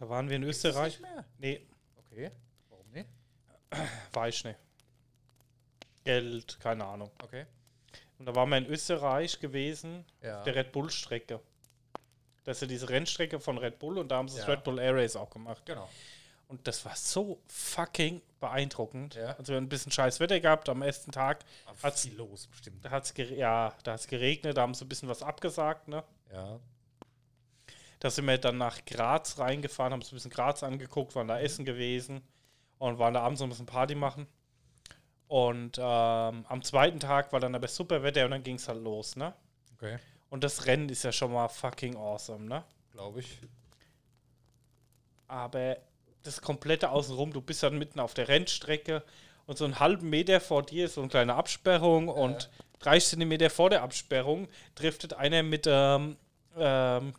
Da 0.00 0.08
waren 0.08 0.28
wir 0.28 0.34
in 0.34 0.42
das 0.42 0.56
Österreich. 0.56 0.98
nicht 0.98 1.02
mehr? 1.02 1.24
Nee, 1.38 1.66
Okay. 2.10 2.32
Warum 2.70 2.90
nicht? 2.90 3.08
war 4.12 4.28
ich 4.28 4.42
nicht. 4.42 4.58
Geld, 6.02 6.58
keine 6.58 6.84
Ahnung. 6.84 7.10
Okay. 7.22 7.46
Und 8.18 8.26
da 8.26 8.34
waren 8.34 8.48
wir 8.48 8.58
in 8.58 8.66
Österreich 8.66 9.38
gewesen, 9.38 10.04
Ja. 10.20 10.38
auf 10.38 10.44
der 10.44 10.56
Red 10.56 10.72
Bull-Strecke. 10.72 11.38
Das 12.44 12.58
ist 12.58 12.60
ja 12.62 12.66
diese 12.68 12.88
Rennstrecke 12.88 13.40
von 13.40 13.58
Red 13.58 13.78
Bull 13.78 13.98
und 13.98 14.08
da 14.08 14.16
haben 14.16 14.28
sie 14.28 14.36
das 14.38 14.46
Ja. 14.46 14.52
Red 14.54 14.64
Bull 14.64 14.78
Air 14.78 14.94
Race 14.96 15.16
auch 15.16 15.30
gemacht. 15.30 15.62
Genau. 15.64 15.88
Und 16.46 16.66
das 16.68 16.84
war 16.84 16.94
so 16.94 17.40
fucking 17.48 18.20
beeindruckend. 18.38 19.14
Ja. 19.14 19.34
Also 19.38 19.48
wir 19.52 19.56
haben 19.56 19.64
ein 19.64 19.68
bisschen 19.70 19.90
scheiß 19.90 20.20
Wetter 20.20 20.38
gehabt 20.40 20.68
am 20.68 20.82
ersten 20.82 21.10
Tag. 21.10 21.42
Hat's- 21.82 22.02
viel 22.02 22.14
los, 22.16 22.46
bestimmt. 22.46 22.84
Da 22.84 22.90
hat 22.90 23.04
es 23.04 23.14
ja, 23.30 23.74
da 23.82 23.92
hat's 23.92 24.06
geregnet, 24.06 24.56
da 24.58 24.62
haben 24.62 24.74
sie 24.74 24.84
ein 24.84 24.88
bisschen 24.88 25.08
was 25.08 25.22
abgesagt. 25.22 25.88
Ne? 25.88 26.04
Ja. 26.32 26.60
Da 28.00 28.10
sind 28.10 28.26
wir 28.26 28.36
dann 28.36 28.58
nach 28.58 28.84
Graz 28.84 29.38
reingefahren, 29.38 29.94
haben 29.94 30.00
uns 30.00 30.12
ein 30.12 30.16
bisschen 30.16 30.30
Graz 30.30 30.62
angeguckt, 30.62 31.14
waren 31.14 31.28
da 31.28 31.40
essen 31.40 31.64
gewesen 31.64 32.20
und 32.78 32.98
waren 32.98 33.14
da 33.14 33.22
abends 33.22 33.40
noch 33.40 33.46
ein 33.46 33.50
bisschen 33.50 33.64
Party 33.66 33.94
machen. 33.94 34.26
Und 35.26 35.78
ähm, 35.78 36.44
am 36.46 36.62
zweiten 36.62 37.00
Tag 37.00 37.32
war 37.32 37.40
dann 37.40 37.54
aber 37.54 37.66
super 37.68 38.02
Wetter 38.02 38.26
und 38.26 38.32
dann 38.32 38.42
ging 38.42 38.56
es 38.56 38.68
halt 38.68 38.82
los. 38.82 39.16
Ne? 39.16 39.32
Okay. 39.76 39.98
Und 40.34 40.42
das 40.42 40.66
Rennen 40.66 40.88
ist 40.88 41.04
ja 41.04 41.12
schon 41.12 41.32
mal 41.32 41.46
fucking 41.46 41.94
awesome. 41.94 42.46
Ne? 42.46 42.64
Glaube 42.90 43.20
ich. 43.20 43.38
aber 45.28 45.76
das 46.24 46.40
komplette 46.40 46.90
Außenrum, 46.90 47.32
du 47.32 47.40
bist 47.40 47.62
dann 47.62 47.78
mitten 47.78 48.00
auf 48.00 48.14
der 48.14 48.26
Rennstrecke 48.26 49.04
und 49.46 49.58
so 49.58 49.64
einen 49.64 49.78
halben 49.78 50.10
Meter 50.10 50.40
vor 50.40 50.64
dir 50.64 50.86
ist 50.86 50.94
so 50.94 51.02
eine 51.02 51.08
kleine 51.08 51.36
Absperrung 51.36 52.08
und 52.08 52.50
30 52.80 53.10
Zentimeter 53.10 53.48
vor 53.48 53.70
der 53.70 53.82
Absperrung 53.82 54.48
driftet 54.74 55.14
einer 55.14 55.44
mit 55.44 55.68
ähm, 55.68 56.16
ähm, 56.58 57.14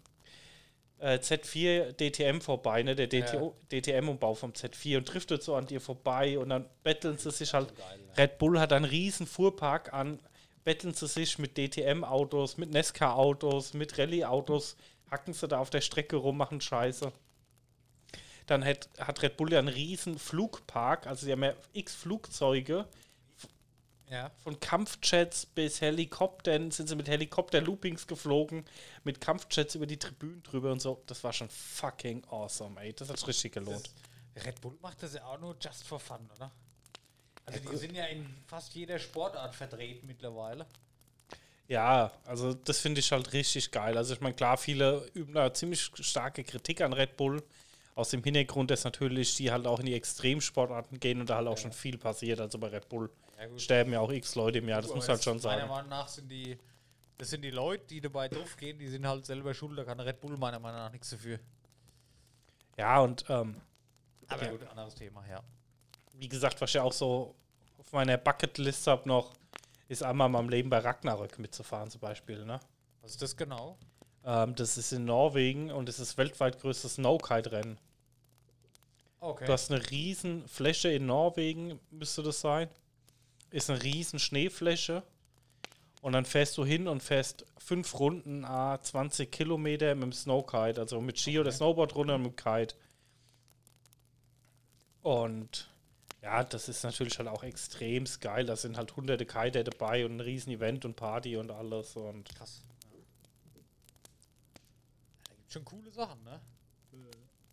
äh, 0.99 1.15
Z4 1.15 1.93
DTM 1.93 2.41
vorbei, 2.41 2.83
ne, 2.83 2.95
der 2.97 3.07
DTO, 3.07 3.55
DTM-Umbau 3.71 4.33
vom 4.33 4.51
Z4 4.51 4.97
und 4.97 5.05
driftet 5.05 5.41
so 5.41 5.55
an 5.55 5.67
dir 5.67 5.79
vorbei 5.79 6.37
und 6.37 6.49
dann 6.49 6.65
betteln 6.83 7.17
sie 7.17 7.31
sich 7.31 7.53
halt. 7.53 7.73
geil, 7.77 7.97
ne? 7.97 8.17
Red 8.17 8.39
Bull 8.39 8.59
hat 8.59 8.73
einen 8.73 8.83
riesen 8.83 9.25
Fuhrpark 9.25 9.93
an, 9.93 10.19
betteln 10.65 10.93
sie 10.93 11.07
sich 11.07 11.39
mit 11.39 11.57
DTM-Autos, 11.57 12.57
mit 12.57 12.71
Nesca-Autos, 12.71 13.73
mit 13.73 13.97
Rallye-Autos, 13.97 14.75
hacken 15.09 15.33
sie 15.33 15.47
da 15.47 15.59
auf 15.59 15.69
der 15.69 15.81
Strecke 15.81 16.17
rum, 16.17 16.35
machen 16.37 16.59
Scheiße. 16.59 17.13
Dann 18.47 18.65
hat, 18.65 18.89
hat 18.99 19.21
Red 19.21 19.37
Bull 19.37 19.53
ja 19.53 19.59
einen 19.59 19.69
riesen 19.69 20.19
Flugpark, 20.19 21.07
also 21.07 21.25
sie 21.25 21.31
haben 21.31 21.43
ja 21.43 21.53
x 21.73 21.95
Flugzeuge, 21.95 22.87
Ja. 24.09 24.29
von 24.43 24.59
Kampfjets 24.59 25.45
bis 25.47 25.81
Helikoptern, 25.81 26.69
sind 26.71 26.87
sie 26.89 26.95
mit 26.95 27.07
Helikopter-Loopings 27.07 28.05
geflogen, 28.07 28.65
mit 29.03 29.21
Kampfjets 29.21 29.75
über 29.75 29.87
die 29.87 29.97
Tribünen 29.97 30.43
drüber 30.43 30.71
und 30.71 30.81
so. 30.81 31.01
Das 31.07 31.23
war 31.23 31.33
schon 31.33 31.49
fucking 31.49 32.23
awesome, 32.25 32.79
ey. 32.81 32.93
Das 32.93 33.09
hat 33.09 33.27
richtig 33.27 33.53
gelohnt. 33.53 33.89
Das, 34.35 34.45
Red 34.45 34.61
Bull 34.61 34.77
macht 34.81 35.01
das 35.01 35.13
ja 35.13 35.25
auch 35.25 35.39
nur 35.39 35.55
just 35.61 35.83
for 35.83 35.99
fun, 35.99 36.29
oder? 36.35 36.51
Also 37.45 37.59
die 37.59 37.77
sind 37.77 37.95
ja 37.95 38.05
in 38.05 38.25
fast 38.47 38.73
jeder 38.73 38.97
Sportart 38.99 39.55
vertreten 39.55 40.07
mittlerweile. 40.07 40.65
Ja, 41.67 42.11
also 42.25 42.53
das 42.53 42.79
finde 42.79 42.99
ich 42.99 43.11
halt 43.11 43.33
richtig 43.33 43.71
geil. 43.71 43.97
Also 43.97 44.13
ich 44.13 44.21
meine, 44.21 44.35
klar, 44.35 44.57
viele 44.57 45.09
üben 45.13 45.33
da 45.33 45.51
ziemlich 45.53 45.81
starke 45.99 46.43
Kritik 46.43 46.81
an 46.81 46.93
Red 46.93 47.17
Bull. 47.17 47.43
Aus 47.95 48.09
dem 48.09 48.23
Hintergrund, 48.23 48.71
dass 48.71 48.83
natürlich 48.83 49.35
die 49.35 49.51
halt 49.51 49.65
auch 49.65 49.79
in 49.79 49.85
die 49.85 49.93
Extremsportarten 49.93 50.99
gehen 50.99 51.21
und 51.21 51.29
da 51.29 51.37
halt 51.37 51.47
auch 51.47 51.57
schon 51.57 51.71
viel 51.71 51.97
passiert. 51.97 52.41
Also 52.41 52.57
bei 52.59 52.67
Red 52.67 52.89
Bull 52.89 53.09
Ja, 53.39 53.47
gut. 53.47 53.61
sterben 53.61 53.93
ja 53.93 54.01
auch 54.01 54.11
x 54.11 54.35
Leute 54.35 54.59
im 54.59 54.67
Jahr, 54.67 54.81
das 54.81 54.91
Aber 54.91 54.99
muss 54.99 55.07
halt 55.07 55.23
schon 55.23 55.39
Meiner 55.39 55.61
sein. 55.61 55.69
Meinung 55.69 55.89
nach 55.89 56.07
sind 56.09 56.29
die, 56.29 56.57
das 57.17 57.29
sind 57.29 57.41
die 57.41 57.51
Leute, 57.51 57.85
die 57.87 58.01
dabei 58.01 58.27
gehen, 58.27 58.77
die 58.77 58.89
sind 58.89 59.07
halt 59.07 59.25
selber 59.25 59.53
schuld, 59.53 59.77
da 59.79 59.85
kann 59.85 59.99
Red 60.01 60.19
Bull 60.19 60.35
meiner 60.37 60.59
Meinung 60.59 60.81
nach 60.81 60.91
nichts 60.91 61.09
dafür. 61.11 61.39
Ja, 62.77 62.99
und 62.99 63.23
ähm, 63.29 63.61
Aber 64.27 64.43
Ja. 64.43 64.51
gut, 64.51 64.63
anderes 64.63 64.95
Thema, 64.95 65.25
ja. 65.27 65.41
Wie 66.17 66.29
gesagt, 66.29 66.61
was 66.61 66.69
ich 66.71 66.75
ja 66.75 66.83
auch 66.83 66.93
so 66.93 67.35
auf 67.77 67.91
meiner 67.91 68.17
Bucketlist 68.17 68.87
habe 68.87 69.07
noch, 69.07 69.33
ist 69.87 70.03
einmal 70.03 70.27
in 70.27 70.31
meinem 70.31 70.49
Leben 70.49 70.69
bei 70.69 70.79
Ragnarök 70.79 71.39
mitzufahren 71.39 71.89
zum 71.89 72.01
Beispiel. 72.01 72.45
Ne? 72.45 72.59
Was 73.01 73.11
ist 73.11 73.21
das 73.21 73.37
genau? 73.37 73.77
Ähm, 74.23 74.55
das 74.55 74.77
ist 74.77 74.91
in 74.91 75.05
Norwegen 75.05 75.71
und 75.71 75.87
es 75.89 75.99
ist 75.99 76.11
das 76.11 76.17
weltweit 76.17 76.59
größte 76.59 76.89
Snowkite-Rennen. 76.89 77.77
Okay. 79.19 79.45
Du 79.45 79.53
hast 79.53 79.71
eine 79.71 79.89
riesen 79.91 80.47
Fläche 80.47 80.89
in 80.89 81.05
Norwegen, 81.05 81.79
müsste 81.91 82.23
das 82.23 82.41
sein. 82.41 82.69
Ist 83.51 83.69
eine 83.69 83.81
riesen 83.81 84.19
Schneefläche. 84.19 85.03
Und 86.01 86.13
dann 86.13 86.25
fährst 86.25 86.57
du 86.57 86.65
hin 86.65 86.87
und 86.87 87.01
fährst 87.01 87.45
fünf 87.57 87.97
Runden, 87.97 88.45
ah, 88.45 88.79
20 88.79 89.31
Kilometer 89.31 89.95
mit 89.95 90.03
dem 90.03 90.13
Snowkite, 90.13 90.79
also 90.79 91.01
mit 91.01 91.19
Ski 91.19 91.39
oder 91.39 91.51
Snowboard 91.51 91.95
runter 91.95 92.15
und 92.15 92.23
mit 92.23 92.31
dem 92.33 92.35
Kite. 92.35 92.75
Und 95.01 95.67
ja, 96.25 96.43
das 96.43 96.69
ist 96.69 96.83
natürlich 96.83 97.19
halt 97.19 97.27
auch 97.27 97.43
extrem 97.43 98.05
geil. 98.19 98.47
Da 98.47 98.55
sind 98.55 98.77
halt 98.77 98.95
hunderte 98.95 99.27
Kiter 99.27 99.63
dabei 99.63 100.07
und 100.07 100.17
ein 100.17 100.19
riesen 100.21 100.51
Event 100.51 100.83
und 100.83 100.95
Party 100.95 101.37
und 101.37 101.51
alles. 101.51 101.95
Und 101.95 102.27
Krass. 102.35 102.63
Ja. 102.91 102.97
Da 105.29 105.35
gibt 105.35 105.51
schon 105.51 105.65
coole 105.65 105.91
Sachen, 105.91 106.23
ne? 106.23 106.41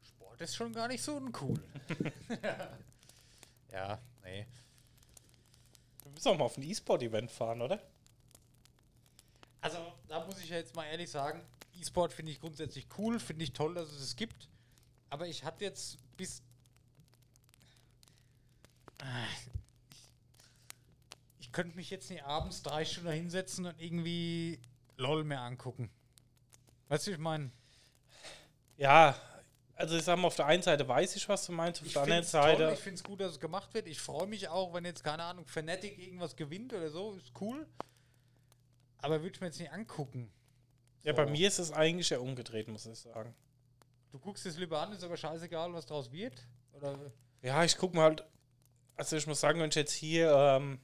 Sport 0.08 0.40
ist 0.40 0.56
schon 0.56 0.72
gar 0.72 0.88
nicht 0.88 1.02
so 1.02 1.16
uncool. 1.16 1.62
ja, 3.72 4.00
nee. 4.24 4.46
wir 6.04 6.12
müssen 6.12 6.28
auch 6.28 6.38
mal 6.38 6.46
auf 6.46 6.56
ein 6.56 6.62
E-Sport-Event 6.62 7.30
fahren, 7.30 7.60
oder? 7.60 7.78
Also, 9.60 9.92
da 10.08 10.24
muss 10.24 10.38
ich 10.42 10.48
ja 10.48 10.56
jetzt 10.56 10.74
mal 10.74 10.86
ehrlich 10.86 11.10
sagen, 11.10 11.42
E-Sport 11.78 12.14
finde 12.14 12.32
ich 12.32 12.40
grundsätzlich 12.40 12.86
cool, 12.96 13.20
finde 13.20 13.44
ich 13.44 13.52
toll, 13.52 13.74
dass 13.74 13.90
es 13.90 14.00
es 14.00 14.16
gibt. 14.16 14.48
Aber 15.10 15.26
ich 15.26 15.44
hatte 15.44 15.62
jetzt 15.62 15.98
bis. 16.16 16.40
Ich, 21.38 21.50
könnte 21.53 21.76
mich 21.76 21.90
jetzt 21.90 22.09
nicht 22.11 22.22
abends 22.24 22.62
drei 22.62 22.84
Stunden 22.84 23.11
hinsetzen 23.11 23.66
und 23.66 23.78
irgendwie 23.80 24.59
LOL 24.96 25.24
mehr 25.24 25.40
angucken. 25.42 25.90
Weißt 26.88 27.07
du, 27.07 27.11
ich 27.12 27.18
meine? 27.18 27.50
Ja, 28.76 29.14
also 29.74 29.96
ich 29.96 30.05
sag 30.05 30.18
mal, 30.18 30.28
auf 30.28 30.36
der 30.36 30.46
einen 30.46 30.62
Seite 30.62 30.86
weiß 30.88 31.16
ich, 31.16 31.28
was 31.28 31.44
du 31.46 31.53
meinst, 31.53 31.80
auf 31.80 31.86
Ich 31.86 31.92
der 31.92 32.03
anderen 32.03 32.24
Seite. 32.24 32.62
toll, 32.64 32.72
ich 32.72 32.78
finde 32.80 32.94
es 32.96 33.05
gut, 33.05 33.20
dass 33.20 33.32
es 33.32 33.40
gemacht 33.40 33.74
wird. 33.74 33.86
Ich 33.86 34.00
freue 34.00 34.26
mich 34.26 34.48
auch, 34.48 34.72
wenn 34.72 34.84
jetzt, 34.84 35.03
keine 35.05 35.24
Ahnung, 35.24 35.46
Fnatic 35.46 35.98
irgendwas 35.98 36.36
gewinnt 36.36 36.72
oder 36.72 36.90
so, 36.90 37.12
ist 37.12 37.32
cool. 37.40 37.66
Aber 38.98 39.20
würde 39.22 39.34
ich 39.34 39.40
mir 39.40 39.48
jetzt 39.48 39.59
nicht 39.61 39.72
angucken. 39.72 40.30
Ja, 41.03 41.12
So. 41.12 41.16
bei 41.16 41.26
mir 41.26 41.48
ist 41.48 41.59
es 41.59 41.72
eigentlich 41.72 42.11
ja 42.11 42.18
umgedreht, 42.18 42.68
muss 42.68 42.86
ich 42.86 42.98
sagen. 42.98 43.34
Du 44.11 44.18
guckst 44.18 44.46
es 44.46 44.57
lieber 44.57 44.80
an, 44.80 44.92
ist 44.92 45.03
aber 45.05 45.16
scheißegal, 45.16 45.72
was 45.72 45.86
draus 45.86 46.12
wird? 46.12 46.46
Oder 46.72 46.98
Ja, 47.42 47.64
ich 47.64 47.76
gucke 47.76 47.96
mal 47.96 48.05
halt, 48.05 48.24
also 48.97 49.16
ich 49.16 49.26
muss 49.26 49.40
sagen, 49.40 49.61
wenn 49.61 49.70
ich 49.70 49.74
jetzt 49.74 49.93
hier 49.93 50.32
ähm, 50.32 50.80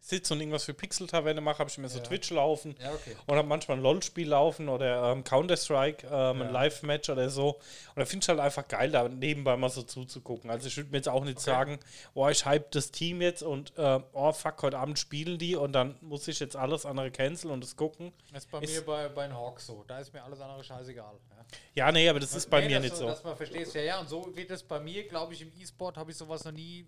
sitze 0.00 0.32
und 0.32 0.40
irgendwas 0.40 0.64
für 0.64 0.74
Pixel-Taverne 0.74 1.40
mache, 1.40 1.58
habe 1.58 1.68
ich 1.70 1.76
mir 1.78 1.88
so 1.88 1.98
Ja. 1.98 2.04
Twitch 2.04 2.30
laufen 2.30 2.74
Ja, 2.80 2.92
okay. 2.94 3.16
und 3.26 3.36
habe 3.36 3.46
manchmal 3.46 3.76
ein 3.76 3.82
LOL-Spiel 3.82 4.28
laufen 4.28 4.68
oder 4.68 5.12
ähm, 5.12 5.24
Counter-Strike, 5.24 6.06
ähm, 6.06 6.40
ein 6.42 6.46
Ja. 6.46 6.50
Live-Match 6.50 7.10
oder 7.10 7.28
so. 7.30 7.54
Und 7.54 7.96
da 7.96 8.04
finde 8.06 8.24
ich 8.24 8.28
halt 8.28 8.38
einfach 8.40 8.66
geil, 8.68 8.90
da 8.90 9.08
nebenbei 9.08 9.56
mal 9.56 9.68
so 9.68 9.82
zuzugucken. 9.82 10.50
Also 10.50 10.68
ich 10.68 10.76
würde 10.76 10.90
mir 10.90 10.96
jetzt 10.98 11.08
auch 11.08 11.24
nicht 11.24 11.40
sagen, 11.40 11.78
oh, 12.14 12.28
ich 12.28 12.44
hype 12.46 12.70
das 12.70 12.90
Team 12.90 13.20
jetzt 13.20 13.42
und 13.42 13.72
äh, 13.76 14.00
oh, 14.12 14.32
fuck, 14.32 14.62
heute 14.62 14.78
Abend 14.78 14.98
spielen 14.98 15.38
die 15.38 15.56
und 15.56 15.72
dann 15.72 15.96
muss 16.00 16.26
ich 16.28 16.40
jetzt 16.40 16.56
alles 16.56 16.86
andere 16.86 17.10
canceln 17.10 17.52
und 17.52 17.62
das 17.62 17.76
gucken. 17.76 18.12
Das 18.32 18.44
ist 18.44 18.50
bei 18.50 18.60
Ist- 18.60 18.74
mir 18.74 18.82
bei, 18.86 19.08
bei 19.08 19.26
den 19.26 19.36
Hawks 19.36 19.66
so. 19.66 19.84
Da 19.86 19.98
ist 19.98 20.12
mir 20.12 20.22
alles 20.22 20.40
andere 20.40 20.62
scheißegal. 20.64 21.14
Ja. 21.30 21.86
Ja, 21.86 21.92
nee, 21.92 22.08
aber 22.08 22.20
das 22.20 22.34
ist 22.34 22.48
bei 22.50 22.60
Nee, 22.60 22.68
mir 22.68 22.80
nicht 22.80 22.94
so. 22.96 23.06
Dass 23.06 23.24
man 23.24 23.36
verstehst, 23.36 23.74
ja, 23.74 23.80
ja, 23.82 24.00
und 24.00 24.08
so 24.08 24.34
wird 24.36 24.50
es 24.50 24.62
bei 24.62 24.78
mir, 24.80 25.06
glaube 25.08 25.32
ich, 25.34 25.42
im 25.42 25.50
E-Sport 25.58 25.96
habe 25.96 26.10
ich 26.10 26.16
sowas 26.16 26.44
noch 26.44 26.52
nie 26.52 26.86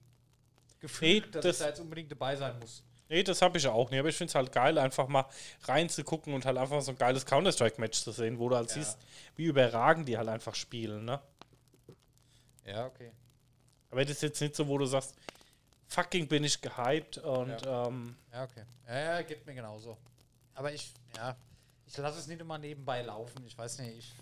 gefühlt, 0.81 1.27
Nee, 1.27 1.31
dass 1.33 1.43
das- 1.43 1.57
ich 1.57 1.63
da 1.63 1.69
jetzt 1.69 1.81
unbedingt 1.81 2.11
dabei 2.13 2.37
sein 2.37 2.59
muss. 2.59 2.83
Nee, 3.11 3.25
das 3.25 3.43
habe 3.43 3.59
ich 3.59 3.65
ja 3.65 3.73
auch 3.73 3.91
nicht. 3.91 3.99
Aber 3.99 4.09
ich 4.09 4.17
finde 4.17 4.31
es 4.31 4.37
halt 4.37 4.53
geil, 4.53 4.79
einfach 4.79 5.09
mal 5.09 5.27
reinzugucken 5.65 6.33
und 6.33 6.47
halt 6.47 6.57
einfach 6.57 6.81
so 6.81 6.93
ein 6.93 6.97
geiles 6.97 7.27
Counter-Strike-Match 7.27 8.03
zu 8.03 8.13
sehen, 8.13 8.39
wo 8.39 8.49
du 8.49 8.55
halt 8.55 8.69
Ja. 8.71 8.77
siehst, 8.77 8.99
wie 9.35 9.47
überragend 9.47 10.09
die 10.09 10.17
halt 10.17 10.29
einfach 10.29 10.55
spielen, 10.55 11.05
ne? 11.05 11.21
Ja, 12.65 12.87
okay. 12.87 13.11
Aber 13.91 14.03
das 14.03 14.13
ist 14.13 14.23
jetzt 14.23 14.41
nicht 14.41 14.55
so, 14.55 14.69
wo 14.69 14.79
du 14.79 14.87
sagst, 14.87 15.17
fucking 15.89 16.29
bin 16.29 16.45
ich 16.45 16.61
gehypt 16.61 17.19
und 17.19 17.57
ähm, 17.67 18.17
Ja, 18.33 18.45
okay. 18.45 18.63
Ja, 18.87 18.99
ja, 19.01 19.23
geht 19.23 19.45
mir 19.45 19.55
genauso. 19.55 19.99
Aber 20.55 20.73
ich, 20.73 20.95
ja, 21.17 21.37
ich 21.87 21.97
lasse 21.97 22.21
es 22.21 22.29
nicht 22.29 22.41
immer 22.41 22.59
nebenbei 22.59 23.03
laufen. 23.03 23.45
Ich 23.45 23.59
weiß 23.59 23.81
nicht, 23.81 23.99
ich, 23.99 24.15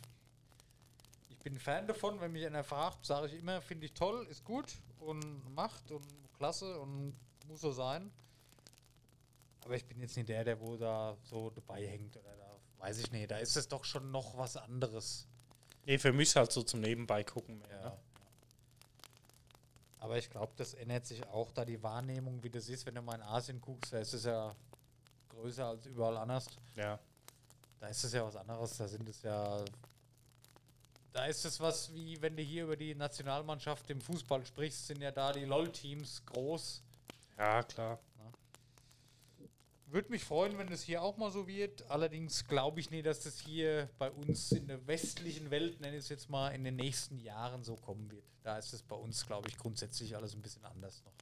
ich 1.28 1.36
bin 1.40 1.58
Fan 1.58 1.86
davon, 1.86 2.18
wenn 2.22 2.32
mich 2.32 2.46
einer 2.46 2.64
fragt, 2.64 3.04
sage 3.04 3.26
ich 3.26 3.34
immer, 3.34 3.60
finde 3.60 3.84
ich 3.84 3.92
toll, 3.92 4.26
ist 4.30 4.44
gut 4.44 4.72
und 5.00 5.54
macht 5.54 5.90
und 5.90 6.06
klasse 6.38 6.78
und 6.80 7.12
muss 7.46 7.60
so 7.60 7.70
sein. 7.70 8.10
Aber 9.68 9.76
ich 9.76 9.84
bin 9.84 10.00
jetzt 10.00 10.16
nicht 10.16 10.30
der, 10.30 10.44
der 10.44 10.58
wo 10.62 10.78
da 10.78 11.14
so 11.24 11.50
dabei 11.50 11.86
hängt 11.86 12.16
oder 12.16 12.34
da, 12.34 12.58
weiß 12.78 13.00
ich 13.00 13.12
nicht, 13.12 13.30
da 13.30 13.36
ist 13.36 13.54
es 13.54 13.68
doch 13.68 13.84
schon 13.84 14.10
noch 14.10 14.38
was 14.38 14.56
anderes. 14.56 15.28
nee, 15.84 15.98
für 15.98 16.10
mich 16.10 16.34
halt 16.36 16.50
so 16.50 16.62
zum 16.62 16.80
Nebenbei 16.80 17.22
gucken 17.22 17.58
mehr. 17.58 17.68
Ja. 17.68 17.90
Ne? 17.90 17.98
Aber 19.98 20.16
ich 20.16 20.30
glaube, 20.30 20.54
das 20.56 20.72
ändert 20.72 21.04
sich 21.04 21.22
auch, 21.26 21.52
da 21.52 21.66
die 21.66 21.82
Wahrnehmung, 21.82 22.42
wie 22.42 22.48
das 22.48 22.70
ist, 22.70 22.86
wenn 22.86 22.94
du 22.94 23.02
mal 23.02 23.16
in 23.16 23.20
Asien 23.20 23.60
guckst, 23.60 23.92
da 23.92 23.98
ist 23.98 24.14
es 24.14 24.24
ja 24.24 24.56
größer 25.28 25.66
als 25.66 25.84
überall 25.84 26.16
anders. 26.16 26.46
Ja. 26.74 26.98
Da 27.78 27.88
ist 27.88 28.02
es 28.04 28.14
ja 28.14 28.24
was 28.24 28.36
anderes. 28.36 28.74
Da 28.78 28.88
sind 28.88 29.06
es 29.06 29.20
ja. 29.20 29.62
Da 31.12 31.26
ist 31.26 31.44
es 31.44 31.60
was 31.60 31.92
wie, 31.92 32.18
wenn 32.22 32.34
du 32.34 32.42
hier 32.42 32.64
über 32.64 32.76
die 32.76 32.94
Nationalmannschaft 32.94 33.90
im 33.90 34.00
Fußball 34.00 34.46
sprichst, 34.46 34.86
sind 34.86 35.02
ja 35.02 35.10
da 35.10 35.30
die 35.30 35.44
LOL-Teams 35.44 36.24
groß. 36.24 36.82
ja, 37.36 37.62
klar. 37.64 37.98
Würde 39.90 40.10
mich 40.10 40.22
freuen, 40.22 40.58
wenn 40.58 40.68
das 40.68 40.82
hier 40.82 41.02
auch 41.02 41.16
mal 41.16 41.30
so 41.30 41.46
wird. 41.46 41.90
Allerdings 41.90 42.46
glaube 42.46 42.78
ich 42.78 42.90
nicht, 42.90 43.06
dass 43.06 43.20
das 43.20 43.38
hier 43.38 43.88
bei 43.98 44.10
uns 44.10 44.52
in 44.52 44.66
der 44.66 44.86
westlichen 44.86 45.50
Welt, 45.50 45.80
nenne 45.80 45.96
ich 45.96 46.04
es 46.04 46.10
jetzt 46.10 46.28
mal, 46.28 46.50
in 46.50 46.62
den 46.62 46.76
nächsten 46.76 47.18
Jahren 47.18 47.64
so 47.64 47.74
kommen 47.74 48.10
wird. 48.10 48.26
Da 48.42 48.58
ist 48.58 48.74
es 48.74 48.82
bei 48.82 48.96
uns, 48.96 49.26
glaube 49.26 49.48
ich, 49.48 49.56
grundsätzlich 49.56 50.14
alles 50.14 50.34
ein 50.34 50.42
bisschen 50.42 50.64
anders 50.66 51.02
noch. 51.06 51.14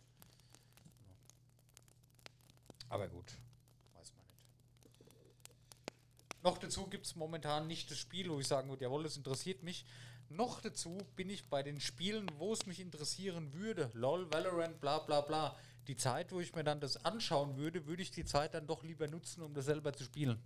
Aber 2.89 3.07
gut, 3.07 3.39
weiß 3.95 4.13
man 4.15 4.25
nicht. 4.27 4.43
Noch 6.43 6.59
dazu 6.59 6.89
gibt 6.89 7.07
es 7.07 7.15
momentan 7.15 7.69
nicht 7.69 7.89
das 7.93 7.99
Spiel, 7.99 8.29
wo 8.31 8.41
ich 8.41 8.49
sagen 8.49 8.69
würde, 8.69 8.83
jawohl, 8.83 9.05
das 9.05 9.17
interessiert 9.17 9.63
mich. 9.63 9.87
Noch 10.29 10.61
dazu 10.61 10.99
bin 11.15 11.31
ich 11.31 11.49
bei 11.49 11.63
den 11.63 11.81
Spielen, 11.81 12.29
wo 12.39 12.53
es 12.53 12.67
mich 12.67 12.81
interessieren 12.81 13.53
würde. 13.53 13.93
LOL, 13.95 14.33
Valorant, 14.33 14.81
bla 14.81 14.99
bla 14.99 15.21
bla. 15.21 15.57
Die 15.87 15.97
Zeit, 15.97 16.33
wo 16.33 16.41
ich 16.41 16.55
mir 16.55 16.65
dann 16.65 16.81
das 16.81 17.05
anschauen 17.05 17.57
würde, 17.57 17.87
würde 17.87 18.03
ich 18.03 18.11
die 18.11 18.25
Zeit 18.25 18.55
dann 18.55 18.67
doch 18.67 18.83
lieber 18.83 19.07
nutzen, 19.07 19.43
um 19.43 19.55
das 19.55 19.67
selber 19.67 19.93
zu 19.93 20.05
spielen. 20.05 20.41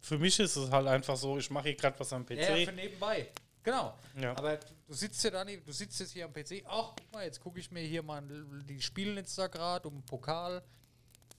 Für 0.00 0.18
mich 0.18 0.38
ist 0.38 0.56
es 0.56 0.70
halt 0.70 0.86
einfach 0.86 1.16
so, 1.16 1.38
ich 1.38 1.48
mache 1.50 1.68
hier 1.68 1.76
gerade 1.76 1.98
was 1.98 2.12
am 2.12 2.26
PC. 2.26 2.30
Ja, 2.32 2.56
ja, 2.56 2.66
für 2.66 2.72
nebenbei. 2.72 3.30
Genau. 3.62 3.94
Ja. 4.20 4.36
Aber 4.36 4.58
du 4.58 4.92
sitzt 4.92 5.24
ja 5.24 5.30
da 5.30 5.44
nicht, 5.44 5.66
du 5.66 5.72
sitzt 5.72 5.98
jetzt 5.98 6.12
hier 6.12 6.26
am 6.26 6.32
PC. 6.32 6.62
Ach, 6.66 6.92
guck 6.94 7.12
mal, 7.12 7.24
jetzt 7.24 7.40
gucke 7.40 7.58
ich 7.58 7.70
mir 7.70 7.80
hier 7.80 8.02
mal, 8.02 8.22
die 8.68 8.80
spielen 8.82 9.16
jetzt 9.16 9.36
da 9.38 9.46
gerade 9.46 9.88
um 9.88 10.02
Pokal. 10.02 10.62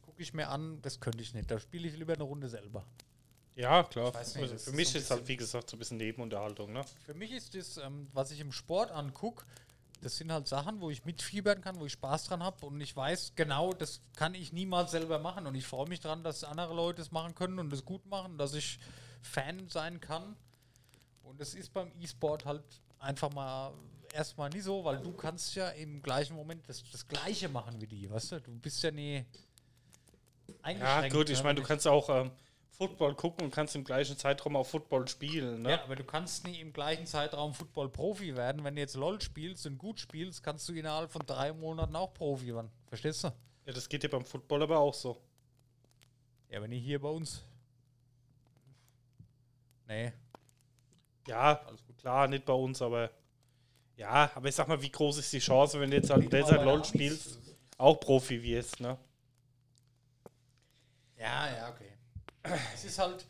Gucke 0.02 0.24
ich 0.24 0.34
mir 0.34 0.50
an, 0.50 0.82
das 0.82 1.00
könnte 1.00 1.22
ich 1.22 1.34
nicht. 1.36 1.52
Da 1.52 1.60
spiele 1.60 1.88
ich 1.88 1.96
lieber 1.96 2.14
eine 2.14 2.24
Runde 2.24 2.50
selber. 2.50 2.84
ja, 3.56 3.84
klar. 3.84 4.08
Nicht, 4.08 4.18
also 4.18 4.40
für 4.40 4.56
ist 4.56 4.74
mich 4.74 4.90
so 4.90 4.98
ein 4.98 5.02
ist 5.02 5.12
halt, 5.12 5.28
wie 5.28 5.38
gesagt, 5.38 5.70
so 5.70 5.76
ein 5.76 5.80
bisschen 5.80 5.98
Nebenunterhaltung, 5.98 6.74
ne? 6.74 6.82
Für 7.06 7.14
mich 7.14 7.32
ist 7.32 7.54
das, 7.54 7.78
ähm, 7.78 8.08
was 8.14 8.32
ich 8.32 8.40
im 8.40 8.52
Sport 8.52 8.90
angucke, 8.90 9.46
das 10.06 10.18
sind 10.18 10.32
halt 10.32 10.48
Sachen, 10.48 10.82
wo 10.82 10.92
ich 10.92 11.04
mitfiebern 11.04 11.62
kann, 11.62 11.80
wo 11.80 11.86
ich 11.88 11.94
Spaß 11.94 12.26
dran 12.26 12.44
habe 12.44 12.64
und 12.68 12.80
ich 12.80 12.96
weiß 12.96 13.34
genau, 13.36 13.74
das 13.74 14.02
kann 14.16 14.36
ich 14.36 14.54
niemals 14.54 14.92
selber 14.92 15.18
machen 15.18 15.48
und 15.48 15.56
ich 15.56 15.66
freue 15.66 15.90
mich 15.90 16.00
dran, 16.00 16.24
dass 16.24 16.44
andere 16.44 16.76
Leute 16.76 17.02
es 17.02 17.12
machen 17.12 17.34
können 17.34 17.58
und 17.58 17.74
es 17.74 17.84
gut 17.84 18.06
machen, 18.06 18.38
dass 18.38 18.54
ich 18.54 18.78
Fan 19.24 19.68
sein 19.68 20.00
kann. 20.00 20.36
Und 21.24 21.42
das 21.42 21.56
ist 21.56 21.74
beim 21.74 21.92
E-Sport 22.00 22.46
halt 22.46 22.62
einfach 23.00 23.34
mal 23.34 23.74
erstmal 24.14 24.52
nie 24.52 24.62
so, 24.62 24.86
weil 24.86 25.00
du 25.00 25.12
kannst 25.12 25.56
ja 25.56 25.70
im 25.70 26.04
gleichen 26.04 26.36
Moment 26.36 26.70
das, 26.70 26.84
das 26.92 27.08
Gleiche 27.08 27.50
machen 27.50 27.82
wie 27.82 27.88
die, 27.88 28.08
weißt 28.08 28.34
du? 28.34 28.42
Du 28.42 28.52
bist 28.60 28.84
ja 28.84 28.92
nie 28.92 29.26
Ja, 30.48 30.62
eingeschränkt. 30.62 31.18
gut, 31.18 31.30
ich 31.32 31.38
ne, 31.40 31.44
meine, 31.46 31.60
du 31.62 31.66
kannst 31.68 31.88
auch 31.88 32.10
ähm, 32.10 32.32
Football 32.78 33.16
gucken 33.16 33.46
und 33.46 33.52
kannst 33.52 33.76
im 33.76 33.84
gleichen 33.84 34.18
Zeitraum 34.18 34.56
auch 34.56 34.66
Football 34.66 35.08
spielen, 35.08 35.62
ne? 35.62 35.72
Ja, 35.72 35.84
aber 35.84 35.96
du 35.96 36.04
kannst 36.04 36.46
nie 36.46 36.60
im 36.60 36.74
gleichen 36.74 37.06
Zeitraum 37.06 37.54
Football-Profi 37.54 38.36
werden. 38.36 38.64
Wenn 38.64 38.76
du 38.76 38.82
jetzt 38.82 38.96
LOL 38.96 39.22
spielst 39.22 39.66
und 39.66 39.78
gut 39.78 40.00
spielst, 40.00 40.44
kannst 40.44 40.68
du 40.68 40.74
innerhalb 40.74 41.12
von 41.12 41.26
drei 41.26 41.54
Monaten 41.54 41.96
auch 41.96 42.14
Profi 42.14 42.54
werden. 42.54 42.70
Verstehst 42.88 43.24
du? 43.24 43.28
Ja, 43.66 43.74
das 43.74 43.88
geht 43.88 44.04
ja 44.04 44.10
beim 44.10 44.26
Football 44.26 44.64
aber 44.64 44.80
auch 44.80 44.94
so. 44.94 45.22
Ja, 46.50 46.58
aber 46.58 46.68
nicht 46.68 46.84
hier 46.84 47.00
bei 47.00 47.10
uns. 47.10 47.44
Nee. 49.88 50.14
Ja, 51.28 51.66
klar, 51.98 52.28
nicht 52.28 52.46
bei 52.46 52.54
uns, 52.54 52.82
aber 52.82 53.10
ja, 53.96 54.30
aber 54.36 54.50
ich 54.50 54.56
sag 54.56 54.68
mal, 54.68 54.82
wie 54.82 54.92
groß 54.92 55.18
ist 55.18 55.32
die 55.32 55.40
Chance, 55.40 55.80
wenn 55.80 55.90
du 55.90 55.98
jetzt 55.98 56.10
halt 56.10 56.22
Nicht 56.22 56.34
derzeit 56.34 56.64
LOL 56.64 56.84
spielst, 56.84 57.40
auch 57.78 58.00
Profi 58.00 58.42
wirst, 58.44 58.80
ne? 58.80 58.98
Ja, 61.18 61.56
ja, 61.56 61.70
okay. 61.70 61.95
Es 62.74 62.86
ist 62.86 63.00
halt, 63.00 63.26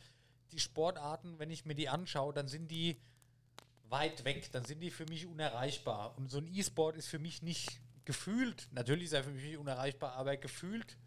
die 0.51 0.59
Sportarten, 0.59 1.39
wenn 1.39 1.49
ich 1.49 1.66
mir 1.66 1.76
die 1.76 1.89
anschaue, 1.89 2.34
dann 2.34 2.47
sind 2.47 2.70
die 2.70 2.97
weit 3.89 4.26
weg, 4.26 4.51
dann 4.51 4.66
sind 4.66 4.80
die 4.80 4.91
für 4.91 5.05
mich 5.05 5.26
unerreichbar. 5.26 6.18
Und 6.18 6.30
so 6.32 6.39
ein 6.39 6.47
E-Sport 6.47 6.95
ist 6.95 7.07
für 7.07 7.20
mich 7.20 7.41
nicht 7.41 7.80
gefühlt, 8.05 8.68
natürlich 8.72 9.05
ist 9.05 9.13
er 9.13 9.24
für 9.24 9.32
mich 9.32 9.43
nicht 9.43 9.57
unerreichbar, 9.57 10.13
aber 10.13 10.38
gefühlt 10.38 10.97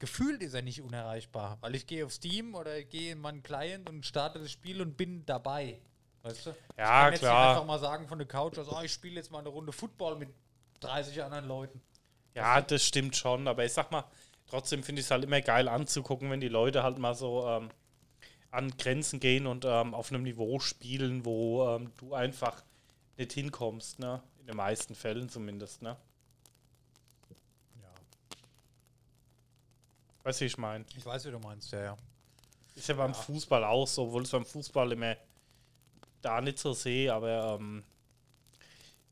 gefühlt 0.00 0.42
ist 0.42 0.54
er 0.54 0.62
nicht 0.62 0.80
unerreichbar, 0.80 1.58
weil 1.60 1.76
ich 1.76 1.86
gehe 1.86 2.04
auf 2.04 2.12
Steam 2.12 2.54
oder 2.56 2.82
gehe 2.82 3.12
in 3.12 3.20
meinen 3.20 3.42
Client 3.42 3.88
und 3.88 4.04
starte 4.04 4.40
das 4.40 4.50
Spiel 4.50 4.80
und 4.80 4.96
bin 4.96 5.24
dabei. 5.26 5.80
Weißt 6.22 6.46
du? 6.46 6.50
Ja, 6.50 6.54
ich 6.54 6.78
kann 6.78 7.12
jetzt 7.12 7.20
klar. 7.20 7.40
nicht 7.40 7.50
einfach 7.50 7.66
mal 7.66 7.78
sagen 7.78 8.08
von 8.08 8.18
der 8.18 8.26
Couch 8.26 8.58
aus, 8.58 8.66
oh, 8.68 8.80
ich 8.82 8.92
spiele 8.92 9.16
jetzt 9.16 9.30
mal 9.30 9.38
eine 9.38 9.50
Runde 9.50 9.72
Football 9.72 10.16
mit 10.16 10.30
30 10.80 11.22
anderen 11.22 11.46
Leuten. 11.46 11.80
Ja, 12.34 12.60
das 12.60 12.84
stimmt 12.84 13.16
schon, 13.16 13.46
aber 13.46 13.64
ich 13.64 13.72
sag 13.72 13.90
mal, 13.90 14.04
trotzdem 14.50 14.82
finde 14.82 15.00
ich 15.00 15.06
es 15.06 15.10
halt 15.10 15.24
immer 15.24 15.40
geil 15.40 15.68
anzugucken, 15.68 16.30
wenn 16.30 16.40
die 16.40 16.48
Leute 16.48 16.82
halt 16.82 16.98
mal 16.98 17.14
so 17.14 17.46
ähm, 17.48 17.70
an 18.50 18.76
Grenzen 18.76 19.20
gehen 19.20 19.46
und 19.46 19.64
ähm, 19.64 19.94
auf 19.94 20.10
einem 20.10 20.24
Niveau 20.24 20.58
spielen, 20.58 21.24
wo 21.24 21.68
ähm, 21.68 21.92
du 21.98 22.14
einfach 22.14 22.62
nicht 23.16 23.32
hinkommst, 23.32 23.98
ne? 24.00 24.22
In 24.40 24.46
den 24.46 24.56
meisten 24.56 24.94
Fällen 24.94 25.28
zumindest, 25.28 25.82
ne? 25.82 25.96
Ja. 27.80 27.88
Weißt 30.24 30.40
du, 30.40 30.44
wie 30.44 30.46
ich 30.48 30.58
meine? 30.58 30.84
Ich 30.96 31.06
weiß, 31.06 31.26
wie 31.26 31.30
du 31.30 31.38
meinst, 31.38 31.70
ja, 31.72 31.80
ja. 31.80 31.96
Ist 32.74 32.88
ja 32.88 32.94
beim 32.94 33.14
Fußball 33.14 33.62
auch 33.64 33.86
so, 33.86 34.04
obwohl 34.04 34.22
es 34.22 34.30
beim 34.30 34.44
Fußball 34.44 34.92
immer 34.92 35.16
da 36.22 36.40
nicht 36.40 36.58
so 36.58 36.72
sehe, 36.72 37.12
aber 37.12 37.58
ähm, 37.60 37.84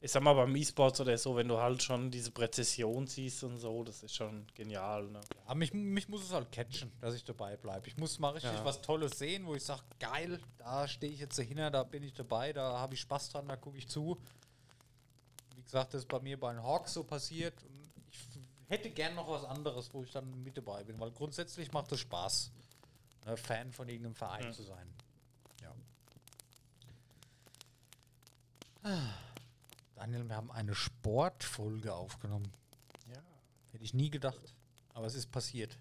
ich 0.01 0.12
sag 0.12 0.22
mal 0.22 0.34
beim 0.34 0.55
E-Sports 0.55 1.01
oder 1.01 1.18
so, 1.18 1.34
wenn 1.34 1.49
du 1.49 1.59
halt 1.59 1.82
schon 1.82 2.11
diese 2.11 2.30
Präzision 2.30 3.07
siehst 3.09 3.42
und 3.42 3.57
so, 3.59 3.82
das 3.82 4.03
ist 4.05 4.14
schon 4.14 4.46
genial, 4.55 5.09
ne? 5.09 5.20
Aber 5.44 5.57
mich, 5.57 5.72
mich 5.74 6.09
muss 6.09 6.22
es 6.22 6.32
halt 6.32 6.53
catchen, 6.53 6.92
dass 7.01 7.14
ich 7.14 7.24
dabei 7.24 7.57
bleibe. 7.57 7.88
Ich 7.88 7.96
muss 7.96 8.18
mal 8.20 8.30
richtig 8.30 8.53
Ja. 8.53 8.64
was 8.64 8.80
Tolles 8.80 9.18
sehen, 9.18 9.44
wo 9.46 9.55
ich 9.57 9.64
sage, 9.64 9.82
geil, 9.99 10.40
da 10.59 10.86
stehe 10.86 11.12
ich 11.12 11.18
jetzt 11.18 11.36
dahinter, 11.38 11.70
da 11.72 11.82
bin 11.82 12.05
ich 12.05 12.12
dabei, 12.12 12.53
da 12.53 12.78
habe 12.78 12.94
ich 12.94 13.01
Spaß 13.01 13.30
dran, 13.30 13.49
da 13.49 13.57
gucke 13.57 13.76
ich 13.78 13.88
zu. 13.88 14.18
Wie 15.57 15.62
gesagt, 15.62 15.94
das 15.94 16.03
ist 16.03 16.09
bei 16.09 16.20
mir 16.20 16.38
bei 16.38 16.53
den 16.53 16.62
Hawks 16.62 16.94
so 16.94 17.03
passiert. 17.03 17.55
Und 17.64 17.90
ich 18.12 18.20
hätte 18.68 18.90
gern 18.90 19.16
noch 19.16 19.28
was 19.28 19.44
anderes, 19.44 19.92
wo 19.92 20.05
ich 20.05 20.12
dann 20.12 20.44
mit 20.44 20.57
dabei 20.57 20.84
bin, 20.84 21.01
weil 21.01 21.11
grundsätzlich 21.11 21.72
macht 21.72 21.90
es 21.90 21.99
Spaß, 22.01 22.53
ne, 23.26 23.36
Fan 23.36 23.72
von 23.72 23.88
irgendeinem 23.88 24.14
Verein 24.14 24.44
Ja. 24.44 24.53
zu 24.53 24.62
sein. 24.62 24.94
Ja. 25.61 25.74
Ah. 28.84 29.11
Daniel, 29.99 30.28
wir 30.28 30.36
haben 30.36 30.53
eine 30.53 30.76
Sportfolge 30.76 31.92
aufgenommen. 31.92 32.53
Ja. 33.12 33.20
Hätte 33.72 33.82
ich 33.82 33.94
nie 33.94 34.11
gedacht. 34.11 34.55
Aber 34.94 35.07
es 35.07 35.16
ist 35.16 35.32
passiert. 35.32 35.76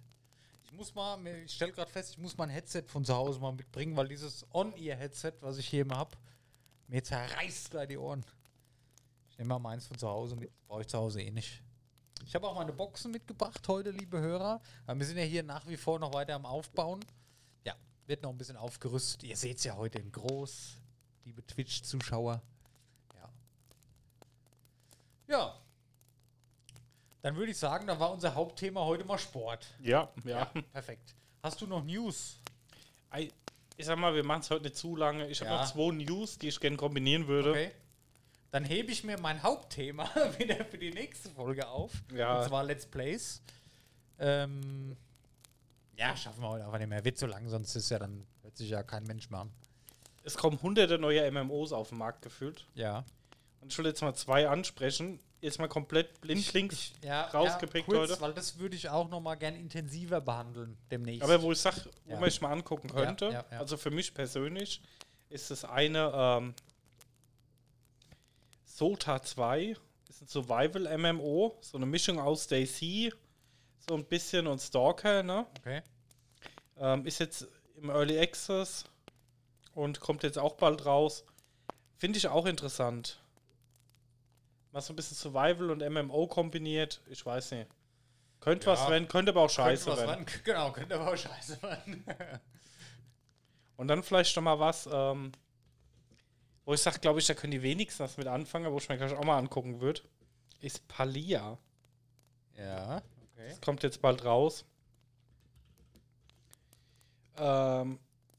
Ich 0.65 0.73
muss 0.73 0.95
mal, 0.95 1.23
ich 1.27 1.53
stelle 1.53 1.71
gerade 1.71 1.91
fest, 1.91 2.13
ich 2.13 2.17
muss 2.17 2.35
mein 2.35 2.49
Headset 2.49 2.81
von 2.87 3.05
zu 3.05 3.13
Hause 3.13 3.39
mal 3.39 3.51
mitbringen, 3.51 3.95
weil 3.95 4.07
dieses 4.07 4.43
On-Ear-Headset, 4.53 5.33
was 5.41 5.59
ich 5.59 5.67
hier 5.67 5.83
immer 5.83 5.97
habe, 5.97 6.17
mir 6.87 7.03
zerreißt 7.03 7.69
gleich 7.69 7.89
die 7.89 7.97
Ohren. 7.97 8.25
Ich 9.29 9.37
nehme 9.37 9.49
mal 9.49 9.59
meins 9.59 9.85
von 9.85 9.99
zu 9.99 10.07
Hause 10.07 10.35
mit. 10.35 10.51
Brauche 10.67 10.81
ich 10.81 10.87
zu 10.87 10.97
Hause 10.97 11.21
eh 11.21 11.29
nicht. 11.29 11.61
Ich 12.25 12.33
habe 12.33 12.47
auch 12.47 12.55
meine 12.55 12.73
Boxen 12.73 13.11
mitgebracht 13.11 13.67
heute, 13.67 13.91
liebe 13.91 14.19
Hörer. 14.19 14.59
Aber 14.87 14.99
wir 14.99 15.05
sind 15.05 15.17
ja 15.17 15.23
hier 15.23 15.43
nach 15.43 15.67
wie 15.67 15.77
vor 15.77 15.99
noch 15.99 16.11
weiter 16.15 16.33
am 16.33 16.47
Aufbauen. 16.47 17.05
Ja, 17.63 17.75
wird 18.07 18.23
noch 18.23 18.31
ein 18.31 18.37
bisschen 18.37 18.57
aufgerüstet. 18.57 19.21
Ihr 19.23 19.37
seht 19.37 19.59
es 19.59 19.63
ja 19.63 19.75
heute 19.75 19.99
in 19.99 20.11
groß, 20.11 20.81
liebe 21.23 21.45
Twitch-Zuschauer. 21.45 22.41
Ja. 25.27 25.37
Ja. 25.37 25.55
Dann 27.21 27.35
würde 27.35 27.51
ich 27.51 27.57
sagen, 27.57 27.87
da 27.87 27.99
war 27.99 28.11
unser 28.11 28.33
Hauptthema 28.35 28.81
heute 28.85 29.03
mal 29.03 29.17
Sport. 29.17 29.67
Ja, 29.81 30.09
ja. 30.23 30.45
perfekt. 30.71 31.15
Hast 31.43 31.59
du 31.61 31.67
noch 31.67 31.83
News? 31.83 32.37
Ei, 33.09 33.29
Ich 33.75 33.85
sag 33.85 33.97
mal, 33.99 34.13
wir 34.15 34.23
machen 34.23 34.41
es 34.41 34.49
heute 34.49 34.63
nicht 34.63 34.75
zu 34.77 34.95
lange. 34.95 35.27
Ich 35.27 35.39
habe 35.41 35.51
Ja. 35.51 35.61
noch 35.61 35.71
zwei 35.71 35.91
News, 35.93 36.37
die 36.37 36.47
ich 36.47 36.59
gerne 36.59 36.77
kombinieren 36.77 37.27
würde. 37.27 37.51
Okay. 37.51 37.71
Dann 38.51 38.63
hebe 38.63 38.91
ich 38.91 39.03
mir 39.03 39.19
mein 39.19 39.43
Hauptthema 39.43 40.05
wieder 40.37 40.63
für 40.65 40.77
die 40.77 40.91
nächste 40.91 41.29
Folge 41.29 41.67
auf. 41.67 41.91
Ja. 42.13 42.39
Und 42.39 42.47
zwar 42.47 42.63
Let's 42.63 42.85
Plays. 42.85 43.41
Ähm, 44.19 44.95
ja, 45.95 46.15
schaffen 46.15 46.41
wir 46.41 46.49
heute 46.49 46.65
einfach 46.65 46.79
nicht 46.79 46.87
mehr. 46.87 47.03
Wird 47.03 47.17
zu 47.17 47.27
lang, 47.27 47.47
sonst 47.49 47.75
ist 47.75 47.89
ja 47.89 47.99
dann, 47.99 48.25
hört 48.41 48.55
sich 48.57 48.69
ja 48.69 48.83
kein 48.83 49.03
Mensch 49.03 49.29
mehr 49.29 49.41
an. 49.41 49.51
Es 50.23 50.35
kommen 50.37 50.61
hunderte 50.61 50.97
neue 50.97 51.29
MMOs 51.31 51.71
auf 51.73 51.89
den 51.89 51.97
Markt 51.97 52.21
gefühlt. 52.21 52.65
Ja. 52.73 53.03
Und 53.61 53.71
ich 53.71 53.77
will 53.77 53.85
jetzt 53.85 54.01
mal 54.01 54.13
zwei 54.13 54.47
ansprechen. 54.47 55.19
Jetzt 55.39 55.59
mal 55.59 55.67
komplett 55.67 56.19
blindlings 56.19 56.93
ja 57.03 57.27
rausgepickt 57.27 57.87
ja, 57.87 57.93
kurz, 57.93 58.11
heute. 58.11 58.21
Weil 58.21 58.33
das 58.33 58.57
würde 58.57 58.75
ich 58.75 58.89
auch 58.89 59.07
noch 59.07 59.19
mal 59.19 59.35
gern 59.35 59.55
intensiver 59.55 60.19
behandeln 60.19 60.75
demnächst. 60.89 61.21
Aber 61.21 61.39
wo 61.43 61.51
ich 61.51 61.59
sage, 61.59 61.81
wo 62.05 62.13
Ja. 62.13 62.19
man 62.19 62.29
sich 62.29 62.41
mal 62.41 62.51
angucken 62.51 62.89
könnte, 62.89 63.45
also 63.51 63.77
für 63.77 63.91
mich 63.91 64.13
persönlich, 64.13 64.81
ist 65.29 65.51
das 65.51 65.63
eine 65.63 66.11
ähm, 66.13 66.55
Sota 68.65 69.21
2, 69.21 69.75
ist 70.09 70.21
ein 70.21 70.27
Survival-MMO, 70.27 71.57
so 71.61 71.77
eine 71.77 71.85
Mischung 71.85 72.19
aus 72.19 72.47
Daisy, 72.47 73.13
so 73.87 73.95
ein 73.95 74.05
bisschen 74.05 74.47
und 74.47 74.59
Stalker, 74.59 75.21
ne? 75.23 75.45
okay. 75.59 75.81
Ähm, 76.77 77.05
ist 77.05 77.19
jetzt 77.19 77.47
im 77.75 77.89
Early 77.89 78.19
Access 78.19 78.85
und 79.73 79.99
kommt 79.99 80.23
jetzt 80.23 80.37
auch 80.37 80.55
bald 80.55 80.85
raus. 80.85 81.23
Finde 81.97 82.17
ich 82.17 82.27
auch 82.27 82.45
interessant. 82.45 83.19
Mal 84.77 84.81
so 84.81 84.93
ein 84.93 84.95
bisschen 84.95 85.17
Survival 85.17 85.71
und 85.71 85.79
MMO 85.81 86.27
kombiniert, 86.27 87.01
ich 87.07 87.25
weiß 87.25 87.49
nicht. 87.53 87.67
Könnte 88.39 88.67
Ja. 88.67 88.73
was 88.73 88.87
werden, 88.87 89.07
könnte 89.07 89.31
aber 89.31 89.41
auch 89.41 89.49
scheiße 89.49 89.89
was 89.89 89.97
werden. 89.97 90.09
werden. 90.09 90.25
Genau, 90.43 90.71
könnte 90.71 90.93
aber 90.93 91.11
auch 91.11 91.17
scheiße 91.17 91.59
werden. 91.63 92.05
Und 93.75 93.87
dann 93.87 94.03
vielleicht 94.03 94.35
noch 94.35 94.43
mal 94.43 94.59
was, 94.59 94.87
ähm, 94.91 95.31
wo 96.63 96.75
ich 96.75 96.79
sage, 96.79 96.99
glaube 96.99 97.17
ich, 97.19 97.25
da 97.25 97.33
können 97.33 97.53
die 97.53 97.63
wenigsten 97.63 98.03
was 98.03 98.17
mit 98.17 98.27
anfangen, 98.27 98.71
wo 98.71 98.77
ich 98.77 98.87
mir 98.87 98.97
gleich 98.97 99.13
auch 99.15 99.23
mal 99.23 99.39
angucken 99.39 99.81
würde, 99.81 100.01
ist 100.61 100.87
Palia. 100.87 101.57
ja, 102.55 102.97
okay. 102.97 103.49
Das 103.49 103.61
kommt 103.61 103.81
jetzt 103.81 103.99
bald 103.99 104.23
raus. 104.25 104.63
Ähm, 107.37 107.97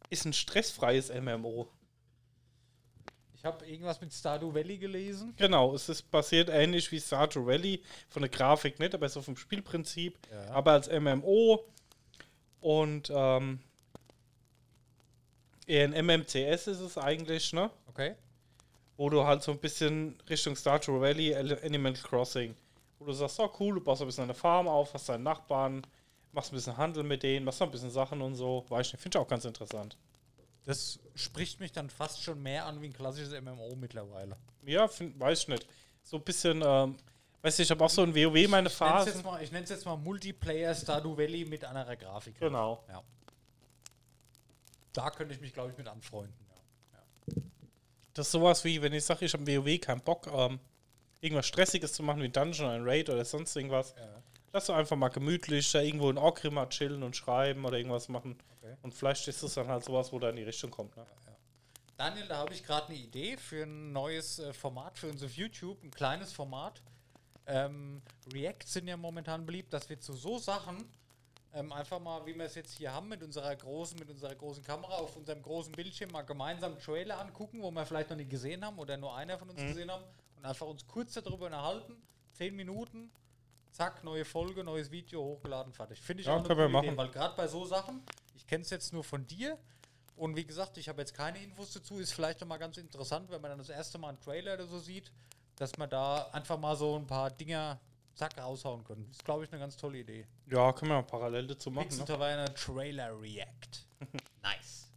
ist 0.09 0.25
ein 0.25 0.33
stressfreies 0.33 1.13
MMO. 1.13 1.69
Ich 3.49 3.55
habe 3.55 3.67
irgendwas 3.67 4.01
mit 4.01 4.13
Stardew 4.13 4.53
Valley 4.55 4.77
gelesen. 4.79 5.33
Genau, 5.37 5.75
es 5.75 5.89
ist 5.89 6.11
basiert 6.11 6.49
ähnlich 6.51 6.91
wie 6.93 7.01
Stardew 7.01 7.47
Valley, 7.47 7.83
von 8.09 8.23
der 8.23 8.29
Grafik 8.31 8.79
nicht, 8.79 8.95
aber 8.95 9.09
so 9.09 9.23
vom 9.23 9.37
Spielprinzip, 9.37 10.19
Ja. 10.31 10.53
aber 10.53 10.73
als 10.73 10.89
MMO 10.91 11.65
und 12.61 13.11
ähm, 13.15 13.61
eher 15.67 15.85
ein 15.85 15.93
MMCS 16.07 16.67
ist 16.67 16.81
es 16.81 16.99
eigentlich, 16.99 17.53
ne? 17.53 17.71
Okay. 17.89 18.15
wo 18.97 19.09
du 19.11 19.25
halt 19.25 19.43
so 19.43 19.53
ein 19.53 19.59
bisschen 19.59 20.17
Richtung 20.29 20.57
Stardew 20.57 21.01
Valley, 21.01 21.35
Animal 21.35 21.93
Crossing, 21.95 22.55
wo 22.99 23.05
du 23.07 23.13
sagst, 23.13 23.39
oh 23.41 23.51
cool, 23.61 23.75
du 23.77 23.81
baust 23.81 24.03
ein 24.03 24.07
bisschen 24.09 24.25
eine 24.25 24.35
Farm 24.35 24.67
auf, 24.69 24.93
hast 24.93 25.09
deinen 25.09 25.23
Nachbarn, 25.23 25.83
machst 26.33 26.53
ein 26.53 26.57
bisschen 26.57 26.77
Handel 26.77 27.03
mit 27.05 27.23
denen, 27.23 27.45
machst 27.45 27.61
noch 27.61 27.69
ein 27.69 27.71
bisschen 27.73 27.91
Sachen 27.91 28.21
und 28.21 28.35
so. 28.35 28.65
Weiß 28.69 28.89
ich 28.89 28.93
nicht, 28.95 29.03
finde 29.03 29.19
ich 29.19 29.23
auch 29.23 29.29
ganz 29.29 29.45
interessant. 29.45 29.97
Das 30.69 30.99
spricht 31.15 31.61
mich 31.61 31.73
dann 31.73 31.89
fast 31.89 32.23
schon 32.23 32.43
mehr 32.43 32.67
an 32.67 32.83
wie 32.83 32.89
ein 32.89 32.93
klassisches 32.93 33.33
MMO 33.41 33.75
mittlerweile. 33.77 34.37
Ja, 34.67 34.87
find, 34.87 35.19
weiß 35.19 35.41
ich 35.41 35.49
nicht. 35.49 35.67
So 36.03 36.19
ein 36.19 36.23
bisschen, 36.23 36.63
ähm, 36.63 36.95
weiß 37.41 37.59
ich, 37.59 37.65
ich 37.65 37.71
habe 37.71 37.83
auch 37.83 37.89
so 37.89 38.03
ein 38.03 38.15
WoW 38.15 38.35
meine 38.35 38.45
Ich 38.45 38.51
nenne 38.53 38.67
es 38.67 38.75
Phase. 38.75 39.11
jetzt, 39.71 39.85
mal- 39.87 39.97
Multiplayer 39.97 40.75
Stardew 40.75 41.17
Valley 41.17 41.47
mit 41.47 41.65
anderer 41.65 41.97
Grafik. 41.97 42.39
Genau. 42.39 42.85
Ja. 42.87 43.03
Da 44.93 45.11
könnte 45.11 45.35
ich 45.35 45.41
mich, 45.41 45.55
glaube 45.55 45.71
ich, 45.71 45.79
mit 45.79 45.89
anfreunden. 45.89 46.35
Ja. 46.93 47.43
Das 48.13 48.27
ist 48.27 48.33
sowas 48.33 48.63
wie, 48.65 48.83
wenn 48.83 48.93
ich 48.93 49.05
sage, 49.05 49.25
ich 49.25 49.33
habe 49.33 49.47
WoW 49.47 49.81
keinen 49.81 50.03
Bock, 50.03 50.27
ähm, 50.27 50.59
irgendwas 51.23 51.47
Stressiges 51.47 51.95
zu 51.95 52.03
machen 52.03 52.21
wie 52.23 52.29
Dungeon, 52.29 52.69
ein 52.69 52.83
Raid 52.85 53.09
oder 53.09 53.25
sonst 53.25 53.57
irgendwas. 53.57 53.95
Ja. 53.97 54.23
Lass 54.53 54.67
doch 54.67 54.77
einfach 54.77 54.97
mal 54.97 55.09
gemütlich 55.09 55.71
da 55.73 55.81
irgendwo 55.81 56.11
in 56.11 56.19
Orgrimmar 56.19 56.69
chillen 56.71 57.03
und 57.03 57.17
schreiben 57.17 57.65
oder 57.65 57.77
irgendwas 57.77 58.09
machen. 58.09 58.39
Okay. 58.57 58.77
Und 58.83 58.95
vielleicht 58.95 59.29
ist 59.29 59.43
es 59.43 59.55
dann 59.55 59.69
halt 59.69 59.85
sowas, 59.85 60.13
wo 60.13 60.19
da 60.19 60.31
in 60.31 60.37
die 60.37 60.43
Richtung 60.43 60.71
kommt. 60.71 60.97
Ne? 60.97 61.05
Daniel, 61.99 62.29
da 62.29 62.37
habe 62.37 62.55
ich 62.55 62.63
gerade 62.63 62.87
eine 62.87 62.97
Idee 62.97 63.37
für 63.37 63.65
ein 63.65 63.93
neues 63.93 64.39
äh, 64.39 64.53
Format 64.53 64.97
für 64.97 65.09
uns 65.09 65.21
auf 65.21 65.33
YouTube, 65.33 65.83
ein 65.83 65.91
kleines 65.91 66.33
Format. 66.33 66.81
Ähm, 67.45 68.03
React 68.33 68.67
sind 68.67 68.87
ja 68.87 68.97
momentan 68.97 69.45
beliebt, 69.45 69.73
dass 69.73 69.89
wir 69.89 69.99
zu 69.99 70.13
so 70.13 70.39
Sachen 70.39 70.89
ähm, 71.55 71.73
einfach 71.73 71.99
mal, 71.99 72.25
wie 72.25 72.37
wir 72.37 72.45
es 72.45 72.55
jetzt 72.55 72.79
hier 72.79 72.93
haben, 72.93 73.09
mit 73.09 73.21
unserer 73.25 73.57
großen, 73.57 73.99
mit 73.99 74.09
unserer 74.11 74.37
großen 74.37 74.63
Kamera 74.63 74.95
auf 74.95 75.17
unserem 75.17 75.43
großen 75.43 75.73
Bildschirm 75.73 76.13
mal 76.13 76.23
gemeinsam 76.23 76.75
einen 76.75 76.81
Trailer 76.81 77.19
angucken, 77.19 77.63
wo 77.63 77.73
wir 77.73 77.85
vielleicht 77.85 78.11
noch 78.11 78.17
nicht 78.17 78.31
gesehen 78.31 78.65
haben 78.65 78.79
oder 78.79 78.97
nur 78.97 79.17
einer 79.17 79.37
von 79.37 79.51
uns 79.51 79.61
gesehen 79.61 79.91
haben 79.91 80.05
und 80.37 80.45
einfach 80.45 80.69
uns 80.69 80.87
kurz 80.87 81.15
darüber 81.15 81.47
unterhalten. 81.47 81.97
Zehn 82.33 82.55
Minuten, 82.55 83.11
zack, 83.73 84.03
neue 84.05 84.25
Folge, 84.25 84.65
neues 84.65 84.91
Video 84.91 85.23
hochgeladen, 85.23 85.73
fertig. 85.73 86.01
Finde 86.01 86.23
ich 86.23 86.27
Ja, 86.27 86.35
auch 86.35 86.39
eine 86.45 86.49
coole 86.49 86.65
Idee, 86.67 86.73
machen. 86.73 86.97
weil 86.97 87.09
gerade 87.11 87.37
bei 87.37 87.47
so 87.49 87.65
Sachen, 87.65 88.03
ich 88.35 88.47
kenne 88.47 88.63
es 88.63 88.71
jetzt 88.71 88.93
nur 88.93 89.05
von 89.05 89.27
dir 89.27 89.59
und 90.17 90.37
wie 90.37 90.45
gesagt, 90.45 90.77
ich 90.79 90.89
habe 90.89 91.01
jetzt 91.01 91.15
keine 91.15 91.43
Infos 91.43 91.73
dazu, 91.73 91.99
ist 91.99 92.13
vielleicht 92.13 92.41
noch 92.41 92.49
mal 92.49 92.57
ganz 92.59 92.77
interessant, 92.77 93.31
wenn 93.31 93.41
man 93.41 93.51
dann 93.51 93.59
das 93.59 93.69
erste 93.71 93.99
Mal 93.99 94.09
einen 94.11 94.21
Trailer 94.21 94.55
oder 94.55 94.67
so 94.67 94.79
sieht, 94.79 95.13
dass 95.57 95.77
man 95.77 95.89
da 95.91 96.29
einfach 96.33 96.59
mal 96.59 96.77
so 96.77 96.97
ein 96.97 97.07
paar 97.07 97.31
Dinger 97.31 97.81
zack 98.15 98.37
raushauen 98.39 98.83
können. 98.85 99.09
Ist 99.11 99.25
glaube 99.25 99.45
ich 99.45 99.53
eine 99.53 99.61
ganz 99.61 99.77
tolle 99.77 99.99
Idee. 99.99 100.27
Ja, 100.51 100.73
können 100.73 100.91
wir 100.91 100.97
mal 100.97 101.03
parallel 101.03 101.47
dazu 101.47 101.71
machen. 101.71 101.85
Pixel 101.89 102.01
Ne? 102.01 102.07
Taverne 102.07 102.55
Trailer 102.55 103.21
React. 103.21 103.87
nice. 104.43 104.89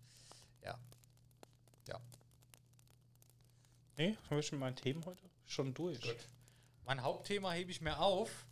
Ja. 0.63 0.77
Ja. 1.87 1.99
Nee, 3.97 4.17
haben 4.25 4.35
wir 4.37 4.41
schon 4.41 4.57
mein 4.59 4.75
Themen 4.75 5.05
heute? 5.05 5.21
Schon 5.45 5.73
durch. 5.73 5.99
Mein 6.85 7.03
Hauptthema 7.03 7.51
hebe 7.51 7.69
ich 7.71 7.81
mir 7.81 7.99
auf. 7.99 8.47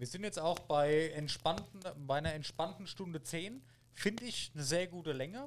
Wir 0.00 0.06
sind 0.06 0.24
jetzt 0.24 0.38
auch 0.38 0.58
bei, 0.60 1.10
entspannten, 1.10 1.82
bei 2.06 2.16
einer 2.16 2.32
entspannten 2.32 2.86
Stunde 2.86 3.22
10. 3.22 3.60
Finde 3.92 4.24
ich 4.24 4.50
eine 4.54 4.64
sehr 4.64 4.86
gute 4.86 5.12
Länge. 5.12 5.46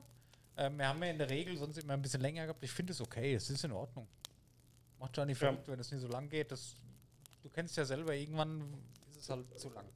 Ähm, 0.57 0.77
wir 0.77 0.87
haben 0.87 1.01
ja 1.01 1.09
in 1.09 1.17
der 1.17 1.27
Regel 1.27 1.57
sonst 1.57 1.79
immer 1.79 1.93
ein 1.93 2.03
bisschen 2.03 2.21
länger 2.21 2.43
gehabt. 2.43 2.63
Ich 2.63 2.69
finde 2.69 2.93
es 2.93 3.01
okay, 3.01 3.33
es 3.33 3.49
ist 3.49 3.63
in 3.63 3.71
Ordnung. 3.71 4.07
Macht 4.99 5.17
Johnny 5.17 5.33
verrückt, 5.33 5.67
wenn 5.67 5.79
es 5.79 5.91
nicht 5.91 6.01
so 6.01 6.07
lang 6.07 6.29
geht. 6.29 6.51
Das, 6.51 6.75
du 7.41 7.49
kennst 7.49 7.75
ja 7.77 7.83
selber, 7.83 8.13
irgendwann 8.13 8.61
ist 9.09 9.21
es 9.21 9.29
halt 9.31 9.59
zu 9.59 9.69
lang. 9.71 9.87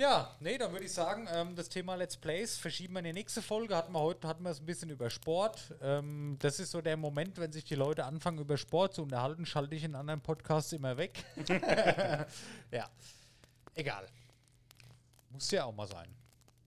Ja, 0.00 0.34
nee, 0.40 0.56
dann 0.56 0.72
würde 0.72 0.86
ich 0.86 0.94
sagen, 0.94 1.28
ähm, 1.30 1.54
das 1.54 1.68
Thema 1.68 1.94
Let's 1.94 2.16
Plays 2.16 2.56
verschieben 2.56 2.94
wir 2.94 3.00
in 3.00 3.04
die 3.04 3.12
nächste 3.12 3.42
Folge. 3.42 3.76
Hatten 3.76 3.92
wir 3.92 4.00
heute 4.00 4.26
hatten 4.26 4.42
wir 4.42 4.48
es 4.48 4.58
ein 4.58 4.64
bisschen 4.64 4.88
über 4.88 5.10
Sport. 5.10 5.74
Ähm, 5.82 6.38
das 6.38 6.58
ist 6.58 6.70
so 6.70 6.80
der 6.80 6.96
Moment, 6.96 7.36
wenn 7.36 7.52
sich 7.52 7.64
die 7.64 7.74
Leute 7.74 8.06
anfangen, 8.06 8.38
über 8.38 8.56
Sport 8.56 8.94
zu 8.94 9.02
unterhalten, 9.02 9.44
schalte 9.44 9.74
ich 9.74 9.84
in 9.84 9.94
anderen 9.94 10.22
Podcasts 10.22 10.72
immer 10.72 10.96
weg. 10.96 11.22
ja, 12.70 12.88
egal. 13.74 14.06
Muss 15.28 15.50
ja 15.50 15.66
auch 15.66 15.74
mal 15.74 15.86
sein. 15.86 16.08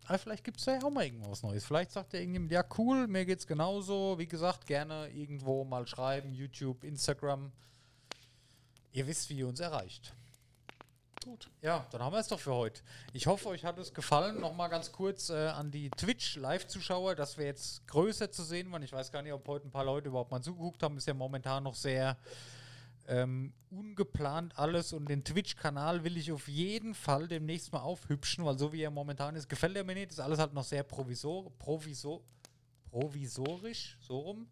Aber 0.05 0.19
vielleicht 0.19 0.43
gibt 0.43 0.60
es 0.60 0.68
ja 0.68 0.77
auch 0.84 0.91
mal 0.91 1.03
irgendwas 1.03 1.41
Neues. 1.41 1.65
Vielleicht 1.65 1.89
sagt 1.89 2.14
ja 2.14 2.19
irgendjemand, 2.19 2.51
ja 2.51 2.64
cool, 2.77 3.07
mir 3.07 3.26
geht's 3.26 3.47
genauso. 3.47 4.19
Wie 4.19 4.27
gesagt, 4.27 4.68
gerne 4.68 5.10
irgendwo 5.10 5.64
mal 5.64 5.88
schreiben, 5.88 6.34
YouTube, 6.34 6.84
Instagram. 6.84 7.51
Ihr 8.91 9.07
wisst, 9.07 9.27
wie 9.31 9.38
ihr 9.38 9.47
uns 9.47 9.60
erreicht. 9.60 10.14
Gut. 11.24 11.50
Ja, 11.62 11.88
dann 11.91 12.02
haben 12.02 12.14
wir 12.14 12.20
es 12.20 12.28
doch 12.28 12.40
für 12.40 12.54
heute. 12.54 12.82
Ich 13.14 13.28
hoffe, 13.28 13.48
euch 13.48 13.64
hat 13.64 13.78
es 13.78 13.94
gefallen. 13.94 14.41
Nochmal 14.41 14.70
ganz 14.70 14.91
kurz 14.91 15.30
äh, 15.30 15.48
an 15.48 15.72
die 15.72 15.90
Twitch-Live-Zuschauer, 15.90 17.16
dass 17.16 17.38
wir 17.38 17.45
jetzt 17.45 17.88
größer 17.88 18.30
zu 18.30 18.44
sehen 18.44 18.72
waren. 18.72 18.84
Ich 18.84 18.91
weiß 18.91 19.12
gar 19.12 19.22
nicht, 19.22 19.32
ob 19.32 19.48
heute 19.48 19.68
ein 19.68 19.72
paar 19.72 19.86
Leute 19.86 20.10
überhaupt 20.10 20.32
mal 20.32 20.41
zugeguckt 20.41 20.84
haben. 20.84 20.98
Ist 20.98 21.08
ja 21.08 21.14
momentan 21.14 21.64
noch 21.64 21.76
sehr 21.76 22.18
ähm, 23.08 23.54
ungeplant 23.70 24.58
alles. 24.58 24.91
Und 24.91 25.10
den 25.10 25.24
Twitch-Kanal 25.24 26.04
will 26.04 26.18
ich 26.18 26.32
auf 26.32 26.48
jeden 26.48 26.94
Fall 26.94 27.28
demnächst 27.28 27.72
mal 27.72 27.82
aufhübschen, 27.82 28.44
weil 28.44 28.58
so 28.58 28.74
wie 28.74 28.82
er 28.82 28.91
momentan 28.91 29.36
ist, 29.36 29.48
gefällt 29.48 29.78
er 29.78 29.84
mir 29.84 29.95
nicht. 29.95 30.12
Ist 30.12 30.20
alles 30.20 30.40
halt 30.40 30.54
noch 30.54 30.64
sehr 30.64 30.84
provisor, 30.84 31.52
provisor, 31.58 32.22
provisorisch, 32.91 33.98
so 34.02 34.20
rum. 34.20 34.48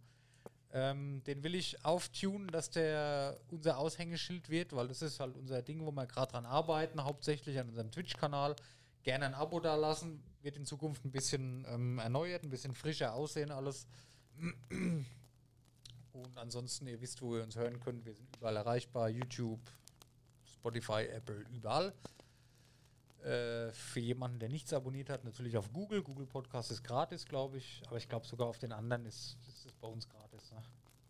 Ähm, 0.74 1.22
den 1.26 1.44
will 1.44 1.56
ich 1.56 1.84
auftunen, 1.84 2.48
dass 2.48 2.70
der 2.70 3.38
unser 3.50 3.78
Aushängeschild 3.78 4.50
wird, 4.50 4.74
weil 4.74 4.88
das 4.88 5.02
ist 5.02 5.20
halt 5.20 5.36
unser 5.36 5.62
Ding, 5.62 5.86
wo 5.86 5.92
wir 5.92 6.06
gerade 6.06 6.32
dran 6.32 6.46
arbeiten, 6.46 7.04
hauptsächlich 7.04 7.60
an 7.60 7.68
unserem 7.68 7.92
Twitch-Kanal. 7.92 8.56
Gerne 9.04 9.26
ein 9.26 9.34
Abo 9.34 9.60
da 9.60 9.76
lassen, 9.76 10.24
wird 10.42 10.56
in 10.56 10.66
Zukunft 10.66 11.04
ein 11.04 11.12
bisschen 11.12 11.66
ähm, 11.68 12.00
erneuert, 12.00 12.44
ein 12.44 12.50
bisschen 12.50 12.74
frischer 12.74 13.14
aussehen 13.14 13.52
alles. 13.52 13.86
Und 16.14 16.38
ansonsten, 16.38 16.88
ihr 16.88 17.02
wisst, 17.02 17.22
wo 17.22 17.36
ihr 17.36 17.44
uns 17.44 17.56
hören 17.56 17.80
könnt. 17.80 18.06
Wir 18.06 18.14
sind 18.14 18.36
überall 18.38 18.56
erreichbar: 18.56 19.10
YouTube, 19.10 19.60
Spotify, 20.46 21.08
Apple, 21.12 21.46
überall. 21.52 21.94
Äh, 23.24 23.72
für 23.72 24.00
jemanden, 24.00 24.40
der 24.40 24.50
nichts 24.50 24.74
abonniert 24.74 25.10
hat, 25.10 25.24
natürlich 25.24 25.56
auf 25.56 25.72
Google. 25.72 26.02
Google 26.02 26.26
Podcast 26.26 26.72
ist 26.72 26.84
gratis, 26.84 27.26
glaube 27.26 27.58
ich. 27.58 27.84
Aber 27.88 27.98
ich 27.98 28.10
glaube, 28.10 28.26
sogar 28.26 28.48
auf 28.48 28.58
den 28.58 28.72
anderen 28.72 29.06
ist, 29.06 29.38
es 29.48 29.72
bei 29.74 29.88
uns 29.88 30.10
gratis. 30.10 30.52
Ne? 30.52 30.64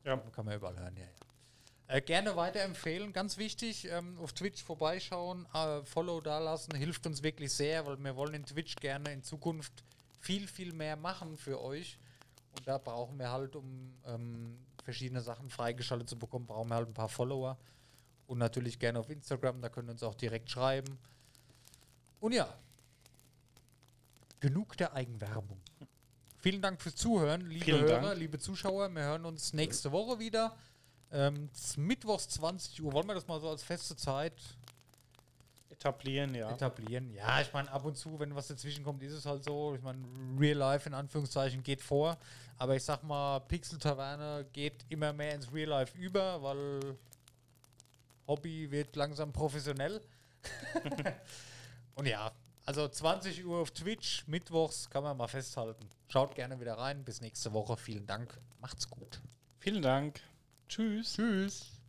Ja. 0.03 0.17
Kann 0.17 0.45
man 0.45 0.55
überall 0.55 0.77
hören, 0.77 0.97
ja, 0.97 1.03
ja. 1.03 1.95
Äh, 1.95 2.01
gerne 2.01 2.35
weiterempfehlen, 2.35 3.11
ganz 3.11 3.37
wichtig, 3.37 3.85
ähm, 3.89 4.17
auf 4.19 4.31
Twitch 4.31 4.63
vorbeischauen, 4.63 5.45
äh, 5.53 5.83
Follow 5.83 6.21
dalassen, 6.21 6.73
hilft 6.73 7.05
uns 7.05 7.21
wirklich 7.21 7.51
sehr, 7.51 7.85
weil 7.85 7.97
wir 7.97 8.15
wollen 8.15 8.33
in 8.33 8.45
Twitch 8.45 8.77
gerne 8.77 9.11
in 9.11 9.23
Zukunft 9.23 9.83
viel, 10.19 10.47
viel 10.47 10.71
mehr 10.73 10.95
machen 10.95 11.35
für 11.35 11.61
euch. 11.61 11.99
Und 12.55 12.65
da 12.65 12.77
brauchen 12.77 13.19
wir 13.19 13.29
halt, 13.29 13.57
um 13.57 13.93
ähm, 14.05 14.57
verschiedene 14.83 15.19
Sachen 15.19 15.49
freigeschaltet 15.49 16.09
zu 16.09 16.17
bekommen, 16.17 16.45
brauchen 16.45 16.69
wir 16.69 16.75
halt 16.75 16.87
ein 16.87 16.93
paar 16.93 17.09
Follower. 17.09 17.57
Und 18.25 18.37
natürlich 18.37 18.79
gerne 18.79 18.99
auf 18.99 19.09
Instagram, 19.09 19.61
da 19.61 19.67
könnt 19.67 19.89
ihr 19.89 19.91
uns 19.91 20.03
auch 20.03 20.15
direkt 20.15 20.49
schreiben. 20.49 20.97
Und 22.21 22.33
ja, 22.33 22.47
genug 24.39 24.77
der 24.77 24.93
Eigenwerbung. 24.93 25.59
Vielen 26.37 26.61
Dank 26.61 26.79
fürs 26.79 26.95
Zuhören, 26.95 27.41
liebe 27.41 27.65
Vielen 27.65 27.81
Hörer, 27.81 28.01
Dank. 28.01 28.19
liebe 28.19 28.37
Zuschauer. 28.39 28.89
Wir 28.89 29.01
hören 29.01 29.25
uns 29.25 29.53
nächste 29.53 29.91
Woche 29.91 30.19
wieder. 30.19 30.55
Ähm, 31.11 31.49
Mittwochs 31.77 32.29
20 32.29 32.81
Uhr. 32.83 32.93
Wollen 32.93 33.07
wir 33.07 33.15
das 33.15 33.27
mal 33.27 33.39
so 33.41 33.49
als 33.49 33.63
feste 33.63 33.95
Zeit 33.95 34.33
Etablieren, 35.71 36.35
ja. 36.35 36.51
etablieren? 36.51 37.11
Ja, 37.11 37.41
ich 37.41 37.51
meine, 37.53 37.71
ab 37.71 37.85
und 37.85 37.97
zu, 37.97 38.19
wenn 38.19 38.35
was 38.35 38.47
dazwischen 38.47 38.83
kommt, 38.83 39.01
ist 39.01 39.13
es 39.13 39.25
halt 39.25 39.43
so. 39.43 39.73
Ich 39.73 39.81
meine, 39.81 39.99
Real 40.39 40.57
Life 40.57 40.87
in 40.87 40.93
Anführungszeichen 40.93 41.63
geht 41.63 41.81
vor. 41.81 42.19
Aber 42.57 42.75
ich 42.75 42.83
sag 42.83 43.01
mal, 43.03 43.39
Pixel 43.39 43.79
Taverne 43.79 44.45
geht 44.53 44.85
immer 44.89 45.11
mehr 45.11 45.33
ins 45.33 45.51
Real 45.51 45.69
Life 45.69 45.97
über, 45.97 46.41
weil 46.43 46.97
Hobby 48.27 48.69
wird 48.69 48.95
langsam 48.95 49.33
professionell. 49.33 50.01
und 51.95 52.07
ja, 52.07 52.31
also 52.65 52.87
20 52.87 53.45
Uhr 53.45 53.59
auf 53.59 53.71
Twitch, 53.71 54.27
Mittwochs 54.27 54.89
kann 54.89 55.03
man 55.03 55.17
mal 55.17 55.27
festhalten. 55.27 55.89
Schaut 56.07 56.35
gerne 56.35 56.59
wieder 56.59 56.77
rein. 56.77 57.03
Bis 57.03 57.21
nächste 57.21 57.53
Woche. 57.53 57.77
Vielen 57.77 58.05
Dank. 58.05 58.39
Macht's 58.59 58.89
gut. 58.89 59.21
Vielen 59.59 59.81
Dank. 59.81 60.19
Tschüss. 60.67 61.13
Tschüss. 61.13 61.80